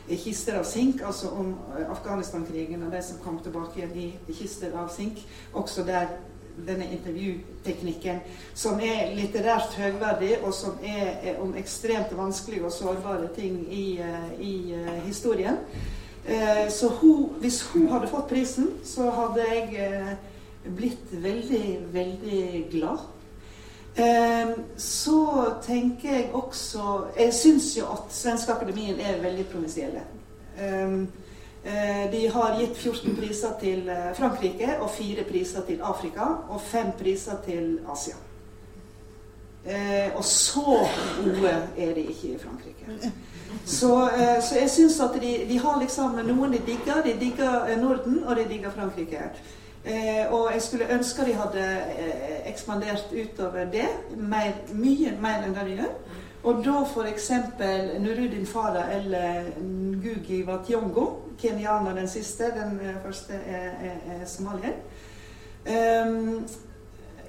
kister 0.09 0.59
av 0.59 0.65
sink, 0.67 1.01
altså 1.05 1.29
om 1.29 1.55
eh, 1.77 1.91
Afghanistan-krigen 1.91 2.83
og 2.83 2.91
de 2.91 3.01
som 3.03 3.21
kom 3.23 3.39
tilbake 3.39 3.79
igjen 3.79 3.95
i 4.27 4.35
kister 4.35 4.75
av 4.75 4.91
sink. 4.93 5.23
Også 5.53 5.85
der 5.87 6.17
denne 6.67 6.87
intervjuteknikken, 6.91 8.19
som 8.53 8.79
er 8.79 9.11
litterært 9.15 9.75
høgverdig, 9.77 10.37
og 10.43 10.53
som 10.53 10.77
er, 10.83 11.35
om 11.41 11.55
ekstremt 11.59 12.13
vanskelige 12.17 12.65
og 12.65 12.73
sårbare 12.73 13.27
ting 13.35 13.59
i, 13.73 13.99
eh, 13.99 14.29
i 14.39 14.53
uh, 14.73 14.93
historien. 15.05 15.57
Uh, 16.25 16.65
så 16.69 16.89
hun, 17.01 17.35
hvis 17.39 17.61
hun 17.73 17.89
hadde 17.91 18.07
fått 18.07 18.29
prisen, 18.29 18.71
så 18.83 19.09
hadde 19.11 19.49
jeg 19.51 20.15
blitt 20.75 21.11
veldig, 21.11 21.65
veldig 21.93 22.67
glad. 22.71 23.11
så 24.77 25.53
tenker 25.63 26.09
jeg 26.09 26.29
også 26.33 27.05
Jeg 27.17 27.33
syns 27.33 27.77
jo 27.77 27.85
at 27.85 28.09
Svenske 28.11 28.51
Akademien 28.51 28.99
er 28.99 29.21
veldig 29.21 29.45
provinsielle. 29.45 30.01
Eh, 31.65 32.11
de 32.11 32.27
har 32.27 32.59
gitt 32.59 32.77
14 32.77 33.15
priser 33.15 33.53
til 33.59 33.87
eh, 33.89 34.11
Frankrike 34.13 34.75
og 34.79 34.89
4 34.93 35.23
priser 35.25 35.63
til 35.65 35.79
Afrika 35.81 36.27
og 36.49 36.61
5 36.61 36.91
priser 36.99 37.39
til 37.45 37.79
Asia. 37.91 38.19
Eh, 39.65 40.13
og 40.15 40.23
så 40.25 40.85
gode 41.23 41.55
er 41.77 41.93
de 41.97 42.03
ikke 42.05 42.27
i 42.27 42.37
Frankrike. 42.37 43.11
Så, 43.65 44.09
så 44.41 44.59
jeg 44.59 44.69
syns 44.69 44.99
at 44.99 45.17
de, 45.21 45.31
de, 45.49 45.57
har 45.59 45.79
liksom 45.81 46.19
noen 46.27 46.53
de 46.53 46.61
digger. 46.67 47.01
De 47.05 47.15
digger 47.19 47.77
Norden, 47.81 48.23
og 48.23 48.35
de 48.35 48.45
digger 48.49 48.69
Frankrike. 48.71 49.21
og 50.29 50.49
jeg 50.53 50.61
skulle 50.61 50.89
ønske 50.93 51.25
de 51.25 51.33
hadde 51.33 51.65
ekspandert 52.45 53.05
utover 53.13 53.65
det 53.65 53.87
mer, 54.17 54.53
mye 54.73 55.17
mer 55.21 55.45
enn 55.45 55.55
det 55.55 55.65
de 55.65 55.77
gjør. 55.79 55.93
Og 56.43 56.65
da 56.65 56.83
f.eks. 56.85 57.31
Nurudin 57.99 58.45
Farah 58.45 58.97
eller 58.97 59.49
Ngugi 59.61 60.43
Wationgo, 60.43 61.24
kenyaner 61.41 61.97
den 61.97 62.07
siste, 62.09 62.51
den 62.55 62.79
eh, 62.83 63.01
første 63.03 63.33
er, 63.33 63.67
er, 63.89 63.97
er 64.15 64.25
somalier. 64.29 64.77
Um, 65.65 66.45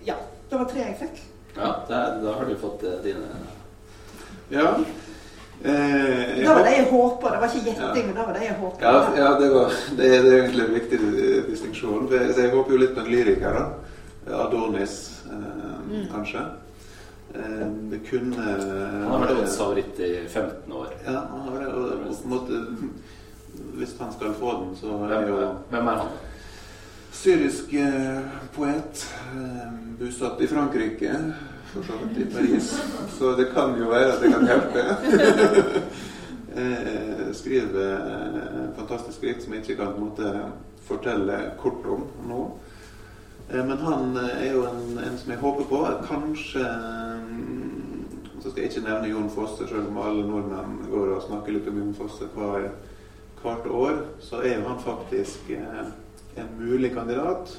ja, 0.05 0.17
det 0.51 0.59
var 0.59 0.69
tre 0.71 0.83
jeg 0.85 0.97
fikk. 1.01 1.23
Ja, 1.57 1.73
der, 1.89 2.19
da 2.21 2.35
har 2.37 2.49
du 2.49 2.57
fått 2.61 2.85
uh, 2.85 2.99
dine 3.05 3.31
Ja. 4.53 4.75
Eh, 5.63 6.45
da 6.45 6.55
var 6.55 6.65
det 6.65 6.75
jeg 6.77 6.89
håpa. 6.91 7.31
Det 7.33 7.41
var 7.41 7.49
ikke 7.49 7.65
gjetting, 7.71 8.03
ja. 8.03 8.07
men 8.07 8.15
da 8.15 8.27
var 8.27 8.37
det 8.37 8.45
jeg 8.45 8.59
håpa. 8.61 8.85
Ja, 8.85 8.99
ja 9.17 9.31
det, 9.41 9.49
var, 9.55 9.73
det, 9.97 10.11
det, 10.11 10.33
er 10.35 10.39
egentlig 10.43 10.67
en 10.67 10.75
viktig 10.75 11.01
distinksjon. 11.49 12.09
Jeg 12.13 12.53
håper 12.53 12.77
jo 12.77 12.81
litt 12.83 12.95
på 12.95 13.05
en 13.05 13.11
lyriker. 13.11 13.57
da. 13.57 13.67
Adonis, 14.45 15.25
eh, 15.31 15.97
mm. 15.97 16.07
kanskje. 16.13 16.45
Eh, 17.35 17.67
det 17.91 18.01
kunne 18.11 18.43
Han 18.43 19.11
har 19.11 19.25
vært 19.25 19.41
Odds 19.41 19.59
favoritt 19.59 20.01
i 20.01 20.13
15 20.29 20.73
år. 20.73 20.95
Ja, 21.07 21.23
han 21.31 21.49
har 21.49 21.61
det. 21.61 21.73
Og, 21.73 21.85
og 21.93 22.07
på 22.07 22.25
en 22.25 22.35
måte, 22.35 22.63
hvis 23.77 23.97
han 24.01 24.13
skal 24.13 24.35
få 24.35 24.53
den, 24.63 24.77
så 24.81 24.99
er 25.11 25.29
jo 25.29 25.37
Hvem 25.71 25.87
er 25.93 26.01
han? 26.03 26.17
Syrisk 27.17 27.73
eh, 27.75 28.21
poet. 28.55 29.15
Eh, 29.37 29.73
bosatt 29.99 30.41
i 30.41 30.47
Frankrike, 30.47 31.15
for 31.73 31.83
så 31.83 31.93
vidt 32.03 32.19
i 32.29 32.35
Paris. 32.35 32.83
Så 33.19 33.33
det 33.37 33.47
kan 33.55 33.73
jo 33.81 33.89
være 33.89 34.13
at 34.13 34.23
det 34.23 34.33
kan 34.33 34.47
hjelpe. 34.47 34.83
eh, 36.61 37.33
skriver 37.33 37.99
fantastisk 38.77 39.19
skrift 39.19 39.45
som 39.45 39.55
jeg 39.55 39.65
ikke 39.65 39.79
kan 39.81 39.97
måte 40.01 40.33
fortelle 40.87 41.39
kort 41.59 41.87
om 41.89 42.05
nå. 42.29 42.43
Men 43.49 43.79
han 43.79 44.17
er 44.17 44.53
jo 44.53 44.67
en, 44.67 44.99
en, 44.99 45.19
som 45.19 45.31
jeg 45.33 45.41
håper 45.41 45.65
på. 45.71 45.81
Kanskje 46.09 46.67
mm, 47.31 48.41
Så 48.43 48.51
skal 48.51 48.63
jeg 48.63 48.71
ikke 48.71 48.89
nevne 48.89 49.09
Jon 49.09 49.31
Fosse, 49.31 49.69
selv 49.69 49.89
om 49.89 49.99
alle 50.03 50.27
nordmenn 50.27 50.83
går 50.91 51.15
og 51.17 51.25
snakker 51.29 51.55
litt 51.55 51.69
om 51.71 51.79
Jon 51.81 51.95
Fosse 51.97 52.29
hver, 52.35 52.69
hvert 53.43 53.67
år. 53.71 54.03
Så 54.21 54.43
er 54.43 54.59
jo 54.59 54.69
han 54.69 54.83
faktisk 54.85 55.51
eh, 55.51 55.87
en 56.37 56.51
mulig 56.59 56.93
kandidat. 56.95 57.57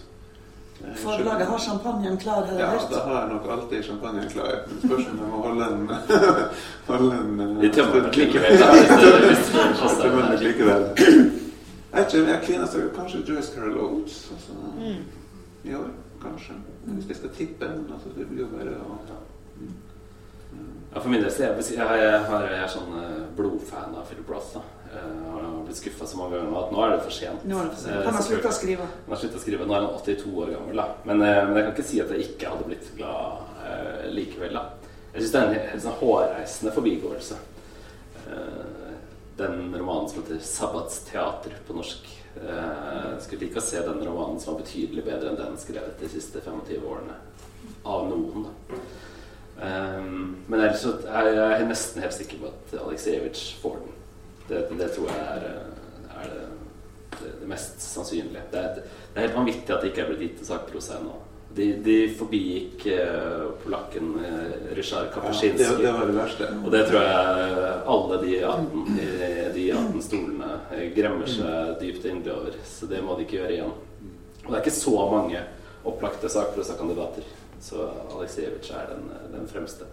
Forlaget 0.95 1.47
har 1.47 1.59
champagnen 1.59 2.17
klar, 2.21 2.45
har 2.45 2.53
jeg 2.53 2.59
ja, 2.59 2.69
hørt? 2.69 2.91
Ja, 2.91 2.97
da 2.97 3.03
har 3.03 3.21
jeg 3.21 3.29
nok 3.33 3.45
alltid 3.51 3.83
champagnen 3.83 4.29
klar. 4.29 4.51
Men 4.67 4.79
spørs 4.79 5.07
om 5.11 5.19
jeg 5.19 5.29
må 5.29 5.41
holde 5.41 5.65
en, 5.65 5.89
holde 6.87 7.15
en 7.15 7.61
Vi 7.61 7.69
tømmer 7.73 8.01
den 8.01 8.11
likevel. 8.11 8.57
Den 10.03 10.39
likevel. 10.43 10.89
Jeg 11.93 12.05
ikke, 12.05 12.31
jeg 12.31 12.41
kvinner 12.43 12.89
kanskje 12.95 13.23
Joyce 13.29 13.53
Carol 13.55 13.77
Oates. 13.77 14.27
Altså. 14.31 14.51
Mm 14.77 15.17
i 15.69 15.75
år, 15.75 15.89
kanskje. 16.21 16.53
Hvis 16.85 17.07
jeg 17.07 17.15
skal 17.15 17.29
tippe. 17.29 17.65
Men 17.67 17.93
altså, 17.93 18.09
det 18.17 18.27
blir 18.27 18.45
jo 18.45 18.49
bare 18.51 18.77
å 18.79 18.97
mm. 19.59 19.75
Ja, 20.93 20.99
For 20.99 21.09
min 21.09 21.21
del 21.21 21.31
så 21.31 21.43
jeg, 21.43 21.63
jeg, 21.77 21.87
jeg, 22.01 22.21
jeg 22.31 22.59
er 22.63 22.71
sånn 22.71 22.93
eh, 23.01 23.23
blodfan 23.37 23.97
av 23.97 24.07
Philip 24.07 24.29
Roth. 24.31 24.55
da. 24.55 24.63
Eh, 26.07 26.11
så 26.11 26.17
mange 26.17 26.37
ganger 26.37 26.59
at 26.61 26.71
nå 26.71 26.83
er 26.83 26.93
det 26.95 27.03
for 27.03 27.17
sent. 27.17 27.45
Nå 27.47 27.59
er 27.59 27.67
det 27.67 27.75
for 27.75 27.83
sent. 27.83 27.95
Han 27.97 28.17
har 28.17 28.21
eh, 28.21 28.27
slutta 28.29 28.51
å 28.51 28.57
skrive. 28.57 28.87
Han 29.07 29.15
har 29.15 29.37
å 29.39 29.43
skrive. 29.43 29.67
Nå 29.67 29.75
er 29.75 29.85
han 29.85 29.99
82 29.99 30.33
år 30.43 30.53
gammel. 30.55 30.81
da. 30.81 30.87
Men, 31.03 31.23
men, 31.23 31.57
jeg 31.57 31.67
kan 31.67 31.73
ikke 31.75 31.87
si 31.91 32.01
at 32.03 32.13
jeg 32.15 32.27
ikke 32.31 32.51
hadde 32.53 32.67
blitt 32.71 32.91
glad 32.97 33.45
uh, 33.63 34.05
likevel. 34.13 34.59
da. 34.59 34.93
Jeg 35.13 35.23
syns 35.23 35.33
det 35.33 35.41
er 35.41 35.47
en, 35.47 35.71
helt 35.71 35.85
sånn 35.87 35.99
hårreisende 36.01 36.75
forbigåelse. 36.75 37.39
Uh, 38.27 38.93
den 39.37 39.67
romanen 39.75 40.09
som 40.09 40.23
heter 40.23 40.39
'Sabbatsteater' 40.41 41.59
på 41.67 41.75
norsk. 41.77 42.13
Eh, 42.37 43.17
skulle 43.19 43.45
like 43.45 43.57
å 43.57 43.65
se 43.65 43.81
den 43.81 44.01
romanen 44.05 44.39
som 44.39 44.53
var 44.53 44.61
betydelig 44.61 45.03
bedre 45.05 45.31
enn 45.31 45.39
den 45.39 45.57
skrevet 45.61 45.99
de 46.01 46.09
siste 46.11 46.41
25 46.45 46.85
årene. 46.85 47.17
Av 47.87 48.07
noen, 48.09 48.47
da. 48.47 48.79
Um, 49.57 50.35
men 50.45 50.59
ellers 50.59 50.83
så 50.83 50.91
er 51.09 51.31
jeg 51.33 51.65
nesten 51.65 52.03
helt 52.03 52.13
sikker 52.13 52.41
på 52.43 52.51
at 52.51 52.75
Aleksejevitsj 52.77 53.45
får 53.63 53.79
den. 53.81 53.95
Det, 54.47 54.59
det, 54.79 54.89
tror 54.95 55.09
jeg 55.09 55.23
er, 55.23 55.47
er 56.21 56.33
det, 56.33 56.49
det, 57.17 57.31
det, 57.39 57.47
mest 57.49 57.81
sannsynlige. 57.81 58.43
Det 58.51 58.59
er, 58.59 58.75
det 58.81 59.15
er, 59.15 59.25
helt 59.25 59.39
vanvittig 59.39 59.73
at 59.73 59.81
det 59.81 59.91
ikke 59.91 60.03
er 60.03 60.11
blitt 60.11 60.23
gitt 60.25 60.37
til 60.41 60.49
sakprosa 60.51 60.99
ennå. 60.99 61.15
De, 61.57 61.67
de 61.81 61.95
forbigikk 62.13 62.83
uh, 62.91 63.47
polakken 63.63 64.11
uh, 64.19 64.67
Ryszard 64.77 65.09
Kapuscinski. 65.13 65.63
Ja, 65.63 65.71
det, 65.73 65.85
det, 65.85 65.93
var 65.95 66.11
det 66.11 66.17
verste. 66.19 66.49
Og 66.59 66.73
det 66.75 66.83
tror 66.89 67.07
jeg 67.07 67.71
alle 67.95 68.19
de 68.21 68.33
18, 68.51 68.99
de 69.55 69.67
18 69.73 70.05
stolene 70.05 70.81
gremmer 70.97 71.31
seg 71.31 71.77
dypt 71.81 72.05
inderlig 72.05 72.35
over. 72.35 72.59
Så 72.67 72.89
det 72.91 73.01
må 73.05 73.17
de 73.17 73.25
ikke 73.25 73.39
gjøre 73.39 73.55
igjen. 73.55 73.77
Og 74.43 74.51
det 74.51 74.59
er 74.59 74.65
ikke 74.65 74.77
så 74.77 75.07
mange 75.11 75.41
opplagte 75.87 76.29
sakprosakandidater. 76.29 77.23
Så 77.61 77.89
Aleksejevitsj 78.15 78.71
er 78.71 78.91
den, 78.93 79.09
den, 79.33 79.47
fremste. 79.47 79.87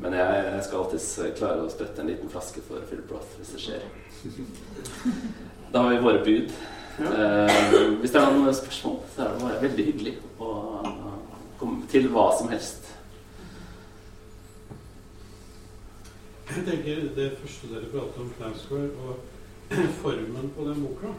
Men 0.00 0.14
jeg, 0.16 0.44
jeg, 0.54 0.64
skal 0.66 0.82
alltids 0.82 1.08
klare 1.38 1.64
å 1.64 1.70
sprette 1.70 2.02
en 2.02 2.10
liten 2.10 2.30
flaske 2.32 2.62
for 2.64 2.84
Philip 2.88 3.10
Roth 3.12 3.36
hvis 3.38 3.52
det 3.56 3.62
skjer. 3.66 3.88
Da 5.72 5.78
har 5.78 5.90
vi 5.90 5.98
våre 5.98 6.24
bud. 6.24 6.50
Uh, 6.98 8.00
hvis 8.00 8.12
det 8.12 8.20
er 8.20 8.34
noen 8.34 8.54
spørsmål, 8.54 8.96
så 9.14 9.22
er 9.24 9.30
det 9.32 9.40
bare 9.40 9.60
veldig 9.62 9.84
hyggelig 9.86 10.10
å 10.44 10.48
komme 11.60 11.86
til 11.88 12.10
hva 12.12 12.26
som 12.36 12.50
helst. 12.52 12.90
Jeg 16.52 16.64
tenker 16.66 17.06
Det 17.16 17.30
første 17.40 17.70
dere 17.70 17.88
pratet 17.88 18.18
om, 18.20 18.32
Knausgård, 18.36 18.90
og 19.06 19.78
formen 20.02 20.50
på 20.52 20.66
den 20.66 20.82
boka 20.84 21.12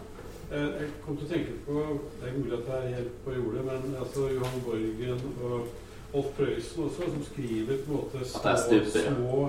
Jeg 0.52 0.90
kom 1.02 1.16
til 1.18 1.26
å 1.26 1.30
tenke 1.32 1.56
på 1.66 1.86
Det 2.20 2.28
er 2.28 2.36
mulig 2.38 2.54
at 2.60 2.68
det 2.68 2.76
er 2.78 2.98
helt 3.00 3.16
på 3.24 3.34
jordet, 3.34 3.64
men 3.66 3.96
altså 3.98 4.28
Johan 4.36 4.62
Borgen 4.68 5.24
og 5.48 5.72
Olf 6.14 6.30
Prøysen 6.38 6.84
også, 6.86 7.08
som 7.16 7.26
skriver 7.32 7.82
på 7.82 7.90
en 7.90 7.98
måte 7.98 8.22
små, 8.30 8.84
små 8.94 9.40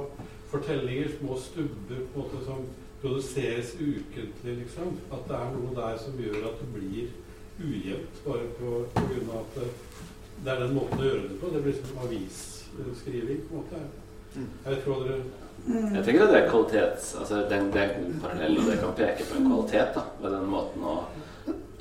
fortellinger, 0.55 1.13
små 1.19 1.37
stubber 1.37 2.01
på 2.15 2.23
en 2.23 2.23
måte 2.23 2.41
som 2.47 2.65
produseres 3.05 3.75
ukentlig, 3.77 4.57
liksom. 4.63 4.97
At 5.13 5.29
det 5.29 5.37
er 5.37 5.53
noe 5.53 5.77
der 5.77 6.01
som 6.01 6.17
gjør 6.21 6.49
at 6.49 6.63
det 6.63 6.71
blir 6.73 7.13
ujevnt, 7.61 8.21
bare 8.25 8.49
på, 8.59 8.71
på 8.95 9.05
grunn 9.11 9.31
av 9.31 9.43
at 9.43 9.59
det, 9.59 9.69
det 10.45 10.53
er 10.55 10.63
den 10.65 10.75
måten 10.79 11.03
å 11.03 11.09
gjøre 11.11 11.27
det 11.29 11.39
på. 11.43 11.53
Det 11.53 11.63
blir 11.67 11.77
som 11.79 12.01
avisskriving, 12.07 13.45
på 13.49 13.53
en 13.53 13.61
måte. 13.61 13.83
Mm. 14.35 14.49
Jeg 14.65 14.71
vet 14.71 14.79
ikke 14.81 14.95
hva 14.95 15.03
dere 15.05 15.19
Jeg 15.95 16.05
tenker 16.07 16.25
at 16.25 16.33
det 16.33 16.39
er 16.41 16.49
kvalitet 16.51 17.05
altså 17.21 17.43
den, 17.53 17.69
det 17.71 17.83
er 17.85 17.93
en 18.01 18.17
parallell, 18.25 18.57
og 18.59 18.67
det 18.67 18.81
kan 18.81 18.97
peke 18.99 19.27
på 19.29 19.37
en 19.39 19.47
kvalitet 19.47 19.95
da, 19.95 20.03
ved 20.25 20.35
den 20.35 20.51
måten 20.51 20.89
å 20.91 20.97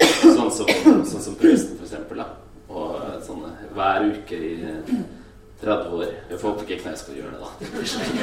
Sånn 0.04 0.50
som, 0.52 0.70
sånn 1.08 1.22
som 1.24 1.36
Prøysen, 1.40 1.76
for 1.78 1.86
eksempel. 1.86 2.20
Da. 2.20 2.26
Og 2.74 2.94
sånne 3.24 3.50
sånn 3.52 3.74
hver 3.76 4.06
uke 4.10 4.38
i 4.38 4.54
30 5.64 5.96
år. 5.98 6.06
Jeg 6.30 6.40
får 6.40 6.50
håpe 6.54 6.66
ikke 6.76 6.96
skal 7.00 7.18
gjøre 7.18 7.32
det, 7.32 7.40
da. 7.40 7.50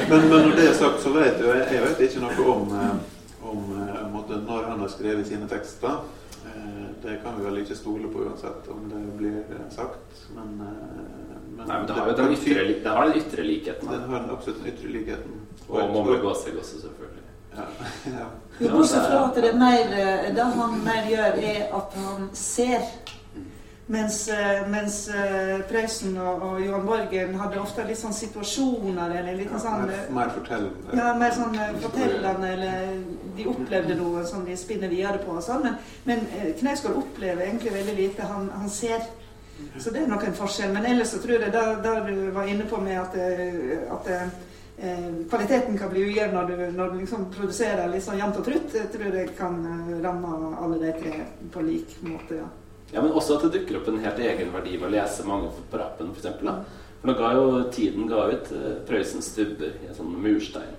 Men, 0.09 0.29
men 0.29 0.47
når 0.47 0.55
det 0.59 0.67
er 0.69 0.73
sagt, 0.77 1.01
så 1.03 1.13
vet 1.15 1.39
jo 1.41 1.51
jeg, 1.51 1.67
jeg 1.75 1.83
vet 1.85 2.01
ikke 2.07 2.23
noe 2.23 2.47
om, 2.53 2.73
eh, 2.77 3.45
om 3.51 3.69
eh, 3.77 4.01
måte, 4.13 4.41
når 4.47 4.67
han 4.69 4.83
har 4.83 4.91
skrevet 4.93 5.27
sine 5.27 5.47
tekster. 5.51 6.01
Eh, 6.45 6.87
Det 7.01 7.15
kan 7.23 7.33
vi 7.37 7.45
vel 7.47 7.57
ikke 7.63 7.75
stole 7.75 8.09
på 8.13 8.27
uansett 8.27 8.67
om 8.69 8.83
det 8.91 8.99
blir 9.17 9.39
sagt, 9.73 10.19
men, 10.35 10.51
men 10.59 11.65
Nei, 11.65 11.77
men 11.79 11.87
det 11.87 11.95
har 11.97 12.11
jo 12.11 12.17
den 12.19 12.35
ytre, 12.35 12.65
det 12.83 12.93
har 12.97 13.09
den 13.09 13.17
ytre 13.23 13.45
likheten. 13.47 13.89
Den 13.89 14.03
har 14.11 14.21
den 14.21 14.35
absolutt 14.35 14.61
den 14.61 14.69
ytre 14.73 14.91
likheten. 14.93 15.39
Og 15.67 15.89
Mommer 15.95 16.21
Gåsegg 16.21 16.59
også, 16.61 16.83
selvfølgelig. 16.83 17.25
Ja, 17.51 17.65
ja. 18.19 18.27
Bortsett 18.61 19.07
fra 19.09 19.23
at 19.25 19.35
det 19.41 19.49
er 19.49 19.57
mer 19.59 19.89
Det 20.35 20.45
han 20.59 20.77
mer 20.85 21.09
gjør, 21.09 21.41
er 21.41 21.73
at 21.79 21.97
han 22.05 22.29
ser. 22.37 22.85
Mens, 23.91 24.27
eh, 24.29 24.67
mens 24.71 25.09
eh, 25.09 25.57
Prøysen 25.67 26.13
og, 26.17 26.43
og 26.47 26.59
Johan 26.63 26.85
Borgen 26.87 27.33
hadde 27.35 27.59
ofte 27.59 27.83
litt 27.83 27.99
sånn 27.99 28.13
situasjoner 28.15 29.17
eller 29.19 29.35
litt 29.35 29.51
sånn 29.59 29.81
mer, 29.81 29.91
eh, 29.97 30.13
mer 30.15 30.29
fortellende. 30.31 30.93
ja, 30.95 31.09
mer 31.19 31.33
sånn 31.35 31.57
fortellende, 31.83 32.51
eller 32.53 33.01
de 33.35 33.47
opplevde 33.51 33.97
noe 33.99 34.23
som 34.29 34.45
de 34.47 34.55
spinner 34.55 34.87
videre 34.93 35.19
på. 35.25 35.35
og 35.35 35.43
sånn, 35.43 35.65
Men, 35.65 35.75
men 36.05 36.53
Knausgård 36.61 37.01
opplever 37.01 37.43
egentlig 37.49 37.73
veldig 37.75 37.97
lite. 37.97 38.29
Han, 38.31 38.47
han 38.61 38.71
ser. 38.71 39.03
Så 39.75 39.91
det 39.91 40.05
er 40.05 40.07
nok 40.13 40.23
en 40.29 40.39
forskjell. 40.39 40.71
Men 40.71 40.87
ellers 40.93 41.11
så 41.11 41.19
tror 41.19 41.35
jeg 41.35 41.51
det 41.51 41.65
der 41.83 42.07
du 42.07 42.31
var 42.31 42.47
inne 42.47 42.69
på 42.71 42.79
med 42.79 42.95
at, 43.01 43.19
at 43.97 44.09
eh, 44.15 45.11
kvaliteten 45.27 45.77
kan 45.77 45.91
bli 45.91 46.07
ujevn 46.07 46.39
når 46.39 46.47
du, 46.47 46.65
når 46.79 46.95
du 46.95 47.03
liksom 47.03 47.27
produserer 47.35 47.91
litt 47.91 48.07
sånn 48.07 48.23
jevnt 48.23 48.39
og 48.39 48.47
trutt. 48.47 48.71
Jeg 48.79 48.87
tror 48.95 49.19
jeg 49.19 49.35
kan 49.35 49.61
ramme 49.99 50.55
alle 50.63 50.79
de 50.87 50.97
tre 51.03 51.23
på 51.51 51.67
lik 51.67 51.99
måte. 52.07 52.39
ja. 52.39 52.49
Ja, 52.91 53.01
men 53.01 53.11
også 53.15 53.37
at 53.37 53.47
det 53.47 53.59
dukker 53.59 53.79
opp 53.79 53.87
en 53.87 54.01
helt 54.03 54.19
egen 54.19 54.51
verdi 54.53 54.75
ved 54.75 54.89
å 54.89 54.93
lese 54.93 55.25
mange 55.27 55.51
på 55.71 55.79
rappen, 55.79 56.11
f.eks. 56.11 56.27
For, 56.41 57.07
nå 57.07 57.15
ga 57.17 57.29
jo 57.33 57.45
tiden 57.73 58.09
ga 58.09 58.25
ut 58.29 58.51
uh, 58.53 58.73
Prøysens 58.85 59.31
stubber 59.31 59.71
i 59.79 59.87
en 59.89 59.95
sånn 59.97 60.11
murstein 60.21 60.75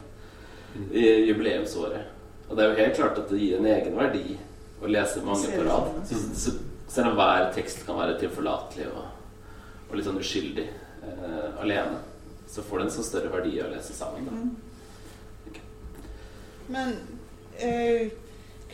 i 0.93 1.07
jubileumsåret. 1.29 2.13
Og 2.49 2.57
det 2.57 2.65
er 2.65 2.71
jo 2.71 2.79
helt 2.79 2.97
klart 2.97 3.19
at 3.21 3.33
det 3.33 3.41
gir 3.41 3.59
en 3.59 3.69
egen 3.69 3.97
verdi 3.97 4.37
å 4.83 4.91
lese 4.91 5.25
mange 5.25 5.51
på 5.53 5.65
rad. 5.67 5.91
sånn. 6.09 6.23
Så, 6.37 6.53
så, 6.53 6.55
selv 6.93 7.13
om 7.13 7.19
hver 7.19 7.49
tekst 7.57 7.85
kan 7.87 7.97
være 7.97 8.19
tilforlatelig 8.21 8.89
og, 8.93 9.05
og 9.89 9.95
litt 9.97 10.09
sånn 10.09 10.21
uskyldig 10.21 10.67
eh, 10.69 11.61
alene, 11.63 12.03
så 12.49 12.65
får 12.67 12.83
det 12.83 12.87
en 12.87 12.95
så 12.97 13.05
større 13.07 13.31
verdi 13.33 13.55
å 13.65 13.71
lese 13.71 13.97
sammen. 13.97 14.29
Da. 14.29 15.51
Okay. 15.51 15.63
Men 16.75 16.97
eh, 17.57 18.13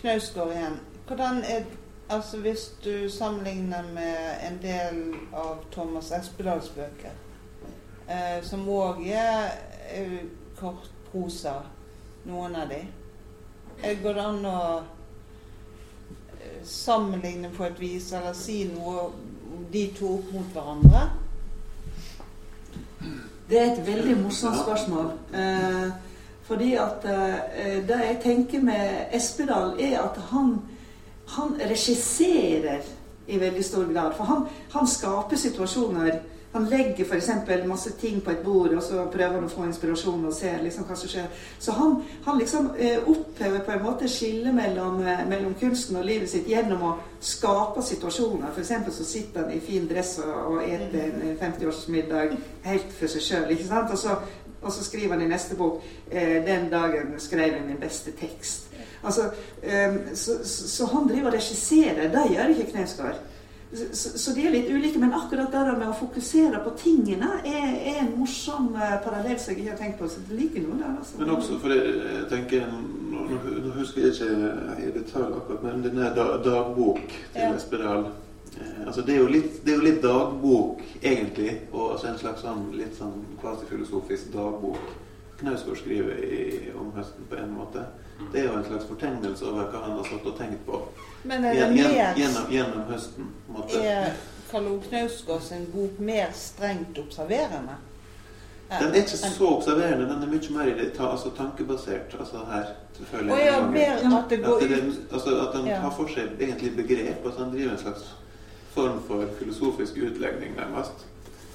Knausgård 0.00 0.54
igjen. 0.54 0.80
Hvordan 1.06 1.44
er 1.46 1.68
Altså 2.10 2.36
Hvis 2.36 2.72
du 2.84 3.10
sammenligner 3.10 3.82
med 3.82 4.16
en 4.50 4.58
del 4.62 5.14
av 5.36 5.58
Thomas 5.72 6.12
Espedals 6.12 6.68
bøker, 6.68 7.12
eh, 8.08 8.42
som 8.42 8.68
òg 8.68 9.02
er 9.12 9.50
eh, 9.92 10.22
kortprosa, 10.56 11.52
noen 12.24 12.56
av 12.56 12.72
de, 12.72 12.80
eh, 13.82 13.98
går 14.02 14.16
det 14.16 14.24
an 14.24 14.46
å 14.48 14.62
eh, 14.78 16.64
sammenligne 16.64 17.50
på 17.52 17.68
et 17.68 17.80
vis, 17.80 18.12
eller 18.12 18.32
si 18.32 18.62
noe 18.72 19.10
om 19.52 19.68
de 19.72 19.84
to 19.98 20.14
opp 20.14 20.32
mot 20.32 20.56
hverandre? 20.56 21.04
Det 23.50 23.60
er 23.60 23.72
et 23.72 23.86
veldig 23.86 24.16
morsomt 24.22 24.56
spørsmål. 24.62 25.12
Eh, 25.34 25.92
fordi 26.48 26.74
at 26.74 27.04
eh, 27.04 27.86
det 27.88 28.00
jeg 28.06 28.18
tenker 28.22 28.64
med 28.64 29.12
Espedal, 29.12 29.76
er 29.80 30.00
at 30.00 30.16
han, 30.32 30.56
han 31.36 31.54
regisserer 31.60 32.82
i 33.28 33.38
veldig 33.38 33.64
stor 33.64 33.92
grad. 33.92 34.16
For 34.16 34.24
han, 34.24 34.46
han 34.72 34.88
skaper 34.88 35.36
situasjoner. 35.36 36.20
Han 36.52 36.64
legger 36.68 37.04
f.eks. 37.04 37.28
masse 37.68 37.90
ting 38.00 38.22
på 38.24 38.30
et 38.30 38.40
bord, 38.44 38.72
og 38.72 38.82
så 38.82 39.02
prøver 39.12 39.34
han 39.36 39.44
å 39.44 39.50
få 39.52 39.66
inspirasjon 39.68 40.24
og 40.24 40.32
ser 40.32 40.62
liksom 40.64 40.86
hva 40.88 40.96
som 40.96 41.10
skjer. 41.12 41.26
Så 41.60 41.74
han, 41.76 41.98
han 42.24 42.40
liksom 42.40 42.70
eh, 42.80 43.04
opphever 43.04 43.60
på 43.66 43.74
en 43.74 43.84
måte 43.84 44.08
skillet 44.08 44.56
mellom, 44.56 45.02
eh, 45.04 45.26
mellom 45.28 45.52
kunsten 45.60 46.00
og 46.00 46.08
livet 46.08 46.32
sitt 46.32 46.48
gjennom 46.48 46.86
å 46.88 46.94
skape 47.20 47.84
situasjoner. 47.84 48.48
F.eks. 48.54 48.72
så 48.96 49.04
sitter 49.04 49.44
han 49.44 49.52
i 49.52 49.60
fin 49.60 49.84
dress 49.90 50.16
og, 50.24 50.54
og 50.54 50.62
eter 50.64 51.20
en 51.28 51.36
50-årsmiddag 51.42 52.38
helt 52.64 52.96
for 52.96 53.12
seg 53.12 53.26
sjøl. 53.28 53.52
Og, 53.52 54.32
og 54.62 54.72
så 54.72 54.88
skriver 54.88 55.18
han 55.18 55.26
i 55.26 55.28
neste 55.28 55.58
bok 55.60 55.84
eh, 56.08 56.40
'Den 56.48 56.72
dagen 56.72 57.12
skrev 57.20 57.52
jeg 57.58 57.68
min 57.68 57.84
beste 57.84 58.16
tekst'. 58.16 58.67
Altså, 59.02 59.30
eh, 59.62 59.98
så, 60.14 60.38
så, 60.44 60.86
han 60.92 61.08
driver 61.08 61.32
og 61.32 61.36
regisserer. 61.38 62.08
Det 62.12 62.24
gjør 62.34 62.54
ikke 62.54 62.70
Knausgård. 62.72 63.18
Så, 63.72 64.18
så 64.18 64.32
de 64.32 64.46
er 64.46 64.54
litt 64.54 64.70
ulike, 64.72 64.96
men 64.98 65.12
akkurat 65.12 65.52
det 65.52 65.74
med 65.76 65.90
å 65.90 65.96
fokusere 65.98 66.62
på 66.64 66.70
tingene 66.80 67.34
er, 67.44 67.74
er 67.76 67.98
en 68.00 68.14
morsom 68.16 68.70
eh, 68.72 68.94
parallell 69.04 69.36
som 69.36 69.52
jeg 69.52 69.60
ikke 69.60 69.74
har 69.74 69.80
tenkt 69.82 69.98
på. 70.00 70.08
Så 70.08 70.22
det 70.28 70.38
ligger 70.38 70.64
noe 70.64 70.78
der. 70.80 70.94
Altså. 70.96 71.18
Men 71.20 71.34
også 71.36 71.58
fordi 71.64 71.82
jeg 71.82 72.30
tenker 72.32 72.70
Nå, 73.08 73.24
nå 73.34 73.70
husker 73.74 74.04
jeg 74.04 74.14
ikke 74.14 74.84
i 74.84 74.90
detalj 74.94 75.34
akkurat, 75.36 75.62
men 75.64 75.82
denne 75.84 76.08
dagbok 76.14 77.00
til 77.10 77.42
Ja. 77.42 77.50
Espedal 77.56 78.06
eh, 78.06 78.86
altså 78.86 79.02
det, 79.04 79.14
er 79.16 79.20
jo 79.20 79.30
litt, 79.32 79.58
det 79.64 79.72
er 79.72 79.80
jo 79.80 79.84
litt 79.84 80.00
dagbok, 80.04 80.82
egentlig. 81.02 81.54
Og 81.72 81.92
altså 81.92 82.08
en 82.12 82.20
slags 82.20 82.44
sånn 82.46 82.70
litt 82.78 82.96
sånn 82.96 83.20
kvasifilosofisk 83.42 84.32
dagbok. 84.32 84.80
Knausgård 85.40 85.76
skriver 85.76 86.16
i, 86.24 86.70
om 86.80 86.92
høsten 86.96 87.26
på 87.30 87.36
en 87.38 87.52
måte. 87.54 87.84
Det 88.32 88.40
er 88.40 88.48
jo 88.48 88.56
en 88.58 88.64
slags 88.66 88.84
fortegnelse 88.90 89.46
over 89.46 89.68
hva 89.70 89.82
han 89.84 89.92
har 90.00 90.08
satt 90.08 90.24
og 90.26 90.34
tenkt 90.38 90.64
på 90.66 90.80
Men 91.22 91.44
er 91.44 91.54
det 91.54 91.68
mer 91.76 92.16
gjennom, 92.18 92.48
gjennom 92.50 92.88
høsten. 92.90 93.28
måte. 93.48 93.78
Er 93.82 94.16
Karl 94.50 94.66
Ove 94.72 94.82
Knausgård 94.88 95.42
sin 95.42 95.66
bok 95.74 96.00
mer 96.00 96.32
strengt 96.34 96.98
observerende? 96.98 97.76
Den 98.68 98.90
er 98.90 98.98
ikke 99.00 99.16
så 99.16 99.46
observerende, 99.48 100.04
den 100.10 100.22
er 100.22 100.28
mye 100.28 100.50
mer 100.56 100.90
ta, 100.96 101.06
altså 101.14 101.30
tankebasert. 101.36 102.16
altså 102.20 102.42
her, 102.50 102.66
selvfølgelig. 102.98 103.32
Og 103.32 103.38
ja, 103.40 103.60
mer 103.70 104.18
at 104.18 104.30
det 104.30 104.38
går 104.44 104.56
At, 104.56 104.68
det, 104.68 104.78
ut 104.88 105.12
altså, 105.12 105.30
at 105.46 105.54
den 105.56 105.66
Ja. 105.66 105.78
har 105.80 105.90
for 105.96 106.06
seg 106.14 106.28
egentlig 106.40 106.76
begrep. 106.76 107.24
altså 107.26 107.44
Han 107.44 107.52
driver 107.54 107.72
en 107.72 107.78
slags 107.78 108.16
form 108.74 109.00
for 109.06 109.24
filosofisk 109.38 109.96
utlegning, 109.96 110.56
nærmest. 110.56 111.06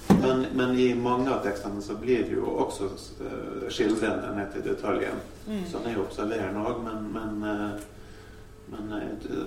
Men, 0.07 0.45
men 0.53 0.79
i 0.79 0.95
mange 0.95 1.31
av 1.31 1.43
tekstene 1.43 1.81
så 1.81 1.95
blir 1.99 2.25
det 2.27 2.35
jo 2.35 2.57
også 2.65 2.89
uh, 3.23 3.65
skildrende 3.71 4.33
ned 4.35 4.51
til 4.53 4.65
detaljen. 4.65 5.19
Mm. 5.47 5.63
Så 5.69 5.79
han 5.79 5.89
er 5.89 5.97
jo 5.97 6.05
observerende 6.05 6.63
òg, 6.63 6.79
men, 6.83 7.09
men, 7.13 7.43
eh, 7.49 7.81
men 8.71 8.93
eh, 8.99 9.41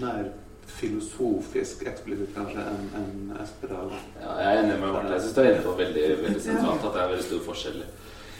mer 0.00 0.30
filosofisk 0.72 1.82
eksplisitt 1.90 2.32
kanskje 2.36 2.62
enn 2.64 2.86
en 2.98 3.34
Espedal. 3.42 3.92
Ja, 4.20 4.36
jeg 4.40 4.52
er 4.52 4.62
enig 4.62 4.78
med 4.78 4.94
Marte. 4.94 5.12
Jeg 5.12 5.24
syns 5.24 5.34
du 5.36 5.40
er 5.42 5.50
inne 5.50 5.66
på 5.66 5.74
veldig, 5.80 6.06
veldig 6.22 6.44
sentralt 6.46 6.86
at 6.88 6.96
det 6.96 7.02
er 7.02 7.12
veldig 7.12 7.26
stor 7.26 7.42
forskjell. 7.50 7.82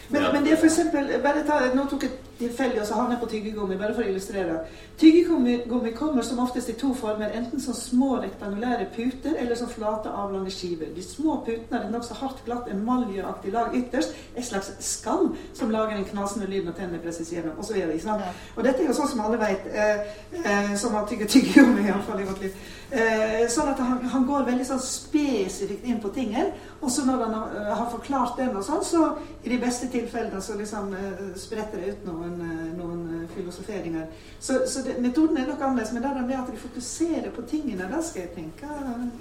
Men, 0.09 0.21
Ja. 0.21 0.31
men 0.33 0.43
det 0.43 0.51
er 0.53 0.57
for 0.61 0.69
eksempel, 0.69 1.11
bare 1.23 1.43
ta, 1.47 1.59
Nå 1.75 1.85
tok 1.89 2.03
jeg 2.03 2.11
tilfeldig 2.43 2.81
og 2.81 2.87
så 2.87 2.99
havner 2.99 3.15
jeg 3.15 3.23
på 3.23 3.29
tyggegummi, 3.33 3.77
bare 3.79 3.95
for 3.95 4.05
å 4.05 4.11
illustrere. 4.11 4.59
Tyggegummi 4.99 5.91
kommer 5.97 6.21
som 6.21 6.39
oftest 6.43 6.69
i 6.69 6.75
to 6.77 6.93
former. 6.93 7.31
Enten 7.33 7.61
som 7.61 7.73
små 7.73 8.17
rektangulære 8.21 8.87
puter 8.95 9.35
eller 9.39 9.55
som 9.55 9.69
flate, 9.69 10.09
avlange 10.09 10.51
skiver. 10.53 10.91
De 10.95 11.03
små 11.03 11.39
putene 11.45 11.79
er 11.79 11.87
et 11.87 11.95
nokså 11.95 12.17
hardt, 12.19 12.43
glatt 12.45 12.69
emaljeaktig 12.71 13.53
lag 13.53 13.73
ytterst. 13.77 14.13
Et 14.35 14.45
slags 14.45 14.71
skall 14.79 15.31
som 15.53 15.73
lager 15.73 15.97
en 15.97 16.05
knasende 16.05 16.47
lyd 16.51 16.67
når 16.67 16.77
tennene 16.77 17.01
presses 17.03 17.33
gjennom. 17.33 17.57
Og, 17.57 17.65
så 17.65 17.73
videre, 17.73 17.97
ikke 17.97 18.07
sant? 18.09 18.45
Og 18.55 18.63
dette 18.67 18.83
er 18.83 18.91
jo 18.91 18.97
sånn 18.99 19.11
som 19.15 19.25
alle 19.25 19.41
vet, 19.41 19.67
eh, 19.73 20.15
eh, 20.43 20.75
som 20.77 20.93
har 20.93 21.09
tygget 21.09 21.33
tyggegummi 21.33 21.87
iallfall 21.87 22.21
i 22.21 22.29
vårt 22.29 22.45
liv. 22.45 22.63
Eh, 22.93 23.47
sånn 23.49 23.71
at 23.71 23.79
han, 23.81 24.03
han 24.13 24.25
går 24.27 24.43
veldig 24.45 24.65
sånn 24.67 24.81
spesifikt 24.85 25.85
inn 25.89 26.01
på 26.01 26.11
tingen. 26.13 26.51
Og 26.83 26.91
så 26.93 27.05
når 27.07 27.23
han 27.25 27.33
har, 27.39 27.71
har 27.79 27.87
forklart 27.89 28.37
den, 28.37 28.51
og 28.59 28.65
sånn, 28.67 28.83
så 28.85 29.07
i 29.41 29.49
de 29.49 29.57
beste 29.61 29.89
tilfellene 29.89 30.41
så 30.43 30.57
liksom 30.59 30.93
eh, 30.97 31.23
spretter 31.39 31.81
det 31.81 31.95
ut 31.95 32.05
noen 32.11 32.32
noen, 32.37 32.67
eh, 32.67 32.77
noen 32.77 33.23
eh, 33.23 33.35
filosoferinger. 33.35 34.07
Så, 34.39 34.53
så 34.67 34.83
det, 34.85 34.97
metoden 35.01 35.37
er 35.37 35.47
nok 35.47 35.61
annerledes, 35.61 35.93
men 35.93 36.03
det 36.03 36.09
er 36.09 36.25
med 36.27 36.39
at 36.39 36.51
de 36.51 36.57
fokuserer 36.57 37.29
på 37.35 37.45
tingene, 37.49 37.89
det 37.91 38.01
skal 38.05 38.21
jeg 38.21 38.31
tenke 38.35 38.71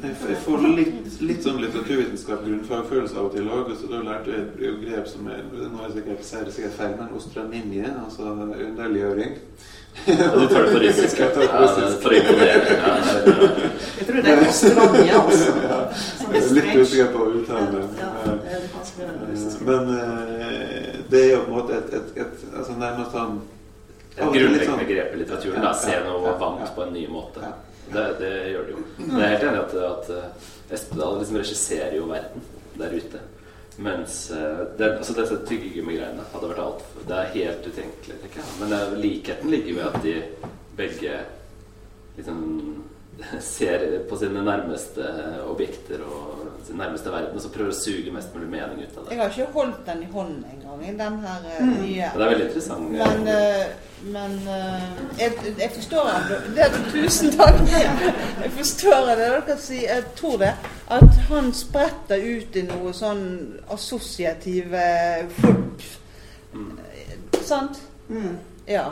Jeg, 0.03 0.17
jeg 0.29 0.41
får 0.47 0.67
litt, 0.79 1.21
litt 1.21 1.45
sånn 1.47 1.61
litteraturvitenskap 1.63 2.47
grunnfagfølelse 2.47 3.19
av 3.19 3.29
og 3.29 3.37
til 3.37 3.53
òg. 3.53 3.75
Så 3.79 3.91
da 3.93 4.03
lærte 4.07 4.33
jeg 4.33 4.49
et 4.49 4.57
begrep 4.59 5.11
som 5.11 5.29
er 5.29 5.45
Nå 5.53 5.79
er 5.79 5.89
jeg 5.89 6.01
sikkert, 6.01 6.55
sikkert 6.57 6.77
feil, 6.79 6.97
men 6.99 7.15
ostraninje, 7.17 7.95
altså 8.05 8.33
underliggjøring. 8.33 9.39
Du 10.07 10.47
tar 10.49 10.63
det 10.63 10.89
russisk? 10.89 11.17
Det 11.19 11.45
Ja, 11.45 11.59
for 12.03 12.11
å 12.11 12.17
imponere. 12.17 12.77
Ja, 12.77 12.93
ja, 13.07 13.35
Jeg 13.99 14.07
tror 14.07 14.23
det 14.23 14.31
er 14.33 14.93
mye, 14.97 15.19
altså. 15.21 16.55
Litt 16.57 16.71
usikker 16.81 17.11
på 17.13 17.25
å 17.25 17.33
uttale 17.39 17.67
det. 17.75 17.83
Ja, 18.01 18.13
det 18.33 18.61
kanskje 18.73 19.09
det 19.09 19.29
russiske. 19.33 19.67
Men 19.69 19.93
eh, 19.97 21.03
det 21.13 21.21
er 21.27 21.31
jo 21.35 21.43
på 21.45 21.53
en 21.53 21.59
måte 21.59 21.77
et, 21.79 21.93
et, 21.99 22.15
et 22.25 22.47
altså 22.57 22.79
nærmest 22.81 23.13
sånn 23.15 23.37
Et 24.13 24.25
grunnleggende 24.25 24.81
begrep 24.81 25.13
i 25.15 25.21
litteraturen. 25.23 25.63
Da. 25.65 25.75
Se 25.85 26.01
noe 26.07 26.35
vant 26.41 26.75
på 26.75 26.87
en 26.87 26.97
ny 26.97 27.05
måte. 27.13 27.53
Det, 27.93 28.07
det 28.19 28.33
gjør 28.53 28.67
det 28.67 28.75
jo. 28.75 28.83
Men 28.99 29.15
jeg 29.19 29.29
er 29.29 29.33
helt 29.37 29.47
enig 29.51 29.61
i 29.61 29.63
at, 29.63 29.79
at 29.93 30.11
eh, 30.17 30.51
Espedal 30.73 31.21
liksom 31.21 31.39
regisserer 31.41 31.97
jo 31.99 32.09
verden 32.09 32.45
der 32.81 32.97
ute. 32.97 33.21
Mens 33.77 34.31
eh, 34.31 34.65
det, 34.79 34.89
altså 34.99 35.15
disse 35.17 35.39
tyggegummigreiene 35.49 36.25
hadde 36.33 36.49
vært 36.51 36.61
alt 36.61 36.83
Det 37.09 37.17
er 37.17 37.31
helt 37.37 37.69
utenkelig, 37.69 38.17
tenker 38.25 38.43
jeg. 38.43 38.57
Men 38.61 38.75
eh, 38.77 38.97
likheten 39.01 39.53
ligger 39.53 39.79
ved 39.79 39.87
at 39.89 40.03
de 40.05 40.17
begge 40.77 41.21
liksom 42.19 42.43
ser 43.41 43.85
på 44.11 44.17
sine 44.21 44.43
nærmeste 44.45 45.07
objekter 45.51 46.03
og 46.07 46.39
sin 46.67 46.77
nærmeste 46.79 47.11
verden, 47.11 47.35
og 47.37 47.43
så 47.43 47.49
prøver 47.51 47.73
å 47.73 47.77
suge 47.77 48.13
mest 48.15 48.35
mulig 48.37 48.49
mening 48.53 48.85
ut 48.85 48.99
av 48.99 49.05
det. 49.07 49.15
Jeg 49.17 49.21
har 49.23 49.33
ikke 49.35 49.53
holdt 49.57 49.81
den 49.87 50.03
i 50.05 50.11
hånden 50.13 50.45
engang, 50.53 50.99
den 50.99 51.17
her 51.25 51.49
eh, 51.51 51.63
Mm. 51.63 51.73
nye. 51.83 52.11
Men 52.13 52.21
det 52.21 52.27
er 52.27 52.31
veldig 52.33 52.47
interessant. 52.47 52.91
Men, 52.91 53.27
uh, 53.29 53.65
men 54.13 54.33
uh, 54.47 55.19
jeg, 55.19 55.33
jeg 55.59 55.71
forstår 55.75 56.09
at 56.13 56.31
det, 56.57 56.69
Tusen 56.93 57.31
takk. 57.37 57.61
Jeg 58.43 58.51
forstår 58.57 59.11
det 59.11 59.17
dere 59.21 59.57
sier. 59.59 59.89
Jeg 59.95 60.05
tror 60.19 60.37
det. 60.43 60.53
At 60.91 61.19
han 61.29 61.53
spretter 61.55 62.25
ut 62.39 62.57
i 62.57 62.65
noe 62.67 62.93
sånn 62.97 63.23
assosiative 63.71 64.83
folk. 65.41 65.85
Mm. 66.55 66.73
Sant? 67.43 67.79
Mm. 68.09 68.37
Ja. 68.69 68.89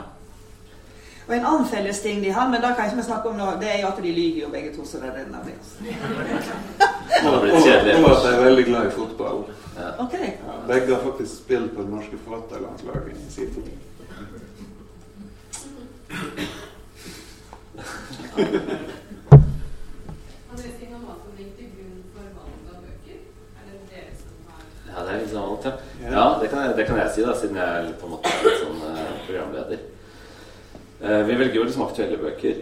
Og 1.31 1.37
en 1.37 1.45
annen 1.45 1.65
felles 1.65 1.99
ting 2.01 2.23
de 2.23 2.29
har, 2.29 2.49
men 2.51 2.59
da 2.61 2.73
kan 2.75 2.85
ikke 2.89 2.97
vi 2.97 3.03
snakke 3.03 3.29
om 3.29 3.37
nå, 3.39 3.45
det 3.59 3.69
er 3.71 3.77
jo 3.81 3.87
at 3.87 3.99
de 4.03 4.09
lyver 4.11 4.39
jo 4.41 4.47
begge 4.51 4.73
to. 4.75 4.85
så 4.85 4.97
det 4.99 5.07
er 5.07 5.13
den 5.23 5.35
av. 5.35 5.45
Det 5.45 5.53
Og, 7.23 7.45
at 8.11 8.25
jeg 8.25 8.33
er 8.33 8.43
veldig 8.43 8.65
glad 8.65 8.87
i 8.87 8.91
fotball. 8.91 9.39
Ja. 9.77 9.87
Ok. 10.03 10.13
Ja, 10.13 10.55
begge 10.67 10.95
har 10.95 11.01
faktisk 11.05 11.37
spilt 11.37 11.71
på 11.75 11.81
det 11.85 11.89
norske 11.89 12.19
fotballandslaget 12.25 13.15
i 13.15 13.31
sin 13.31 13.53
tid. 13.53 13.71
Noe? 20.51 21.15
Er 23.61 23.71
Ja, 24.91 24.99
det 24.99 25.15
er 25.15 25.19
litt 25.23 25.31
sånn 25.31 25.47
alt, 25.47 25.63
ja. 25.63 25.73
Ja, 26.11 26.27
det 26.43 26.51
kan 26.51 26.65
jeg, 26.65 26.75
det 26.75 26.89
kan 26.91 26.99
jeg 27.05 27.15
si, 27.15 27.23
da, 27.23 27.39
siden 27.39 27.55
jeg 27.63 27.87
er 27.87 27.91
på 28.03 28.11
en 28.11 28.17
måte 28.17 28.35
litt 28.43 28.63
sånn 28.65 28.85
eh, 28.91 29.17
programleder. 29.29 29.87
Eh, 31.03 31.23
vi 31.23 31.35
velger 31.35 31.55
jo 31.55 31.63
liksom 31.65 31.87
aktuelle 31.87 32.17
bøker. 32.21 32.59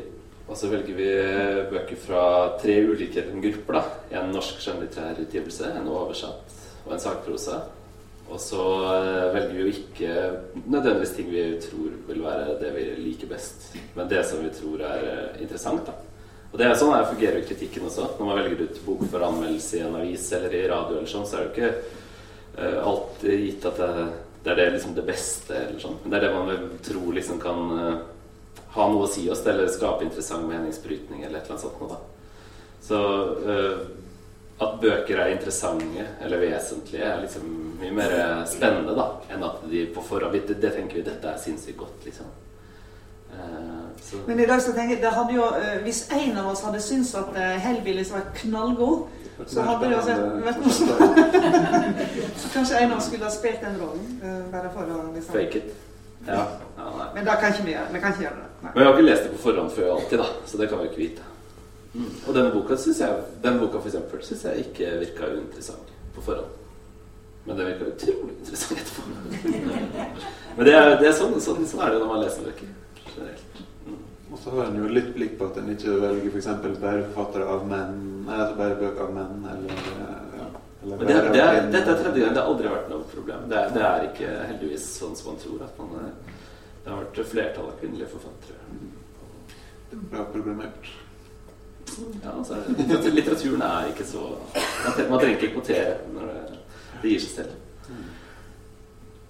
Og 0.49 0.57
så 0.57 0.69
velger 0.71 0.95
vi 0.97 1.07
eh, 1.11 1.65
bøker 1.69 1.99
fra 1.99 2.21
tre 2.61 2.77
ulike 2.87 3.25
grupper. 3.33 3.75
da 3.75 4.21
En 4.21 4.31
norsk 4.31 4.61
skjønnlitterær 4.63 5.19
utgivelse, 5.25 5.73
en 5.75 5.91
oversatt 5.91 6.55
og 6.85 6.95
en 6.95 7.03
sakprosa. 7.03 7.59
Og 8.29 8.39
så 8.39 8.63
eh, 8.93 9.25
velger 9.35 9.55
vi 9.57 9.65
jo 9.65 9.73
ikke 9.73 10.13
nødvendigvis 10.63 11.15
ting 11.17 11.31
vi 11.33 11.43
tror 11.65 11.97
vil 12.07 12.23
være 12.23 12.55
det 12.61 12.71
vi 12.77 12.85
liker 13.01 13.33
best, 13.33 13.73
men 13.97 14.07
det 14.07 14.23
som 14.25 14.45
vi 14.45 14.53
tror 14.55 14.85
er 14.87 15.35
interessant. 15.41 15.85
da 15.85 15.97
og 16.49 16.57
det 16.57 16.65
er 16.65 16.79
sånn 16.79 16.95
her 16.95 17.03
fungerer 17.05 17.35
jo 17.37 17.45
kritikken 17.45 17.83
også. 17.85 18.07
Når 18.17 18.25
man 18.25 18.39
velger 18.39 18.63
ut 18.63 18.77
bok 18.81 19.03
for 19.11 19.21
anmeldelse 19.21 19.77
i 19.77 19.81
en 19.85 19.99
avis 19.99 20.23
eller 20.33 20.55
i 20.57 20.63
radio, 20.71 20.95
eller 20.97 21.11
sånn, 21.11 21.27
så 21.29 21.37
er 21.37 21.43
det 21.43 21.51
ikke 21.51 22.79
alltid 22.89 23.43
gitt 23.43 23.67
at 23.69 23.77
det, 23.77 24.07
det 24.47 24.51
er 24.55 24.57
det, 24.57 24.65
liksom 24.73 24.95
det 24.97 25.03
beste. 25.05 25.53
eller 25.53 25.83
sånn. 25.83 25.99
Men 26.01 26.09
det 26.09 26.17
er 26.17 26.25
det 26.25 26.31
man 26.33 26.79
tror 26.87 27.13
liksom 27.19 27.37
kan 27.43 27.69
ha 28.75 28.87
noe 28.89 29.05
å 29.07 29.09
si 29.09 29.25
oss, 29.29 29.45
eller 29.45 29.69
skape 29.71 30.05
interessant 30.05 30.47
meningsbrytning 30.49 31.23
eller 31.23 31.39
et 31.39 31.47
eller 31.47 31.57
annet 31.57 31.65
sånt 31.65 31.81
noe. 31.81 31.95
da. 31.95 31.99
Så 32.89 32.99
eh, 33.53 33.79
at 34.59 34.75
bøker 34.81 35.21
er 35.23 35.33
interessante 35.33 36.05
eller 36.25 36.41
vesentlige, 36.43 37.05
er 37.05 37.23
liksom 37.23 37.47
mye 37.79 37.95
mer 37.95 38.13
spennende 38.49 38.95
da, 38.97 39.07
enn 39.31 39.43
at 39.47 39.63
de 39.71 39.85
på 39.95 40.03
forhånd 40.03 40.35
Det, 40.35 40.59
det 40.59 40.73
tenker 40.75 40.99
vi 40.99 41.07
dette 41.07 41.31
er 41.31 41.39
sinnssykt 41.39 41.79
godt, 41.79 42.05
liksom. 42.05 42.27
Eh, 43.33 43.85
så, 44.01 44.17
Men 44.27 44.39
i 44.39 44.45
dag 44.45 44.61
så 44.61 44.73
tenker 44.73 44.95
jeg, 44.95 45.03
det 45.03 45.13
hadde 45.15 45.33
jo, 45.37 45.47
eh, 45.55 45.79
hvis 45.85 46.03
en 46.11 46.37
av 46.41 46.51
oss 46.51 46.63
hadde 46.65 46.81
syntes 46.83 47.15
at 47.15 47.31
uh, 47.37 47.55
Hellbillies 47.63 48.11
var 48.11 48.29
knallgod, 48.41 49.07
så 49.47 49.63
hadde 49.63 49.87
det 49.87 49.95
jo 49.95 50.23
vært 50.43 50.63
noe 50.63 50.73
sånt. 50.75 51.19
så 52.41 52.49
kanskje 52.53 52.81
en 52.81 52.91
av 52.91 52.97
oss 52.97 53.07
skulle 53.07 53.27
ha 53.29 53.31
spilt 53.31 53.61
den 53.63 53.77
rollen. 53.79 54.17
eh, 54.19 54.41
bare 54.51 54.71
for 54.73 54.91
å 54.91 55.03
liksom 55.13 55.35
fake 55.35 55.61
it. 55.61 55.77
Ja, 56.27 56.45
ja. 56.77 57.09
Men 57.15 57.25
det 57.25 57.35
kan 57.41 57.53
ikke 57.53 57.65
vi. 57.65 57.75
Vi 57.93 57.99
kan 57.99 58.13
ikke 58.13 58.25
gjøre 58.25 58.37
det. 58.37 58.47
Nei. 58.59 58.71
Men 58.73 58.81
jeg 58.81 58.87
har 58.89 58.97
ikke 58.97 59.09
lest 59.09 59.25
det 59.25 59.33
på 59.33 59.43
forhånd 59.43 59.71
før 59.75 59.91
alltid, 59.95 60.19
da, 60.19 60.29
så 60.45 60.59
det 60.59 60.69
kan 60.69 60.81
vi 60.81 60.89
ikke 60.89 61.03
vite. 61.03 61.27
Og 62.27 62.35
denne 62.35 62.51
boka 62.53 62.77
syns 62.77 62.99
jeg 63.01 63.21
den 63.43 63.59
boka 63.61 63.79
for 63.79 63.89
eksempel 63.89 64.21
synes 64.25 64.43
jeg 64.45 64.65
ikke 64.67 64.91
virka 65.01 65.29
uinteressant 65.31 65.93
på 66.15 66.25
forhånd. 66.27 66.57
Men 67.47 67.57
den 67.57 67.71
virka 67.71 67.87
utrolig 67.93 68.35
interessant 68.35 68.83
etterpå. 68.83 69.01
Men 70.57 70.67
det 70.67 70.75
er, 70.75 70.91
det 70.99 71.07
er 71.09 71.15
sånn, 71.17 71.33
sånn, 71.41 71.63
sånn 71.65 71.81
er 71.85 71.95
det 71.95 72.01
når 72.03 72.11
man 72.11 72.21
leser 72.21 72.45
bøker. 72.45 72.69
Generelt. 73.07 73.61
Mm. 73.87 73.99
Og 74.29 74.41
så 74.43 74.53
har 74.53 74.67
en 74.67 74.79
jo 74.81 74.91
litt 74.91 75.13
blikk 75.15 75.37
på 75.39 75.47
at 75.49 75.57
en 75.61 75.71
ikke 75.73 75.95
velger 76.03 76.33
f.eks. 76.35 76.49
bare 76.83 77.05
forfattere 77.07 77.47
av 77.55 77.63
menn, 77.69 78.01
eller 78.27 78.43
altså 78.43 78.59
bare 78.59 78.79
bøker 78.83 79.07
av 79.07 79.15
menn, 79.15 79.47
eller 79.53 80.18
Men 80.83 80.99
det, 80.99 81.07
det 81.33 81.41
er, 81.43 81.57
dette 81.71 81.91
er 81.91 81.97
tredje 82.03 82.21
gang. 82.23 82.33
Det 82.35 82.41
har 82.41 82.47
aldri 82.53 82.69
vært 82.71 82.89
noe 82.91 83.03
problem. 83.11 83.41
Det 83.51 83.57
er, 83.59 83.71
det 83.75 83.81
er 83.83 84.05
ikke 84.07 84.29
heldigvis 84.47 84.85
sånn 85.01 85.15
som 85.19 85.33
man 85.33 85.41
tror. 85.41 85.63
At 85.65 85.79
man, 85.81 85.89
er- 86.05 86.37
det 86.85 86.93
har 86.93 87.01
vært 87.03 87.19
flertall 87.33 87.67
av 87.67 87.75
kvinnelige 87.81 88.07
forfattere. 88.13 88.61
Det 89.89 89.97
er 89.97 90.05
Bra 90.13 90.23
programmert. 90.31 90.87
Ja, 92.23 92.31
altså, 92.37 92.55
litteraturen 93.09 93.63
er 93.65 93.87
ikke 93.89 94.05
så 94.05 94.21
Man, 94.53 94.99
man 95.09 95.19
trenger 95.19 95.39
ikke 95.39 95.55
kvotere 95.55 95.95
når 96.13 96.27
det, 96.29 96.59
det 97.01 97.11
gir 97.15 97.23
seg 97.23 97.31
selv. 97.39 97.55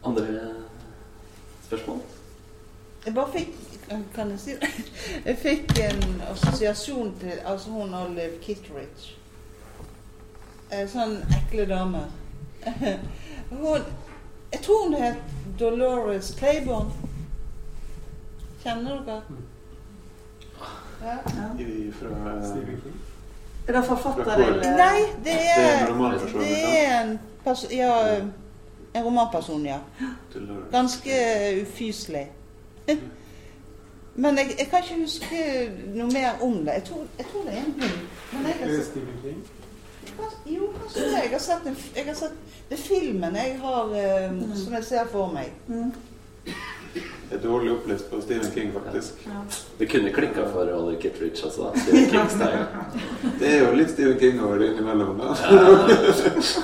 Andre 0.05 0.25
spørsmål? 1.65 2.01
Jeg 3.05 3.13
bare 3.15 3.31
fikk 3.33 3.55
Kan 4.15 4.29
jeg 4.35 4.39
si 4.43 4.57
det? 4.59 4.69
Jeg 5.25 5.37
fikk 5.41 5.71
en 5.87 6.21
assosiasjon 6.29 7.13
til 7.23 7.39
altså 7.47 7.71
hun 7.73 7.93
Olive 8.03 8.37
Kitteridge. 8.43 9.15
En 10.71 10.87
sånn 10.89 11.15
ekle 11.33 11.65
dame. 11.69 12.03
Hun 13.49 13.81
Jeg 14.51 14.61
tror 14.65 14.83
hun 14.83 14.93
het 14.97 15.17
Dolores 15.59 16.33
Claiborne. 16.37 16.91
Kjenner 18.63 19.03
dere? 19.05 19.21
Ja. 21.03 21.17
I, 21.59 21.91
fra, 21.93 22.07
Er 23.67 23.73
det 23.73 23.83
forfatter 23.87 24.31
eller 24.33 24.77
Nei, 24.77 24.99
det 25.23 25.23
Det 25.23 25.35
er 25.57 25.77
en 25.77 25.83
er 25.83 25.91
romanperson, 25.91 26.39
Det 26.39 26.47
liksom. 26.49 26.71
er 26.75 27.01
en 27.01 27.19
Ja, 27.77 28.17
en 28.93 29.03
romanperson, 29.03 29.65
ja. 29.65 29.77
Ganske 30.71 31.11
ufyselig. 31.61 32.31
Men 34.15 34.37
jeg, 34.37 34.55
jeg 34.59 34.67
kan 34.67 34.83
ikke 34.83 35.01
huske 35.01 35.71
noe 35.95 36.09
mer 36.11 36.41
om 36.41 36.53
det. 36.65 36.73
Jeg 36.73 36.83
tror, 36.83 37.05
jeg 37.17 37.25
tror 37.31 37.43
det 37.43 37.53
er 37.53 37.57
en 37.57 37.73
hund. 37.79 37.99
Men 38.33 38.45
jeg 38.45 38.69
Er 38.69 39.58
jo, 40.45 40.69
kanskje 40.79 41.05
det. 41.05 41.23
Jeg 41.23 41.31
har 41.31 41.39
sett, 41.39 41.65
en, 41.67 41.77
jeg 41.95 42.05
har 42.05 42.15
sett 42.15 42.33
det 42.69 42.77
er 42.77 42.83
filmen 42.85 43.35
jeg 43.35 43.55
har, 43.63 43.95
eh, 43.97 44.41
som 44.55 44.73
jeg 44.77 44.83
ser 44.85 45.07
for 45.09 45.31
meg. 45.33 45.53
Mm. 45.67 45.91
Jeg 47.29 47.37
er 47.37 47.41
dårlig 47.43 47.71
opplest 47.71 48.07
på 48.09 48.17
Stephen 48.21 48.51
King, 48.53 48.71
faktisk. 48.73 49.19
Ja. 49.25 49.41
Det 49.77 49.85
kunne 49.91 50.09
klikka 50.13 50.47
for 50.49 50.69
Ollie 50.73 50.97
Kittredge 51.01 51.43
altså. 51.45 51.67
Stephen 51.75 52.09
King-style. 52.13 52.65
Det 53.39 53.49
er 53.49 53.59
jo 53.61 53.75
litt 53.77 53.91
Stephen 53.91 54.17
King 54.19 54.39
over 54.41 54.57
det 54.57 54.71
innimellom. 54.71 55.17
da. 55.21 55.35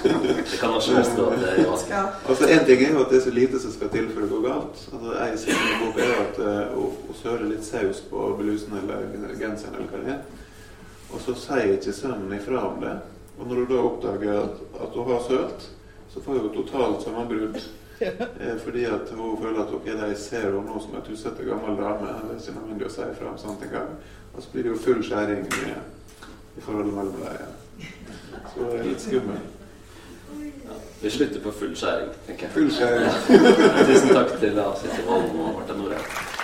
Det 0.04 0.60
kan 0.60 0.74
også 0.74 1.04
stå 1.12 1.28
at 1.30 1.40
det 1.44 1.52
er 1.54 1.70
vasket. 1.70 1.94
Ja. 1.96 2.06
Altså, 2.30 2.48
En 2.50 2.66
ting 2.66 2.82
er 2.82 2.92
jo 2.94 3.04
at 3.04 3.10
det 3.14 3.18
er 3.20 3.26
så 3.28 3.34
lite 3.34 3.62
som 3.62 3.74
skal 3.76 3.94
til 3.94 4.10
for 4.14 4.26
å 4.26 4.32
gå 4.32 4.42
galt. 4.48 4.82
Altså, 4.94 5.18
Jeg 5.20 5.40
sier 5.44 5.66
i 5.70 5.82
bok 5.84 6.02
er 6.02 6.16
at 6.24 6.40
uh, 6.42 6.74
hun, 6.74 6.96
hun 7.08 7.20
søler 7.22 7.46
litt 7.52 7.66
saus 7.66 8.02
på 8.10 8.30
blusen 8.42 8.78
eller 8.82 9.06
genseren 9.38 9.78
eller 9.78 9.92
hva 9.94 10.02
det 10.02 10.16
er. 10.18 10.24
Og 11.14 11.22
så 11.22 11.38
sier 11.38 11.76
ikke 11.78 11.94
sønnen 11.94 12.34
ifra 12.40 12.66
om 12.72 12.82
det. 12.82 12.98
Og 13.40 13.48
når 13.48 13.56
du 13.56 13.74
da 13.74 13.80
oppdager 13.82 14.38
at, 14.42 14.62
at 14.82 14.94
hun 14.96 15.12
har 15.12 15.24
sølt, 15.28 15.72
så 16.14 16.22
får 16.22 16.40
hun 16.40 16.54
totalt 16.54 17.04
sammenbrudd. 17.04 17.60
Eh, 18.02 18.58
fordi 18.60 18.84
at 18.84 19.12
hun 19.16 19.38
føler 19.44 19.62
at 19.64 19.74
ok, 19.74 19.86
de 19.86 20.16
ser 20.20 20.42
henne 20.42 20.66
nå 20.68 20.82
som 20.84 20.96
en 20.96 21.06
tussete 21.08 21.46
gammel 21.48 21.78
dame. 21.80 22.10
Det 22.28 22.34
er 22.34 22.42
ikke 22.42 22.56
nødvendig 22.58 22.90
å 22.90 22.92
si 22.92 23.08
fra 23.16 23.30
om 23.32 23.38
sånt 23.40 23.64
engang. 23.64 23.94
Og 24.34 24.44
så 24.44 24.52
blir 24.52 24.68
det 24.68 24.74
jo 24.74 24.82
full 24.84 25.00
skjæring 25.08 25.48
i, 25.48 25.72
i 26.58 26.66
forholdet 26.66 26.94
mellom 26.94 27.24
dem. 27.24 27.88
Så 28.52 28.68
det 28.68 28.82
er 28.82 28.90
litt 28.90 29.08
skummelt. 29.08 29.56
Vi 31.02 31.10
slutter 31.10 31.40
på 31.40 31.52
full 31.52 31.76
skjæring, 31.80 32.12
tenker 32.28 32.50
jeg. 32.50 32.54
Full 32.58 32.72
skjæring. 32.76 33.12
Tusen 33.92 34.12
takk 34.12 34.40
til 34.44 34.60
Volden 34.60 35.40
og 35.40 35.54
Marta 35.62 35.80
Norheim. 35.80 36.44